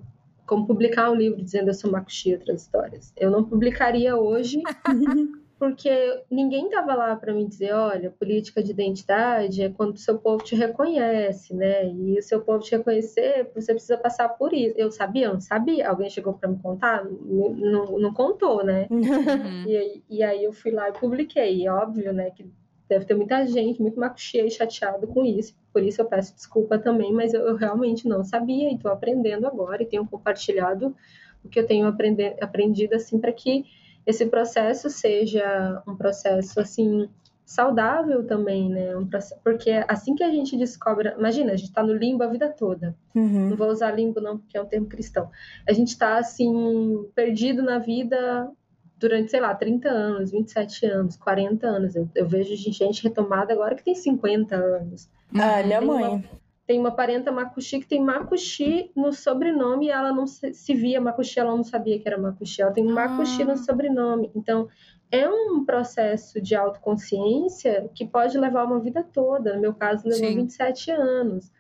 como 0.46 0.68
publicar 0.68 1.10
um 1.10 1.16
livro 1.16 1.42
dizendo 1.42 1.70
eu 1.70 1.74
sou 1.74 1.92
Makushi 1.92 2.30
e 2.30 2.34
outras 2.36 2.62
histórias. 2.62 3.14
Eu 3.18 3.32
não 3.32 3.44
publicaria 3.44 4.16
hoje 4.16 4.62
porque 5.58 6.24
ninguém 6.30 6.66
estava 6.66 6.94
lá 6.96 7.16
para 7.16 7.34
me 7.34 7.46
dizer, 7.48 7.74
olha, 7.74 8.12
política 8.12 8.62
de 8.62 8.72
identidade 8.72 9.64
é 9.64 9.70
quando 9.70 9.96
o 9.96 10.00
seu 10.00 10.18
povo 10.18 10.44
te 10.44 10.56
reconhece, 10.56 11.54
né? 11.54 11.88
E 11.88 12.20
o 12.20 12.22
seu 12.22 12.42
povo 12.42 12.60
te 12.60 12.76
reconhecer, 12.76 13.50
você 13.56 13.74
precisa 13.74 13.98
passar 13.98 14.30
por 14.30 14.54
isso. 14.54 14.76
Eu 14.78 14.92
sabia, 14.92 15.28
eu 15.28 15.34
não 15.34 15.40
sabia. 15.40 15.90
Alguém 15.90 16.10
chegou 16.10 16.34
para 16.34 16.50
me 16.50 16.60
contar, 16.60 17.06
não, 17.06 17.50
não, 17.54 18.00
não 18.00 18.14
contou, 18.14 18.64
né? 18.64 18.88
Uhum. 18.96 19.66
E, 19.68 19.78
aí, 19.78 20.04
e 20.10 20.24
aí 20.24 20.44
eu 20.44 20.54
fui 20.54 20.72
lá 20.72 20.90
e 20.90 20.94
publiquei. 20.94 21.58
E 21.58 21.66
é 21.68 21.72
óbvio, 21.72 22.12
né, 22.14 22.32
que 22.32 22.50
deve 22.88 23.06
ter 23.06 23.14
muita 23.14 23.46
gente 23.46 23.82
muito 23.82 24.00
macuxia 24.00 24.46
e 24.46 24.52
chateado 24.52 25.08
com 25.08 25.26
isso. 25.26 25.56
Por 25.72 25.84
isso 25.84 26.02
eu 26.02 26.06
peço 26.06 26.36
desculpa 26.36 26.78
também, 26.78 27.14
mas 27.14 27.34
eu, 27.34 27.42
eu 27.42 27.56
realmente 27.56 28.08
não 28.08 28.24
sabia 28.24 28.70
e 28.70 28.76
estou 28.76 28.92
aprendendo 28.92 29.46
agora 29.48 29.84
e 29.84 29.86
tenho 29.86 30.06
compartilhado 30.06 30.96
o 31.44 31.50
que 31.50 31.60
eu 31.60 31.66
tenho 31.66 31.88
aprender, 31.88 32.36
aprendido 32.42 32.96
assim 32.96 33.20
para 33.20 33.32
que 33.32 33.66
esse 34.06 34.26
processo 34.26 34.90
seja 34.90 35.82
um 35.88 35.96
processo 35.96 36.60
assim 36.60 37.10
saudável 37.46 38.26
também, 38.26 38.70
né? 38.70 38.98
Um 38.98 39.06
processo, 39.06 39.40
porque 39.44 39.72
assim 39.88 40.16
que 40.16 40.24
a 40.24 40.32
gente 40.32 40.58
descobre, 40.58 41.14
imagina, 41.18 41.54
a 41.54 41.56
gente 41.56 41.70
está 41.70 41.84
no 41.84 41.94
limbo 41.94 42.24
a 42.24 42.28
vida 42.28 42.50
toda. 42.50 42.96
Uhum. 43.14 43.50
Não 43.50 43.58
vou 43.58 43.70
usar 43.70 43.92
limbo 43.92 44.20
não, 44.20 44.38
porque 44.38 44.58
é 44.58 44.62
um 44.62 44.66
termo 44.66 44.88
cristão. 44.88 45.30
A 45.68 45.72
gente 45.72 45.90
está 45.90 46.18
assim 46.18 47.06
perdido 47.14 47.62
na 47.62 47.78
vida 47.78 48.52
durante, 48.98 49.30
sei 49.30 49.40
lá, 49.40 49.54
30 49.54 49.90
anos, 49.90 50.32
27 50.32 50.86
anos, 50.88 51.18
40 51.18 51.68
anos. 51.68 51.96
Eu, 51.96 52.10
eu 52.16 52.28
vejo 52.28 52.56
gente 52.56 53.04
retomada 53.04 53.54
agora 53.54 53.76
que 53.76 53.84
tem 53.84 53.94
50 53.94 54.56
anos. 54.56 55.10
Ah, 55.34 55.62
minha 55.64 55.82
mãe. 55.82 56.04
Uma, 56.04 56.24
tem 56.66 56.80
uma 56.80 56.92
parenta 56.92 57.32
Makushi 57.32 57.80
que 57.80 57.88
tem 57.88 58.02
Makushi 58.02 58.92
no 58.96 59.14
sobrenome 59.14 59.88
e 59.88 59.90
ela 59.92 60.12
não 60.12 60.26
se, 60.26 60.54
se 60.54 60.74
via 60.74 61.00
Makushi, 61.00 61.40
ela 61.40 61.56
não 61.56 61.64
sabia 61.64 62.00
que 62.00 62.08
era 62.08 62.18
Makushi. 62.18 62.62
Ela 62.62 62.72
tem 62.72 62.84
Makushi 62.84 63.44
ah. 63.44 63.46
no 63.46 63.58
sobrenome. 63.58 64.32
Então, 64.36 64.68
é 65.12 65.30
um 65.30 65.64
processo 65.64 66.42
de 66.42 66.56
autoconsciência 66.56 67.90
que 67.94 68.06
pode 68.06 68.38
levar 68.38 68.66
uma 68.66 68.80
vida 68.80 69.04
toda. 69.04 69.54
No 69.54 69.62
meu 69.62 69.74
caso, 69.74 70.08
levou 70.08 70.28
Sim. 70.28 70.36
27 70.38 70.92
anos. 70.92 71.52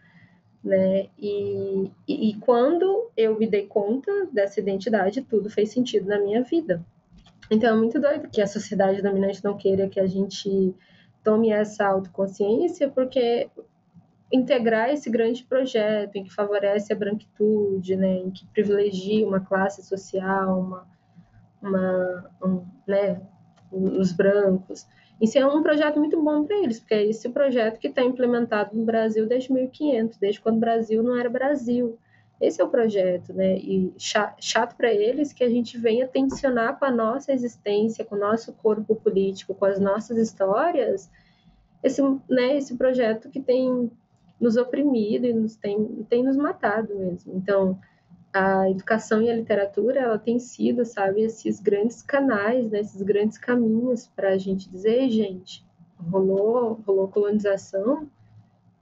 Né? 0.63 1.09
E, 1.19 1.91
e, 2.07 2.29
e 2.31 2.33
quando 2.39 3.11
eu 3.15 3.37
me 3.37 3.45
dei 3.45 3.67
conta 3.67 4.11
dessa 4.31 4.59
identidade, 4.59 5.21
tudo 5.21 5.51
fez 5.51 5.69
sentido 5.69 6.07
na 6.07 6.19
minha 6.19 6.41
vida. 6.41 6.83
Então 7.51 7.75
é 7.75 7.77
muito 7.77 7.99
doido 7.99 8.27
que 8.29 8.41
a 8.41 8.47
sociedade 8.47 9.03
dominante 9.03 9.43
não 9.43 9.55
queira 9.55 9.87
que 9.87 9.99
a 9.99 10.07
gente 10.07 10.73
tome 11.23 11.51
essa 11.51 11.85
autoconsciência, 11.85 12.89
porque 12.89 13.47
integrar 14.31 14.89
esse 14.89 15.09
grande 15.09 15.43
projeto 15.43 16.15
em 16.15 16.23
que 16.23 16.33
favorece 16.33 16.91
a 16.91 16.95
branquitude, 16.95 17.95
né, 17.95 18.17
em 18.17 18.31
que 18.31 18.45
privilegia 18.47 19.25
uma 19.25 19.39
classe 19.39 19.83
social, 19.83 20.59
uma, 20.59 20.87
uma 21.61 22.31
um, 22.43 22.65
né, 22.87 23.21
os 23.71 24.11
brancos. 24.11 24.87
Isso 25.21 25.37
é 25.37 25.45
um 25.45 25.63
projeto 25.63 25.97
muito 25.97 26.21
bom 26.21 26.43
para 26.43 26.57
eles, 26.57 26.79
porque 26.79 26.93
é 26.93 27.05
esse 27.05 27.29
projeto 27.29 27.79
que 27.79 27.87
está 27.87 28.03
implementado 28.03 28.75
no 28.75 28.83
Brasil 28.83 29.27
desde 29.27 29.51
1500, 29.53 30.17
desde 30.17 30.41
quando 30.41 30.57
o 30.57 30.59
Brasil 30.59 31.01
não 31.01 31.17
era 31.17 31.29
Brasil. 31.29 31.97
Esse 32.41 32.61
é 32.61 32.65
o 32.65 32.69
projeto, 32.69 33.33
né? 33.33 33.55
E 33.57 33.93
chato 33.97 34.75
para 34.75 34.91
eles 34.91 35.31
que 35.31 35.41
a 35.41 35.49
gente 35.49 35.77
venha 35.77 36.05
tensionar 36.05 36.77
com 36.77 36.83
a 36.83 36.91
nossa 36.91 37.31
existência, 37.31 38.03
com 38.03 38.15
o 38.15 38.19
nosso 38.19 38.51
corpo 38.51 38.93
político, 38.93 39.55
com 39.55 39.63
as 39.63 39.79
nossas 39.79 40.17
histórias, 40.17 41.09
esse, 41.81 42.01
né, 42.29 42.57
esse 42.57 42.75
projeto 42.75 43.29
que 43.29 43.39
tem 43.39 43.89
nos 44.39 44.57
oprimido 44.57 45.25
e 45.25 45.33
nos 45.33 45.55
tem, 45.55 46.05
tem 46.09 46.23
nos 46.23 46.37
matado 46.37 46.95
mesmo. 46.95 47.33
Então, 47.35 47.79
a 48.33 48.69
educação 48.69 49.21
e 49.21 49.29
a 49.29 49.35
literatura, 49.35 50.01
ela 50.01 50.19
tem 50.19 50.37
sido, 50.39 50.83
sabe, 50.83 51.21
esses 51.21 51.61
grandes 51.61 52.01
canais, 52.01 52.69
né, 52.69 52.81
esses 52.81 53.01
grandes 53.01 53.37
caminhos 53.37 54.07
para 54.07 54.29
a 54.29 54.37
gente 54.37 54.69
dizer, 54.69 55.09
gente, 55.09 55.65
rolou, 55.97 56.81
rolou 56.85 57.07
colonização 57.07 58.09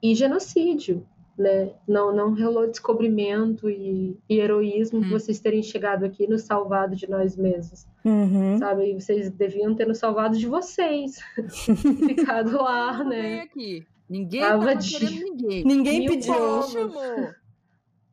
e 0.02 0.14
genocídio, 0.14 1.06
né? 1.38 1.70
Não, 1.86 2.14
não 2.14 2.34
rolou 2.34 2.66
descobrimento 2.66 3.68
e, 3.70 4.18
e 4.28 4.38
heroísmo 4.38 5.00
uhum. 5.00 5.10
vocês 5.10 5.40
terem 5.40 5.62
chegado 5.62 6.04
aqui 6.04 6.24
e 6.24 6.28
nos 6.28 6.42
salvado 6.42 6.94
de 6.94 7.08
nós 7.08 7.36
mesmos, 7.36 7.86
uhum. 8.04 8.58
sabe? 8.58 8.90
E 8.90 9.00
vocês 9.00 9.30
deviam 9.30 9.74
ter 9.74 9.86
nos 9.86 9.98
salvado 9.98 10.36
de 10.36 10.46
vocês, 10.46 11.18
ficado 12.06 12.56
lá, 12.56 13.04
né? 13.04 13.42
Aqui. 13.42 13.86
Ninguém 14.08 14.40
tava, 14.40 14.66
tava 14.66 14.76
de... 14.76 15.22
ninguém. 15.22 15.64
Ninguém 15.64 16.00
Mil 16.00 16.10
pediu. 16.10 16.34
Povos. 16.34 16.74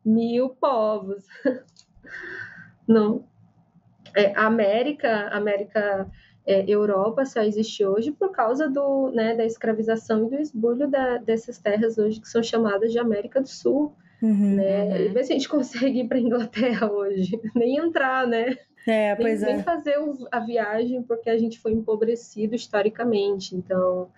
Mil 0.05 0.49
povos. 0.49 1.25
Não. 2.87 3.25
É, 4.15 4.35
a 4.35 4.45
América, 4.45 5.29
América 5.29 6.09
é, 6.45 6.63
Europa 6.67 7.25
só 7.25 7.41
existe 7.41 7.85
hoje 7.85 8.11
por 8.11 8.31
causa 8.31 8.69
do, 8.69 9.11
né, 9.11 9.35
da 9.35 9.45
escravização 9.45 10.25
e 10.25 10.29
do 10.31 10.39
esbulho 10.39 10.87
da, 10.89 11.17
dessas 11.17 11.57
terras 11.59 11.97
hoje 11.97 12.19
que 12.19 12.27
são 12.27 12.41
chamadas 12.41 12.91
de 12.91 12.99
América 12.99 13.41
do 13.41 13.47
Sul. 13.47 13.95
Uhum, 14.21 14.55
né? 14.55 14.83
Uhum. 14.83 14.95
E 14.97 15.07
ver 15.09 15.23
se 15.23 15.33
a 15.33 15.35
gente 15.35 15.49
consegue 15.49 16.01
ir 16.01 16.07
para 16.07 16.19
Inglaterra 16.19 16.91
hoje, 16.91 17.39
nem 17.55 17.77
entrar, 17.77 18.27
né? 18.27 18.55
É, 18.87 19.15
pois 19.15 19.41
nem, 19.41 19.51
é. 19.51 19.55
nem 19.55 19.63
fazer 19.63 19.95
a 20.31 20.39
viagem 20.39 21.03
porque 21.03 21.29
a 21.29 21.37
gente 21.37 21.59
foi 21.59 21.71
empobrecido 21.71 22.55
historicamente. 22.55 23.55
Então, 23.55 24.09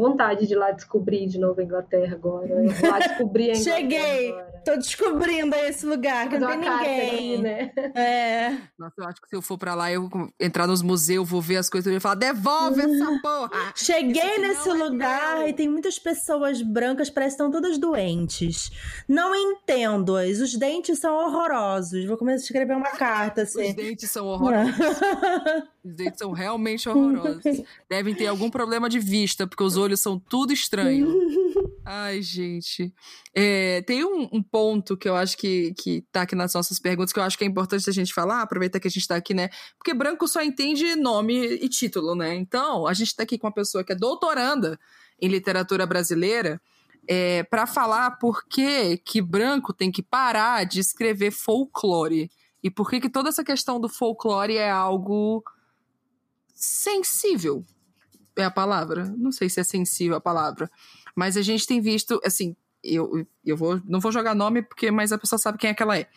vontade 0.00 0.46
de 0.46 0.54
ir 0.54 0.56
lá 0.56 0.70
descobrir 0.70 1.26
de 1.26 1.38
novo 1.38 1.60
a 1.60 1.64
Inglaterra 1.64 2.14
agora. 2.14 2.54
Lá 2.82 2.98
descobrir 2.98 3.50
a 3.50 3.54
Inglaterra 3.56 3.78
Cheguei! 3.78 4.30
Agora. 4.30 4.55
Tô 4.66 4.76
descobrindo 4.76 5.54
esse 5.54 5.86
lugar, 5.86 6.28
que 6.28 6.40
não 6.40 6.48
tem 6.48 6.58
ninguém. 6.58 7.10
Aqui, 7.10 7.38
né? 7.38 7.72
É. 7.94 8.58
Nossa, 8.76 8.94
eu 8.98 9.04
acho 9.06 9.22
que 9.22 9.28
se 9.28 9.36
eu 9.36 9.40
for 9.40 9.56
pra 9.56 9.76
lá, 9.76 9.92
eu 9.92 10.10
entrar 10.40 10.66
nos 10.66 10.82
museus, 10.82 11.28
vou 11.28 11.40
ver 11.40 11.58
as 11.58 11.70
coisas 11.70 11.94
e 11.94 12.00
falar, 12.00 12.16
devolve 12.16 12.80
essa 12.80 13.18
porra! 13.22 13.72
Cheguei 13.76 14.38
nesse 14.38 14.68
lugar 14.70 15.42
é 15.42 15.50
e 15.50 15.52
tem 15.52 15.68
muitas 15.68 16.00
pessoas 16.00 16.60
brancas, 16.62 17.08
parece 17.08 17.36
que 17.36 17.42
estão 17.42 17.52
todas 17.52 17.78
doentes. 17.78 18.72
Não 19.08 19.36
entendo-as. 19.36 20.40
Os 20.40 20.56
dentes 20.56 20.98
são 20.98 21.14
horrorosos. 21.14 22.04
Vou 22.04 22.16
começar 22.16 22.42
a 22.42 22.46
escrever 22.46 22.76
uma 22.76 22.90
carta, 22.90 23.42
assim. 23.42 23.68
Os 23.68 23.74
dentes 23.74 24.10
são 24.10 24.26
horrorosos. 24.26 24.74
Os 25.86 25.94
dentes 25.94 26.18
são 26.18 26.32
realmente 26.32 26.88
horrorosos. 26.88 27.62
Devem 27.88 28.12
ter 28.12 28.26
algum 28.26 28.50
problema 28.50 28.88
de 28.88 28.98
vista, 28.98 29.46
porque 29.46 29.62
os 29.62 29.76
olhos 29.76 30.00
são 30.00 30.18
tudo 30.18 30.52
estranho. 30.52 31.06
Ai, 31.86 32.20
gente. 32.20 32.92
É, 33.32 33.80
tem 33.82 34.04
um, 34.04 34.28
um, 34.32 34.42
ponto 34.56 34.96
que 34.96 35.06
eu 35.06 35.14
acho 35.14 35.36
que, 35.36 35.74
que 35.74 36.00
tá 36.10 36.22
aqui 36.22 36.34
nas 36.34 36.54
nossas 36.54 36.78
perguntas 36.78 37.12
que 37.12 37.18
eu 37.18 37.22
acho 37.22 37.36
que 37.36 37.44
é 37.44 37.46
importante 37.46 37.90
a 37.90 37.92
gente 37.92 38.14
falar, 38.14 38.40
aproveitar 38.40 38.80
que 38.80 38.88
a 38.88 38.90
gente 38.90 39.06
tá 39.06 39.14
aqui, 39.14 39.34
né? 39.34 39.50
Porque 39.76 39.92
branco 39.92 40.26
só 40.26 40.40
entende 40.42 40.96
nome 40.96 41.46
e 41.46 41.68
título, 41.68 42.14
né? 42.14 42.34
Então, 42.34 42.86
a 42.86 42.94
gente 42.94 43.14
tá 43.14 43.22
aqui 43.24 43.36
com 43.36 43.46
uma 43.46 43.52
pessoa 43.52 43.84
que 43.84 43.92
é 43.92 43.94
doutoranda 43.94 44.80
em 45.20 45.28
literatura 45.28 45.84
brasileira 45.84 46.58
é, 47.06 47.42
para 47.42 47.66
falar 47.66 48.12
por 48.12 48.48
que, 48.48 48.96
que 48.96 49.20
branco 49.20 49.74
tem 49.74 49.92
que 49.92 50.02
parar 50.02 50.64
de 50.64 50.80
escrever 50.80 51.32
folclore. 51.32 52.30
E 52.62 52.70
por 52.70 52.88
que, 52.88 52.98
que 52.98 53.10
toda 53.10 53.28
essa 53.28 53.44
questão 53.44 53.78
do 53.78 53.90
folclore 53.90 54.56
é 54.56 54.70
algo 54.70 55.44
sensível. 56.54 57.62
É 58.34 58.44
a 58.44 58.50
palavra? 58.50 59.04
Não 59.18 59.30
sei 59.30 59.50
se 59.50 59.60
é 59.60 59.62
sensível 59.62 60.16
a 60.16 60.20
palavra. 60.20 60.70
Mas 61.14 61.36
a 61.36 61.42
gente 61.42 61.66
tem 61.66 61.78
visto, 61.78 62.18
assim, 62.24 62.56
eu, 62.94 63.26
eu 63.44 63.56
vou, 63.56 63.80
não 63.84 64.00
vou 64.00 64.12
jogar 64.12 64.34
nome, 64.34 64.62
porque 64.62 64.90
mas 64.90 65.12
a 65.12 65.18
pessoa 65.18 65.38
sabe 65.38 65.58
quem 65.58 65.70
é 65.70 65.74
que 65.74 65.82
ela 65.82 65.98
é. 65.98 66.08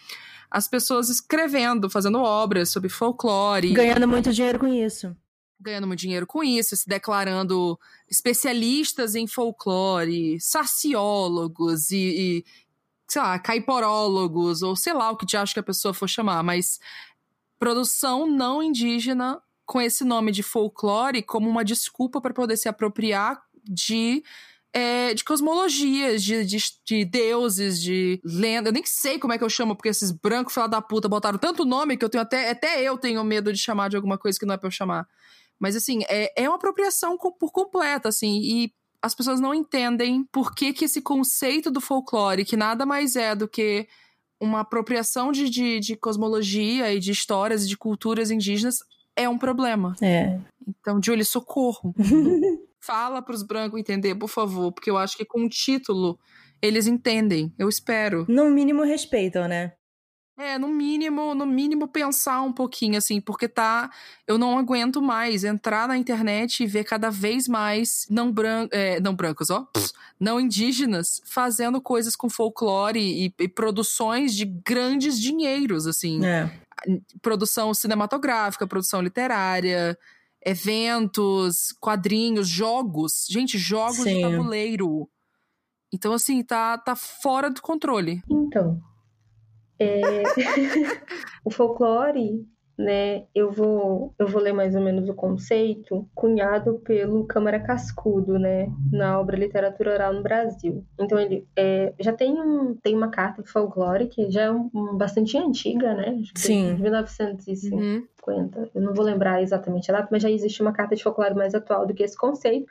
As 0.49 0.67
pessoas 0.67 1.09
escrevendo, 1.09 1.89
fazendo 1.89 2.19
obras 2.19 2.69
sobre 2.69 2.89
folclore. 2.89 3.71
Ganhando 3.71 4.07
muito 4.07 4.33
dinheiro 4.33 4.59
com 4.59 4.67
isso. 4.67 5.15
Ganhando 5.59 5.87
muito 5.87 5.99
dinheiro 5.99 6.25
com 6.25 6.43
isso, 6.43 6.75
se 6.75 6.87
declarando 6.87 7.77
especialistas 8.09 9.13
em 9.13 9.27
folclore, 9.27 10.39
saciólogos 10.39 11.91
e, 11.91 11.97
e 11.97 12.45
sei 13.07 13.21
lá, 13.21 13.37
caiporólogos, 13.37 14.61
ou 14.61 14.75
sei 14.75 14.93
lá 14.93 15.11
o 15.11 15.17
que 15.17 15.25
de 15.25 15.35
acho 15.35 15.53
que 15.53 15.59
a 15.59 15.63
pessoa 15.63 15.93
for 15.93 16.07
chamar, 16.07 16.41
mas 16.43 16.79
produção 17.59 18.25
não 18.25 18.63
indígena 18.63 19.41
com 19.65 19.81
esse 19.81 20.03
nome 20.03 20.31
de 20.31 20.41
folclore 20.41 21.21
como 21.21 21.47
uma 21.47 21.63
desculpa 21.63 22.19
para 22.21 22.33
poder 22.33 22.57
se 22.57 22.67
apropriar 22.67 23.39
de 23.63 24.23
é, 24.73 25.13
de 25.13 25.23
cosmologias, 25.23 26.23
de, 26.23 26.45
de, 26.45 26.57
de, 26.85 27.05
deuses, 27.05 27.81
de 27.81 28.21
lenda. 28.23 28.69
Eu 28.69 28.73
nem 28.73 28.85
sei 28.85 29.17
como 29.17 29.33
é 29.33 29.37
que 29.37 29.43
eu 29.43 29.49
chamo, 29.49 29.75
porque 29.75 29.89
esses 29.89 30.11
brancos 30.11 30.53
fala 30.53 30.67
da 30.67 30.81
puta 30.81 31.09
botaram 31.09 31.39
tanto 31.39 31.65
nome 31.65 31.97
que 31.97 32.05
eu 32.05 32.09
tenho 32.09 32.21
até. 32.21 32.51
Até 32.51 32.81
eu 32.81 32.97
tenho 32.97 33.23
medo 33.23 33.51
de 33.51 33.59
chamar 33.59 33.89
de 33.89 33.95
alguma 33.95 34.17
coisa 34.17 34.37
que 34.37 34.45
não 34.45 34.53
é 34.53 34.57
pra 34.57 34.67
eu 34.67 34.71
chamar. 34.71 35.07
Mas 35.59 35.75
assim, 35.75 36.01
é, 36.07 36.43
é 36.43 36.47
uma 36.47 36.55
apropriação 36.55 37.17
por 37.17 37.51
completa, 37.51 38.07
assim, 38.07 38.39
e 38.41 38.73
as 39.01 39.15
pessoas 39.15 39.39
não 39.39 39.53
entendem 39.53 40.25
por 40.31 40.53
que, 40.53 40.73
que 40.73 40.85
esse 40.85 41.01
conceito 41.01 41.71
do 41.71 41.81
folclore, 41.81 42.45
que 42.45 42.55
nada 42.55 42.85
mais 42.85 43.15
é 43.15 43.35
do 43.35 43.47
que 43.47 43.87
uma 44.39 44.61
apropriação 44.61 45.31
de, 45.31 45.49
de, 45.49 45.79
de 45.79 45.95
cosmologia 45.97 46.93
e 46.93 46.99
de 46.99 47.11
histórias 47.11 47.65
e 47.65 47.67
de 47.67 47.77
culturas 47.77 48.31
indígenas, 48.31 48.79
é 49.15 49.27
um 49.27 49.37
problema. 49.37 49.95
É. 50.01 50.39
Então, 50.65 51.01
Julie, 51.03 51.25
socorro. 51.25 51.93
Fala 52.89 53.21
para 53.21 53.35
os 53.35 53.43
brancos 53.43 53.79
entender, 53.79 54.15
por 54.15 54.27
favor, 54.27 54.71
porque 54.71 54.89
eu 54.89 54.97
acho 54.97 55.15
que 55.15 55.23
com 55.23 55.45
o 55.45 55.49
título 55.49 56.19
eles 56.59 56.87
entendem. 56.87 57.53
Eu 57.55 57.69
espero. 57.69 58.25
No 58.27 58.49
mínimo 58.49 58.81
respeitam, 58.81 59.47
né? 59.47 59.73
É, 60.35 60.57
no 60.57 60.69
mínimo, 60.69 61.35
no 61.35 61.45
mínimo 61.45 61.87
pensar 61.87 62.41
um 62.41 62.51
pouquinho, 62.51 62.97
assim, 62.97 63.21
porque 63.21 63.47
tá. 63.47 63.91
Eu 64.25 64.39
não 64.39 64.57
aguento 64.57 65.03
mais 65.03 65.43
entrar 65.43 65.87
na 65.87 65.97
internet 65.97 66.63
e 66.63 66.65
ver 66.65 66.83
cada 66.83 67.11
vez 67.11 67.47
mais 67.47 68.07
não, 68.09 68.31
bran 68.31 68.67
é, 68.71 68.99
não 68.99 69.13
brancos, 69.13 69.51
ó, 69.51 69.67
não 70.19 70.39
indígenas 70.39 71.21
fazendo 71.25 71.79
coisas 71.79 72.15
com 72.15 72.27
folclore 72.27 72.99
e, 72.99 73.33
e 73.37 73.47
produções 73.47 74.33
de 74.33 74.45
grandes 74.45 75.19
dinheiros, 75.19 75.85
assim. 75.85 76.25
É. 76.25 76.49
Produção 77.21 77.71
cinematográfica, 77.71 78.65
produção 78.65 79.01
literária, 79.01 79.95
eventos, 80.45 81.73
quadrinhos, 81.79 82.47
jogos. 82.47 83.25
Gente, 83.29 83.57
jogos 83.57 83.97
Sim. 83.97 84.15
de 84.15 84.21
tabuleiro. 84.21 85.09
Então, 85.93 86.13
assim, 86.13 86.43
tá, 86.43 86.77
tá 86.77 86.95
fora 86.95 87.49
do 87.49 87.61
controle. 87.61 88.21
Então, 88.29 88.79
é, 89.79 90.23
o 91.43 91.49
folclore, 91.49 92.45
né? 92.77 93.25
Eu 93.33 93.51
vou, 93.51 94.13
eu 94.19 94.27
vou 94.27 94.41
ler 94.41 94.53
mais 94.53 94.75
ou 94.75 94.81
menos 94.81 95.07
o 95.09 95.13
conceito, 95.13 96.07
cunhado 96.13 96.79
pelo 96.79 97.25
Câmara 97.25 97.59
Cascudo, 97.59 98.37
né? 98.37 98.67
Na 98.91 99.19
obra 99.19 99.37
Literatura 99.37 99.93
Oral 99.93 100.13
no 100.13 100.21
Brasil. 100.21 100.85
Então 100.99 101.19
ele 101.19 101.47
é, 101.57 101.93
já 101.99 102.13
tem 102.13 102.39
um, 102.39 102.75
tem 102.75 102.95
uma 102.95 103.09
carta 103.09 103.41
de 103.41 103.49
folclore 103.49 104.07
que 104.07 104.29
já 104.29 104.43
é 104.43 104.51
um, 104.51 104.69
um 104.73 104.97
bastante 104.97 105.37
antiga, 105.37 105.93
né? 105.93 106.17
Acho 106.21 106.33
que 106.33 106.39
Sim. 106.39 106.75
De 106.75 106.81
1950. 106.81 107.75
Uhum. 107.75 108.07
Eu 108.73 108.81
não 108.81 108.93
vou 108.93 109.03
lembrar 109.05 109.41
exatamente 109.41 109.91
a 109.91 109.95
data, 109.95 110.09
mas 110.11 110.21
já 110.23 110.29
existe 110.29 110.61
uma 110.61 110.73
carta 110.73 110.95
de 110.95 111.03
folclore 111.03 111.35
mais 111.35 111.53
atual 111.55 111.85
do 111.85 111.93
que 111.93 112.03
esse 112.03 112.17
conceito. 112.17 112.65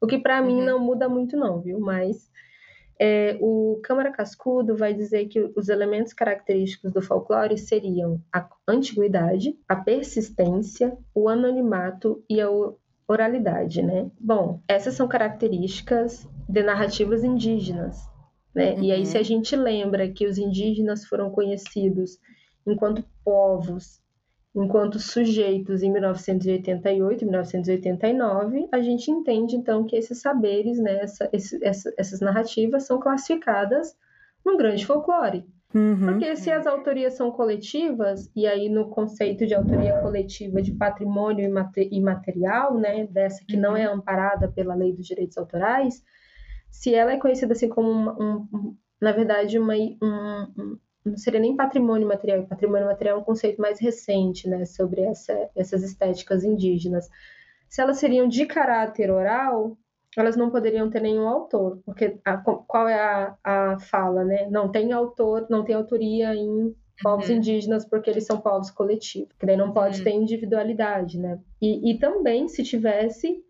O 0.00 0.06
que 0.06 0.18
para 0.18 0.40
mim 0.42 0.60
Uhum. 0.60 0.64
não 0.66 0.78
muda 0.78 1.08
muito 1.08 1.36
não, 1.36 1.60
viu? 1.60 1.80
Mas 1.80 2.30
é, 3.00 3.36
o 3.40 3.80
Câmara 3.82 4.10
Cascudo 4.10 4.76
vai 4.76 4.92
dizer 4.94 5.26
que 5.28 5.40
os 5.56 5.68
elementos 5.68 6.12
característicos 6.12 6.92
do 6.92 7.00
folclore 7.02 7.56
seriam 7.56 8.20
a 8.32 8.48
antiguidade, 8.66 9.56
a 9.68 9.76
persistência, 9.76 10.96
o 11.14 11.28
anonimato 11.28 12.22
e 12.28 12.40
a 12.40 12.48
oralidade, 13.06 13.82
né? 13.82 14.10
Bom, 14.20 14.60
essas 14.68 14.94
são 14.94 15.06
características 15.08 16.28
de 16.48 16.62
narrativas 16.62 17.24
indígenas, 17.24 18.08
né? 18.54 18.78
E 18.80 18.92
aí 18.92 19.00
Uhum. 19.00 19.04
se 19.06 19.18
a 19.18 19.22
gente 19.22 19.54
lembra 19.56 20.08
que 20.08 20.26
os 20.26 20.36
indígenas 20.38 21.04
foram 21.06 21.30
conhecidos 21.30 22.18
enquanto 22.66 23.04
povos, 23.24 24.00
enquanto 24.64 24.98
sujeitos 24.98 25.82
em 25.82 25.90
1988, 25.92 27.24
1989, 27.24 28.68
a 28.72 28.80
gente 28.80 29.10
entende 29.10 29.56
então 29.56 29.84
que 29.84 29.96
esses 29.96 30.20
saberes, 30.20 30.78
né, 30.78 31.00
essa- 31.02 31.28
esse- 31.32 31.62
essa- 31.64 31.92
essas 31.98 32.20
narrativas 32.20 32.84
são 32.86 32.98
classificadas 32.98 33.94
num 34.44 34.56
grande 34.56 34.84
folclore. 34.86 35.44
Uhum. 35.74 35.98
Porque 36.06 36.34
se 36.34 36.50
as 36.50 36.66
autorias 36.66 37.14
são 37.14 37.30
coletivas, 37.30 38.30
e 38.34 38.46
aí 38.46 38.70
no 38.70 38.88
conceito 38.88 39.46
de 39.46 39.54
autoria 39.54 39.98
coletiva 40.00 40.62
de 40.62 40.72
patrimônio 40.72 41.44
imate- 41.44 41.88
imaterial, 41.92 42.78
né, 42.78 43.06
dessa 43.06 43.44
que 43.46 43.56
não 43.56 43.76
é 43.76 43.84
amparada 43.84 44.48
pela 44.48 44.74
lei 44.74 44.94
dos 44.94 45.06
direitos 45.06 45.36
autorais, 45.36 46.02
se 46.70 46.94
ela 46.94 47.12
é 47.12 47.18
conhecida 47.18 47.52
assim 47.52 47.68
como, 47.68 47.90
um- 47.90 48.48
um- 48.52 48.76
na 49.00 49.12
verdade, 49.12 49.58
uma, 49.58 49.74
um- 49.74 50.52
um- 50.58 50.78
não 51.08 51.16
seria 51.16 51.40
nem 51.40 51.56
patrimônio 51.56 52.06
material, 52.08 52.46
patrimônio 52.46 52.86
material 52.86 53.18
é 53.18 53.20
um 53.20 53.24
conceito 53.24 53.60
mais 53.60 53.80
recente, 53.80 54.48
né, 54.48 54.64
sobre 54.64 55.02
essa- 55.02 55.50
essas 55.56 55.82
estéticas 55.82 56.44
indígenas. 56.44 57.08
Se 57.68 57.80
elas 57.82 57.98
seriam 57.98 58.28
de 58.28 58.46
caráter 58.46 59.10
oral, 59.10 59.76
elas 60.16 60.36
não 60.36 60.50
poderiam 60.50 60.90
ter 60.90 61.00
nenhum 61.00 61.28
autor, 61.28 61.80
porque 61.84 62.18
a- 62.24 62.38
qual 62.38 62.88
é 62.88 62.98
a, 63.00 63.36
a 63.44 63.78
fala, 63.78 64.24
né? 64.24 64.48
Não 64.50 64.70
tem 64.70 64.92
autor, 64.92 65.46
não 65.50 65.64
tem 65.64 65.74
autoria 65.74 66.34
em 66.34 66.74
povos 67.02 67.28
Uhum. 67.28 67.36
indígenas 67.36 67.84
porque 67.84 68.10
eles 68.10 68.24
são 68.26 68.40
povos 68.40 68.70
coletivos, 68.70 69.32
que 69.38 69.46
daí 69.46 69.56
não 69.56 69.72
pode 69.72 69.98
Uhum. 69.98 70.04
ter 70.04 70.10
individualidade, 70.12 71.18
né? 71.18 71.38
E, 71.60 71.92
e 71.92 71.98
também, 71.98 72.48
se 72.48 72.62
tivesse, 72.64 73.44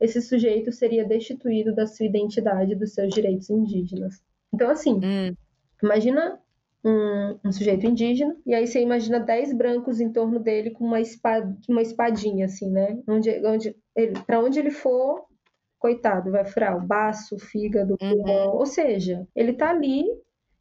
esse 0.00 0.20
sujeito 0.22 0.72
seria 0.72 1.04
destituído 1.06 1.74
da 1.74 1.86
sua 1.86 2.06
identidade, 2.06 2.74
dos 2.74 2.94
seus 2.94 3.12
direitos 3.14 3.50
indígenas. 3.50 4.22
Então, 4.52 4.70
assim, 4.70 5.00
Hum, 5.02 5.36
Imagina 5.82 6.40
um, 6.84 7.38
um 7.44 7.52
sujeito 7.52 7.86
indígena, 7.86 8.36
e 8.46 8.54
aí 8.54 8.66
você 8.66 8.80
imagina 8.80 9.20
dez 9.20 9.52
brancos 9.52 10.00
em 10.00 10.12
torno 10.12 10.38
dele 10.38 10.70
com 10.70 10.84
uma, 10.84 11.00
espada, 11.00 11.56
uma 11.68 11.82
espadinha, 11.82 12.46
assim, 12.46 12.70
né? 12.70 12.98
Onde, 13.08 13.30
onde 13.46 13.76
ele, 13.96 14.12
para 14.26 14.40
onde 14.40 14.58
ele 14.58 14.70
for, 14.70 15.24
coitado, 15.78 16.30
vai 16.30 16.44
furar 16.44 16.76
o 16.76 16.86
baço, 16.86 17.36
o 17.36 17.38
fígado, 17.38 17.96
o 18.00 18.04
Uhum. 18.04 18.10
pulmão. 18.16 18.56
Ou 18.56 18.66
seja, 18.66 19.26
ele 19.34 19.52
tá 19.52 19.70
ali, 19.70 20.04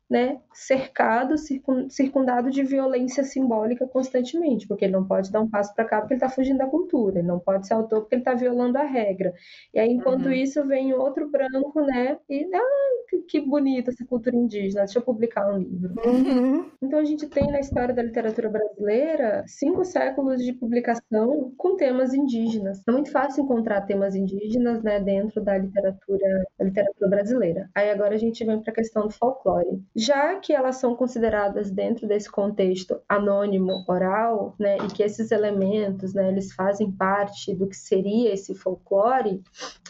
né, 0.09 0.39
cercado, 0.53 1.37
circun- 1.37 1.89
circundado 1.89 2.49
de 2.49 2.63
violência 2.63 3.23
simbólica 3.23 3.85
constantemente, 3.87 4.67
porque 4.67 4.85
ele 4.85 4.93
não 4.93 5.05
pode 5.05 5.31
dar 5.31 5.41
um 5.41 5.49
passo 5.49 5.73
para 5.75 5.85
cá 5.85 5.99
porque 5.99 6.13
ele 6.13 6.21
tá 6.21 6.29
fugindo 6.29 6.57
da 6.59 6.67
cultura, 6.67 7.19
ele 7.19 7.27
não 7.27 7.39
pode 7.39 7.67
ser 7.67 7.73
autor 7.73 8.01
porque 8.01 8.15
ele 8.15 8.23
tá 8.23 8.33
violando 8.33 8.77
a 8.77 8.83
regra. 8.83 9.33
E 9.73 9.79
aí, 9.79 9.89
enquanto 9.91 10.27
Uhum. 10.27 10.31
isso, 10.31 10.65
vem 10.65 10.93
outro 10.93 11.29
branco, 11.29 11.81
né, 11.81 12.17
e, 12.29 12.47
ah, 12.55 12.61
que, 13.09 13.17
que 13.23 13.41
bonita 13.41 13.91
essa 13.91 14.05
cultura 14.05 14.35
indígena, 14.35 14.83
deixa 14.85 14.99
eu 14.99 15.03
publicar 15.03 15.47
um 15.53 15.57
livro. 15.59 15.93
Uhum. 16.05 16.71
Então 16.81 16.99
a 16.99 17.05
gente 17.05 17.27
tem 17.29 17.51
na 17.51 17.59
história 17.59 17.93
da 17.93 18.03
literatura 18.03 18.49
brasileira 18.49 19.43
cinco 19.47 19.83
séculos 19.83 20.43
de 20.43 20.53
publicação 20.53 21.51
com 21.57 21.75
temas 21.75 22.13
indígenas. 22.13 22.81
É 22.87 22.91
muito 22.91 23.11
fácil 23.11 23.43
encontrar 23.43 23.81
temas 23.81 24.15
indígenas, 24.15 24.83
né, 24.83 24.99
dentro 24.99 25.41
da 25.43 25.57
literatura, 25.57 26.45
da 26.57 26.65
literatura 26.65 27.09
brasileira. 27.09 27.69
Aí 27.75 27.89
agora 27.89 28.15
a 28.15 28.17
gente 28.17 28.43
vem 28.45 28.61
para 28.61 28.71
a 28.71 28.75
questão 28.75 29.03
do 29.07 29.11
folclore. 29.13 29.81
Já 29.99 30.35
que 30.39 30.53
elas 30.53 30.75
são 30.75 30.95
consideradas 30.95 31.71
dentro 31.71 32.07
desse 32.07 32.29
contexto 32.29 33.01
anônimo 33.09 33.83
oral, 33.87 34.53
né, 34.59 34.77
e 34.77 34.87
que 34.89 35.01
esses 35.01 35.31
elementos, 35.31 36.13
né, 36.13 36.29
eles 36.29 36.53
fazem 36.53 36.91
parte 36.91 37.55
do 37.55 37.65
que 37.65 37.75
seria 37.75 38.31
esse 38.31 38.53
folclore, 38.53 39.41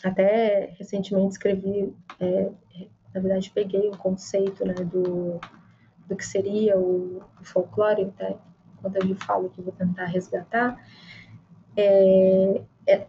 até 0.01 0.73
recentemente 0.79 1.33
escrevi, 1.33 1.93
é, 2.21 2.49
na 3.13 3.19
verdade 3.19 3.51
peguei 3.53 3.89
um 3.89 3.97
conceito, 3.97 4.65
né, 4.65 4.75
do 4.75 5.41
do 6.07 6.15
que 6.15 6.25
seria 6.25 6.77
o, 6.77 7.21
o 7.41 7.43
folclore, 7.43 8.05
até 8.05 8.37
quando 8.81 8.95
eu 8.95 9.03
lhe 9.03 9.15
falo 9.15 9.49
que 9.49 9.61
vou 9.61 9.73
tentar 9.73 10.05
resgatar, 10.05 10.81
é, 11.75 12.61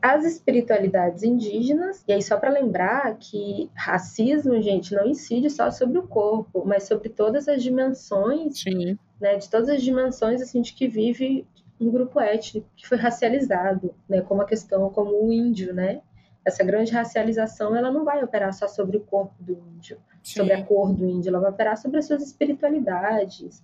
as 0.03 0.24
espiritualidades 0.24 1.22
indígenas, 1.22 2.03
e 2.07 2.12
aí 2.12 2.22
só 2.22 2.37
para 2.37 2.51
lembrar 2.51 3.16
que 3.16 3.70
racismo, 3.74 4.61
gente, 4.61 4.95
não 4.95 5.07
incide 5.07 5.49
só 5.49 5.70
sobre 5.70 5.99
o 5.99 6.07
corpo, 6.07 6.64
mas 6.66 6.85
sobre 6.85 7.09
todas 7.09 7.47
as 7.49 7.62
dimensões, 7.62 8.61
sim. 8.61 8.99
né, 9.20 9.37
de 9.37 9.49
todas 9.49 9.68
as 9.68 9.83
dimensões 9.83 10.43
assim, 10.43 10.61
de 10.61 10.72
que 10.72 10.89
vive 10.89 11.47
um 11.81 11.91
grupo 11.91 12.20
étnico 12.20 12.66
que 12.76 12.89
foi 12.89 12.99
racializado, 12.99 13.95
né, 14.09 14.20
como 14.20 14.43
a 14.43 14.47
questão, 14.47 14.91
como 14.91 15.24
o 15.24 15.33
índio, 15.33 15.72
né, 15.72 16.01
essa 16.45 16.64
grande 16.64 16.91
racialização, 16.91 17.76
ela 17.76 17.91
não 17.91 18.05
vai 18.05 18.24
operar 18.24 18.53
só 18.53 18.66
sobre 18.66 18.97
o 18.97 19.01
corpo 19.01 19.35
do 19.39 19.53
índio, 19.53 19.99
sobre 20.22 20.55
a 20.55 20.59
sim. 20.59 20.64
cor 20.64 20.93
do 20.93 21.07
índio, 21.07 21.29
ela 21.29 21.41
vai 21.41 21.51
operar 21.51 21.76
sobre 21.76 21.99
as 21.99 22.07
suas 22.07 22.22
espiritualidades, 22.22 23.62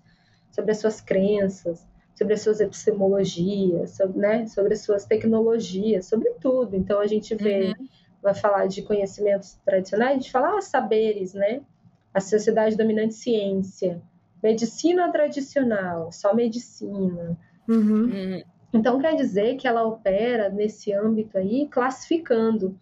sobre 0.52 0.70
as 0.70 0.78
suas 0.78 1.00
crenças, 1.00 1.84
sobre 2.14 2.34
as 2.34 2.42
suas 2.42 2.60
epistemologias, 2.60 3.90
sobre, 3.90 4.18
né, 4.18 4.46
sobre 4.46 4.74
as 4.74 4.80
suas 4.80 5.04
tecnologias, 5.04 6.06
sobre 6.06 6.30
tudo. 6.40 6.76
Então 6.76 7.00
a 7.00 7.06
gente 7.06 7.34
vê, 7.34 7.74
Uhum. 7.78 7.88
vai 8.22 8.34
falar 8.34 8.66
de 8.66 8.82
conhecimentos 8.82 9.58
tradicionais, 9.64 10.12
a 10.12 10.14
gente 10.14 10.30
fala 10.30 10.58
ah, 10.58 10.60
saberes, 10.60 11.34
né? 11.34 11.60
A 12.12 12.20
sociedade 12.20 12.76
dominante 12.76 13.14
ciência, 13.14 14.00
medicina 14.42 15.10
tradicional, 15.10 16.12
só 16.12 16.32
medicina. 16.32 17.36
Uhum. 17.68 18.04
Uhum. 18.04 18.42
Então 18.72 19.00
quer 19.00 19.14
dizer 19.16 19.56
que 19.56 19.66
ela 19.66 19.84
opera 19.84 20.48
nesse 20.48 20.92
âmbito 20.92 21.36
aí, 21.36 21.66
classificando. 21.68 22.78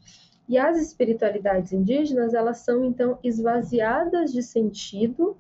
E 0.49 0.59
as 0.59 0.79
espiritualidades 0.79 1.73
indígenas, 1.73 2.35
elas 2.35 2.59
são 2.59 2.85
então 2.85 3.19
esvaziadas 3.23 4.33
de 4.33 4.43
sentido, 4.43 5.37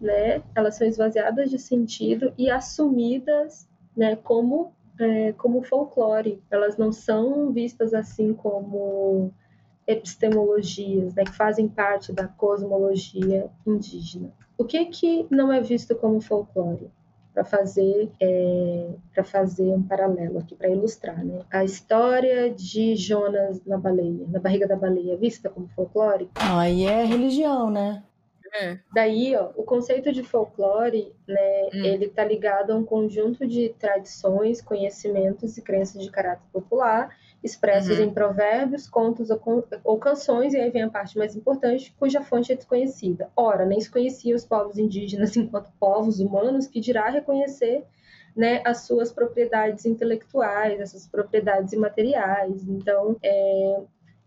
né? 0.00 0.42
Elas 0.54 0.76
são 0.76 0.86
esvaziadas 0.86 1.50
de 1.50 1.58
sentido 1.58 2.32
e 2.38 2.50
assumidas, 2.50 3.68
né, 3.96 4.16
como 4.16 4.72
é, 4.98 5.32
como 5.32 5.62
folclore. 5.62 6.42
Elas 6.50 6.76
não 6.76 6.92
são 6.92 7.52
vistas 7.52 7.94
assim 7.94 8.32
como 8.32 9.32
epistemologias, 9.86 11.14
né, 11.14 11.24
que 11.24 11.32
fazem 11.32 11.68
parte 11.68 12.12
da 12.12 12.28
cosmologia 12.28 13.50
indígena. 13.66 14.32
O 14.56 14.64
que 14.64 14.84
que 14.86 15.26
não 15.30 15.52
é 15.52 15.60
visto 15.60 15.94
como 15.96 16.20
folclore? 16.20 16.90
Para 17.32 17.44
fazer 17.44 18.10
é, 18.20 18.88
para 19.14 19.22
fazer 19.22 19.70
um 19.72 19.82
paralelo 19.82 20.38
aqui, 20.38 20.54
para 20.54 20.68
ilustrar, 20.68 21.24
né? 21.24 21.42
A 21.50 21.62
história 21.64 22.50
de 22.50 22.96
Jonas 22.96 23.64
na 23.64 23.78
baleia, 23.78 24.26
na 24.28 24.40
barriga 24.40 24.66
da 24.66 24.74
baleia, 24.74 25.14
é 25.14 25.16
vista 25.16 25.48
como 25.48 25.68
folclore? 25.68 26.28
Aí 26.34 26.84
é 26.84 27.04
religião, 27.04 27.70
né? 27.70 28.02
É. 28.52 28.78
Daí, 28.92 29.36
ó, 29.36 29.50
o 29.56 29.62
conceito 29.62 30.12
de 30.12 30.22
folclore, 30.22 31.14
né, 31.26 31.68
Hum. 31.72 31.84
ele 31.84 32.08
tá 32.08 32.24
ligado 32.24 32.72
a 32.72 32.76
um 32.76 32.84
conjunto 32.84 33.46
de 33.46 33.74
tradições, 33.78 34.60
conhecimentos 34.60 35.56
e 35.56 35.62
crenças 35.62 36.02
de 36.02 36.10
caráter 36.10 36.46
popular 36.52 37.16
expressos 37.42 37.98
uhum. 37.98 38.04
em 38.04 38.10
provérbios, 38.12 38.88
contos 38.88 39.30
ou, 39.30 39.40
ou, 39.82 39.98
canções, 39.98 40.52
e 40.52 40.58
aí 40.58 40.70
vem 40.70 40.82
a 40.82 40.90
parte 40.90 41.16
mais 41.16 41.34
importante, 41.34 41.94
cuja 41.98 42.20
fonte 42.20 42.52
é 42.52 42.56
desconhecida. 42.56 43.30
Ora, 43.34 43.64
nem 43.64 43.80
se 43.80 43.90
conheciam 43.90 44.36
os 44.36 44.44
povos 44.44 44.78
indígenas 44.78 45.34
enquanto 45.36 45.72
povos 45.78 46.20
humanos, 46.20 46.66
que 46.66 46.80
dirá 46.80 47.08
reconhecer 47.08 47.84
né, 48.36 48.62
as 48.64 48.82
suas 48.82 49.12
propriedades 49.12 49.86
intelectuais, 49.86 50.80
as 50.80 50.90
suas 50.90 51.06
propriedades 51.06 51.72
imateriais. 51.72 52.68
Então, 52.68 53.16
é, 53.22 53.80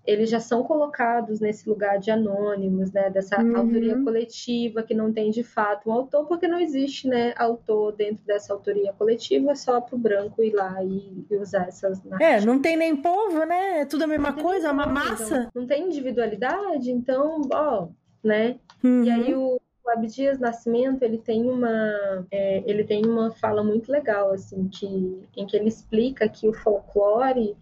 eles 0.06 0.30
já 0.30 0.40
são 0.40 0.64
colocados 0.64 1.40
nesse 1.40 1.68
lugar 1.68 1.98
de 1.98 2.12
anônimos, 2.12 2.92
né, 2.92 3.10
dessa 3.10 3.42
uhum. 3.42 3.56
autoria 3.56 3.98
coletiva 4.04 4.84
que 4.84 4.94
não 4.94 5.14
tem 5.14 5.32
de 5.32 5.44
fato 5.44 5.90
um 5.90 5.94
autor, 5.94 6.26
porque 6.26 6.48
não 6.48 6.60
existe, 6.60 7.08
né, 7.08 7.34
autor 7.38 7.94
dentro 7.94 8.24
dessa 8.26 8.54
autoria 8.54 8.92
coletiva, 8.94 9.52
é 9.52 9.56
só 9.56 9.80
para 9.80 9.96
o 9.96 10.00
branco 10.00 10.44
ir 10.44 10.54
lá 10.54 10.84
e, 10.84 11.26
e 11.30 11.36
usar 11.38 11.68
essas 11.68 12.04
narrativas. 12.04 12.44
É, 12.44 12.46
não 12.46 12.62
tem 12.62 12.76
nem 12.76 12.96
povo, 12.96 13.46
né? 13.46 13.82
É 13.82 13.86
tudo 13.86 14.04
a 14.04 14.08
mesma 14.08 14.34
coisa, 14.34 14.68
é 14.68 14.72
uma 14.72 14.86
massa. 14.86 15.50
Não, 15.54 15.62
não 15.62 15.68
tem 15.68 15.88
individualidade, 15.88 16.92
então, 16.92 17.42
ó, 17.54 17.88
né? 18.22 18.58
Uhum. 18.84 19.04
E 19.06 19.10
aí 19.10 19.34
o, 19.34 19.60
o 19.86 19.90
Abdias 19.90 20.40
Nascimento 20.40 21.04
ele 21.04 21.18
tem 21.18 21.50
uma 21.50 22.26
é, 22.32 22.64
ele 22.66 22.84
tem 22.84 23.06
uma 23.06 23.32
fala 23.32 23.64
muito 23.64 23.92
legal 23.92 24.32
assim 24.32 24.68
que 24.68 25.22
em 25.36 25.46
que 25.46 25.56
ele 25.56 25.68
explica 25.68 26.28
que 26.28 26.48
o 26.48 26.54
folclore 26.54 27.56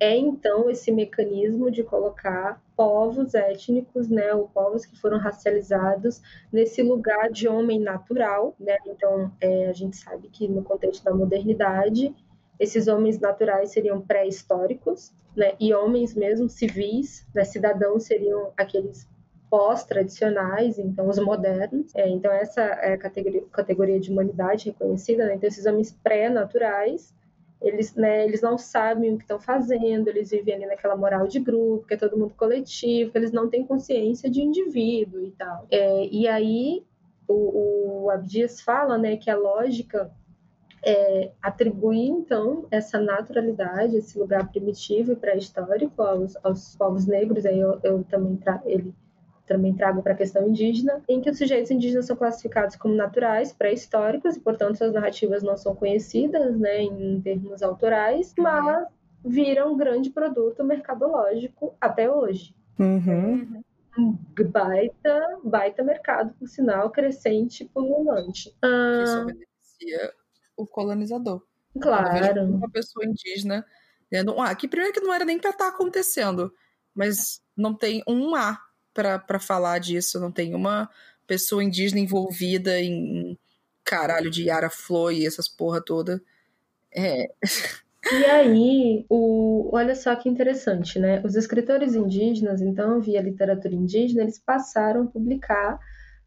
é 0.00 0.16
então 0.16 0.68
esse 0.70 0.90
mecanismo 0.90 1.70
de 1.70 1.82
colocar 1.82 2.60
povos 2.76 3.34
étnicos, 3.34 4.08
né, 4.08 4.34
ou 4.34 4.48
povos 4.48 4.84
que 4.84 4.98
foram 4.98 5.18
racializados 5.18 6.20
nesse 6.52 6.82
lugar 6.82 7.30
de 7.30 7.48
homem 7.48 7.78
natural, 7.78 8.54
né? 8.58 8.76
Então 8.86 9.30
é, 9.40 9.68
a 9.68 9.72
gente 9.72 9.96
sabe 9.96 10.28
que 10.28 10.48
no 10.48 10.62
contexto 10.62 11.04
da 11.04 11.14
modernidade 11.14 12.14
esses 12.58 12.86
homens 12.88 13.18
naturais 13.18 13.70
seriam 13.70 14.00
pré-históricos, 14.00 15.12
né? 15.36 15.54
E 15.60 15.72
homens 15.72 16.14
mesmo 16.14 16.48
civis, 16.48 17.26
né, 17.34 17.44
cidadãos 17.44 18.04
seriam 18.04 18.52
aqueles 18.56 19.08
pós-tradicionais, 19.48 20.78
então 20.78 21.08
os 21.08 21.18
modernos. 21.18 21.94
É, 21.94 22.08
então 22.08 22.32
essa 22.32 22.62
é 22.62 22.94
a 22.94 22.98
categoria, 22.98 23.42
categoria 23.52 24.00
de 24.00 24.10
humanidade 24.10 24.70
reconhecida, 24.70 25.26
né? 25.26 25.34
Então 25.34 25.48
esses 25.48 25.66
homens 25.66 25.92
pré-naturais 26.02 27.14
eles, 27.62 27.94
né, 27.94 28.24
eles 28.24 28.42
não 28.42 28.58
sabem 28.58 29.14
o 29.14 29.16
que 29.16 29.24
estão 29.24 29.40
fazendo, 29.40 30.08
eles 30.08 30.30
vivem 30.30 30.54
ali 30.54 30.66
naquela 30.66 30.96
moral 30.96 31.26
de 31.26 31.38
grupo, 31.38 31.86
que 31.86 31.94
é 31.94 31.96
todo 31.96 32.18
mundo 32.18 32.34
coletivo, 32.36 33.10
que 33.10 33.18
eles 33.18 33.32
não 33.32 33.48
têm 33.48 33.64
consciência 33.64 34.28
de 34.30 34.42
indivíduo 34.42 35.24
e 35.24 35.30
tal. 35.32 35.66
É, 35.70 36.06
e 36.06 36.26
aí 36.26 36.84
o, 37.28 38.04
o 38.04 38.10
Abdias 38.10 38.60
fala 38.60 38.98
né, 38.98 39.16
que 39.16 39.30
a 39.30 39.36
lógica 39.36 40.10
é 40.84 41.30
atribuir, 41.40 42.08
então, 42.08 42.66
essa 42.70 42.98
naturalidade, 42.98 43.96
esse 43.96 44.18
lugar 44.18 44.50
primitivo 44.50 45.12
e 45.12 45.16
pré-histórico 45.16 46.02
aos, 46.02 46.36
aos 46.42 46.74
povos 46.74 47.06
negros, 47.06 47.46
aí 47.46 47.60
eu, 47.60 47.78
eu 47.84 48.04
também 48.04 48.38
ele 48.66 48.92
também 49.46 49.74
trago 49.74 50.02
para 50.02 50.12
a 50.12 50.16
questão 50.16 50.48
indígena, 50.48 51.02
em 51.08 51.20
que 51.20 51.30
os 51.30 51.38
sujeitos 51.38 51.70
indígenas 51.70 52.06
são 52.06 52.16
classificados 52.16 52.76
como 52.76 52.94
naturais, 52.94 53.52
pré-históricos, 53.52 54.36
e, 54.36 54.40
portanto, 54.40 54.78
suas 54.78 54.92
narrativas 54.92 55.42
não 55.42 55.56
são 55.56 55.74
conhecidas, 55.74 56.58
né, 56.58 56.82
em 56.82 57.20
termos 57.20 57.62
autorais, 57.62 58.34
mas 58.38 58.86
viram 59.24 59.72
um 59.72 59.76
grande 59.76 60.10
produto 60.10 60.64
mercadológico 60.64 61.74
até 61.80 62.10
hoje. 62.10 62.54
Uhum. 62.78 63.62
Um 63.98 64.16
baita, 64.50 65.38
baita 65.44 65.82
mercado, 65.82 66.34
por 66.38 66.48
sinal, 66.48 66.90
crescente 66.90 67.64
e 67.64 67.68
pululante. 67.68 68.54
Ah, 68.62 69.02
Isso 69.04 69.26
beneficia 69.26 70.12
o 70.56 70.66
colonizador. 70.66 71.42
Claro. 71.80 72.44
Uma 72.44 72.70
pessoa 72.70 73.04
indígena 73.04 73.64
dizendo, 74.10 74.38
ah, 74.40 74.54
que 74.54 74.68
primeiro 74.68 74.92
que 74.92 75.00
não 75.00 75.12
era 75.12 75.24
nem 75.24 75.38
para 75.38 75.50
estar 75.50 75.70
tá 75.70 75.74
acontecendo, 75.74 76.52
mas 76.94 77.40
não 77.56 77.74
tem 77.74 78.02
um 78.06 78.34
A 78.34 78.58
para 78.94 79.38
falar 79.40 79.78
disso, 79.78 80.20
não 80.20 80.30
tem 80.30 80.54
uma 80.54 80.88
pessoa 81.26 81.62
indígena 81.64 82.00
envolvida 82.00 82.80
em 82.80 83.38
caralho 83.84 84.30
de 84.30 84.44
Yara 84.44 84.70
Flor 84.70 85.12
e 85.12 85.26
essas 85.26 85.48
porra 85.48 85.80
toda. 85.80 86.22
É. 86.94 87.30
E 88.10 88.24
aí, 88.24 89.06
o, 89.08 89.70
olha 89.72 89.94
só 89.94 90.14
que 90.16 90.28
interessante, 90.28 90.98
né? 90.98 91.22
Os 91.24 91.36
escritores 91.36 91.94
indígenas, 91.94 92.60
então, 92.60 93.00
via 93.00 93.22
literatura 93.22 93.74
indígena, 93.74 94.22
eles 94.22 94.38
passaram 94.38 95.04
a 95.04 95.06
publicar 95.06 95.78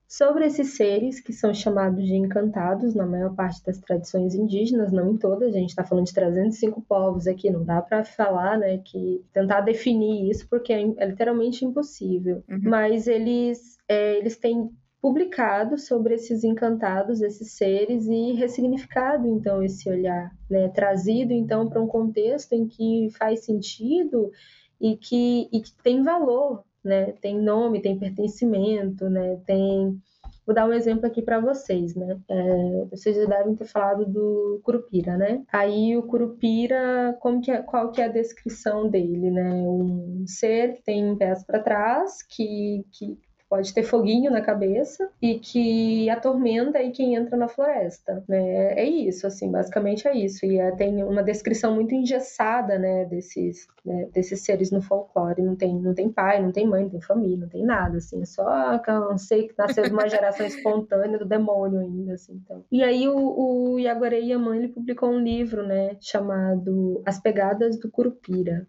sobre 0.08 0.46
esses 0.46 0.76
seres 0.76 1.20
que 1.20 1.34
são 1.34 1.54
chamados 1.54 2.06
de 2.06 2.16
encantados 2.16 2.94
na 2.94 3.06
maior 3.06 3.34
parte 3.36 3.64
das 3.64 3.80
tradições 3.80 4.36
indígenas, 4.36 4.92
não 4.92 5.12
em 5.12 5.18
todas, 5.18 5.56
a 5.56 5.58
gente 5.58 5.70
está 5.70 5.84
falando 5.84 6.06
de 6.06 6.14
305 6.14 6.82
povos 6.82 7.28
aqui, 7.28 7.50
não 7.50 7.64
dá 7.64 7.82
para 7.82 8.04
falar, 8.04 8.58
né, 8.58 8.78
que 8.78 9.24
tentar 9.34 9.62
definir 9.62 10.30
isso 10.30 10.48
porque 10.50 10.72
é, 10.72 10.82
é 10.98 11.06
literalmente 11.08 11.66
impossível. 11.66 12.44
Uhum. 12.50 12.62
Mas 12.64 13.08
eles, 13.08 13.78
é, 13.88 14.18
eles 14.18 14.38
têm 14.38 14.70
publicado 15.02 15.78
sobre 15.78 16.16
esses 16.16 16.44
encantados, 16.44 17.22
esses 17.22 17.52
seres 17.52 18.08
e 18.08 18.34
ressignificado 18.34 19.28
então 19.28 19.62
esse 19.62 19.88
olhar, 19.88 20.32
né, 20.50 20.68
trazido 20.70 21.32
então 21.32 21.70
para 21.70 21.82
um 21.82 21.88
contexto 21.88 22.54
em 22.54 22.68
que 22.68 23.10
faz 23.18 23.46
sentido 23.46 24.32
e 24.82 24.98
que, 24.98 25.48
e 25.52 25.62
que 25.62 25.72
tem 25.84 26.04
valor 26.04 26.64
né? 26.88 27.14
Tem 27.22 27.40
nome, 27.40 27.82
tem 27.82 28.00
pertencimento, 28.00 29.10
né? 29.10 29.38
Tem 29.46 30.00
Vou 30.46 30.54
dar 30.54 30.68
um 30.68 30.74
exemplo 30.74 31.08
aqui 31.08 31.24
para 31.24 31.40
vocês, 31.40 31.96
né? 31.96 32.20
É, 32.30 32.86
vocês 32.92 33.16
já 33.16 33.26
devem 33.26 33.56
ter 33.56 33.66
falado 33.66 34.06
do 34.06 34.62
Curupira, 34.64 35.18
né? 35.18 35.44
Aí 35.52 35.98
o 35.98 36.04
Curupira, 36.04 37.18
como 37.20 37.42
que 37.42 37.50
é, 37.50 37.64
qual 37.64 37.92
que 37.92 38.00
é 38.00 38.06
a 38.06 38.10
descrição 38.10 38.88
dele, 38.88 39.32
né? 39.32 39.52
Um 39.52 40.24
ser 40.28 40.76
que 40.76 40.84
tem 40.84 41.16
pés 41.16 41.44
para 41.44 41.64
trás, 41.64 42.22
que, 42.22 42.86
que 42.92 43.18
pode 43.56 43.74
ter 43.74 43.84
foguinho 43.84 44.30
na 44.30 44.42
cabeça 44.42 45.10
e 45.22 45.40
que 45.40 46.10
atormenta 46.10 46.78
aí 46.78 46.92
quem 46.92 47.16
entra 47.16 47.38
na 47.38 47.48
floresta, 47.48 48.22
né? 48.28 48.74
É 48.74 48.84
isso, 48.84 49.26
assim, 49.26 49.50
basicamente 49.50 50.08
é 50.08 50.14
isso. 50.14 50.46
E 50.46 50.60
é, 50.60 50.72
tem 50.72 51.02
uma 51.04 51.24
descrição 51.24 51.74
muito 51.74 51.96
engessada, 51.96 52.78
né, 52.78 53.06
desses, 53.06 53.66
né, 53.86 54.10
desses 54.14 54.42
seres 54.42 54.72
no 54.72 54.82
folclore. 54.82 55.42
Não 55.42 55.56
tem, 55.56 55.74
não 55.74 55.94
tem 55.94 56.10
pai, 56.10 56.42
não 56.42 56.52
tem 56.52 56.68
mãe, 56.68 56.84
não 56.84 56.90
tem 56.90 57.02
família, 57.02 57.38
não 57.38 57.48
tem 57.48 57.64
nada, 57.64 57.98
assim. 57.98 58.22
É 58.22 58.26
só 58.26 58.46
um 59.10 59.18
sei 59.18 59.48
que 59.48 59.56
nasceu 59.58 59.86
uma 59.86 60.10
geração 60.10 60.46
espontânea 60.46 61.18
do 61.18 61.26
demônio 61.26 61.80
ainda, 61.80 62.16
assim. 62.16 62.42
Então. 62.44 62.66
E 62.70 62.84
aí 62.84 63.08
o, 63.08 63.16
o 63.16 63.80
Yaguaré 63.80 64.20
Yaman, 64.20 64.58
ele 64.58 64.68
publicou 64.68 65.10
um 65.10 65.20
livro, 65.20 65.66
né, 65.66 65.96
chamado 66.02 67.02
As 67.06 67.22
Pegadas 67.22 67.80
do 67.80 67.90
Curupira. 67.90 68.68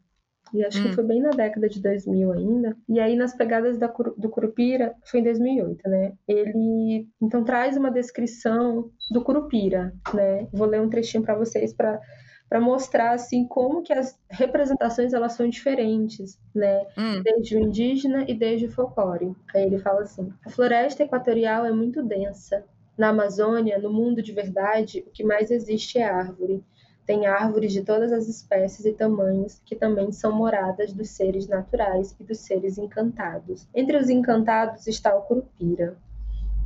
E 0.55 0.65
acho 0.65 0.79
hum. 0.81 0.83
que 0.85 0.95
foi 0.95 1.05
bem 1.05 1.21
na 1.21 1.31
década 1.31 1.69
de 1.69 1.81
2000 1.81 2.33
ainda. 2.33 2.77
E 2.89 3.01
aí, 3.01 3.17
nas 3.17 3.35
pegadas 3.35 3.79
da, 3.79 3.89
do 4.17 4.29
Curupira, 4.29 4.95
foi 5.05 5.21
em 5.21 5.25
2008, 5.25 5.89
né? 5.89 6.13
Ele, 6.29 7.09
então, 7.21 7.45
traz 7.45 7.77
uma 7.77 7.91
descrição 7.91 8.91
do 9.11 9.23
Curupira, 9.23 9.93
né? 10.15 10.47
Vou 10.53 10.67
ler 10.67 10.81
um 10.81 10.89
trechinho 10.89 11.25
para 11.25 11.35
vocês 11.35 11.73
para 11.73 12.01
para 12.49 12.61
mostrar 12.61 13.13
assim 13.13 13.47
como 13.47 13.83
que 13.83 13.93
as 13.93 14.17
representações 14.31 15.13
elas 15.13 15.33
são 15.33 15.49
diferentes, 15.49 16.39
né? 16.55 16.87
Hum. 16.97 17.23
Desde 17.23 17.57
o 17.57 17.61
indígena 17.61 18.25
e 18.29 18.35
desde 18.35 18.67
o 18.67 18.71
folclore. 18.71 19.35
Aí 19.55 19.65
ele 19.65 19.79
fala 19.79 20.03
assim: 20.03 20.33
a 20.45 20.51
floresta 20.51 21.03
equatorial 21.03 21.65
é 21.65 21.73
muito 21.73 22.03
densa. 22.03 22.65
Na 22.97 23.09
Amazônia, 23.09 23.79
no 23.79 23.93
mundo 23.93 24.23
de 24.23 24.33
verdade, 24.33 25.05
o 25.07 25.11
que 25.11 25.23
mais 25.23 25.51
existe 25.51 25.99
é 25.99 26.05
árvore. 26.05 26.65
Tem 27.07 27.25
árvores 27.27 27.73
de 27.73 27.83
todas 27.83 28.13
as 28.13 28.27
espécies 28.27 28.85
e 28.85 28.93
tamanhos 28.93 29.63
que 29.65 29.77
também 29.77 30.11
são 30.11 30.33
moradas 30.33 30.93
dos 30.93 31.09
seres 31.11 31.47
naturais 31.47 32.17
e 32.19 32.25
dos 32.25 32.39
seres 32.39 32.79
encantados. 32.79 33.69
Entre 33.73 33.97
os 33.97 34.11
encantados 34.11 34.89
está 34.89 35.15
o 35.15 35.23
curupira. 35.23 35.97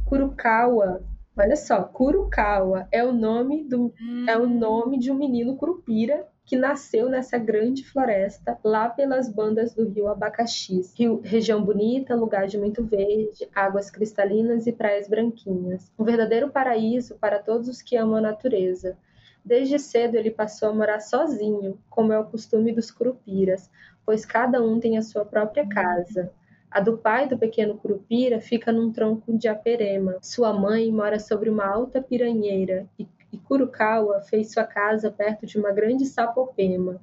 Curucaua, 0.07 1.03
olha 1.37 1.57
só, 1.57 1.83
Curucaua 1.83 2.89
é 2.91 3.05
o 3.05 3.13
nome 3.13 3.65
do 3.65 3.93
hum. 4.01 4.27
é 4.27 4.37
o 4.39 4.49
nome 4.49 4.99
de 4.99 5.13
um 5.13 5.15
menino 5.15 5.57
curupira 5.57 6.27
que 6.51 6.57
nasceu 6.57 7.09
nessa 7.09 7.39
grande 7.39 7.85
floresta 7.85 8.59
lá 8.65 8.89
pelas 8.89 9.33
bandas 9.33 9.73
do 9.73 9.89
rio 9.89 10.09
Abacaxis. 10.09 10.93
Rio, 10.99 11.21
região 11.23 11.63
bonita, 11.63 12.17
lugar 12.17 12.49
de 12.49 12.59
muito 12.59 12.83
verde, 12.83 13.49
águas 13.55 13.89
cristalinas 13.89 14.67
e 14.67 14.73
praias 14.73 15.07
branquinhas. 15.07 15.93
Um 15.97 16.03
verdadeiro 16.03 16.51
paraíso 16.51 17.17
para 17.21 17.39
todos 17.39 17.69
os 17.69 17.81
que 17.81 17.97
amam 17.97 18.17
a 18.17 18.21
natureza. 18.21 18.99
Desde 19.45 19.79
cedo 19.79 20.17
ele 20.17 20.31
passou 20.31 20.69
a 20.69 20.75
morar 20.75 21.01
sozinho, 21.01 21.79
como 21.89 22.13
é 22.13 22.19
o 22.19 22.27
costume 22.27 22.73
dos 22.73 22.91
curupiras, 22.91 23.71
pois 24.05 24.25
cada 24.25 24.63
um 24.63 24.79
tem 24.79 24.99
a 24.99 25.03
sua 25.03 25.25
própria 25.25 25.67
casa. 25.67 26.33
A 26.71 26.81
do 26.81 26.99
pai 26.99 27.27
do 27.27 27.37
pequeno 27.37 27.77
curupira 27.77 28.41
fica 28.41 28.71
num 28.71 28.93
tronco 28.93 29.37
de 29.37 29.49
aperema. 29.49 30.19
Sua 30.23 30.53
mãe 30.53 30.93
mora 30.93 31.19
sobre 31.19 31.51
uma 31.51 31.67
alta 31.67 32.01
piranheira 32.01 32.87
e, 32.99 33.09
e 33.33 33.39
Curucaua 33.39 34.21
fez 34.21 34.53
sua 34.53 34.65
casa 34.65 35.11
perto 35.11 35.47
de 35.47 35.59
uma 35.59 35.73
grande 35.73 36.07
sapopema, 36.07 37.01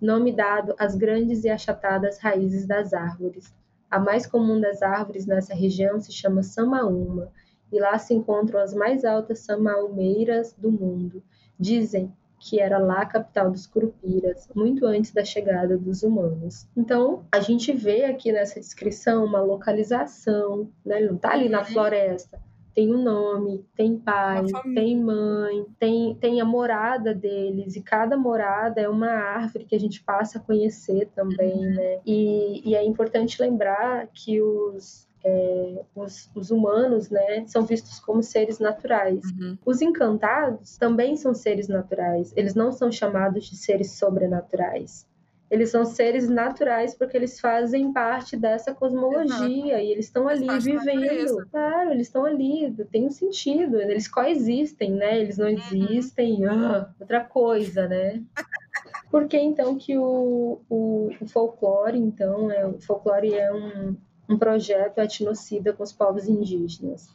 nome 0.00 0.32
dado 0.32 0.74
às 0.78 0.94
grandes 0.94 1.44
e 1.44 1.48
achatadas 1.48 2.18
raízes 2.18 2.66
das 2.66 2.92
árvores. 2.92 3.54
A 3.90 3.98
mais 3.98 4.26
comum 4.26 4.60
das 4.60 4.82
árvores 4.82 5.24
nessa 5.24 5.54
região 5.54 5.98
se 5.98 6.12
chama 6.12 6.42
samaúma, 6.42 7.32
e 7.72 7.80
lá 7.80 7.98
se 7.98 8.12
encontram 8.12 8.60
as 8.60 8.74
mais 8.74 9.04
altas 9.04 9.40
samaumeiras 9.40 10.52
do 10.52 10.70
mundo. 10.70 11.22
Dizem 11.58 12.12
que 12.38 12.60
era 12.60 12.78
lá 12.78 13.02
a 13.02 13.06
capital 13.06 13.50
dos 13.50 13.66
Curupiras, 13.66 14.48
muito 14.54 14.84
antes 14.86 15.12
da 15.12 15.24
chegada 15.24 15.76
dos 15.76 16.02
humanos. 16.02 16.66
Então, 16.76 17.24
a 17.32 17.40
gente 17.40 17.72
vê 17.72 18.04
aqui 18.04 18.30
nessa 18.30 18.60
descrição 18.60 19.24
uma 19.24 19.40
localização, 19.40 20.70
né? 20.84 20.98
Ele 20.98 21.08
não 21.08 21.16
está 21.16 21.32
ali 21.32 21.48
na 21.48 21.60
uhum. 21.60 21.64
floresta, 21.64 22.38
tem 22.74 22.94
um 22.94 23.02
nome, 23.02 23.64
tem 23.74 23.96
pai, 23.96 24.44
tem 24.74 25.00
mãe, 25.00 25.64
tem, 25.78 26.14
tem 26.16 26.40
a 26.42 26.44
morada 26.44 27.14
deles, 27.14 27.74
e 27.74 27.80
cada 27.80 28.18
morada 28.18 28.82
é 28.82 28.88
uma 28.88 29.08
árvore 29.08 29.64
que 29.64 29.74
a 29.74 29.80
gente 29.80 30.04
passa 30.04 30.38
a 30.38 30.42
conhecer 30.42 31.08
também, 31.14 31.54
uhum. 31.54 31.74
né? 31.74 32.00
E, 32.04 32.68
e 32.68 32.74
é 32.74 32.84
importante 32.84 33.40
lembrar 33.40 34.08
que 34.12 34.42
os, 34.42 35.05
é, 35.24 35.82
os, 35.94 36.30
os, 36.34 36.50
humanos, 36.50 37.10
né, 37.10 37.44
são 37.46 37.64
vistos 37.64 37.98
como 37.98 38.22
seres 38.22 38.58
naturais. 38.58 39.24
Uhum. 39.38 39.58
Os 39.64 39.82
encantados 39.82 40.76
também 40.76 41.16
são 41.16 41.34
seres 41.34 41.68
naturais, 41.68 42.32
eles 42.36 42.54
não 42.54 42.72
são 42.72 42.90
chamados 42.90 43.46
de 43.46 43.56
seres 43.56 43.92
sobrenaturais. 43.92 45.06
Eles 45.48 45.70
são 45.70 45.84
seres 45.84 46.28
naturais 46.28 46.94
porque 46.94 47.16
eles 47.16 47.38
fazem 47.38 47.92
parte 47.92 48.36
dessa 48.36 48.74
cosmologia 48.74 49.74
Exato. 49.74 49.84
e 49.84 49.92
eles 49.92 50.06
estão 50.06 50.26
ali 50.26 50.48
vivendo. 50.58 51.46
Claro, 51.50 51.92
eles 51.92 52.08
estão 52.08 52.24
ali, 52.24 52.74
tem 52.90 53.06
um 53.06 53.10
sentido. 53.10 53.80
Eles 53.80 54.08
coexistem, 54.08 54.90
né? 54.92 55.20
Eles 55.20 55.38
não 55.38 55.46
uhum. 55.46 55.54
existem, 55.54 56.44
ah, 56.46 56.90
outra 56.98 57.20
coisa, 57.20 57.86
né? 57.86 58.22
Por 59.08 59.28
que 59.28 59.38
então 59.38 59.78
que 59.78 59.96
o, 59.96 60.60
o, 60.68 61.10
o, 61.20 61.26
folclore, 61.26 61.96
então, 61.96 62.50
é, 62.50 62.66
o 62.66 62.80
folclore 62.80 63.32
é 63.34 63.52
um, 63.52 63.96
um 64.28 64.36
projeto 64.36 64.98
etnocida 64.98 65.72
com 65.72 65.82
os 65.82 65.92
povos 65.92 66.28
indígenas? 66.28 67.08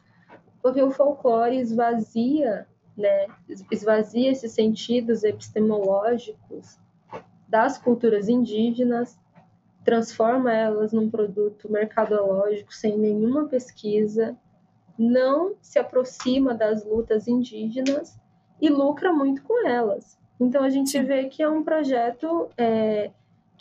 Porque 0.61 0.81
o 0.81 0.91
folclore 0.91 1.57
esvazia, 1.57 2.67
né? 2.95 3.27
Esvazia 3.71 4.31
esses 4.31 4.51
sentidos 4.51 5.23
epistemológicos 5.23 6.77
das 7.47 7.77
culturas 7.77 8.29
indígenas, 8.29 9.19
transforma 9.83 10.53
elas 10.53 10.93
num 10.93 11.09
produto 11.09 11.71
mercadológico 11.71 12.73
sem 12.73 12.97
nenhuma 12.97 13.47
pesquisa, 13.47 14.37
não 14.97 15.55
se 15.61 15.79
aproxima 15.79 16.53
das 16.53 16.85
lutas 16.85 17.27
indígenas 17.27 18.17
e 18.61 18.69
lucra 18.69 19.11
muito 19.11 19.41
com 19.43 19.67
elas. 19.67 20.17
Então 20.39 20.63
a 20.63 20.69
gente 20.69 20.91
Sim. 20.91 21.03
vê 21.03 21.25
que 21.25 21.41
é 21.41 21.49
um 21.49 21.63
projeto 21.63 22.49
é, 22.57 23.11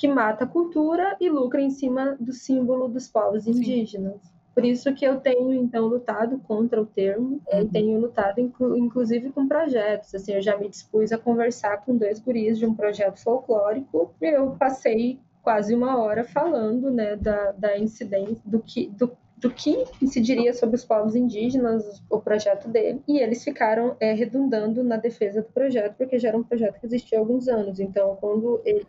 que 0.00 0.08
mata 0.08 0.44
a 0.44 0.46
cultura 0.46 1.14
e 1.20 1.28
lucra 1.28 1.60
em 1.60 1.68
cima 1.68 2.16
do 2.18 2.32
símbolo 2.32 2.88
dos 2.88 3.06
povos 3.06 3.46
indígenas. 3.46 4.14
Sim. 4.14 4.30
Por 4.54 4.64
isso 4.64 4.94
que 4.94 5.04
eu 5.04 5.20
tenho, 5.20 5.52
então, 5.52 5.88
lutado 5.88 6.38
contra 6.38 6.80
o 6.80 6.86
termo 6.86 7.38
uhum. 7.52 7.60
e 7.60 7.68
tenho 7.68 8.00
lutado, 8.00 8.40
inclu 8.40 8.78
inclusive, 8.78 9.30
com 9.30 9.46
projetos. 9.46 10.14
Assim, 10.14 10.32
eu 10.32 10.40
já 10.40 10.56
me 10.56 10.70
dispus 10.70 11.12
a 11.12 11.18
conversar 11.18 11.84
com 11.84 11.98
dois 11.98 12.18
guris 12.18 12.58
de 12.58 12.64
um 12.64 12.74
projeto 12.74 13.22
folclórico 13.22 14.14
e 14.22 14.26
eu 14.26 14.52
passei 14.58 15.20
quase 15.42 15.74
uma 15.74 15.98
hora 15.98 16.24
falando 16.24 16.90
né, 16.90 17.14
da, 17.16 17.52
da 17.52 17.78
incidência, 17.78 18.40
do 18.46 18.58
que, 18.58 18.88
do, 18.88 19.14
do 19.40 19.50
que 19.50 19.84
incidiria 20.02 20.52
sobre 20.52 20.76
os 20.76 20.84
povos 20.84 21.16
indígenas, 21.16 22.02
o 22.10 22.20
projeto 22.20 22.68
dele, 22.68 23.00
e 23.08 23.18
eles 23.18 23.42
ficaram 23.42 23.96
é, 23.98 24.12
redundando 24.12 24.84
na 24.84 24.96
defesa 24.96 25.40
do 25.40 25.48
projeto, 25.48 25.94
porque 25.96 26.18
já 26.18 26.28
era 26.28 26.36
um 26.36 26.42
projeto 26.42 26.78
que 26.78 26.86
existia 26.86 27.18
há 27.18 27.20
alguns 27.20 27.48
anos. 27.48 27.80
Então, 27.80 28.16
quando 28.20 28.60
eles, 28.64 28.86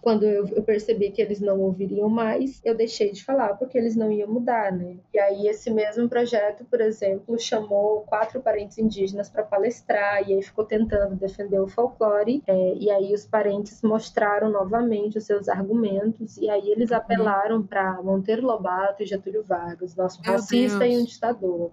quando 0.00 0.24
eu, 0.24 0.46
eu, 0.48 0.62
percebi 0.62 1.10
que 1.10 1.22
eles 1.22 1.40
não 1.40 1.60
ouviriam 1.60 2.08
mais, 2.08 2.60
eu 2.64 2.74
deixei 2.74 3.12
de 3.12 3.24
falar, 3.24 3.54
porque 3.54 3.78
eles 3.78 3.94
não 3.94 4.10
iam 4.10 4.28
mudar, 4.28 4.72
né? 4.72 4.96
E 5.14 5.18
aí, 5.18 5.46
esse 5.46 5.70
mesmo 5.70 6.08
projeto, 6.08 6.64
por 6.64 6.80
exemplo, 6.80 7.38
chamou 7.38 8.00
quatro 8.00 8.40
parentes 8.40 8.78
indígenas 8.78 9.30
para 9.30 9.44
palestrar, 9.44 10.28
e 10.28 10.34
aí 10.34 10.42
ficou 10.42 10.64
tentando 10.64 11.14
defender 11.14 11.60
o 11.60 11.68
folclore, 11.68 12.42
é, 12.46 12.74
e 12.74 12.90
aí 12.90 13.14
os 13.14 13.24
parentes 13.24 13.80
mostraram 13.82 14.50
novamente 14.50 15.18
os 15.18 15.24
seus 15.24 15.48
argumentos, 15.48 16.36
e 16.38 16.50
aí 16.50 16.70
eles 16.70 16.90
apelaram 16.90 17.62
para 17.62 18.02
Monteiro 18.02 18.44
Lobato 18.44 19.02
e 19.02 19.11
Getúlio 19.12 19.42
Vargas, 19.42 19.94
nosso 19.94 20.20
Meu 20.22 20.32
racista 20.32 20.78
Deus. 20.78 20.94
e 20.94 20.98
um 20.98 21.04
ditador. 21.04 21.70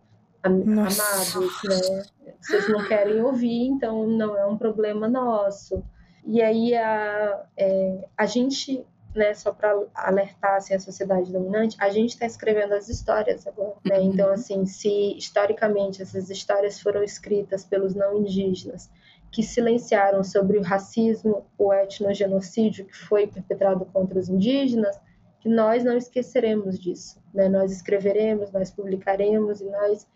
Nossa. 0.65 1.37
Amados, 1.37 1.63
né? 1.63 2.03
Vocês 2.39 2.69
não 2.69 2.87
querem 2.87 3.21
ouvir, 3.21 3.67
então 3.67 4.07
não 4.07 4.37
é 4.37 4.45
um 4.45 4.57
problema 4.57 5.07
nosso. 5.07 5.83
E 6.25 6.41
aí 6.41 6.75
a, 6.75 7.43
é, 7.57 8.07
a 8.17 8.25
gente, 8.25 8.85
né, 9.15 9.33
só 9.33 9.51
para 9.51 9.77
alertar 9.93 10.55
assim, 10.55 10.73
a 10.73 10.79
sociedade 10.79 11.31
dominante, 11.31 11.75
a 11.79 11.89
gente 11.89 12.11
está 12.11 12.25
escrevendo 12.25 12.73
as 12.73 12.87
histórias 12.87 13.45
agora. 13.47 13.75
Né? 13.83 13.99
Uhum. 13.99 14.13
Então, 14.13 14.29
assim, 14.31 14.65
se 14.65 15.17
historicamente 15.17 16.01
essas 16.01 16.29
histórias 16.29 16.79
foram 16.79 17.03
escritas 17.03 17.65
pelos 17.65 17.93
não 17.93 18.17
indígenas, 18.17 18.89
que 19.31 19.43
silenciaram 19.43 20.23
sobre 20.23 20.57
o 20.57 20.61
racismo, 20.61 21.45
o 21.57 21.73
etnogenocídio 21.73 22.85
que 22.85 22.95
foi 22.95 23.27
perpetrado 23.27 23.85
contra 23.85 24.17
os 24.17 24.29
indígenas, 24.29 24.99
que 25.39 25.49
nós 25.49 25.83
não 25.83 25.97
esqueceremos 25.97 26.79
disso. 26.79 27.21
Né? 27.33 27.47
Nós 27.47 27.71
escreveremos, 27.71 28.51
nós 28.51 28.71
publicaremos 28.71 29.61
e 29.61 29.65
nós 29.65 30.07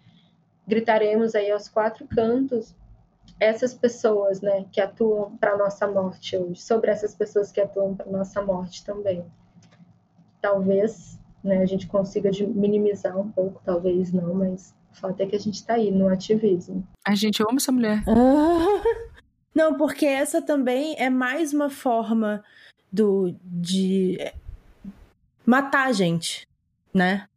gritaremos 0.68 1.36
aí 1.36 1.52
aos 1.52 1.68
quatro 1.68 2.08
cantos 2.08 2.76
essas 3.40 3.74
pessoas 3.74 4.42
né, 4.42 4.66
que 4.72 4.80
atuam 4.80 5.36
para 5.38 5.54
a 5.54 5.58
nossa 5.58 5.88
morte 5.88 6.38
hoje, 6.38 6.62
sobre 6.62 6.92
essas 6.92 7.16
pessoas 7.16 7.52
que 7.52 7.60
atuam 7.60 7.96
para 7.96 8.08
a 8.08 8.12
nossa 8.12 8.42
morte 8.42 8.86
também. 8.86 9.26
Talvez 10.42 11.20
né, 11.44 11.58
a 11.60 11.66
gente 11.66 11.88
consiga 11.88 12.30
minimizar 12.50 13.18
um 13.18 13.30
pouco, 13.30 13.62
talvez 13.66 14.14
não, 14.14 14.34
mas 14.34 14.74
o 14.92 14.96
fato 14.96 15.22
é 15.22 15.26
que 15.26 15.36
a 15.36 15.40
gente 15.40 15.56
está 15.56 15.74
aí 15.74 15.92
no 15.92 16.08
ativismo. 16.08 16.88
A 17.06 17.16
gente 17.16 17.42
ama 17.42 17.58
essa 17.58 17.72
mulher. 17.72 18.04
Não, 19.56 19.78
porque 19.78 20.06
essa 20.06 20.42
também 20.42 20.96
é 20.98 21.12
mais 21.12 21.54
uma 21.54 21.70
forma 21.70 22.44
do, 22.92 23.36
de 23.44 24.18
matar 25.46 25.88
a 25.88 25.92
gente, 25.92 26.48
né? 26.94 27.28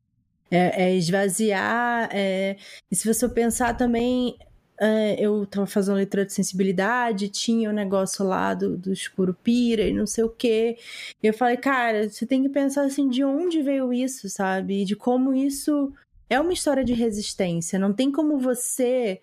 É, 0.50 0.84
é 0.84 0.96
esvaziar. 0.96 2.08
É... 2.12 2.56
E 2.90 2.96
se 2.96 3.12
você 3.12 3.28
pensar 3.28 3.74
também, 3.76 4.36
é, 4.80 5.16
eu 5.18 5.44
estava 5.44 5.66
fazendo 5.66 5.96
leitura 5.96 6.24
de 6.24 6.32
sensibilidade, 6.32 7.28
tinha 7.28 7.68
o 7.68 7.72
um 7.72 7.74
negócio 7.74 8.24
lá 8.24 8.54
do, 8.54 8.76
do 8.76 8.92
Curupira 9.14 9.82
e 9.82 9.92
não 9.92 10.06
sei 10.06 10.24
o 10.24 10.30
quê. 10.30 10.78
E 11.22 11.26
eu 11.26 11.34
falei, 11.34 11.56
cara, 11.56 12.08
você 12.08 12.26
tem 12.26 12.42
que 12.42 12.48
pensar 12.48 12.82
assim, 12.84 13.08
de 13.08 13.24
onde 13.24 13.62
veio 13.62 13.92
isso, 13.92 14.28
sabe? 14.28 14.84
De 14.84 14.94
como 14.94 15.34
isso 15.34 15.92
é 16.28 16.40
uma 16.40 16.52
história 16.52 16.84
de 16.84 16.92
resistência. 16.92 17.78
Não 17.78 17.92
tem 17.92 18.10
como 18.12 18.38
você 18.38 19.20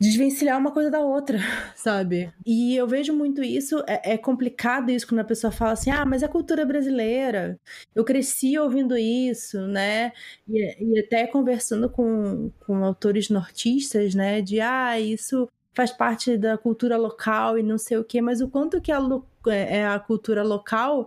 desvencilhar 0.00 0.58
uma 0.58 0.72
coisa 0.72 0.90
da 0.90 1.00
outra, 1.00 1.38
sabe? 1.76 2.32
E 2.46 2.74
eu 2.74 2.86
vejo 2.86 3.12
muito 3.12 3.42
isso, 3.42 3.84
é, 3.86 4.14
é, 4.14 4.18
complicado 4.18 4.90
isso 4.90 5.06
quando 5.06 5.20
a 5.20 5.24
pessoa 5.24 5.52
fala 5.52 5.72
assim, 5.72 5.90
ah, 5.90 6.06
mas 6.06 6.22
é 6.22 6.28
cultura 6.28 6.64
brasileira, 6.64 7.60
eu 7.94 8.02
cresci 8.02 8.58
ouvindo 8.58 8.96
isso, 8.96 9.60
né? 9.66 10.12
E, 10.48 10.96
e 10.96 11.00
até 11.00 11.26
conversando 11.26 11.90
com, 11.90 12.50
com 12.60 12.82
autores 12.82 13.28
nortistas, 13.28 14.14
né, 14.14 14.40
de, 14.40 14.58
ah, 14.60 14.98
isso 14.98 15.46
faz 15.74 15.92
parte 15.92 16.36
da 16.36 16.56
cultura 16.56 16.96
local 16.96 17.58
e 17.58 17.62
não 17.62 17.78
sei 17.78 17.98
o 17.98 18.04
quê, 18.04 18.20
mas 18.22 18.40
o 18.40 18.48
quanto 18.48 18.80
que 18.80 18.90
a, 18.90 18.98
é, 19.48 19.78
é 19.78 19.86
a 19.86 19.98
cultura 19.98 20.42
local 20.42 21.06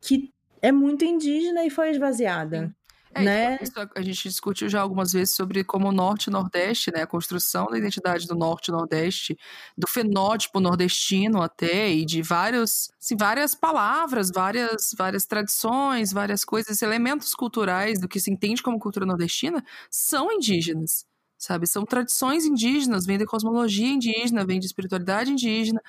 que 0.00 0.32
é 0.62 0.72
muito 0.72 1.04
indígena 1.04 1.64
e 1.64 1.70
foi 1.70 1.90
esvaziada. 1.90 2.74
É, 3.14 3.24
né? 3.24 3.58
Isso, 3.60 3.72
a 3.96 4.02
gente 4.02 4.28
discutiu 4.28 4.68
já 4.68 4.80
algumas 4.80 5.12
vezes 5.12 5.34
sobre 5.34 5.64
como 5.64 5.88
o 5.88 5.92
Norte 5.92 6.28
e 6.28 6.30
Nordeste, 6.30 6.92
né, 6.94 7.02
a 7.02 7.06
construção 7.06 7.66
da 7.66 7.76
identidade 7.76 8.26
do 8.26 8.36
Norte 8.36 8.68
e 8.68 8.72
Nordeste, 8.72 9.36
do 9.76 9.86
fenótipo 9.88 10.60
nordestino 10.60 11.42
até, 11.42 11.90
e 11.90 12.04
de 12.04 12.22
vários, 12.22 12.88
assim, 13.00 13.16
várias 13.16 13.52
palavras, 13.54 14.30
várias, 14.32 14.94
várias 14.96 15.26
tradições, 15.26 16.12
várias 16.12 16.44
coisas, 16.44 16.82
elementos 16.82 17.34
culturais 17.34 18.00
do 18.00 18.08
que 18.08 18.20
se 18.20 18.30
entende 18.30 18.62
como 18.62 18.78
cultura 18.78 19.04
nordestina, 19.04 19.64
são 19.90 20.30
indígenas, 20.30 21.04
sabe? 21.36 21.66
São 21.66 21.84
tradições 21.84 22.44
indígenas, 22.46 23.06
vêm 23.06 23.18
da 23.18 23.26
cosmologia 23.26 23.88
indígena, 23.88 24.44
vêm 24.46 24.60
de 24.60 24.66
espiritualidade 24.66 25.32
indígena, 25.32 25.82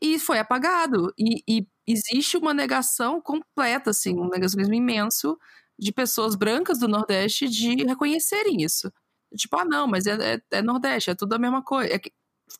e 0.00 0.18
foi 0.18 0.38
apagado. 0.38 1.12
E, 1.18 1.42
e 1.48 1.66
existe 1.86 2.36
uma 2.36 2.54
negação 2.54 3.20
completa, 3.20 3.90
assim, 3.90 4.18
um 4.18 4.28
negacionismo 4.28 4.74
imenso 4.74 5.38
de 5.78 5.92
pessoas 5.92 6.34
brancas 6.34 6.78
do 6.78 6.88
Nordeste 6.88 7.48
de 7.48 7.84
reconhecerem 7.84 8.62
isso. 8.62 8.92
Tipo, 9.36 9.58
ah, 9.58 9.64
não, 9.64 9.86
mas 9.86 10.06
é, 10.06 10.34
é, 10.34 10.40
é 10.50 10.62
Nordeste, 10.62 11.10
é 11.10 11.14
tudo 11.14 11.34
a 11.34 11.38
mesma 11.38 11.62
coisa. 11.62 11.94
É 11.94 12.00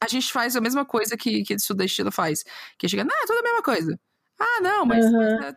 a 0.00 0.08
gente 0.08 0.32
faz 0.32 0.56
a 0.56 0.60
mesma 0.60 0.84
coisa 0.84 1.16
que, 1.16 1.42
que 1.44 1.54
o 1.54 1.60
Sudestino 1.60 2.10
faz. 2.10 2.44
Que 2.78 2.88
chega, 2.88 3.04
não, 3.04 3.16
é 3.16 3.26
tudo 3.26 3.38
a 3.38 3.42
mesma 3.42 3.62
coisa. 3.62 3.98
Ah, 4.38 4.60
não, 4.60 4.84
mas, 4.84 5.04
uhum. 5.06 5.12
mas, 5.12 5.44
é, 5.44 5.56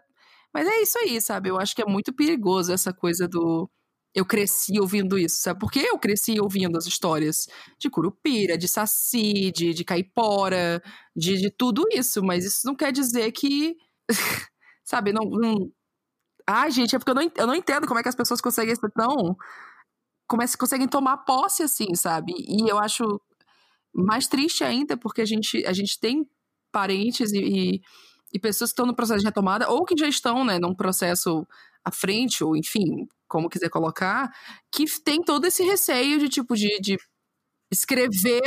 mas 0.53 0.67
é 0.67 0.81
isso 0.81 0.99
aí, 0.99 1.19
sabe? 1.19 1.49
Eu 1.49 1.59
acho 1.59 1.75
que 1.75 1.81
é 1.81 1.85
muito 1.85 2.13
perigoso 2.13 2.71
essa 2.71 2.93
coisa 2.93 3.27
do 3.27 3.69
eu 4.13 4.25
cresci 4.25 4.79
ouvindo 4.79 5.17
isso, 5.17 5.37
sabe? 5.41 5.59
Porque 5.59 5.79
eu 5.79 5.97
cresci 5.99 6.39
ouvindo 6.39 6.77
as 6.77 6.87
histórias 6.87 7.47
de 7.77 7.89
Curupira, 7.89 8.57
de 8.57 8.67
Saci, 8.67 9.51
de, 9.51 9.73
de 9.73 9.83
Caipora, 9.83 10.81
de, 11.15 11.37
de 11.37 11.51
tudo 11.51 11.85
isso, 11.91 12.23
mas 12.23 12.43
isso 12.43 12.65
não 12.65 12.75
quer 12.75 12.91
dizer 12.91 13.31
que, 13.31 13.75
sabe, 14.83 15.13
não, 15.13 15.25
não, 15.25 15.71
Ai, 16.51 16.71
gente, 16.71 16.95
é 16.95 16.99
porque 16.99 17.11
eu 17.11 17.15
não, 17.15 17.31
eu 17.37 17.47
não 17.47 17.53
entendo 17.55 17.87
como 17.87 17.99
é 17.99 18.03
que 18.03 18.09
as 18.09 18.15
pessoas 18.15 18.41
conseguem 18.41 18.75
ser 18.75 18.91
tão. 18.91 19.37
Como 20.27 20.43
é 20.43 20.47
que 20.47 20.57
conseguem 20.57 20.87
tomar 20.87 21.17
posse 21.19 21.63
assim, 21.63 21.95
sabe? 21.95 22.33
E 22.37 22.69
eu 22.69 22.79
acho. 22.79 23.03
mais 23.93 24.27
triste 24.27 24.63
ainda, 24.63 24.97
porque 24.97 25.21
a 25.21 25.25
gente, 25.25 25.65
a 25.65 25.73
gente 25.73 25.99
tem 25.99 26.27
parentes 26.71 27.33
e, 27.33 27.39
e, 27.39 27.81
e 28.33 28.39
pessoas 28.39 28.71
que 28.71 28.73
estão 28.73 28.85
no 28.87 28.95
processo 28.95 29.21
de 29.21 29.25
retomada, 29.27 29.69
ou 29.69 29.85
que 29.85 29.95
já 29.97 30.07
estão, 30.07 30.45
né, 30.45 30.59
num 30.59 30.75
processo 30.75 31.47
à 31.85 31.91
frente, 31.91 32.43
ou 32.43 32.55
enfim, 32.57 33.07
como 33.27 33.49
quiser 33.49 33.69
colocar, 33.69 34.31
que 34.71 34.85
tem 35.01 35.23
todo 35.23 35.45
esse 35.47 35.63
receio 35.63 36.19
de, 36.19 36.29
tipo, 36.29 36.55
de, 36.55 36.79
de 36.81 36.97
escrever 37.71 38.41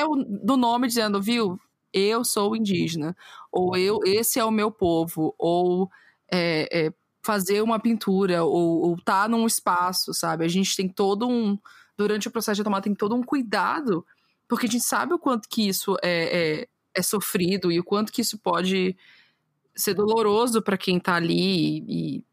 no 0.44 0.56
nome 0.56 0.88
dizendo, 0.88 1.20
viu, 1.22 1.58
eu 1.92 2.24
sou 2.24 2.56
indígena, 2.56 3.16
ou 3.52 3.76
eu, 3.76 3.98
esse 4.06 4.38
é 4.40 4.44
o 4.44 4.50
meu 4.50 4.70
povo, 4.72 5.34
ou 5.38 5.88
é, 6.32 6.86
é, 6.86 6.92
fazer 7.22 7.62
uma 7.62 7.78
pintura, 7.78 8.44
ou 8.44 8.94
estar 8.94 9.22
tá 9.22 9.28
num 9.28 9.46
espaço, 9.46 10.12
sabe? 10.12 10.44
A 10.44 10.48
gente 10.48 10.76
tem 10.76 10.88
todo 10.88 11.28
um, 11.28 11.58
durante 11.96 12.28
o 12.28 12.30
processo 12.30 12.56
de 12.56 12.60
retomada, 12.60 12.84
tem 12.84 12.94
todo 12.94 13.14
um 13.14 13.22
cuidado 13.22 14.04
porque 14.52 14.66
a 14.66 14.68
gente 14.68 14.84
sabe 14.84 15.14
o 15.14 15.18
quanto 15.18 15.48
que 15.48 15.66
isso 15.66 15.96
é, 16.02 16.60
é, 16.60 16.68
é 16.94 17.02
sofrido 17.02 17.72
e 17.72 17.80
o 17.80 17.84
quanto 17.84 18.12
que 18.12 18.20
isso 18.20 18.38
pode 18.38 18.94
ser 19.74 19.94
doloroso 19.94 20.60
para 20.60 20.76
quem 20.76 20.98
está 20.98 21.14
ali 21.14 21.78
e, 21.88 22.18
e 22.18 22.24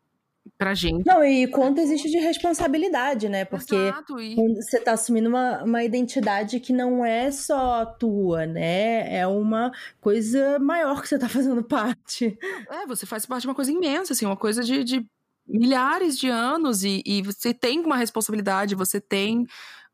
pra 0.57 0.74
gente. 0.74 1.06
Não, 1.06 1.24
e 1.24 1.48
quanto 1.48 1.80
existe 1.80 2.10
de 2.10 2.18
responsabilidade, 2.18 3.30
né? 3.30 3.45
Porque 3.45 3.76
Exato, 3.76 4.20
e... 4.20 4.36
você 4.56 4.80
tá 4.80 4.94
assumindo 4.94 5.30
uma, 5.30 5.64
uma 5.64 5.84
identidade 5.84 6.60
que 6.60 6.74
não 6.74 7.03
é 7.03 7.32
só 7.32 7.86
tua, 7.86 8.45
né? 8.45 9.16
É 9.16 9.28
uma 9.28 9.72
coisa 10.02 10.60
maior 10.60 11.02
que 11.02 11.07
você 11.07 11.20
tá 11.20 11.30
fazendo 11.30 11.64
parte. 11.64 12.38
É, 12.70 12.86
você 12.86 13.06
faz 13.06 13.26
parte 13.26 13.44
de 13.44 13.48
uma 13.48 13.56
coisa 13.56 13.72
imensa, 13.72 14.14
assim, 14.14 14.26
uma 14.26 14.38
coisa 14.38 14.64
de, 14.64 14.84
de 14.84 15.06
milhares 15.48 16.18
de 16.18 16.30
anos 16.30 16.84
e, 16.84 17.02
e 17.06 17.22
você 17.22 17.53
tem 17.53 17.80
uma 17.80 17.98
responsabilidade, 17.98 18.76
você 18.76 19.02
tem 19.02 19.45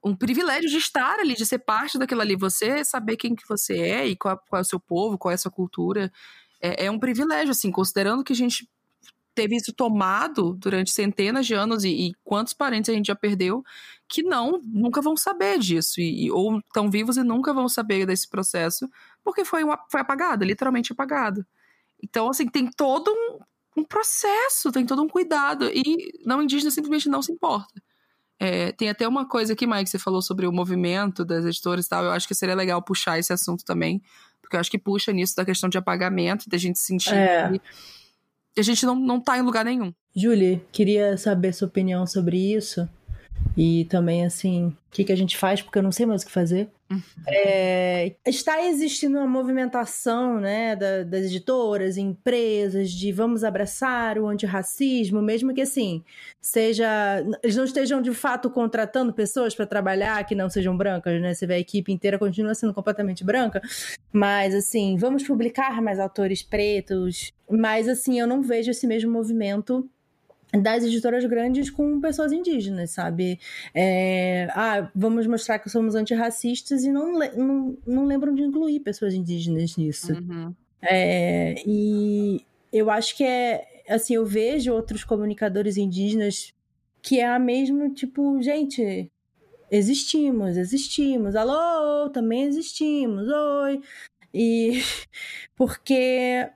um 0.04 0.16
privilégio 0.16 0.70
de 0.70 0.78
estar 0.78 1.20
ali, 1.20 1.34
de 1.34 1.46
ser 1.46 1.60
parte 1.60 1.98
daquilo 1.98 2.22
ali, 2.22 2.36
você 2.36 2.84
saber 2.86 3.18
quem 3.18 3.34
que 3.36 3.48
você 3.48 3.80
é 3.80 4.08
e 4.08 4.16
qual, 4.16 4.40
qual 4.48 4.60
é 4.60 4.62
o 4.62 4.66
seu 4.66 4.80
povo, 4.80 5.18
qual 5.18 5.32
é 5.32 5.36
a 5.36 5.38
sua 5.38 5.52
cultura, 5.52 6.12
é, 6.62 6.86
é 6.86 6.92
um 6.92 7.00
privilégio, 7.00 7.52
assim, 7.52 7.72
considerando 7.72 8.24
que 8.24 8.34
a 8.34 8.36
gente 8.36 8.70
teve 9.36 9.56
isso 9.56 9.74
tomado 9.74 10.54
durante 10.56 10.92
centenas 10.92 11.46
de 11.46 11.54
anos 11.54 11.84
e, 11.84 11.90
e, 11.90 12.14
quantos 12.24 12.54
parentes 12.54 12.90
a 12.90 12.94
gente 12.94 13.08
já 13.08 13.16
perdeu 13.16 13.64
que 14.08 14.24
não, 14.24 14.62
nunca 14.64 15.02
vão 15.02 15.18
saber 15.18 15.60
disso, 15.60 16.00
e, 16.00 16.32
ou 16.32 16.60
estão 16.60 16.90
vivos 16.90 17.18
e 17.18 17.24
nunca 17.24 17.54
vão 17.54 17.68
saber 17.68 18.06
desse 18.06 18.28
processo, 18.30 18.90
porque 19.24 19.44
foi, 19.44 19.64
uma, 19.64 19.78
foi 19.92 20.02
apagado, 20.02 20.46
literalmente 20.46 20.92
apagado. 20.92 21.46
Então, 22.02 22.30
assim, 22.30 22.48
tem 22.48 22.70
todo 22.70 23.12
um, 23.12 23.40
um 23.82 23.84
processo, 23.84 24.72
tem 24.72 24.86
todo 24.86 25.02
um 25.02 25.10
cuidado, 25.10 25.70
e 25.74 26.20
não 26.26 26.42
indígena 26.42 26.72
simplesmente 26.72 27.10
não 27.10 27.22
se 27.22 27.32
importa. 27.32 27.82
É, 28.40 28.72
tem 28.74 28.90
até 28.90 29.08
uma 29.08 29.28
coisa 29.28 29.54
aqui, 29.54 29.66
Mike, 29.66 29.86
que 29.86 29.90
você 29.90 30.00
falou 30.00 30.22
sobre 30.22 30.46
o 30.46 30.52
movimento 30.52 31.26
das 31.26 31.46
editoras 31.46 31.86
e 31.86 31.90
tal. 31.90 32.04
Eu 32.04 32.12
acho 32.12 32.28
que 32.28 32.36
seria 32.36 32.56
legal 32.56 32.82
puxar 32.82 33.18
esse 33.18 33.34
assunto 33.34 33.64
também, 33.66 34.02
porque 34.42 34.56
eu 34.56 34.60
acho 34.60 34.70
que 34.70 34.78
puxa 34.78 35.12
nisso 35.12 35.36
da 35.36 35.46
questão 35.46 35.70
de 35.70 35.78
apagamento, 35.78 36.50
da 36.50 36.58
gente 36.58 36.78
sentir 36.78 37.16
é. 37.16 37.50
que 37.50 37.62
a 38.58 38.64
gente 38.64 38.86
não, 38.86 38.96
não 38.96 39.20
tá 39.20 39.38
em 39.38 39.42
lugar 39.42 39.66
nenhum. 39.66 39.94
Julie, 40.16 40.62
queria 40.72 41.18
saber 41.18 41.54
sua 41.54 41.68
opinião 41.68 42.06
sobre 42.08 42.38
isso. 42.38 42.88
E 43.58 43.86
também, 43.86 44.26
assim, 44.26 44.68
o 44.68 44.76
que, 44.92 45.04
que 45.04 45.12
a 45.12 45.18
gente 45.18 45.38
faz, 45.38 45.62
porque 45.62 45.78
eu 45.78 45.84
não 45.84 45.92
sei 45.92 46.06
mais 46.06 46.24
o 46.24 46.26
que 46.26 46.32
fazer. 46.32 46.70
Uhum. 46.90 47.02
É, 47.28 48.16
está 48.28 48.64
existindo 48.64 49.18
uma 49.18 49.26
movimentação 49.26 50.40
né, 50.40 50.76
da, 50.76 51.04
das 51.04 51.26
editoras, 51.26 51.98
empresas, 51.98 52.92
de 52.92 53.12
vamos 53.12 53.44
abraçar 53.44 54.20
o 54.20 54.28
antirracismo, 54.28 55.20
mesmo 55.22 55.54
que 55.54 55.62
assim, 55.62 56.04
seja. 56.40 56.86
Eles 57.42 57.56
não 57.56 57.64
estejam 57.66 58.02
de 58.02 58.14
fato 58.14 58.50
contratando 58.52 59.12
pessoas 59.14 59.56
para 59.56 59.66
trabalhar 59.66 60.24
que 60.26 60.36
não 60.36 60.50
sejam 60.50 60.78
brancas, 60.78 61.20
né? 61.20 61.34
Você 61.34 61.48
vê 61.48 61.56
a 61.56 61.60
equipe 61.60 61.92
inteira 61.92 62.20
continua 62.20 62.54
sendo 62.54 62.74
completamente 62.74 63.24
branca, 63.24 63.62
mas 64.14 64.54
assim, 64.54 64.96
vamos 64.98 65.24
publicar 65.24 65.82
mais 65.82 66.00
autores 66.00 66.44
pretos. 66.44 67.32
Mas 67.50 67.88
assim, 67.88 68.20
eu 68.20 68.28
não 68.28 68.42
vejo 68.42 68.72
esse 68.72 68.86
mesmo 68.86 69.12
movimento 69.12 69.90
das 70.58 70.84
editoras 70.84 71.26
grandes 71.26 71.70
com 71.70 72.00
pessoas 72.00 72.32
indígenas, 72.32 72.92
sabe? 72.92 73.40
É, 73.74 74.48
ah, 74.52 74.90
vamos 74.96 75.28
mostrar 75.28 75.60
que 75.60 75.70
somos 75.70 75.96
antirracistas 75.96 76.84
e 76.84 76.92
não, 76.92 77.20
não, 77.36 77.78
não 77.86 78.06
lembram 78.06 78.34
de 78.34 78.44
incluir 78.44 78.80
pessoas 78.82 79.14
indígenas 79.14 79.76
nisso. 79.78 80.14
Uhum. 80.14 80.54
É, 80.82 81.56
e 81.66 82.46
eu 82.72 82.90
acho 82.90 83.16
que 83.16 83.24
é, 83.24 83.84
assim, 83.90 84.16
eu 84.16 84.26
vejo 84.26 84.74
outros 84.74 85.04
comunicadores 85.04 85.78
indígenas 85.78 86.54
que 87.02 87.20
é 87.20 87.28
a 87.28 87.38
mesma, 87.38 87.90
tipo, 87.92 88.42
gente, 88.42 89.12
existimos, 89.70 90.58
existimos, 90.58 91.36
alô, 91.36 92.10
também 92.10 92.44
existimos, 92.44 93.28
oi. 93.28 93.82
E 94.34 94.82
porque 95.56 96.50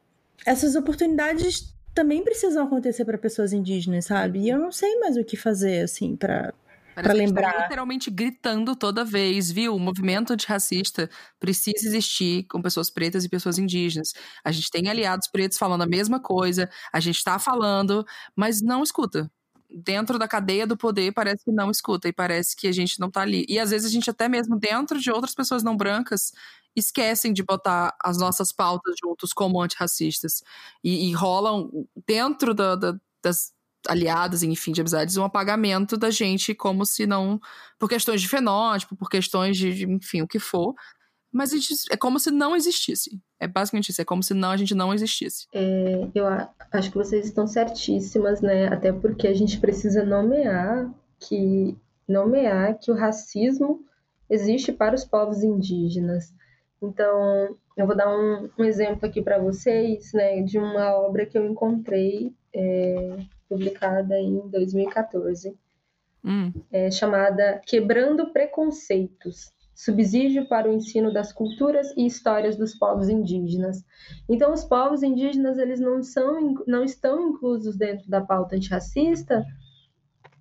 essas 0.46 0.76
oportunidades 0.76 1.74
também 2.00 2.24
precisam 2.24 2.66
acontecer 2.66 3.04
para 3.04 3.18
pessoas 3.18 3.52
indígenas, 3.52 4.06
sabe? 4.06 4.40
E 4.40 4.48
eu 4.50 4.58
não 4.58 4.72
sei 4.72 4.98
mais 5.02 5.18
o 5.18 5.24
que 5.26 5.36
fazer, 5.36 5.82
assim, 5.84 6.16
para 6.16 6.54
para 6.96 7.14
lembrar. 7.14 7.54
Tá 7.54 7.64
literalmente 7.64 8.10
gritando 8.10 8.74
toda 8.74 9.04
vez, 9.04 9.52
viu? 9.52 9.76
O 9.76 9.80
movimento 9.80 10.32
antirracista 10.32 11.10
precisa 11.40 11.86
existir 11.86 12.44
com 12.44 12.62
pessoas 12.62 12.90
pretas 12.90 13.26
e 13.26 13.30
pessoas 13.30 13.58
indígenas. 13.58 14.14
A 14.46 14.52
gente 14.52 14.72
tem 14.72 14.88
aliados 14.88 15.28
pretos 15.28 15.58
falando 15.58 15.82
a 15.82 15.88
mesma 15.88 16.22
coisa, 16.22 16.70
a 16.92 17.02
gente 17.02 17.18
está 17.18 17.38
falando, 17.38 18.06
mas 18.34 18.62
não 18.62 18.82
escuta. 18.82 19.30
Dentro 19.70 20.18
da 20.18 20.28
cadeia 20.28 20.66
do 20.66 20.78
poder 20.78 21.14
parece 21.14 21.44
que 21.44 21.52
não 21.52 21.70
escuta 21.70 22.08
e 22.08 22.14
parece 22.14 22.56
que 22.56 22.68
a 22.68 22.72
gente 22.72 22.98
não 22.98 23.12
tá 23.12 23.22
ali. 23.22 23.46
E 23.48 23.60
às 23.60 23.72
vezes 23.72 23.88
a 23.88 23.94
gente 23.94 24.10
até 24.10 24.28
mesmo 24.30 24.58
dentro 24.58 25.00
de 25.00 25.12
outras 25.12 25.36
pessoas 25.36 25.64
não 25.64 25.76
brancas 25.76 26.32
esquecem 26.80 27.34
de 27.34 27.44
botar 27.44 27.96
as 28.04 28.18
nossas 28.18 28.52
pautas 28.52 28.96
juntos 29.04 29.34
como 29.34 29.62
antirracistas. 29.62 30.42
E, 30.84 31.10
e 31.10 31.14
rolam 31.14 31.70
dentro 32.08 32.54
da, 32.54 32.76
da, 32.76 32.96
das 33.24 33.52
aliadas, 33.88 34.44
enfim, 34.44 34.72
de 34.72 34.82
amizades, 34.82 35.18
um 35.18 35.24
apagamento 35.24 35.98
da 35.98 36.10
gente 36.10 36.54
como 36.54 36.86
se 36.86 37.06
não. 37.06 37.40
por 37.78 37.90
questões 37.90 38.22
de 38.22 38.28
fenótipo, 38.28 38.96
por 38.96 39.10
questões 39.10 39.58
de, 39.58 39.74
de 39.74 39.86
enfim, 39.90 40.22
o 40.22 40.28
que 40.28 40.40
for. 40.40 40.74
Mas 41.32 41.52
gente, 41.52 41.76
é 41.92 41.98
como 41.98 42.20
se 42.20 42.32
não 42.32 42.56
existisse. 42.56 43.22
É 43.40 43.48
basicamente 43.48 43.90
isso, 43.90 44.02
é 44.02 44.06
como 44.06 44.24
se 44.24 44.34
não 44.34 44.52
a 44.52 44.58
gente 44.58 44.74
não 44.74 44.94
existisse. 44.94 45.48
É, 45.54 46.10
eu 46.14 46.26
acho 46.72 46.92
que 46.92 46.98
vocês 46.98 47.26
estão 47.26 47.48
certíssimas, 47.48 48.42
né? 48.42 48.68
Até 48.68 48.92
porque 48.92 49.28
a 49.28 49.34
gente 49.34 49.60
precisa 49.60 50.04
nomear 50.04 50.92
que 51.20 51.78
nomear 52.08 52.80
que 52.80 52.92
o 52.92 52.96
racismo 52.96 53.86
existe 54.30 54.72
para 54.72 54.96
os 54.96 55.06
povos 55.06 55.44
indígenas. 55.44 56.34
Então, 56.82 57.58
eu 57.76 57.86
vou 57.86 57.96
dar 57.96 58.10
um, 58.10 58.50
um 58.58 58.64
exemplo 58.64 59.06
aqui 59.06 59.22
para 59.22 59.38
vocês, 59.38 60.14
né, 60.14 60.42
de 60.42 60.58
uma 60.58 60.94
obra 60.96 61.26
que 61.26 61.38
eu 61.38 61.46
encontrei 61.46 62.34
é, 62.54 63.18
publicada 63.48 64.18
em 64.18 64.48
2014, 64.50 65.58
hum. 66.24 66.52
é, 66.72 66.90
chamada 66.90 67.62
Quebrando 67.66 68.32
Preconceitos, 68.32 69.52
subsídio 69.76 70.48
para 70.48 70.70
o 70.70 70.74
ensino 70.74 71.12
das 71.12 71.34
culturas 71.34 71.94
e 71.98 72.06
histórias 72.06 72.56
dos 72.56 72.76
povos 72.76 73.10
indígenas. 73.10 73.84
Então, 74.28 74.54
os 74.54 74.64
povos 74.64 75.04
indígenas 75.04 75.58
eles 75.58 75.80
não 75.80 76.02
são, 76.02 76.56
não 76.66 76.84
estão 76.84 77.30
inclusos 77.30 77.76
dentro 77.78 78.10
da 78.10 78.22
pauta 78.22 78.56
antirracista 78.56 79.46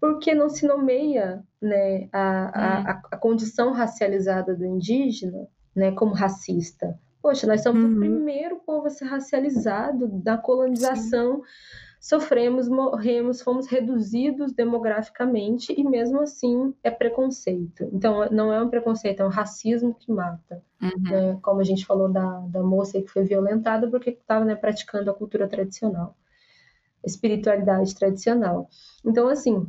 porque 0.00 0.32
não 0.32 0.48
se 0.48 0.64
nomeia 0.64 1.44
né, 1.60 2.08
a, 2.12 2.20
a, 2.20 2.80
hum. 2.80 3.00
a 3.10 3.16
condição 3.16 3.72
racializada 3.72 4.54
do 4.54 4.64
indígena 4.64 5.48
né, 5.74 5.92
como 5.92 6.14
racista. 6.14 6.98
Poxa, 7.20 7.46
nós 7.46 7.62
somos 7.62 7.84
uhum. 7.84 7.96
o 7.96 7.98
primeiro 7.98 8.56
povo 8.56 8.86
a 8.86 8.90
ser 8.90 9.06
racializado 9.06 10.08
da 10.08 10.38
colonização. 10.38 11.36
Sim. 11.36 11.42
Sofremos, 12.00 12.68
morremos, 12.68 13.42
fomos 13.42 13.66
reduzidos 13.66 14.52
demograficamente 14.52 15.74
e 15.76 15.82
mesmo 15.82 16.20
assim 16.20 16.72
é 16.82 16.92
preconceito. 16.92 17.88
Então, 17.92 18.28
não 18.30 18.52
é 18.52 18.62
um 18.62 18.68
preconceito, 18.70 19.20
é 19.20 19.26
um 19.26 19.30
racismo 19.30 19.94
que 19.94 20.12
mata. 20.12 20.62
Uhum. 20.80 21.02
Né? 21.02 21.38
Como 21.42 21.60
a 21.60 21.64
gente 21.64 21.84
falou 21.84 22.08
da, 22.08 22.38
da 22.46 22.62
moça 22.62 23.02
que 23.02 23.08
foi 23.08 23.24
violentada 23.24 23.90
porque 23.90 24.10
estava 24.10 24.44
né, 24.44 24.54
praticando 24.54 25.10
a 25.10 25.14
cultura 25.14 25.48
tradicional, 25.48 26.16
espiritualidade 27.04 27.92
tradicional. 27.96 28.70
Então, 29.04 29.28
assim, 29.28 29.68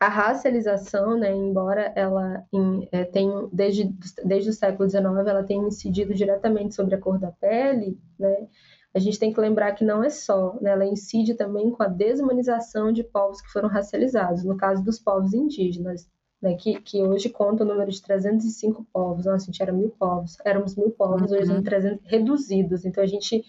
a 0.00 0.08
racialização, 0.08 1.18
né, 1.18 1.30
embora 1.30 1.92
ela 1.94 2.42
em, 2.50 2.88
é, 2.90 3.04
tenha, 3.04 3.46
desde, 3.52 3.94
desde 4.24 4.48
o 4.48 4.52
século 4.52 4.88
XIX, 4.88 5.04
ela 5.04 5.44
tenha 5.44 5.62
incidido 5.62 6.14
diretamente 6.14 6.74
sobre 6.74 6.94
a 6.94 6.98
cor 6.98 7.18
da 7.18 7.30
pele, 7.30 7.98
né, 8.18 8.48
a 8.94 8.98
gente 8.98 9.18
tem 9.18 9.30
que 9.30 9.38
lembrar 9.38 9.72
que 9.72 9.84
não 9.84 10.02
é 10.02 10.08
só, 10.08 10.58
né, 10.62 10.70
ela 10.70 10.86
incide 10.86 11.34
também 11.34 11.70
com 11.70 11.82
a 11.82 11.86
desumanização 11.86 12.90
de 12.90 13.04
povos 13.04 13.42
que 13.42 13.52
foram 13.52 13.68
racializados, 13.68 14.42
no 14.42 14.56
caso 14.56 14.82
dos 14.82 14.98
povos 14.98 15.34
indígenas, 15.34 16.08
né, 16.40 16.54
que, 16.54 16.80
que 16.80 17.02
hoje 17.02 17.28
conta 17.28 17.62
o 17.62 17.66
número 17.66 17.90
de 17.90 18.00
305 18.00 18.86
povos, 18.90 19.26
nossa, 19.26 19.44
a 19.44 19.46
gente 19.46 19.62
era 19.62 19.70
mil 19.70 19.90
povos, 19.90 20.38
éramos 20.46 20.76
mil 20.76 20.90
povos, 20.92 21.30
uhum. 21.30 21.36
hoje 21.36 21.46
são 21.46 21.62
300 21.62 22.06
reduzidos, 22.06 22.86
então 22.86 23.04
a 23.04 23.06
gente 23.06 23.44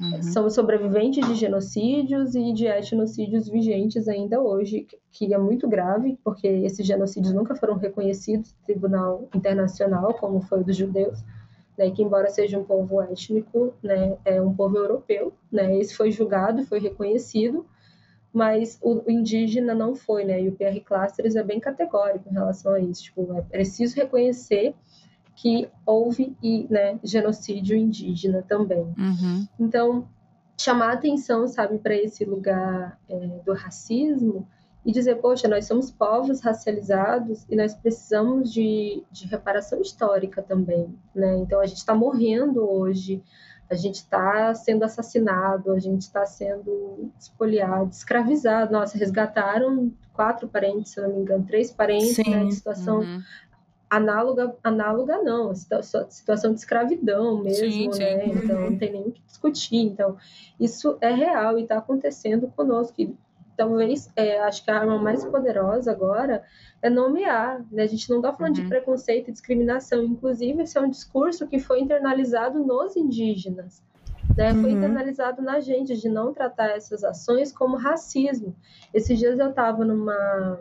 Uhum. 0.00 0.22
Somos 0.22 0.54
sobreviventes 0.54 1.26
de 1.26 1.34
genocídios 1.34 2.34
e 2.34 2.52
de 2.52 2.66
etnocídios 2.66 3.48
vigentes 3.48 4.08
ainda 4.08 4.40
hoje, 4.40 4.86
que 5.10 5.32
é 5.32 5.38
muito 5.38 5.66
grave, 5.68 6.18
porque 6.22 6.46
esses 6.46 6.86
genocídios 6.86 7.32
nunca 7.32 7.54
foram 7.54 7.76
reconhecidos 7.76 8.52
no 8.52 8.64
Tribunal 8.66 9.28
Internacional, 9.34 10.12
como 10.14 10.40
foi 10.40 10.60
o 10.60 10.64
dos 10.64 10.76
judeus. 10.76 11.24
né, 11.78 11.90
que 11.90 12.02
embora 12.02 12.28
seja 12.30 12.58
um 12.58 12.64
povo 12.64 13.00
étnico, 13.02 13.74
né, 13.82 14.16
é 14.24 14.40
um 14.40 14.54
povo 14.54 14.76
europeu, 14.78 15.32
né, 15.52 15.76
esse 15.78 15.94
foi 15.94 16.10
julgado, 16.10 16.64
foi 16.64 16.78
reconhecido, 16.80 17.66
mas 18.32 18.78
o 18.82 19.02
indígena 19.10 19.74
não 19.74 19.94
foi, 19.94 20.24
né, 20.24 20.42
e 20.42 20.48
o 20.48 20.52
PR 20.52 20.80
Clusters 20.84 21.36
é 21.36 21.42
bem 21.42 21.60
categórico 21.60 22.28
em 22.28 22.32
relação 22.32 22.72
a 22.72 22.80
isso, 22.80 23.04
tipo, 23.04 23.30
é 23.36 23.42
preciso 23.42 23.94
reconhecer 23.96 24.74
que 25.36 25.68
houve 25.84 26.34
e, 26.42 26.66
né, 26.68 26.98
genocídio 27.04 27.76
indígena 27.76 28.42
também. 28.42 28.82
Uhum. 28.98 29.46
Então, 29.60 30.08
chamar 30.58 30.94
atenção, 30.94 31.46
sabe, 31.46 31.78
para 31.78 31.94
esse 31.94 32.24
lugar 32.24 32.98
é, 33.08 33.16
do 33.44 33.52
racismo 33.52 34.48
e 34.84 34.90
dizer, 34.90 35.16
poxa, 35.16 35.46
nós 35.46 35.66
somos 35.66 35.90
povos 35.90 36.40
racializados 36.40 37.44
e 37.50 37.56
nós 37.56 37.74
precisamos 37.74 38.52
de, 38.52 39.04
de 39.10 39.26
reparação 39.26 39.80
histórica 39.80 40.42
também, 40.42 40.88
né? 41.14 41.36
Então 41.38 41.60
a 41.60 41.66
gente 41.66 41.78
está 41.78 41.94
morrendo 41.94 42.64
hoje, 42.66 43.20
a 43.68 43.74
gente 43.74 43.96
está 43.96 44.54
sendo 44.54 44.84
assassinado, 44.84 45.72
a 45.72 45.78
gente 45.78 46.02
está 46.02 46.24
sendo 46.24 47.10
espoliado, 47.18 47.90
escravizado. 47.90 48.72
Nossa, 48.72 48.96
resgataram 48.96 49.92
quatro 50.12 50.46
parentes, 50.46 50.92
se 50.92 51.00
não 51.00 51.12
me 51.12 51.20
engano, 51.20 51.44
três 51.44 51.72
parentes, 51.72 52.16
né, 52.18 52.44
de 52.44 52.54
situação 52.54 53.00
uhum. 53.00 53.20
Análoga, 53.88 54.54
análoga 54.62 55.22
não, 55.22 55.54
situação 55.54 56.52
de 56.52 56.58
escravidão 56.58 57.42
mesmo, 57.42 57.70
sim, 57.70 57.88
né? 57.88 58.24
Sim. 58.24 58.30
Então 58.42 58.60
não 58.62 58.76
tem 58.76 58.92
nem 58.92 59.02
o 59.02 59.12
que 59.12 59.22
discutir. 59.22 59.76
Então 59.76 60.16
isso 60.58 60.96
é 61.00 61.12
real 61.12 61.58
e 61.58 61.62
está 61.62 61.78
acontecendo 61.78 62.48
conosco 62.48 63.16
talvez, 63.56 64.10
é, 64.14 64.38
acho 64.40 64.62
que 64.62 64.70
a 64.70 64.78
arma 64.78 64.98
mais 64.98 65.24
poderosa 65.24 65.90
agora 65.90 66.44
é 66.82 66.90
nomear. 66.90 67.64
Né? 67.72 67.84
A 67.84 67.86
gente 67.86 68.08
não 68.10 68.18
está 68.18 68.32
falando 68.32 68.56
uhum. 68.56 68.62
de 68.64 68.68
preconceito 68.68 69.28
e 69.28 69.32
discriminação. 69.32 70.04
Inclusive, 70.04 70.62
esse 70.62 70.76
é 70.76 70.80
um 70.80 70.90
discurso 70.90 71.46
que 71.46 71.58
foi 71.58 71.80
internalizado 71.80 72.62
nos 72.62 72.96
indígenas. 72.96 73.82
Né? 74.36 74.52
Foi 74.52 74.70
uhum. 74.70 74.78
internalizado 74.78 75.40
na 75.40 75.60
gente, 75.60 75.96
de 75.96 76.08
não 76.08 76.32
tratar 76.34 76.68
essas 76.76 77.02
ações 77.02 77.50
como 77.50 77.76
racismo. 77.76 78.54
Esses 78.92 79.18
dias 79.18 79.38
eu 79.38 79.48
estava 79.48 79.84
numa, 79.84 80.60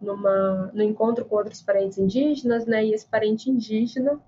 numa, 0.00 0.70
no 0.72 0.82
encontro 0.82 1.24
com 1.24 1.36
outros 1.36 1.62
parentes 1.62 1.98
indígenas, 1.98 2.66
né? 2.66 2.84
e 2.84 2.92
esse 2.92 3.06
parente 3.06 3.50
indígena 3.50 4.20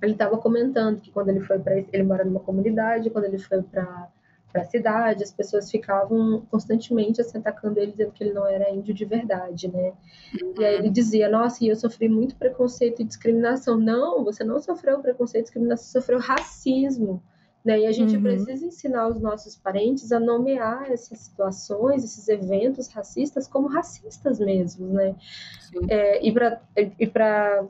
ele 0.00 0.12
estava 0.12 0.36
comentando 0.38 1.00
que 1.00 1.10
quando 1.10 1.28
ele 1.28 1.40
foi 1.40 1.58
para 1.58 1.76
ele 1.76 2.02
mora 2.02 2.24
numa 2.24 2.40
comunidade, 2.40 3.10
quando 3.10 3.26
ele 3.26 3.38
foi 3.38 3.62
para 3.62 4.10
para 4.52 4.62
a 4.62 4.66
cidade, 4.66 5.24
as 5.24 5.32
pessoas 5.32 5.70
ficavam 5.70 6.42
constantemente 6.50 7.20
assim, 7.22 7.38
atacando 7.38 7.80
ele, 7.80 7.92
dizendo 7.92 8.12
que 8.12 8.22
ele 8.22 8.34
não 8.34 8.46
era 8.46 8.70
índio 8.70 8.92
de 8.92 9.04
verdade, 9.06 9.66
né? 9.66 9.94
Uhum. 10.40 10.54
E 10.58 10.64
aí 10.64 10.74
ele 10.74 10.90
dizia, 10.90 11.28
nossa, 11.28 11.64
e 11.64 11.68
eu 11.68 11.76
sofri 11.76 12.06
muito 12.06 12.36
preconceito 12.36 13.00
e 13.00 13.04
discriminação. 13.04 13.78
Não, 13.78 14.22
você 14.22 14.44
não 14.44 14.60
sofreu 14.60 15.00
preconceito 15.00 15.44
e 15.44 15.44
discriminação, 15.44 15.86
você 15.86 15.92
sofreu 15.98 16.18
racismo. 16.18 17.22
Né? 17.64 17.80
E 17.80 17.86
a 17.86 17.92
gente 17.92 18.16
uhum. 18.16 18.22
precisa 18.22 18.66
ensinar 18.66 19.08
os 19.08 19.20
nossos 19.20 19.56
parentes 19.56 20.10
a 20.10 20.18
nomear 20.18 20.90
essas 20.90 21.20
situações, 21.20 22.02
esses 22.02 22.26
eventos 22.28 22.88
racistas 22.88 23.46
como 23.46 23.68
racistas 23.68 24.40
mesmo, 24.40 24.88
né? 24.88 25.14
É, 25.88 26.24
e 26.26 27.06
para 27.06 27.64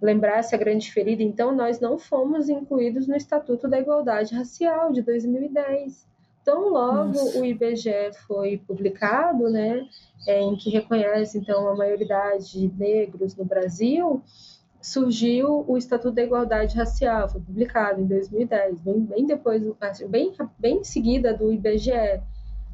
lembrar 0.00 0.38
essa 0.38 0.56
grande 0.56 0.90
ferida, 0.90 1.22
então 1.22 1.54
nós 1.54 1.78
não 1.78 1.98
fomos 1.98 2.48
incluídos 2.48 3.06
no 3.06 3.14
Estatuto 3.14 3.68
da 3.68 3.78
Igualdade 3.78 4.34
Racial 4.34 4.92
de 4.92 5.02
2010. 5.02 6.08
Tão 6.42 6.70
logo 6.70 7.08
Nossa. 7.08 7.38
o 7.38 7.44
IBGE 7.44 8.12
foi 8.26 8.56
publicado, 8.66 9.50
né, 9.50 9.86
é, 10.26 10.40
em 10.40 10.56
que 10.56 10.70
reconhece 10.70 11.36
então 11.36 11.68
a 11.68 11.76
maioridade 11.76 12.52
de 12.52 12.72
negros 12.78 13.36
no 13.36 13.44
Brasil, 13.44 14.22
surgiu 14.80 15.64
o 15.68 15.76
Estatuto 15.76 16.14
da 16.14 16.22
Igualdade 16.22 16.76
Racial, 16.76 17.28
foi 17.28 17.40
publicado 17.40 18.00
em 18.00 18.06
2010, 18.06 18.78
bem, 18.80 19.00
bem 19.00 19.26
depois, 19.26 19.62
bem, 20.08 20.32
bem 20.58 20.78
em 20.78 20.84
seguida 20.84 21.34
do 21.34 21.52
IBGE. 21.52 22.22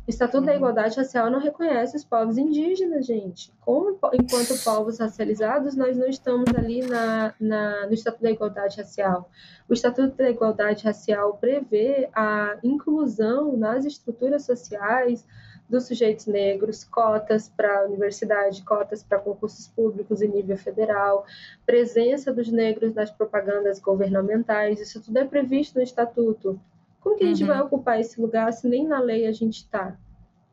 O 0.06 0.10
Estatuto 0.10 0.38
uhum. 0.38 0.44
da 0.46 0.54
Igualdade 0.54 0.96
Racial 0.96 1.28
não 1.28 1.40
reconhece 1.40 1.96
os 1.96 2.04
povos 2.04 2.38
indígenas, 2.38 3.06
gente. 3.06 3.52
Como, 3.60 3.98
enquanto 4.12 4.62
povos 4.62 5.00
racializados, 5.00 5.74
nós 5.74 5.96
não 5.96 6.06
estamos 6.06 6.48
ali 6.56 6.86
na, 6.86 7.34
na, 7.40 7.86
no 7.88 7.92
Estatuto 7.92 8.22
da 8.22 8.30
Igualdade 8.30 8.76
Racial. 8.76 9.28
O 9.68 9.72
Estatuto 9.72 10.16
da 10.16 10.30
Igualdade 10.30 10.84
Racial 10.84 11.36
prevê 11.38 12.08
a 12.14 12.56
inclusão 12.62 13.56
nas 13.56 13.84
estruturas 13.84 14.44
sociais 14.44 15.26
dos 15.68 15.86
sujeitos 15.86 16.26
negros, 16.26 16.84
cotas 16.84 17.48
para 17.48 17.80
a 17.80 17.84
universidade, 17.84 18.62
cotas 18.62 19.02
para 19.02 19.18
concursos 19.18 19.66
públicos 19.68 20.22
em 20.22 20.28
nível 20.28 20.56
federal, 20.56 21.26
presença 21.64 22.32
dos 22.32 22.50
negros 22.50 22.94
nas 22.94 23.10
propagandas 23.10 23.80
governamentais, 23.80 24.80
isso 24.80 25.02
tudo 25.02 25.18
é 25.18 25.24
previsto 25.24 25.76
no 25.76 25.82
Estatuto. 25.82 26.60
Como 27.00 27.16
que 27.16 27.24
a 27.24 27.26
gente 27.28 27.42
uhum. 27.42 27.48
vai 27.48 27.60
ocupar 27.60 28.00
esse 28.00 28.20
lugar 28.20 28.52
se 28.52 28.68
nem 28.68 28.86
na 28.86 29.00
lei 29.00 29.26
a 29.26 29.32
gente 29.32 29.58
está? 29.58 29.96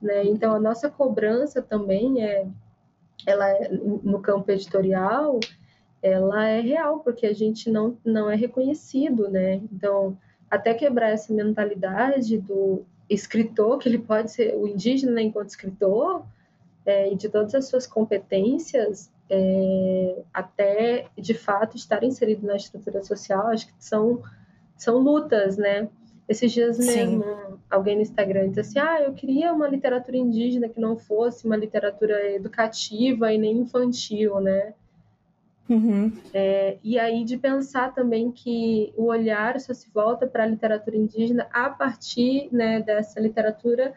Né? 0.02 0.24
Então, 0.26 0.54
a 0.54 0.60
nossa 0.60 0.90
cobrança 0.90 1.62
também 1.62 2.24
é, 2.24 2.48
ela 3.26 3.50
é, 3.50 3.70
no 3.70 4.20
campo 4.20 4.52
editorial, 4.52 5.40
ela 6.02 6.46
é 6.46 6.60
real, 6.60 7.00
porque 7.00 7.26
a 7.26 7.34
gente 7.34 7.72
não, 7.72 7.98
não 8.04 8.30
é 8.30 8.36
reconhecido, 8.36 9.30
né? 9.30 9.62
Então, 9.72 10.18
até 10.52 10.74
quebrar 10.74 11.10
essa 11.12 11.34
mentalidade 11.34 12.38
do 12.38 12.86
escritor, 13.10 13.78
que 13.78 13.88
ele 13.88 14.00
pode 14.00 14.32
ser 14.32 14.56
o 14.56 14.68
indígena 14.68 15.22
enquanto 15.22 15.50
escritor, 15.50 16.26
é, 16.86 17.12
e 17.12 17.16
de 17.16 17.30
todas 17.30 17.56
as 17.56 17.68
suas 17.68 17.88
competências, 17.88 19.12
é, 19.30 20.22
até 20.34 21.08
de 21.18 21.34
fato 21.34 21.78
estar 21.78 22.04
inserido 22.04 22.46
na 22.46 22.56
estrutura 22.56 23.02
social, 23.04 23.48
acho 23.48 23.68
que 23.68 23.74
são, 23.80 24.22
são 24.76 24.98
lutas, 24.98 25.58
né? 25.58 25.90
Esses 26.28 26.52
dias 26.52 26.78
mesmo, 26.78 27.24
Sim. 27.24 27.60
alguém 27.70 27.96
no 27.96 28.02
Instagram 28.02 28.50
disse 28.50 28.60
assim: 28.62 28.80
Ah, 28.80 29.02
eu 29.02 29.14
queria 29.14 29.52
uma 29.52 29.68
literatura 29.68 30.16
indígena 30.16 30.70
que 30.70 30.80
não 30.80 30.98
fosse 30.98 31.46
uma 31.46 31.58
literatura 31.58 32.32
educativa 32.32 33.32
e 33.32 33.38
nem 33.38 33.58
infantil, 33.58 34.40
né? 34.40 34.74
Uhum. 35.70 36.12
É, 36.34 36.78
e 36.84 37.00
aí 37.00 37.24
de 37.24 37.38
pensar 37.38 37.94
também 37.94 38.32
que 38.32 38.94
o 38.98 39.06
olhar 39.06 39.60
só 39.60 39.74
se 39.74 39.90
volta 39.92 40.28
para 40.28 40.44
a 40.44 40.48
literatura 40.48 40.98
indígena 40.98 41.48
a 41.54 41.70
partir 41.70 42.50
né, 42.52 42.82
dessa 42.82 43.20
literatura 43.20 43.94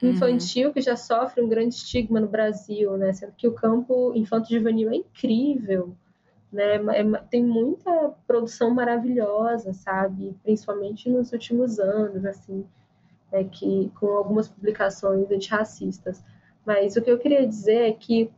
uhum. 0.00 0.10
infantil 0.10 0.68
uhum. 0.68 0.72
que 0.72 0.80
já 0.80 0.96
sofre 0.96 1.42
um 1.42 1.48
grande 1.48 1.74
estigma 1.74 2.20
no 2.20 2.28
Brasil, 2.28 2.96
né? 2.96 3.12
Sendo 3.12 3.32
que 3.32 3.48
o 3.48 3.52
campo 3.52 4.12
infanto-juvenil 4.14 4.90
é 4.90 4.96
incrível, 4.96 5.96
né? 6.52 6.76
É, 6.76 7.04
tem 7.30 7.42
muita 7.44 8.14
produção 8.26 8.70
maravilhosa, 8.70 9.72
sabe? 9.72 10.36
Principalmente 10.42 11.10
nos 11.10 11.32
últimos 11.32 11.80
anos, 11.80 12.24
assim, 12.24 12.64
é 13.32 13.42
que 13.42 13.90
com 13.98 14.06
algumas 14.06 14.48
publicações 14.48 15.30
antirracistas. 15.30 16.22
Mas 16.64 16.94
o 16.94 17.02
que 17.02 17.10
eu 17.10 17.18
queria 17.18 17.46
dizer 17.46 17.88
é 17.88 17.92
que 17.92 18.30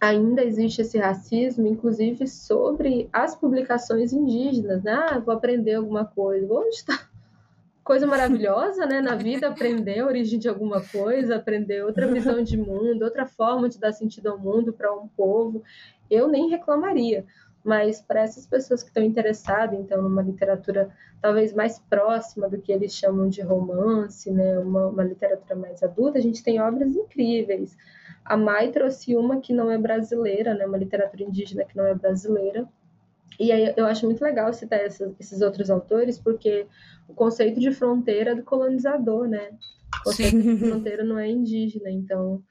ainda 0.00 0.44
existe 0.44 0.82
esse 0.82 0.98
racismo, 0.98 1.66
inclusive 1.66 2.26
sobre 2.26 3.08
as 3.12 3.34
publicações 3.34 4.12
indígenas, 4.12 4.82
né? 4.82 4.92
Ah, 4.92 5.18
vou 5.18 5.34
aprender 5.34 5.74
alguma 5.74 6.04
coisa, 6.04 6.46
vou 6.46 6.66
estudar 6.68 7.08
coisa 7.82 8.06
maravilhosa, 8.06 8.84
né, 8.84 9.00
na 9.00 9.14
vida, 9.14 9.48
aprender 9.48 10.00
a 10.00 10.06
origem 10.06 10.38
de 10.38 10.46
alguma 10.46 10.82
coisa, 10.82 11.36
aprender 11.36 11.82
outra 11.82 12.06
visão 12.06 12.42
de 12.42 12.54
mundo, 12.54 13.02
outra 13.02 13.24
forma 13.24 13.66
de 13.66 13.78
dar 13.78 13.92
sentido 13.92 14.28
ao 14.28 14.38
mundo 14.38 14.74
para 14.74 14.92
um 14.92 15.08
povo 15.08 15.62
eu 16.10 16.28
nem 16.28 16.48
reclamaria. 16.48 17.24
Mas 17.64 18.00
para 18.00 18.22
essas 18.22 18.46
pessoas 18.46 18.82
que 18.82 18.88
estão 18.88 19.02
interessadas, 19.02 19.78
então, 19.78 20.00
numa 20.02 20.22
literatura 20.22 20.90
talvez 21.20 21.52
mais 21.52 21.78
próxima 21.78 22.48
do 22.48 22.58
que 22.58 22.72
eles 22.72 22.94
chamam 22.94 23.28
de 23.28 23.42
romance, 23.42 24.30
né, 24.30 24.58
uma, 24.58 24.86
uma 24.86 25.02
literatura 25.02 25.56
mais 25.56 25.82
adulta, 25.82 26.18
a 26.18 26.22
gente 26.22 26.42
tem 26.42 26.60
obras 26.60 26.94
incríveis. 26.94 27.76
A 28.28 28.36
Mai 28.36 28.70
trouxe 28.70 29.16
uma 29.16 29.40
que 29.40 29.52
não 29.52 29.70
é 29.70 29.78
brasileira, 29.78 30.54
né, 30.54 30.66
uma 30.66 30.76
literatura 30.76 31.22
indígena 31.22 31.64
que 31.64 31.76
não 31.76 31.86
é 31.86 31.94
brasileira. 31.94 32.68
E 33.38 33.52
aí 33.52 33.72
eu 33.76 33.86
acho 33.86 34.04
muito 34.04 34.22
legal 34.22 34.52
citar 34.52 34.80
esses 34.84 35.40
outros 35.40 35.70
autores, 35.70 36.18
porque 36.18 36.66
o 37.08 37.14
conceito 37.14 37.60
de 37.60 37.70
fronteira 37.70 38.32
é 38.32 38.34
do 38.34 38.42
colonizador, 38.42 39.28
né? 39.28 39.50
O 40.00 40.04
conceito 40.04 40.42
Sim. 40.42 40.56
de 40.56 40.68
fronteira 40.68 41.04
não 41.04 41.18
é 41.18 41.28
indígena, 41.28 41.90
então 41.90 42.42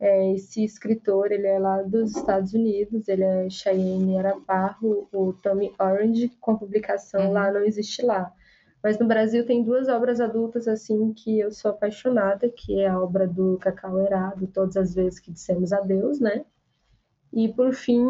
é, 0.00 0.32
esse 0.32 0.64
escritor, 0.64 1.30
ele 1.30 1.46
é 1.46 1.58
lá 1.58 1.82
dos 1.82 2.16
Estados 2.16 2.54
Unidos, 2.54 3.06
ele 3.06 3.22
é 3.22 3.50
Cheyenne 3.50 4.18
Araparro, 4.18 5.06
o 5.12 5.34
Tommy 5.34 5.72
Orange, 5.78 6.32
com 6.40 6.56
publicação 6.56 7.26
uhum. 7.26 7.32
lá 7.32 7.52
Não 7.52 7.62
Existe 7.62 8.02
Lá. 8.02 8.32
Mas 8.82 8.98
no 8.98 9.06
Brasil 9.06 9.44
tem 9.44 9.62
duas 9.62 9.88
obras 9.88 10.20
adultas 10.20 10.66
assim 10.66 11.12
que 11.12 11.38
eu 11.38 11.52
sou 11.52 11.70
apaixonada, 11.70 12.48
que 12.48 12.80
é 12.80 12.88
a 12.88 13.00
obra 13.00 13.26
do 13.26 13.58
Cacau 13.58 14.00
Erado, 14.00 14.46
Todas 14.46 14.76
as 14.76 14.94
Vezes 14.94 15.18
que 15.18 15.30
Dissemos 15.30 15.72
Adeus, 15.72 16.18
né? 16.18 16.44
E 17.32 17.48
por 17.48 17.72
fim, 17.74 18.06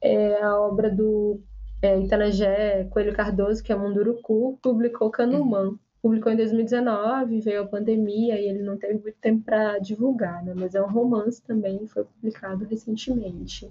é 0.00 0.42
a 0.42 0.58
obra 0.58 0.90
do 0.90 1.40
é, 1.82 2.00
Itanagé 2.00 2.84
Coelho 2.84 3.14
Cardoso, 3.14 3.62
que 3.62 3.72
é 3.72 3.76
Munduruku, 3.76 4.58
publicou 4.62 5.10
Canumã. 5.10 5.68
Uhum 5.68 5.78
publicou 6.06 6.30
em 6.30 6.36
2019, 6.36 7.40
veio 7.40 7.62
a 7.62 7.66
pandemia 7.66 8.40
e 8.40 8.48
ele 8.48 8.62
não 8.62 8.78
teve 8.78 8.94
muito 8.94 9.16
tempo 9.20 9.44
para 9.44 9.76
divulgar, 9.80 10.44
né? 10.44 10.52
Mas 10.54 10.76
é 10.76 10.80
um 10.80 10.88
romance 10.88 11.42
também, 11.42 11.84
foi 11.88 12.04
publicado 12.04 12.64
recentemente. 12.64 13.68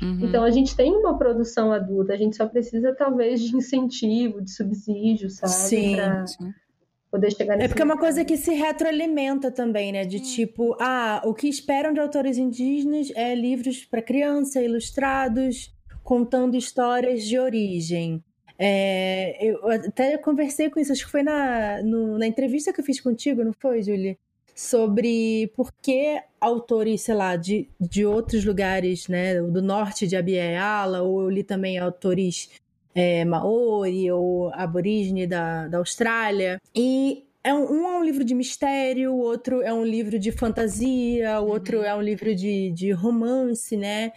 Uhum. 0.00 0.20
Então 0.22 0.44
a 0.44 0.50
gente 0.50 0.76
tem 0.76 0.92
uma 0.94 1.18
produção 1.18 1.72
adulta, 1.72 2.12
a 2.12 2.16
gente 2.16 2.36
só 2.36 2.46
precisa 2.46 2.94
talvez 2.94 3.40
de 3.40 3.56
incentivo, 3.56 4.40
de 4.40 4.50
subsídio, 4.50 5.28
sabe? 5.28 5.52
Sim. 5.52 5.96
Pra 5.96 6.24
poder 7.10 7.32
chegar 7.32 7.56
nesse 7.56 7.66
É 7.66 7.68
porque 7.68 7.82
é 7.82 7.84
uma 7.84 7.98
coisa 7.98 8.24
que 8.24 8.36
se 8.36 8.52
retroalimenta 8.52 9.50
também, 9.50 9.92
né? 9.92 10.04
De 10.04 10.20
tipo, 10.20 10.76
ah, 10.80 11.22
o 11.24 11.34
que 11.34 11.48
esperam 11.48 11.92
de 11.92 12.00
autores 12.00 12.38
indígenas 12.38 13.10
é 13.14 13.34
livros 13.34 13.84
para 13.84 14.02
criança, 14.02 14.62
ilustrados, 14.62 15.74
contando 16.04 16.56
histórias 16.56 17.24
de 17.24 17.38
origem. 17.38 18.22
É, 18.58 19.38
eu 19.40 19.68
até 19.70 20.18
conversei 20.18 20.68
com 20.68 20.80
isso, 20.80 20.90
acho 20.90 21.04
que 21.04 21.10
foi 21.10 21.22
na, 21.22 21.80
no, 21.82 22.18
na 22.18 22.26
entrevista 22.26 22.72
que 22.72 22.80
eu 22.80 22.84
fiz 22.84 23.00
contigo, 23.00 23.44
não 23.44 23.52
foi, 23.52 23.82
Julie? 23.82 24.18
Sobre 24.58 25.52
por 25.54 25.72
que 25.80 26.20
autores, 26.40 27.02
sei 27.02 27.14
lá, 27.14 27.36
de, 27.36 27.68
de 27.78 28.04
outros 28.04 28.44
lugares, 28.44 29.06
né, 29.06 29.40
do 29.40 29.62
norte 29.62 30.04
de 30.04 30.16
Abiyala, 30.16 31.00
ou 31.00 31.22
eu 31.22 31.30
li 31.30 31.44
também 31.44 31.78
autores 31.78 32.50
é, 32.92 33.24
maori 33.24 34.10
ou 34.10 34.52
aborígene 34.52 35.28
da, 35.28 35.68
da 35.68 35.78
Austrália. 35.78 36.60
E 36.74 37.24
é 37.44 37.54
um, 37.54 37.70
um, 37.70 37.86
é 37.86 37.98
um 38.00 38.02
livro 38.02 38.24
de 38.24 38.34
mistério, 38.34 39.12
o 39.12 39.20
outro 39.20 39.62
é 39.62 39.72
um 39.72 39.84
livro 39.84 40.18
de 40.18 40.32
fantasia, 40.32 41.40
o 41.40 41.46
outro 41.46 41.78
uhum. 41.78 41.84
é 41.84 41.94
um 41.94 42.02
livro 42.02 42.34
de, 42.34 42.72
de 42.72 42.90
romance, 42.90 43.76
né? 43.76 44.10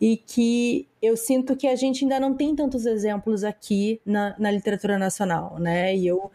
E 0.00 0.16
que 0.16 0.86
eu 1.02 1.16
sinto 1.16 1.56
que 1.56 1.66
a 1.66 1.74
gente 1.74 2.04
ainda 2.04 2.20
não 2.20 2.36
tem 2.36 2.54
tantos 2.54 2.86
exemplos 2.86 3.42
aqui 3.42 4.00
na, 4.06 4.36
na 4.38 4.48
literatura 4.48 4.96
nacional, 4.96 5.58
né? 5.58 5.96
E 5.96 6.06
eu, 6.06 6.30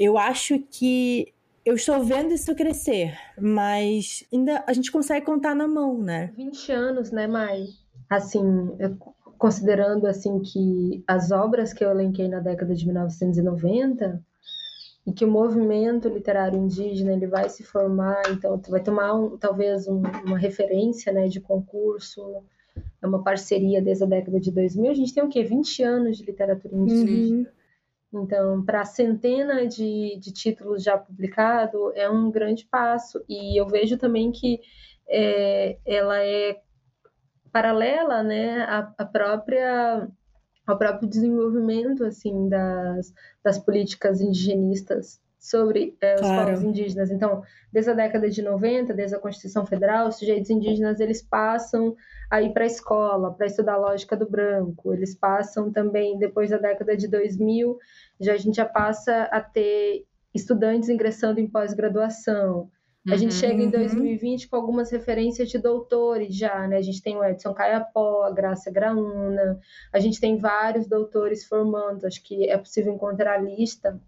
eu 0.00 0.16
acho 0.16 0.58
que 0.70 1.33
eu 1.64 1.74
estou 1.74 2.02
vendo 2.04 2.34
isso 2.34 2.54
crescer, 2.54 3.16
mas 3.40 4.24
ainda 4.32 4.62
a 4.66 4.72
gente 4.72 4.92
consegue 4.92 5.24
contar 5.24 5.54
na 5.54 5.66
mão, 5.66 5.98
né? 5.98 6.30
20 6.36 6.72
anos, 6.72 7.10
né, 7.10 7.26
Mai? 7.26 7.68
Assim, 8.08 8.76
eu, 8.78 8.96
considerando 9.38 10.06
assim 10.06 10.40
que 10.40 11.02
as 11.06 11.30
obras 11.30 11.72
que 11.72 11.84
eu 11.84 11.90
elenquei 11.90 12.28
na 12.28 12.40
década 12.40 12.74
de 12.74 12.84
1990 12.84 14.22
e 15.06 15.12
que 15.12 15.24
o 15.24 15.30
movimento 15.30 16.08
literário 16.08 16.58
indígena 16.58 17.12
ele 17.12 17.26
vai 17.26 17.48
se 17.48 17.62
formar, 17.62 18.22
então 18.30 18.60
vai 18.68 18.82
tomar 18.82 19.14
um, 19.14 19.36
talvez 19.36 19.86
um, 19.88 20.02
uma 20.24 20.38
referência 20.38 21.12
né, 21.12 21.28
de 21.28 21.40
concurso, 21.40 22.42
é 23.02 23.06
uma 23.06 23.22
parceria 23.22 23.82
desde 23.82 24.04
a 24.04 24.06
década 24.06 24.40
de 24.40 24.50
2000. 24.50 24.90
A 24.90 24.94
gente 24.94 25.14
tem 25.14 25.22
o 25.22 25.28
quê? 25.28 25.42
20 25.42 25.82
anos 25.82 26.16
de 26.16 26.24
literatura 26.24 26.74
indígena. 26.74 27.38
Uhum. 27.38 27.46
Então, 28.14 28.64
para 28.64 28.82
a 28.82 28.84
centena 28.84 29.66
de, 29.66 30.18
de 30.20 30.32
títulos 30.32 30.82
já 30.82 30.96
publicados, 30.96 31.92
é 31.94 32.08
um 32.08 32.30
grande 32.30 32.66
passo. 32.66 33.24
E 33.28 33.60
eu 33.60 33.66
vejo 33.66 33.98
também 33.98 34.30
que 34.30 34.60
é, 35.08 35.78
ela 35.84 36.18
é 36.18 36.60
paralela 37.52 38.22
né, 38.22 38.62
à, 38.62 38.92
à 38.98 39.04
própria 39.04 40.08
ao 40.66 40.78
próprio 40.78 41.06
desenvolvimento 41.06 42.04
assim 42.04 42.48
das, 42.48 43.12
das 43.44 43.58
políticas 43.58 44.20
indigenistas 44.22 45.20
sobre 45.44 45.94
é, 46.00 46.14
os 46.14 46.22
claro. 46.22 46.46
povos 46.46 46.62
indígenas. 46.62 47.10
Então, 47.10 47.42
desde 47.70 47.90
a 47.90 47.94
década 47.94 48.30
de 48.30 48.40
90, 48.40 48.94
desde 48.94 49.14
a 49.14 49.18
Constituição 49.18 49.66
Federal, 49.66 50.08
os 50.08 50.16
sujeitos 50.16 50.48
indígenas 50.48 51.00
eles 51.00 51.20
passam 51.20 51.94
a 52.30 52.40
ir 52.40 52.54
para 52.54 52.64
a 52.64 52.66
escola, 52.66 53.30
para 53.30 53.46
estudar 53.46 53.74
a 53.74 53.78
lógica 53.78 54.16
do 54.16 54.26
branco. 54.26 54.94
Eles 54.94 55.14
passam 55.14 55.70
também, 55.70 56.18
depois 56.18 56.48
da 56.48 56.56
década 56.56 56.96
de 56.96 57.06
2000, 57.08 57.78
já 58.18 58.32
a 58.32 58.36
gente 58.38 58.56
já 58.56 58.64
passa 58.64 59.24
a 59.24 59.38
ter 59.38 60.06
estudantes 60.34 60.88
ingressando 60.88 61.38
em 61.38 61.46
pós-graduação. 61.46 62.70
A 63.06 63.16
gente 63.16 63.34
chega 63.34 63.62
em 63.62 63.68
2020 63.68 64.44
uhum. 64.44 64.48
com 64.48 64.56
algumas 64.56 64.90
referências 64.90 65.50
de 65.50 65.58
doutores 65.58 66.34
já, 66.34 66.66
né? 66.66 66.78
A 66.78 66.82
gente 66.82 67.02
tem 67.02 67.18
o 67.18 67.22
Edson 67.22 67.52
Caiapó, 67.52 68.24
a 68.24 68.30
Graça 68.30 68.70
Graúna, 68.70 69.60
a 69.92 70.00
gente 70.00 70.18
tem 70.18 70.38
vários 70.38 70.86
doutores 70.86 71.44
formando, 71.44 72.06
acho 72.06 72.22
que 72.22 72.48
é 72.48 72.56
possível 72.56 72.94
encontrar 72.94 73.34
a 73.34 73.42
lista 73.42 74.00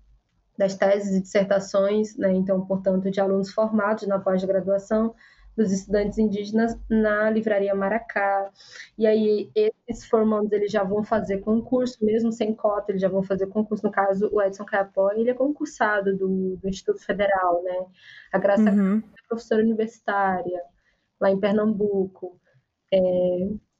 das 0.58 0.74
teses 0.74 1.16
e 1.16 1.20
dissertações, 1.20 2.16
né? 2.16 2.32
Então, 2.32 2.64
portanto, 2.66 3.10
de 3.10 3.20
alunos 3.20 3.50
formados 3.50 4.06
na 4.06 4.18
pós-graduação 4.18 5.14
dos 5.56 5.72
estudantes 5.72 6.18
indígenas 6.18 6.78
na 6.88 7.30
Livraria 7.30 7.74
Maracá. 7.74 8.50
E 8.98 9.06
aí, 9.06 9.50
esses 9.88 10.06
formandos, 10.06 10.52
eles 10.52 10.70
já 10.70 10.84
vão 10.84 11.02
fazer 11.02 11.38
concurso, 11.38 12.04
mesmo 12.04 12.30
sem 12.30 12.54
cota, 12.54 12.92
eles 12.92 13.00
já 13.00 13.08
vão 13.08 13.22
fazer 13.22 13.46
concurso. 13.46 13.86
No 13.86 13.90
caso, 13.90 14.28
o 14.32 14.42
Edson 14.42 14.64
Capó, 14.66 15.10
ele 15.12 15.30
é 15.30 15.34
concursado 15.34 16.14
do, 16.16 16.56
do 16.56 16.68
Instituto 16.68 17.02
Federal, 17.02 17.62
né? 17.62 17.86
A 18.32 18.38
Graça 18.38 18.70
uhum. 18.70 18.98
é 18.98 19.28
professora 19.28 19.62
universitária, 19.62 20.62
lá 21.18 21.30
em 21.30 21.40
Pernambuco. 21.40 22.38
É, 22.92 22.98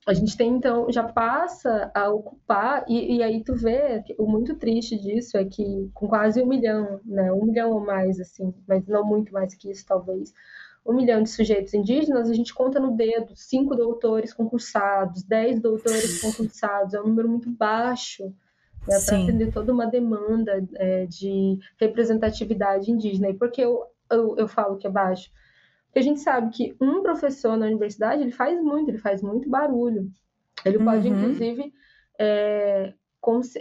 a 0.06 0.14
gente 0.14 0.36
tem, 0.36 0.54
então, 0.54 0.90
já 0.90 1.02
passa 1.02 1.90
a 1.92 2.08
ocupar, 2.08 2.84
e, 2.86 3.16
e, 3.16 3.22
aí 3.24 3.42
tu 3.42 3.56
vê, 3.56 4.04
o 4.16 4.26
muito 4.26 4.54
triste 4.54 4.96
disso 4.96 5.36
é 5.36 5.44
que 5.44 5.90
com 5.92 6.06
quase 6.06 6.40
um 6.40 6.46
milhão, 6.46 7.00
né, 7.04 7.32
um 7.32 7.44
milhão 7.44 7.72
ou 7.72 7.84
mais, 7.84 8.20
assim, 8.20 8.54
mas 8.68 8.86
não 8.86 9.04
muito 9.04 9.32
mais 9.32 9.52
que 9.54 9.68
isso, 9.68 9.84
talvez, 9.84 10.32
um 10.86 10.94
milhão 10.94 11.20
de 11.20 11.28
sujeitos 11.28 11.74
indígenas, 11.74 12.30
a 12.30 12.34
gente 12.34 12.54
conta 12.54 12.78
no 12.78 12.96
dedo 12.96 13.34
cinco 13.34 13.74
doutores 13.74 14.32
concursados, 14.32 15.24
dez 15.24 15.60
doutores 15.60 16.20
concursados, 16.20 16.94
é 16.94 17.00
um 17.00 17.08
número 17.08 17.28
muito 17.28 17.50
baixo 17.50 18.32
né, 18.86 19.00
para 19.04 19.20
atender 19.20 19.52
toda 19.52 19.72
uma 19.72 19.86
demanda 19.86 20.64
é, 20.76 21.06
de 21.06 21.58
representatividade 21.80 22.92
indígena. 22.92 23.28
E 23.28 23.34
por 23.34 23.50
que 23.50 23.60
eu, 23.60 23.82
eu, 24.08 24.36
eu 24.38 24.46
falo 24.46 24.76
que 24.76 24.86
é 24.86 24.90
baixo? 24.90 25.32
Porque 25.96 26.06
a 26.06 26.12
gente 26.12 26.20
sabe 26.20 26.50
que 26.50 26.76
um 26.78 27.02
professor 27.02 27.56
na 27.56 27.64
universidade 27.64 28.20
ele 28.20 28.30
faz 28.30 28.62
muito, 28.62 28.90
ele 28.90 28.98
faz 28.98 29.22
muito 29.22 29.48
barulho. 29.48 30.10
Ele 30.62 30.78
pode, 30.78 31.08
uhum. 31.08 31.16
inclusive, 31.16 31.72
é, 32.18 32.92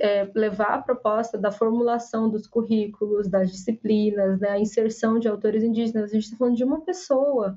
é, 0.01 0.31
levar 0.35 0.73
a 0.73 0.81
proposta 0.81 1.37
da 1.37 1.49
formulação 1.49 2.29
dos 2.29 2.45
currículos, 2.45 3.29
das 3.29 3.49
disciplinas, 3.49 4.37
né, 4.41 4.49
a 4.49 4.59
inserção 4.59 5.17
de 5.17 5.29
autores 5.29 5.63
indígenas. 5.63 6.11
A 6.11 6.13
gente 6.13 6.25
está 6.25 6.35
falando 6.35 6.57
de 6.57 6.65
uma 6.65 6.81
pessoa. 6.81 7.55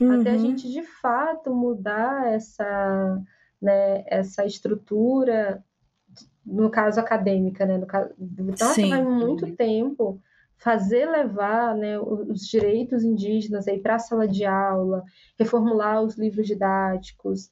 Uhum. 0.00 0.20
Até 0.20 0.30
a 0.30 0.38
gente, 0.38 0.70
de 0.70 0.82
fato, 0.82 1.52
mudar 1.52 2.32
essa, 2.32 3.20
né, 3.60 4.04
essa 4.06 4.46
estrutura, 4.46 5.64
no 6.46 6.70
caso 6.70 7.00
acadêmica, 7.00 7.66
né? 7.66 7.76
No 7.76 7.86
caso, 7.86 8.14
nossa, 8.16 8.74
Sim. 8.74 8.90
vai 8.90 9.02
muito 9.02 9.52
tempo 9.56 10.22
fazer 10.62 11.10
levar 11.10 11.74
né, 11.74 11.98
os 11.98 12.46
direitos 12.46 13.02
indígenas 13.02 13.64
para 13.82 13.96
a 13.96 13.98
sala 13.98 14.28
de 14.28 14.44
aula, 14.44 15.02
reformular 15.36 16.00
os 16.02 16.16
livros 16.16 16.46
didáticos, 16.46 17.50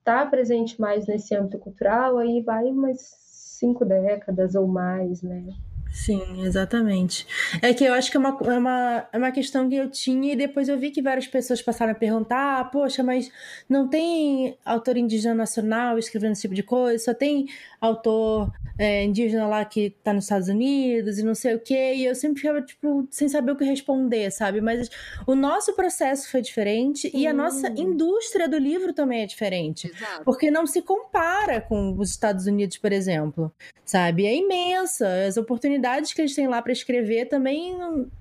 estar 0.00 0.24
tá 0.24 0.26
presente 0.26 0.80
mais 0.80 1.06
nesse 1.06 1.36
âmbito 1.36 1.58
cultural, 1.58 2.18
aí 2.18 2.42
vai 2.42 2.64
umas 2.64 3.00
cinco 3.00 3.84
décadas 3.84 4.56
ou 4.56 4.66
mais, 4.66 5.22
né? 5.22 5.44
Sim, 5.92 6.44
exatamente. 6.44 7.26
É 7.62 7.72
que 7.72 7.84
eu 7.84 7.92
acho 7.92 8.10
que 8.10 8.16
é 8.16 8.20
uma, 8.20 8.38
é, 8.44 8.58
uma, 8.58 9.08
é 9.12 9.18
uma 9.18 9.32
questão 9.32 9.68
que 9.68 9.74
eu 9.74 9.90
tinha 9.90 10.32
e 10.32 10.36
depois 10.36 10.68
eu 10.68 10.78
vi 10.78 10.90
que 10.90 11.02
várias 11.02 11.26
pessoas 11.26 11.62
passaram 11.62 11.92
a 11.92 11.94
perguntar: 11.94 12.60
ah, 12.60 12.64
poxa, 12.64 13.02
mas 13.02 13.30
não 13.68 13.88
tem 13.88 14.56
autor 14.64 14.96
indígena 14.96 15.34
nacional 15.34 15.98
escrevendo 15.98 16.32
esse 16.32 16.42
tipo 16.42 16.54
de 16.54 16.62
coisa? 16.62 17.02
Só 17.04 17.14
tem 17.14 17.46
autor 17.80 18.52
é, 18.78 19.04
indígena 19.04 19.46
lá 19.46 19.64
que 19.64 19.90
tá 20.02 20.12
nos 20.12 20.24
Estados 20.24 20.48
Unidos 20.48 21.18
e 21.18 21.22
não 21.22 21.34
sei 21.34 21.54
o 21.54 21.60
quê. 21.60 21.94
E 21.96 22.04
eu 22.04 22.14
sempre 22.14 22.40
ficava, 22.40 22.62
tipo, 22.62 23.06
sem 23.10 23.28
saber 23.28 23.52
o 23.52 23.56
que 23.56 23.64
responder, 23.64 24.30
sabe? 24.30 24.60
Mas 24.60 24.88
o 25.26 25.34
nosso 25.34 25.72
processo 25.74 26.30
foi 26.30 26.42
diferente 26.42 27.10
e 27.14 27.26
a 27.26 27.32
nossa 27.32 27.68
indústria 27.70 28.48
do 28.48 28.58
livro 28.58 28.92
também 28.92 29.22
é 29.22 29.26
diferente. 29.26 29.88
Exato. 29.88 30.24
Porque 30.24 30.50
não 30.50 30.66
se 30.66 30.82
compara 30.82 31.60
com 31.60 31.96
os 31.98 32.10
Estados 32.10 32.46
Unidos, 32.46 32.76
por 32.76 32.92
exemplo, 32.92 33.52
sabe? 33.84 34.26
É 34.26 34.34
imensa. 34.34 35.08
As 35.26 35.36
oportunidades 35.36 35.77
que 36.14 36.20
eles 36.20 36.34
têm 36.34 36.48
lá 36.48 36.60
para 36.60 36.72
escrever 36.72 37.26
também, 37.26 37.76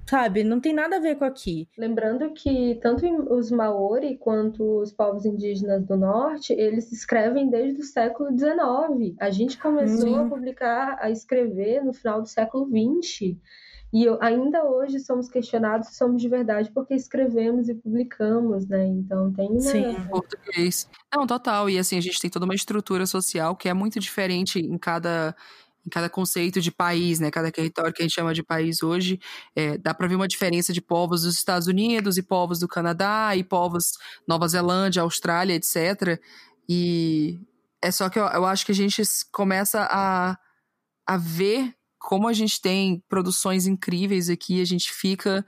sabe? 0.06 0.44
Não 0.44 0.60
tem 0.60 0.74
nada 0.74 0.98
a 0.98 1.00
ver 1.00 1.16
com 1.16 1.26
aqui. 1.26 1.68
Lembrando 1.78 2.32
que 2.32 2.80
tanto 2.82 3.06
os 3.34 3.52
Maori 3.52 4.18
quanto 4.18 4.82
os 4.82 4.92
povos 4.92 5.26
indígenas 5.26 5.86
do 5.86 5.98
norte, 5.98 6.54
eles 6.54 6.92
escrevem 6.92 7.50
desde 7.50 7.82
o 7.82 7.86
século 7.86 8.30
XIX. 8.38 9.16
A 9.20 9.30
gente 9.30 9.58
começou 9.58 10.16
a 10.16 10.26
publicar, 10.26 10.98
a 11.00 11.10
escrever 11.10 11.84
no 11.84 11.94
final 11.94 12.22
do 12.22 12.28
século 12.28 12.68
XX. 12.68 13.38
E 13.94 14.04
eu, 14.04 14.18
ainda 14.22 14.66
hoje 14.66 15.00
somos 15.00 15.30
questionados 15.30 15.88
se 15.88 15.96
somos 15.96 16.22
de 16.22 16.28
verdade 16.28 16.70
porque 16.74 16.94
escrevemos 16.94 17.70
e 17.70 17.74
publicamos, 17.74 18.68
né? 18.68 18.86
Então 18.86 19.32
tem 19.32 19.50
uma... 19.50 19.62
Sim, 19.62 19.92
em 19.92 20.08
português. 20.08 20.90
Não, 21.16 21.26
total. 21.26 21.70
E 21.70 21.80
assim, 21.80 21.98
a 21.98 22.02
gente 22.02 22.20
tem 22.20 22.30
toda 22.30 22.46
uma 22.46 22.56
estrutura 22.56 23.06
social 23.06 23.56
que 23.56 23.70
é 23.70 23.74
muito 23.74 24.00
diferente 24.00 24.60
em 24.60 24.78
cada 24.78 25.34
cada 25.90 26.10
conceito 26.10 26.60
de 26.62 26.72
país, 26.72 27.20
né? 27.20 27.32
Cada 27.32 27.52
território 27.52 27.94
que 27.94 28.02
a 28.02 28.06
gente 28.06 28.16
chama 28.16 28.34
de 28.34 28.44
país 28.44 28.84
hoje, 28.84 29.20
é, 29.56 29.78
dá 29.78 29.94
para 29.94 30.08
ver 30.08 30.16
uma 30.16 30.28
diferença 30.28 30.74
de 30.74 30.82
povos 30.82 31.24
dos 31.24 31.36
Estados 31.36 31.68
Unidos 31.68 32.18
e 32.18 32.24
povos 32.24 32.60
do 32.60 32.68
Canadá 32.68 33.36
e 33.36 33.44
povos 33.44 33.94
Nova 34.28 34.48
Zelândia, 34.48 35.02
Austrália, 35.02 35.56
etc. 35.56 36.22
E 36.68 37.40
é 37.82 37.92
só 37.92 38.10
que 38.10 38.20
eu, 38.20 38.26
eu 38.26 38.46
acho 38.46 38.66
que 38.66 38.72
a 38.72 38.76
gente 38.76 39.02
começa 39.32 39.88
a, 39.90 40.38
a 41.06 41.18
ver 41.18 41.74
como 42.00 42.28
a 42.28 42.34
gente 42.34 42.62
tem 42.62 43.04
produções 43.10 43.68
incríveis 43.68 44.30
aqui, 44.30 44.62
a 44.62 44.66
gente 44.66 44.92
fica 44.92 45.46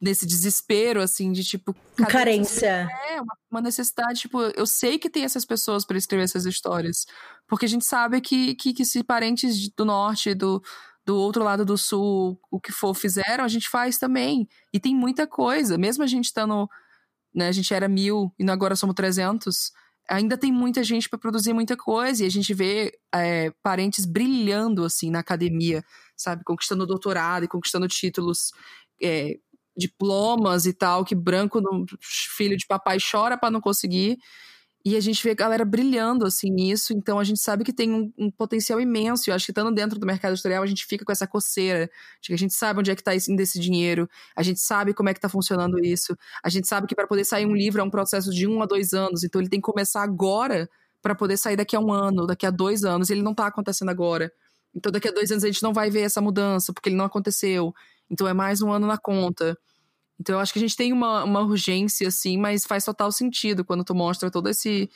nesse 0.00 0.26
desespero, 0.26 1.02
assim, 1.02 1.32
de 1.32 1.42
tipo. 1.42 1.74
Carência. 2.08 2.88
É, 3.10 3.20
uma, 3.20 3.36
uma, 3.50 3.60
necessidade, 3.60 4.20
tipo, 4.20 4.40
eu 4.40 4.66
sei 4.66 4.98
que 4.98 5.10
tem 5.10 5.24
essas 5.24 5.44
pessoas 5.44 5.84
para 5.84 5.98
escrever 5.98 6.24
essas 6.24 6.46
histórias. 6.46 7.06
Porque 7.46 7.66
a 7.66 7.68
gente 7.68 7.84
sabe 7.84 8.20
que, 8.20 8.54
que, 8.54 8.72
que 8.72 8.84
se 8.84 9.02
parentes 9.02 9.68
do 9.70 9.84
norte, 9.84 10.34
do, 10.34 10.62
do 11.04 11.16
outro 11.16 11.42
lado 11.42 11.64
do 11.64 11.76
sul, 11.76 12.40
o 12.50 12.60
que 12.60 12.72
for 12.72 12.94
fizeram, 12.94 13.44
a 13.44 13.48
gente 13.48 13.68
faz 13.68 13.98
também. 13.98 14.48
E 14.72 14.78
tem 14.78 14.94
muita 14.94 15.26
coisa. 15.26 15.76
Mesmo 15.76 16.04
a 16.04 16.06
gente 16.06 16.26
estando. 16.26 16.68
Né, 17.34 17.48
a 17.48 17.52
gente 17.52 17.72
era 17.74 17.88
mil 17.88 18.32
e 18.38 18.50
agora 18.50 18.74
somos 18.74 18.94
300 18.94 19.70
ainda 20.08 20.38
tem 20.38 20.50
muita 20.50 20.82
gente 20.82 21.08
para 21.08 21.18
produzir 21.18 21.52
muita 21.52 21.76
coisa 21.76 22.24
e 22.24 22.26
a 22.26 22.30
gente 22.30 22.54
vê 22.54 22.98
é, 23.14 23.52
parentes 23.62 24.06
brilhando 24.06 24.82
assim 24.82 25.10
na 25.10 25.18
academia, 25.18 25.84
sabe, 26.16 26.42
conquistando 26.44 26.86
doutorado 26.86 27.44
e 27.44 27.48
conquistando 27.48 27.86
títulos 27.86 28.50
é, 29.02 29.38
diplomas 29.78 30.66
e 30.66 30.72
tal, 30.72 31.04
que 31.04 31.14
branco 31.14 31.60
filho 32.00 32.56
de 32.56 32.66
papai 32.66 32.98
chora 32.98 33.38
para 33.38 33.50
não 33.50 33.60
conseguir. 33.60 34.18
E 34.84 34.96
a 34.96 35.00
gente 35.00 35.22
vê 35.22 35.32
a 35.32 35.34
galera 35.34 35.64
brilhando 35.64 36.24
assim 36.24 36.50
nisso, 36.50 36.92
então 36.94 37.18
a 37.18 37.24
gente 37.24 37.40
sabe 37.40 37.64
que 37.64 37.72
tem 37.72 37.92
um, 37.92 38.12
um 38.16 38.30
potencial 38.30 38.80
imenso. 38.80 39.28
Eu 39.28 39.34
acho 39.34 39.44
que 39.44 39.50
estando 39.50 39.74
dentro 39.74 39.98
do 39.98 40.06
mercado 40.06 40.32
editorial, 40.32 40.62
a 40.62 40.66
gente 40.66 40.86
fica 40.86 41.04
com 41.04 41.12
essa 41.12 41.26
coceira 41.26 41.90
de 42.22 42.28
que 42.28 42.34
a 42.34 42.38
gente 42.38 42.54
sabe 42.54 42.80
onde 42.80 42.90
é 42.90 42.94
que 42.94 43.00
está 43.00 43.14
indo 43.14 43.40
esse 43.40 43.58
dinheiro, 43.58 44.08
a 44.36 44.42
gente 44.42 44.60
sabe 44.60 44.94
como 44.94 45.08
é 45.08 45.12
que 45.12 45.18
está 45.18 45.28
funcionando 45.28 45.78
isso, 45.84 46.16
a 46.42 46.48
gente 46.48 46.68
sabe 46.68 46.86
que 46.86 46.94
para 46.94 47.06
poder 47.06 47.24
sair 47.24 47.44
um 47.44 47.54
livro 47.54 47.80
é 47.80 47.84
um 47.84 47.90
processo 47.90 48.30
de 48.30 48.46
um 48.46 48.62
a 48.62 48.66
dois 48.66 48.92
anos, 48.94 49.24
então 49.24 49.40
ele 49.40 49.50
tem 49.50 49.60
que 49.60 49.70
começar 49.70 50.02
agora 50.02 50.68
para 51.02 51.14
poder 51.14 51.36
sair 51.36 51.56
daqui 51.56 51.76
a 51.76 51.80
um 51.80 51.92
ano, 51.92 52.26
daqui 52.26 52.46
a 52.46 52.50
dois 52.50 52.84
anos. 52.84 53.10
E 53.10 53.12
ele 53.12 53.22
não 53.22 53.32
está 53.32 53.46
acontecendo 53.46 53.90
agora. 53.90 54.32
Então 54.74 54.92
daqui 54.92 55.08
a 55.08 55.12
dois 55.12 55.30
anos 55.30 55.44
a 55.44 55.46
gente 55.46 55.62
não 55.62 55.72
vai 55.72 55.90
ver 55.90 56.02
essa 56.02 56.20
mudança, 56.20 56.72
porque 56.72 56.88
ele 56.88 56.96
não 56.96 57.04
aconteceu. 57.04 57.72
Então 58.10 58.26
é 58.26 58.34
mais 58.34 58.62
um 58.62 58.72
ano 58.72 58.86
na 58.86 58.98
conta. 58.98 59.56
Então 60.20 60.34
eu 60.34 60.40
acho 60.40 60.52
que 60.52 60.58
a 60.58 60.62
gente 60.62 60.76
tem 60.76 60.92
uma, 60.92 61.24
uma 61.24 61.40
urgência, 61.40 62.08
assim, 62.08 62.36
mas 62.36 62.64
faz 62.64 62.84
total 62.84 63.12
sentido 63.12 63.64
quando 63.64 63.84
tu 63.84 63.94
mostra 63.94 64.30
toda 64.30 64.50
esse, 64.50 64.90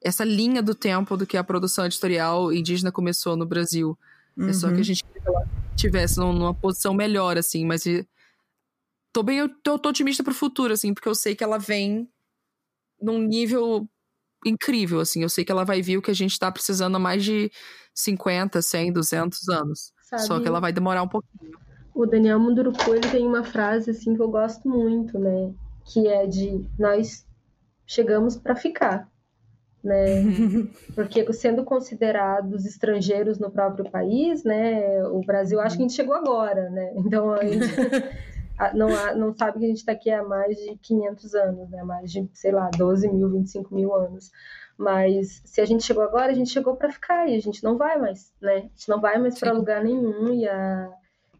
essa 0.00 0.24
linha 0.24 0.62
do 0.62 0.74
tempo 0.74 1.16
do 1.16 1.26
que 1.26 1.36
a 1.36 1.44
produção 1.44 1.84
editorial 1.84 2.52
indígena 2.52 2.92
começou 2.92 3.36
no 3.36 3.44
Brasil. 3.44 3.98
Uhum. 4.36 4.48
É 4.48 4.52
só 4.52 4.68
que 4.68 4.74
a 4.74 4.76
uhum. 4.76 4.82
gente 4.84 5.04
queria 5.04 5.22
que 5.22 5.28
ela 5.28 5.46
tivesse 5.74 6.18
numa 6.18 6.54
posição 6.54 6.94
melhor, 6.94 7.36
assim, 7.36 7.64
mas 7.64 7.84
tô 9.12 9.22
bem, 9.22 9.38
eu 9.38 9.48
tô, 9.48 9.78
tô 9.78 9.88
otimista 9.88 10.22
pro 10.22 10.34
futuro, 10.34 10.72
assim, 10.72 10.94
porque 10.94 11.08
eu 11.08 11.14
sei 11.14 11.34
que 11.34 11.42
ela 11.42 11.58
vem 11.58 12.08
num 13.00 13.18
nível 13.18 13.88
incrível, 14.46 15.00
assim. 15.00 15.22
Eu 15.22 15.28
sei 15.28 15.44
que 15.44 15.50
ela 15.50 15.64
vai 15.64 15.82
vir 15.82 15.98
o 15.98 16.02
que 16.02 16.10
a 16.10 16.14
gente 16.14 16.38
tá 16.38 16.50
precisando 16.50 16.96
há 16.96 16.98
mais 16.98 17.24
de 17.24 17.50
50, 17.94 18.62
100, 18.62 18.92
200 18.92 19.48
anos. 19.48 19.92
Sabe? 20.02 20.22
Só 20.22 20.40
que 20.40 20.46
ela 20.46 20.60
vai 20.60 20.72
demorar 20.72 21.02
um 21.02 21.08
pouquinho 21.08 21.58
o 21.98 22.06
Daniel 22.06 22.38
Munduruku 22.38 22.94
ele 22.94 23.10
tem 23.10 23.26
uma 23.26 23.42
frase 23.42 23.90
assim 23.90 24.14
que 24.14 24.22
eu 24.22 24.30
gosto 24.30 24.68
muito, 24.68 25.18
né? 25.18 25.52
Que 25.84 26.06
é 26.06 26.28
de 26.28 26.64
nós 26.78 27.26
chegamos 27.84 28.36
para 28.36 28.54
ficar, 28.54 29.10
né? 29.82 30.22
Porque 30.94 31.32
sendo 31.32 31.64
considerados 31.64 32.64
estrangeiros 32.64 33.40
no 33.40 33.50
próprio 33.50 33.90
país, 33.90 34.44
né? 34.44 35.04
O 35.08 35.22
Brasil 35.22 35.60
acho 35.60 35.76
que 35.76 35.82
a 35.82 35.88
gente 35.88 35.96
chegou 35.96 36.14
agora, 36.14 36.70
né? 36.70 36.92
Então 37.04 37.32
a 37.32 37.44
gente 37.44 37.66
não, 38.74 38.88
não 39.16 39.36
sabe 39.36 39.58
que 39.58 39.64
a 39.64 39.68
gente 39.68 39.78
está 39.78 39.90
aqui 39.90 40.08
há 40.08 40.22
mais 40.22 40.56
de 40.56 40.78
500 40.80 41.34
anos, 41.34 41.68
né? 41.68 41.82
Mais 41.82 42.12
de, 42.12 42.30
sei 42.32 42.52
lá, 42.52 42.70
12 42.78 43.08
mil, 43.08 43.28
25 43.28 43.74
mil 43.74 43.92
anos. 43.92 44.30
Mas 44.78 45.42
se 45.44 45.60
a 45.60 45.64
gente 45.64 45.82
chegou 45.82 46.04
agora, 46.04 46.30
a 46.30 46.34
gente 46.34 46.50
chegou 46.50 46.76
para 46.76 46.92
ficar 46.92 47.28
e 47.28 47.34
a 47.34 47.40
gente 47.40 47.64
não 47.64 47.76
vai 47.76 47.98
mais, 47.98 48.32
né? 48.40 48.58
A 48.58 48.60
gente 48.60 48.88
não 48.88 49.00
vai 49.00 49.18
mais 49.18 49.36
para 49.36 49.50
lugar 49.50 49.82
nenhum 49.82 50.32
e 50.32 50.46
a 50.46 50.88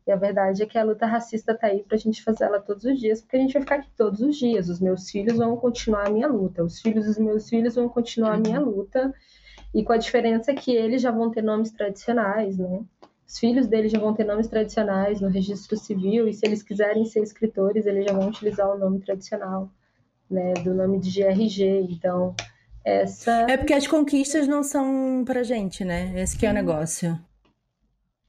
e 0.08 0.10
a 0.10 0.16
verdade 0.16 0.62
é 0.62 0.66
que 0.66 0.78
a 0.78 0.82
luta 0.82 1.04
racista 1.04 1.54
tá 1.54 1.66
aí 1.66 1.82
pra 1.82 1.98
gente 1.98 2.24
fazer 2.24 2.44
ela 2.44 2.58
todos 2.58 2.82
os 2.84 2.98
dias, 2.98 3.20
porque 3.20 3.36
a 3.36 3.40
gente 3.40 3.52
vai 3.52 3.60
ficar 3.60 3.74
aqui 3.74 3.90
todos 3.94 4.22
os 4.22 4.38
dias. 4.38 4.70
Os 4.70 4.80
meus 4.80 5.10
filhos 5.10 5.36
vão 5.36 5.54
continuar 5.54 6.06
a 6.06 6.10
minha 6.10 6.26
luta, 6.26 6.64
os 6.64 6.80
filhos 6.80 7.04
dos 7.04 7.18
meus 7.18 7.46
filhos 7.46 7.74
vão 7.74 7.90
continuar 7.90 8.32
a 8.32 8.38
minha 8.38 8.58
luta. 8.58 9.12
E 9.74 9.84
com 9.84 9.92
a 9.92 9.98
diferença 9.98 10.54
que 10.54 10.72
eles 10.74 11.02
já 11.02 11.10
vão 11.10 11.30
ter 11.30 11.42
nomes 11.42 11.70
tradicionais, 11.70 12.56
né? 12.56 12.80
Os 13.26 13.38
filhos 13.38 13.66
deles 13.66 13.92
já 13.92 13.98
vão 13.98 14.14
ter 14.14 14.24
nomes 14.24 14.48
tradicionais 14.48 15.20
no 15.20 15.28
registro 15.28 15.76
civil, 15.76 16.26
e 16.26 16.32
se 16.32 16.46
eles 16.46 16.62
quiserem 16.62 17.04
ser 17.04 17.22
escritores, 17.22 17.84
eles 17.84 18.06
já 18.06 18.14
vão 18.14 18.28
utilizar 18.28 18.74
o 18.74 18.78
nome 18.78 19.00
tradicional, 19.00 19.70
né? 20.30 20.54
Do 20.54 20.72
nome 20.72 20.98
de 20.98 21.20
GRG. 21.20 21.86
Então, 21.90 22.34
essa. 22.82 23.44
É 23.46 23.58
porque 23.58 23.74
as 23.74 23.86
conquistas 23.86 24.48
não 24.48 24.62
são 24.62 25.22
pra 25.26 25.42
gente, 25.42 25.84
né? 25.84 26.14
Esse 26.16 26.38
que 26.38 26.46
é 26.46 26.50
o 26.50 26.54
negócio. 26.54 27.20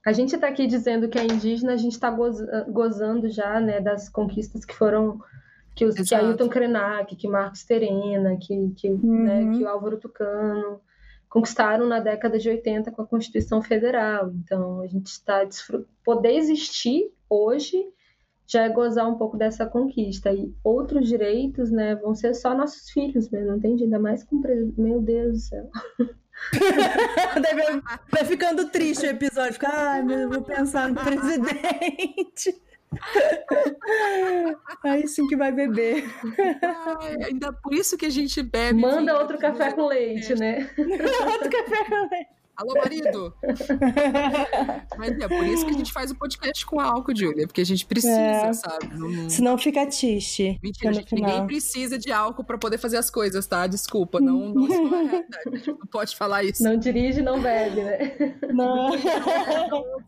A 0.06 0.12
gente 0.12 0.36
está 0.36 0.48
aqui 0.48 0.66
dizendo 0.66 1.10
que 1.10 1.20
é 1.20 1.24
indígena, 1.24 1.74
a 1.74 1.78
gente 1.78 1.94
está 1.94 2.10
gozando 2.68 3.30
já 3.30 3.60
né, 3.60 3.82
das 3.82 4.10
conquistas 4.10 4.64
que 4.64 4.74
foram 4.74 5.20
que, 5.76 5.86
os, 5.86 5.96
que 5.96 6.16
Ailton 6.16 6.50
Krenak, 6.50 7.16
que 7.16 7.28
Marcos 7.28 7.64
Terena, 7.64 8.38
que, 8.38 8.70
que, 8.76 8.90
uhum. 8.90 9.24
né, 9.24 9.58
que 9.58 9.64
o 9.64 9.68
Álvaro 9.68 9.98
Tucano 9.98 10.82
conquistaram 11.30 11.86
na 11.86 12.00
década 12.00 12.40
de 12.40 12.50
80 12.50 12.92
com 12.92 13.02
a 13.02 13.08
Constituição 13.08 13.62
Federal. 13.62 14.32
Então, 14.32 14.82
a 14.82 14.88
gente 14.88 15.08
está 15.08 15.48
poder 16.04 16.34
existir 16.34 17.12
hoje 17.30 17.86
já 18.50 18.64
é 18.64 18.70
gozar 18.70 19.08
um 19.08 19.16
pouco 19.16 19.38
dessa 19.38 19.64
conquista. 19.68 20.34
E 20.34 20.52
outros 20.64 21.08
direitos, 21.08 21.70
né, 21.70 21.96
vão 21.96 22.16
ser 22.16 22.34
só 22.34 22.56
nossos 22.56 22.90
filhos 22.90 23.30
mesmo, 23.30 23.56
entendi? 23.56 23.84
Ainda 23.84 24.00
mais 24.00 24.24
com 24.24 24.42
meu 24.76 25.00
Deus 25.00 25.34
do 25.34 25.40
céu. 25.40 25.70
vai 28.10 28.26
ficando 28.26 28.70
triste 28.70 29.06
o 29.06 29.10
episódio. 29.10 29.54
Fica, 29.54 29.70
ai, 29.72 30.04
meu, 30.04 30.20
eu 30.20 30.30
vou 30.30 30.42
pensar 30.42 30.90
no 30.90 30.96
presidente. 30.96 32.62
Aí 34.84 35.08
sim 35.08 35.28
que 35.28 35.36
vai 35.36 35.52
beber. 35.52 36.04
Ai, 36.64 37.24
ainda 37.26 37.54
por 37.54 37.74
isso 37.74 37.98
que 37.98 38.06
a 38.06 38.10
gente 38.10 38.42
bebe. 38.42 38.80
Manda 38.82 39.18
outro 39.20 39.38
café 39.38 39.72
com 39.72 39.86
leite, 39.86 40.34
né? 40.36 40.70
outro 40.78 41.50
café 41.50 41.86
com 41.86 42.10
leite. 42.10 42.39
Alô, 42.60 42.74
marido! 42.74 43.34
Mas 44.98 45.18
é 45.18 45.28
por 45.30 45.46
isso 45.46 45.66
que 45.66 45.72
a 45.72 45.78
gente 45.78 45.94
faz 45.94 46.12
o 46.12 46.16
podcast 46.16 46.66
com 46.66 46.78
álcool, 46.78 47.16
Júlia, 47.16 47.48
porque 47.48 47.62
a 47.62 47.66
gente 47.66 47.86
precisa, 47.86 48.20
é, 48.20 48.52
sabe? 48.52 48.90
Não... 48.98 49.30
Senão 49.30 49.58
fica 49.58 49.88
triste. 49.88 50.60
Mentira, 50.62 50.92
gente, 50.92 51.16
ninguém 51.16 51.48
precisa 51.48 51.98
de 51.98 52.12
álcool 52.12 52.44
para 52.44 52.58
poder 52.58 52.78
fazer 52.78 52.98
as 52.98 53.10
coisas, 53.10 53.48
tá? 53.48 53.66
Desculpa, 53.66 54.20
não, 54.20 54.50
não, 54.50 54.66
é 54.66 54.78
realidade. 54.78 55.28
A 55.48 55.56
gente 55.56 55.70
não 55.70 55.88
pode 55.90 56.18
falar 56.18 56.44
isso. 56.44 56.62
Não 56.62 56.76
dirige, 56.76 57.22
não 57.22 57.42
bebe, 57.42 57.82
né? 57.82 58.16
Não. 58.52 58.90
álcool 58.90 60.04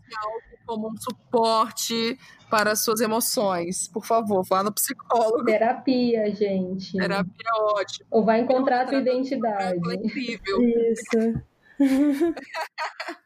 como 0.65 0.89
um 0.89 0.97
suporte 0.97 2.19
para 2.49 2.71
as 2.71 2.83
suas 2.83 2.99
emoções. 2.99 3.87
Por 3.87 4.05
favor, 4.05 4.43
vá 4.43 4.61
no 4.61 4.73
psicólogo. 4.73 5.45
Terapia, 5.45 6.29
gente. 6.35 6.97
Terapia 6.97 7.45
é 7.45 7.61
ótimo. 7.79 8.05
Ou 8.11 8.25
vai 8.25 8.41
encontrar 8.41 8.81
a 8.81 8.85
tua 8.87 8.99
identidade. 8.99 9.79
É 9.89 9.93
incrível. 9.95 10.61
Isso. 10.61 11.41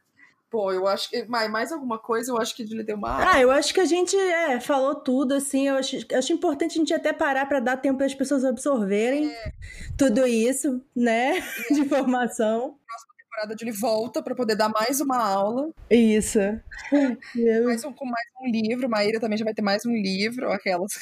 Pô, 0.49 0.71
eu 0.71 0.87
acho 0.87 1.09
que. 1.09 1.25
Mais, 1.25 1.51
mais 1.51 1.71
alguma 1.73 1.99
coisa, 1.99 2.31
eu 2.31 2.37
acho 2.37 2.55
que 2.55 2.63
ele 2.63 2.81
deu 2.83 2.95
uma. 2.95 3.31
Ah, 3.33 3.41
eu 3.41 3.51
acho 3.51 3.73
que 3.73 3.81
a 3.81 3.85
gente 3.85 4.15
é, 4.15 4.57
falou 4.61 4.95
tudo, 4.95 5.33
assim. 5.33 5.67
Eu 5.67 5.75
acho, 5.75 5.97
acho 6.13 6.31
importante 6.31 6.75
a 6.75 6.79
gente 6.79 6.93
até 6.93 7.11
parar 7.11 7.45
para 7.45 7.59
dar 7.59 7.75
tempo 7.75 7.97
para 7.97 8.05
as 8.05 8.15
pessoas 8.15 8.45
absorverem 8.45 9.29
é. 9.29 9.51
tudo 9.97 10.25
isso, 10.25 10.81
né? 10.95 11.39
É. 11.39 11.41
De 11.73 11.81
informação. 11.81 12.77
Próxima 12.87 13.13
temporada 13.17 13.55
de 13.55 13.65
ele 13.65 13.73
volta 13.73 14.23
para 14.23 14.33
poder 14.33 14.55
dar 14.55 14.69
mais 14.69 15.01
uma 15.01 15.17
aula. 15.17 15.71
Isso. 15.89 16.39
mais 17.65 17.83
um, 17.83 17.91
com 17.91 18.05
mais 18.05 18.27
um 18.41 18.49
livro. 18.49 18.89
Maíra 18.89 19.19
também 19.19 19.37
já 19.37 19.43
vai 19.43 19.53
ter 19.53 19.61
mais 19.61 19.85
um 19.85 19.91
livro, 19.91 20.49
aquelas. 20.53 20.93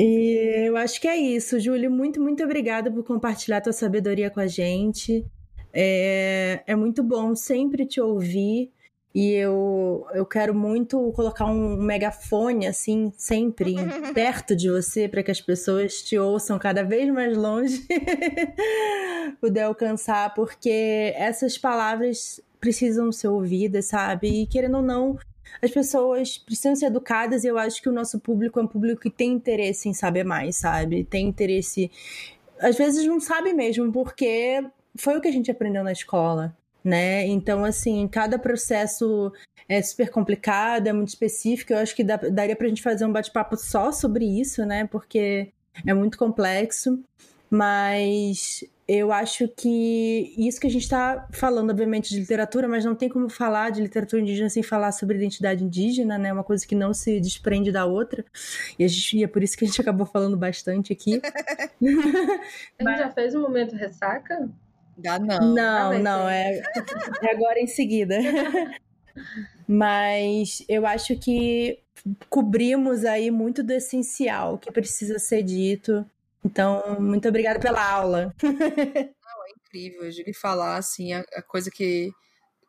E 0.00 0.68
eu 0.68 0.76
acho 0.76 1.00
que 1.00 1.08
é 1.08 1.16
isso, 1.16 1.58
Júlio. 1.58 1.90
Muito, 1.90 2.20
muito 2.20 2.44
obrigada 2.44 2.88
por 2.88 3.02
compartilhar 3.02 3.60
tua 3.60 3.72
sabedoria 3.72 4.30
com 4.30 4.38
a 4.38 4.46
gente. 4.46 5.26
É, 5.72 6.62
é 6.68 6.76
muito 6.76 7.02
bom 7.02 7.34
sempre 7.34 7.84
te 7.84 8.00
ouvir. 8.00 8.70
E 9.12 9.32
eu, 9.32 10.06
eu 10.14 10.24
quero 10.24 10.54
muito 10.54 11.10
colocar 11.12 11.46
um 11.46 11.76
megafone, 11.82 12.68
assim, 12.68 13.12
sempre 13.16 13.74
perto 14.14 14.54
de 14.54 14.70
você, 14.70 15.08
para 15.08 15.20
que 15.24 15.32
as 15.32 15.40
pessoas 15.40 16.00
te 16.00 16.16
ouçam 16.16 16.60
cada 16.60 16.84
vez 16.84 17.12
mais 17.12 17.36
longe, 17.36 17.84
poder 19.40 19.62
alcançar, 19.62 20.32
porque 20.32 21.12
essas 21.16 21.58
palavras 21.58 22.40
precisam 22.60 23.10
ser 23.10 23.28
ouvidas, 23.28 23.86
sabe? 23.86 24.42
E 24.42 24.46
querendo 24.46 24.76
ou 24.76 24.82
não, 24.82 25.18
as 25.62 25.70
pessoas 25.70 26.38
precisam 26.38 26.76
ser 26.76 26.86
educadas 26.86 27.44
e 27.44 27.48
eu 27.48 27.58
acho 27.58 27.82
que 27.82 27.88
o 27.88 27.92
nosso 27.92 28.18
público 28.20 28.58
é 28.58 28.62
um 28.62 28.66
público 28.66 29.02
que 29.02 29.10
tem 29.10 29.32
interesse 29.32 29.88
em 29.88 29.94
saber 29.94 30.24
mais, 30.24 30.56
sabe? 30.56 31.04
Tem 31.04 31.26
interesse. 31.26 31.90
Às 32.60 32.76
vezes 32.76 33.04
não 33.06 33.20
sabe 33.20 33.52
mesmo, 33.52 33.92
porque 33.92 34.64
foi 34.96 35.16
o 35.16 35.20
que 35.20 35.28
a 35.28 35.32
gente 35.32 35.50
aprendeu 35.50 35.82
na 35.84 35.92
escola, 35.92 36.56
né? 36.84 37.26
Então, 37.26 37.64
assim, 37.64 38.06
cada 38.08 38.38
processo 38.38 39.32
é 39.68 39.82
super 39.82 40.10
complicado, 40.10 40.86
é 40.86 40.92
muito 40.92 41.08
específico. 41.08 41.72
Eu 41.72 41.78
acho 41.78 41.94
que 41.94 42.02
dá, 42.02 42.16
daria 42.16 42.56
pra 42.56 42.68
gente 42.68 42.82
fazer 42.82 43.04
um 43.04 43.12
bate-papo 43.12 43.56
só 43.56 43.92
sobre 43.92 44.24
isso, 44.24 44.64
né? 44.64 44.86
Porque 44.86 45.52
é 45.86 45.94
muito 45.94 46.18
complexo. 46.18 47.02
Mas 47.50 48.64
eu 48.88 49.12
acho 49.12 49.46
que 49.48 50.34
isso 50.38 50.58
que 50.58 50.66
a 50.66 50.70
gente 50.70 50.84
está 50.84 51.28
falando, 51.30 51.68
obviamente, 51.68 52.08
de 52.08 52.20
literatura, 52.20 52.66
mas 52.66 52.86
não 52.86 52.94
tem 52.94 53.06
como 53.06 53.28
falar 53.28 53.70
de 53.70 53.82
literatura 53.82 54.22
indígena 54.22 54.48
sem 54.48 54.62
falar 54.62 54.92
sobre 54.92 55.18
identidade 55.18 55.62
indígena, 55.62 56.16
né? 56.16 56.32
Uma 56.32 56.42
coisa 56.42 56.66
que 56.66 56.74
não 56.74 56.94
se 56.94 57.20
desprende 57.20 57.70
da 57.70 57.84
outra. 57.84 58.24
E, 58.78 58.84
a 58.84 58.88
gente, 58.88 59.18
e 59.18 59.22
é 59.22 59.26
por 59.26 59.42
isso 59.42 59.58
que 59.58 59.66
a 59.66 59.68
gente 59.68 59.78
acabou 59.78 60.06
falando 60.06 60.38
bastante 60.38 60.90
aqui. 60.90 61.20
a 62.80 62.82
gente 62.82 62.98
já 62.98 63.10
fez 63.10 63.34
um 63.34 63.42
momento 63.42 63.76
ressaca? 63.76 64.48
Dá 64.96 65.18
não. 65.18 65.54
Não, 65.54 65.92
ah, 65.92 65.98
não, 65.98 66.28
é, 66.28 66.62
é 67.22 67.30
agora 67.30 67.60
em 67.60 67.66
seguida. 67.66 68.18
Mas 69.68 70.64
eu 70.66 70.86
acho 70.86 71.14
que 71.18 71.80
cobrimos 72.30 73.04
aí 73.04 73.30
muito 73.30 73.62
do 73.62 73.72
essencial 73.72 74.56
que 74.56 74.72
precisa 74.72 75.18
ser 75.18 75.42
dito. 75.42 76.06
Então, 76.44 77.00
muito 77.00 77.28
obrigada 77.28 77.58
pela 77.58 77.82
aula. 77.82 78.34
Não, 78.42 79.46
é 79.46 79.50
incrível, 79.56 80.10
digo 80.10 80.32
falar 80.34 80.76
assim, 80.76 81.12
a, 81.12 81.24
a, 81.34 81.42
coisa 81.42 81.70
que 81.70 82.10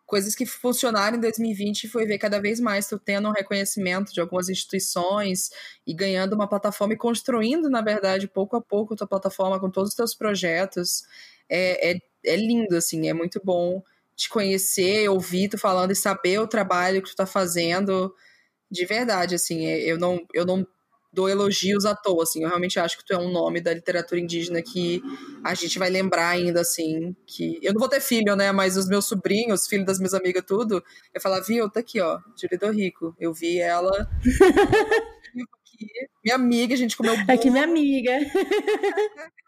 coisas 0.06 0.34
que 0.34 0.44
funcionaram 0.44 1.18
em 1.18 1.20
2020 1.20 1.88
foi 1.88 2.04
ver 2.04 2.18
cada 2.18 2.42
vez 2.42 2.60
mais 2.60 2.88
tu 2.88 2.98
tendo 2.98 3.30
um 3.30 3.32
reconhecimento 3.32 4.12
de 4.12 4.20
algumas 4.20 4.50
instituições 4.50 5.52
e 5.86 5.94
ganhando 5.94 6.34
uma 6.34 6.50
plataforma 6.50 6.96
e 6.96 6.98
construindo, 6.98 7.70
na 7.70 7.82
verdade, 7.82 8.28
pouco 8.28 8.56
a 8.56 8.62
pouco 8.62 8.96
tua 8.96 9.06
plataforma 9.06 9.60
com 9.60 9.70
todos 9.70 9.92
os 9.92 9.96
teus 9.96 10.16
projetos. 10.16 11.04
É, 11.48 11.92
é, 11.92 12.00
é 12.26 12.36
lindo, 12.36 12.76
assim, 12.76 13.08
é 13.08 13.14
muito 13.14 13.40
bom 13.44 13.84
te 14.16 14.30
conhecer, 14.30 15.08
ouvir 15.08 15.48
tu 15.48 15.60
falando 15.60 15.92
e 15.92 15.96
saber 15.96 16.40
o 16.40 16.48
trabalho 16.48 17.04
que 17.04 17.10
tu 17.12 17.16
tá 17.16 17.28
fazendo 17.28 18.14
de 18.72 18.86
verdade, 18.86 19.36
assim, 19.36 19.66
é, 19.66 19.80
eu 19.80 19.98
não, 19.98 20.26
eu 20.34 20.46
não 20.46 20.66
dou 21.12 21.28
elogios 21.28 21.86
à 21.86 21.96
toa, 21.96 22.24
assim, 22.24 22.44
eu 22.44 22.48
realmente 22.50 22.80
acho 22.80 22.98
que 22.98 23.06
tu 23.06 23.14
é 23.14 23.18
um 23.18 23.32
nome 23.32 23.62
da 23.62 23.74
literatura 23.74 24.20
indígena 24.20 24.62
que 24.62 25.02
a 25.44 25.56
gente 25.56 25.80
vai 25.80 25.90
lembrar 25.90 26.30
ainda, 26.30 26.62
assim, 26.62 27.16
que 27.26 27.60
eu 27.62 27.74
não 27.74 27.80
vou 27.80 27.90
ter 27.90 28.00
filho, 28.00 28.36
né, 28.36 28.52
mas 28.52 28.78
os 28.78 28.88
meus 28.88 29.06
sobrinhos, 29.06 29.68
filhos 29.68 29.86
das 29.86 29.98
minhas 29.98 30.14
amigas, 30.14 30.44
tudo, 30.46 30.84
eu 31.14 31.22
falar, 31.22 31.42
viu, 31.42 31.70
tá 31.70 31.80
aqui, 31.80 32.00
ó, 32.00 32.20
Julie 32.40 32.60
do 32.60 32.72
Rico, 32.72 33.16
eu 33.20 33.34
vi 33.34 33.60
ela 33.60 34.08
minha 36.24 36.36
amiga, 36.36 36.74
a 36.74 36.78
gente 36.78 36.96
comeu 36.96 37.16
bolo. 37.16 37.32
Aqui 37.32 37.50
minha 37.50 37.64
amiga. 37.64 38.12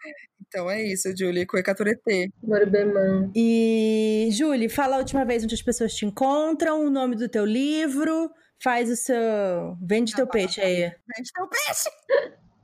Então 0.54 0.70
é 0.70 0.84
isso, 0.84 1.14
Julie, 1.18 1.46
Coecaturete. 1.46 2.30
Morbeman. 2.44 3.32
E, 3.34 4.28
Julie, 4.32 4.68
fala 4.68 4.98
a 4.98 5.00
última 5.00 5.24
vez 5.24 5.46
onde 5.46 5.56
as 5.56 5.62
pessoas 5.62 5.94
te 5.94 6.06
encontram, 6.06 6.86
o 6.86 6.90
nome 6.90 7.16
do 7.16 7.30
teu 7.30 7.46
livro, 7.46 8.30
faz 8.62 8.90
o 8.90 8.96
seu. 8.96 9.78
Vende 9.82 10.16
teu 10.16 10.28
peixe 10.28 10.62
aí. 10.62 10.82
Vende 11.16 11.32
teu 11.34 11.48
peixe! 11.48 11.90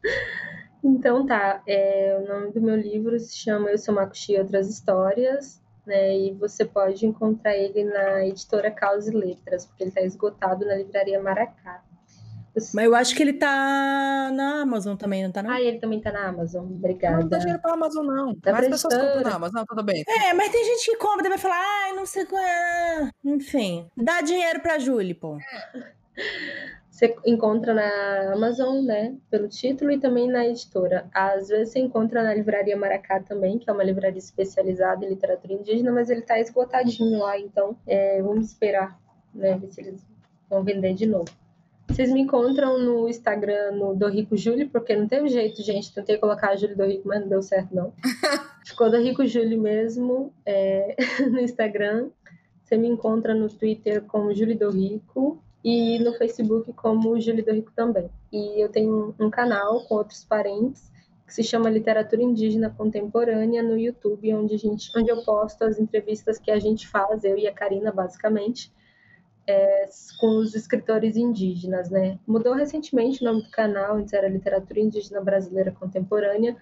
então 0.83 1.25
tá, 1.25 1.61
é, 1.67 2.17
o 2.21 2.27
nome 2.27 2.51
do 2.51 2.61
meu 2.61 2.75
livro 2.75 3.19
se 3.19 3.35
chama 3.35 3.69
Eu 3.69 3.77
Sou 3.77 3.93
Makushi 3.93 4.33
e 4.33 4.39
Outras 4.39 4.69
Histórias, 4.69 5.61
né? 5.85 6.17
E 6.17 6.33
você 6.33 6.65
pode 6.65 7.05
encontrar 7.05 7.55
ele 7.55 7.83
na 7.83 8.25
editora 8.25 8.71
Causa 8.71 9.11
e 9.11 9.15
Letras, 9.15 9.65
porque 9.65 9.83
ele 9.83 9.89
está 9.89 10.01
esgotado 10.01 10.65
na 10.65 10.75
livraria 10.75 11.21
Maracá. 11.21 11.83
Mas 12.73 12.85
eu 12.85 12.95
acho 12.95 13.15
que 13.15 13.23
ele 13.23 13.33
tá 13.33 14.31
na 14.33 14.61
Amazon 14.61 14.95
também, 14.95 15.23
não 15.23 15.31
tá 15.31 15.43
não? 15.43 15.51
Ah, 15.51 15.61
ele 15.61 15.79
também 15.79 16.01
tá 16.01 16.11
na 16.11 16.27
Amazon. 16.27 16.65
Obrigada. 16.65 17.17
Não 17.17 17.27
dá 17.27 17.37
dinheiro 17.37 17.61
pra 17.61 17.73
Amazon, 17.73 18.05
não. 18.05 18.35
Tá 18.35 18.51
Mais 18.51 18.67
pessoas 18.67 18.93
compram 18.93 19.21
na 19.21 19.35
Amazon, 19.35 19.63
tudo 19.67 19.83
bem. 19.83 20.03
É, 20.07 20.33
mas 20.33 20.51
tem 20.51 20.63
gente 20.65 20.91
que 20.91 20.97
compra 20.97 21.25
e 21.25 21.29
vai 21.29 21.37
falar, 21.37 21.59
ai, 21.59 21.93
não 21.93 22.05
sei 22.05 22.25
qual 22.25 22.41
é. 22.41 23.11
Enfim, 23.23 23.87
dá 23.95 24.21
dinheiro 24.21 24.59
pra 24.59 24.79
Julie, 24.79 25.13
pô. 25.13 25.37
Você 26.89 27.15
encontra 27.27 27.75
na 27.75 28.33
Amazon, 28.33 28.83
né, 28.83 29.15
pelo 29.29 29.47
título 29.47 29.91
e 29.91 29.99
também 29.99 30.27
na 30.27 30.47
editora. 30.47 31.07
Às 31.13 31.49
vezes 31.49 31.73
você 31.73 31.79
encontra 31.79 32.23
na 32.23 32.33
Livraria 32.33 32.75
Maracá 32.75 33.19
também, 33.19 33.59
que 33.59 33.69
é 33.69 33.73
uma 33.73 33.83
livraria 33.83 34.17
especializada 34.17 35.05
em 35.05 35.09
literatura 35.09 35.53
indígena, 35.53 35.91
mas 35.91 36.09
ele 36.09 36.23
tá 36.23 36.39
esgotadinho 36.39 37.19
lá, 37.19 37.37
então 37.37 37.77
é, 37.85 38.19
vamos 38.23 38.47
esperar, 38.47 38.99
né, 39.31 39.55
ver 39.59 39.71
se 39.71 39.81
eles 39.81 40.03
vão 40.49 40.63
vender 40.63 40.95
de 40.95 41.05
novo. 41.05 41.29
Vocês 41.89 42.11
me 42.11 42.21
encontram 42.21 42.77
no 42.77 43.07
Instagram, 43.09 43.71
no 43.71 43.95
Do 43.95 44.07
Rico 44.07 44.35
Júlio, 44.37 44.69
porque 44.69 44.95
não 44.95 45.07
teve 45.07 45.29
jeito, 45.29 45.63
gente. 45.63 45.93
Tentei 45.93 46.17
colocar 46.17 46.49
a 46.49 46.55
Júlio 46.55 46.77
do 46.77 46.85
Rico, 46.85 47.07
mas 47.07 47.21
não 47.21 47.29
deu 47.29 47.41
certo, 47.41 47.73
não. 47.73 47.93
Ficou 48.65 48.91
Do 48.91 49.01
Rico 49.01 49.25
Júlio 49.25 49.59
mesmo 49.59 50.33
é, 50.45 50.95
no 51.31 51.39
Instagram. 51.39 52.09
Você 52.63 52.77
me 52.77 52.87
encontra 52.87 53.33
no 53.33 53.47
Twitter 53.47 54.03
como 54.03 54.33
Júlio 54.35 54.57
do 54.57 54.69
Rico 54.69 55.41
e 55.63 55.99
no 55.99 56.13
Facebook 56.13 56.71
como 56.73 57.19
Júlio 57.19 57.43
do 57.43 57.51
Rico 57.51 57.71
também. 57.75 58.09
E 58.31 58.61
eu 58.61 58.69
tenho 58.69 59.15
um 59.19 59.29
canal 59.29 59.81
com 59.85 59.95
outros 59.95 60.23
parentes 60.23 60.91
que 61.25 61.33
se 61.33 61.43
chama 61.43 61.69
Literatura 61.69 62.21
Indígena 62.21 62.69
Contemporânea 62.69 63.61
no 63.61 63.77
YouTube, 63.77 64.33
onde, 64.33 64.55
a 64.55 64.57
gente, 64.57 64.89
onde 64.97 65.11
eu 65.11 65.23
posto 65.23 65.63
as 65.63 65.77
entrevistas 65.77 66.39
que 66.39 66.49
a 66.49 66.57
gente 66.57 66.87
faz, 66.87 67.23
eu 67.25 67.37
e 67.37 67.47
a 67.47 67.53
Karina, 67.53 67.91
basicamente, 67.91 68.71
é, 69.47 69.87
com 70.19 70.37
os 70.37 70.53
escritores 70.53 71.15
indígenas, 71.15 71.89
né? 71.89 72.19
Mudou 72.27 72.53
recentemente 72.53 73.21
o 73.21 73.25
nome 73.25 73.43
do 73.43 73.49
canal, 73.49 73.95
antes 73.95 74.13
era 74.13 74.27
Literatura 74.27 74.79
Indígena 74.79 75.21
Brasileira 75.21 75.71
Contemporânea, 75.71 76.55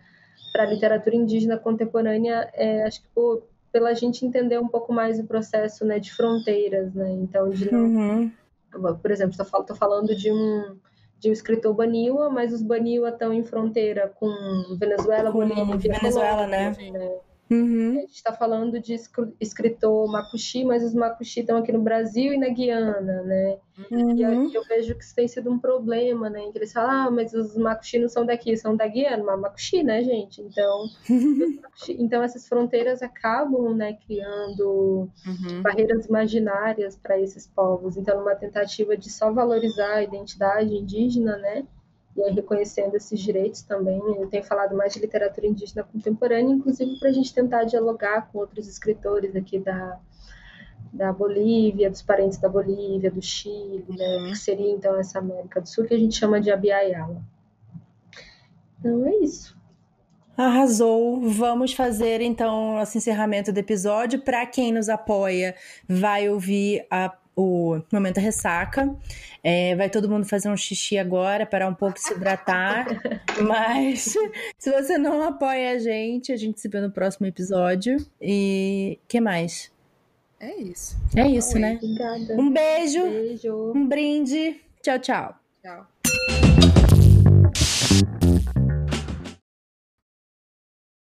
para 0.54 0.66
Literatura 0.66 1.16
Indígena 1.16 1.58
Contemporânea, 1.58 2.50
é, 2.54 2.84
acho 2.84 3.02
que 3.02 3.10
pela 3.72 3.94
gente 3.94 4.26
entender 4.26 4.58
um 4.58 4.68
pouco 4.68 4.94
mais 4.94 5.20
o 5.20 5.26
processo 5.26 5.84
né, 5.84 6.00
de 6.00 6.14
fronteiras, 6.14 6.94
né? 6.94 7.12
Então, 7.12 7.50
de 7.50 7.70
não, 7.70 7.84
uhum. 7.84 8.32
por 9.02 9.12
exemplo, 9.12 9.36
estou 9.38 9.76
falando 9.76 10.16
de 10.16 10.32
um 10.32 10.78
de 11.20 11.30
um 11.30 11.34
escritor 11.34 11.74
Baniwa, 11.74 12.30
mas 12.30 12.54
os 12.54 12.62
Baniwa 12.62 13.10
estão 13.10 13.34
em 13.34 13.44
fronteira 13.44 14.14
com 14.20 14.30
Venezuela, 14.78 15.32
com 15.32 15.40
Bolívia, 15.40 15.78
Venezuela, 15.78 16.46
Colômbia, 16.46 16.48
né? 16.48 16.92
né? 16.92 17.18
Uhum. 17.50 17.98
A 17.98 18.02
gente 18.02 18.16
está 18.16 18.34
falando 18.34 18.80
de 18.80 18.96
escritor 19.40 20.12
Makushi, 20.12 20.66
mas 20.66 20.84
os 20.84 20.96
Makushi 20.96 21.42
estão 21.42 21.58
aqui 21.58 21.72
no 21.72 21.82
Brasil 21.82 22.34
e 22.34 22.38
na 22.38 22.50
Guiana, 22.50 23.22
né? 23.22 23.58
Uhum. 23.92 24.16
E 24.16 24.22
eu, 24.24 24.52
eu, 24.52 24.64
vejo 24.64 24.96
que 24.96 25.04
isso 25.04 25.14
tem 25.14 25.28
sido 25.28 25.52
um 25.52 25.60
problema, 25.60 26.30
né? 26.30 26.50
Que 26.52 26.58
eles 26.58 26.74
falam, 26.74 27.08
ah, 27.08 27.12
mas 27.12 27.34
os 27.34 27.56
Makushi 27.56 28.00
não 28.00 28.10
são 28.10 28.26
daqui, 28.26 28.56
são 28.58 28.76
da 28.76 28.88
Guiana, 28.88 29.24
mas 29.24 29.40
Makushi, 29.40 29.84
né, 29.84 30.04
gente? 30.04 30.42
Então, 30.42 30.86
então 31.90 32.24
essas 32.24 32.48
fronteiras 32.48 33.04
acabam, 33.04 33.76
né, 33.76 33.94
criando 34.08 35.10
uhum. 35.26 35.62
barreiras 35.62 36.08
imaginárias 36.08 36.96
para 36.96 37.20
esses 37.20 37.46
povos. 37.46 37.96
Então, 37.96 38.20
numa 38.20 38.36
tentativa 38.36 38.98
de 38.98 39.12
só 39.12 39.32
valorizar 39.32 39.96
a 39.96 40.04
identidade 40.04 40.74
indígena, 40.74 41.38
né? 41.38 41.66
E 42.16 42.24
aí 42.24 42.34
reconhecendo 42.34 42.96
esses 42.96 43.20
direitos 43.20 43.62
também. 43.62 44.00
Eu 44.00 44.28
tenho 44.28 44.44
falado 44.44 44.76
mais 44.76 44.94
de 44.94 45.00
literatura 45.00 45.46
indígena 45.46 45.84
contemporânea, 45.84 46.54
inclusive 46.54 46.98
para 46.98 47.10
a 47.10 47.12
gente 47.12 47.34
tentar 47.34 47.66
dialogar 47.66 48.30
com 48.32 48.40
outros 48.40 48.68
escritores 48.68 49.36
aqui 49.36 49.60
da, 49.60 50.00
da 50.94 51.12
Bolívia, 51.12 51.90
dos 51.90 52.02
parentes 52.02 52.38
da 52.38 52.48
Bolívia, 52.48 53.12
do 53.12 53.22
Chile, 53.22 53.86
né, 53.90 54.18
uhum. 54.18 54.30
que 54.30 54.38
seria 54.38 54.72
então 54.72 54.96
essa 54.98 55.20
América 55.20 55.60
do 55.60 55.68
Sul, 55.68 55.86
que 55.86 55.94
a 55.94 56.00
gente 56.00 56.16
chama 56.16 56.40
de 56.40 56.50
Abiaiala. 56.50 57.22
Então 58.80 59.06
é 59.06 59.16
isso. 59.18 59.56
Arrasou. 60.38 61.22
Vamos 61.30 61.74
fazer 61.74 62.22
então 62.22 62.82
esse 62.82 62.98
encerramento 62.98 63.52
do 63.54 63.58
episódio. 63.58 64.22
Para 64.22 64.46
quem 64.46 64.72
nos 64.72 64.90
apoia, 64.90 65.56
vai 65.88 66.30
ouvir 66.30 66.86
a 66.92 67.10
o 67.36 67.82
momento 67.92 68.20
ressaca. 68.20 68.96
É, 69.44 69.76
vai 69.76 69.90
todo 69.90 70.10
mundo 70.10 70.26
fazer 70.26 70.50
um 70.50 70.58
xixi 70.58 70.98
agora, 70.98 71.46
parar 71.46 71.68
um 71.68 71.74
pouco 71.74 72.00
se 72.00 72.14
hidratar. 72.14 72.88
Mas 73.46 74.16
se 74.58 74.72
você 74.72 74.98
não 74.98 75.22
apoia 75.22 75.72
a 75.72 75.80
gente, 75.80 76.32
a 76.32 76.38
gente 76.38 76.60
se 76.60 76.68
vê 76.68 76.80
no 76.82 76.92
próximo 76.92 77.28
episódio. 77.28 77.98
E 78.22 78.98
que 79.08 79.20
mais? 79.20 79.72
É 80.40 80.56
isso. 80.56 80.98
É 81.16 81.28
isso, 81.28 81.58
né? 81.60 81.80
Obrigada. 81.82 82.36
Um 82.36 82.52
beijo, 82.52 83.04
beijo. 83.04 83.74
um 83.76 83.88
brinde. 83.88 84.62
Tchau, 84.82 85.00
tchau. 85.00 85.36
Tchau. 85.62 85.88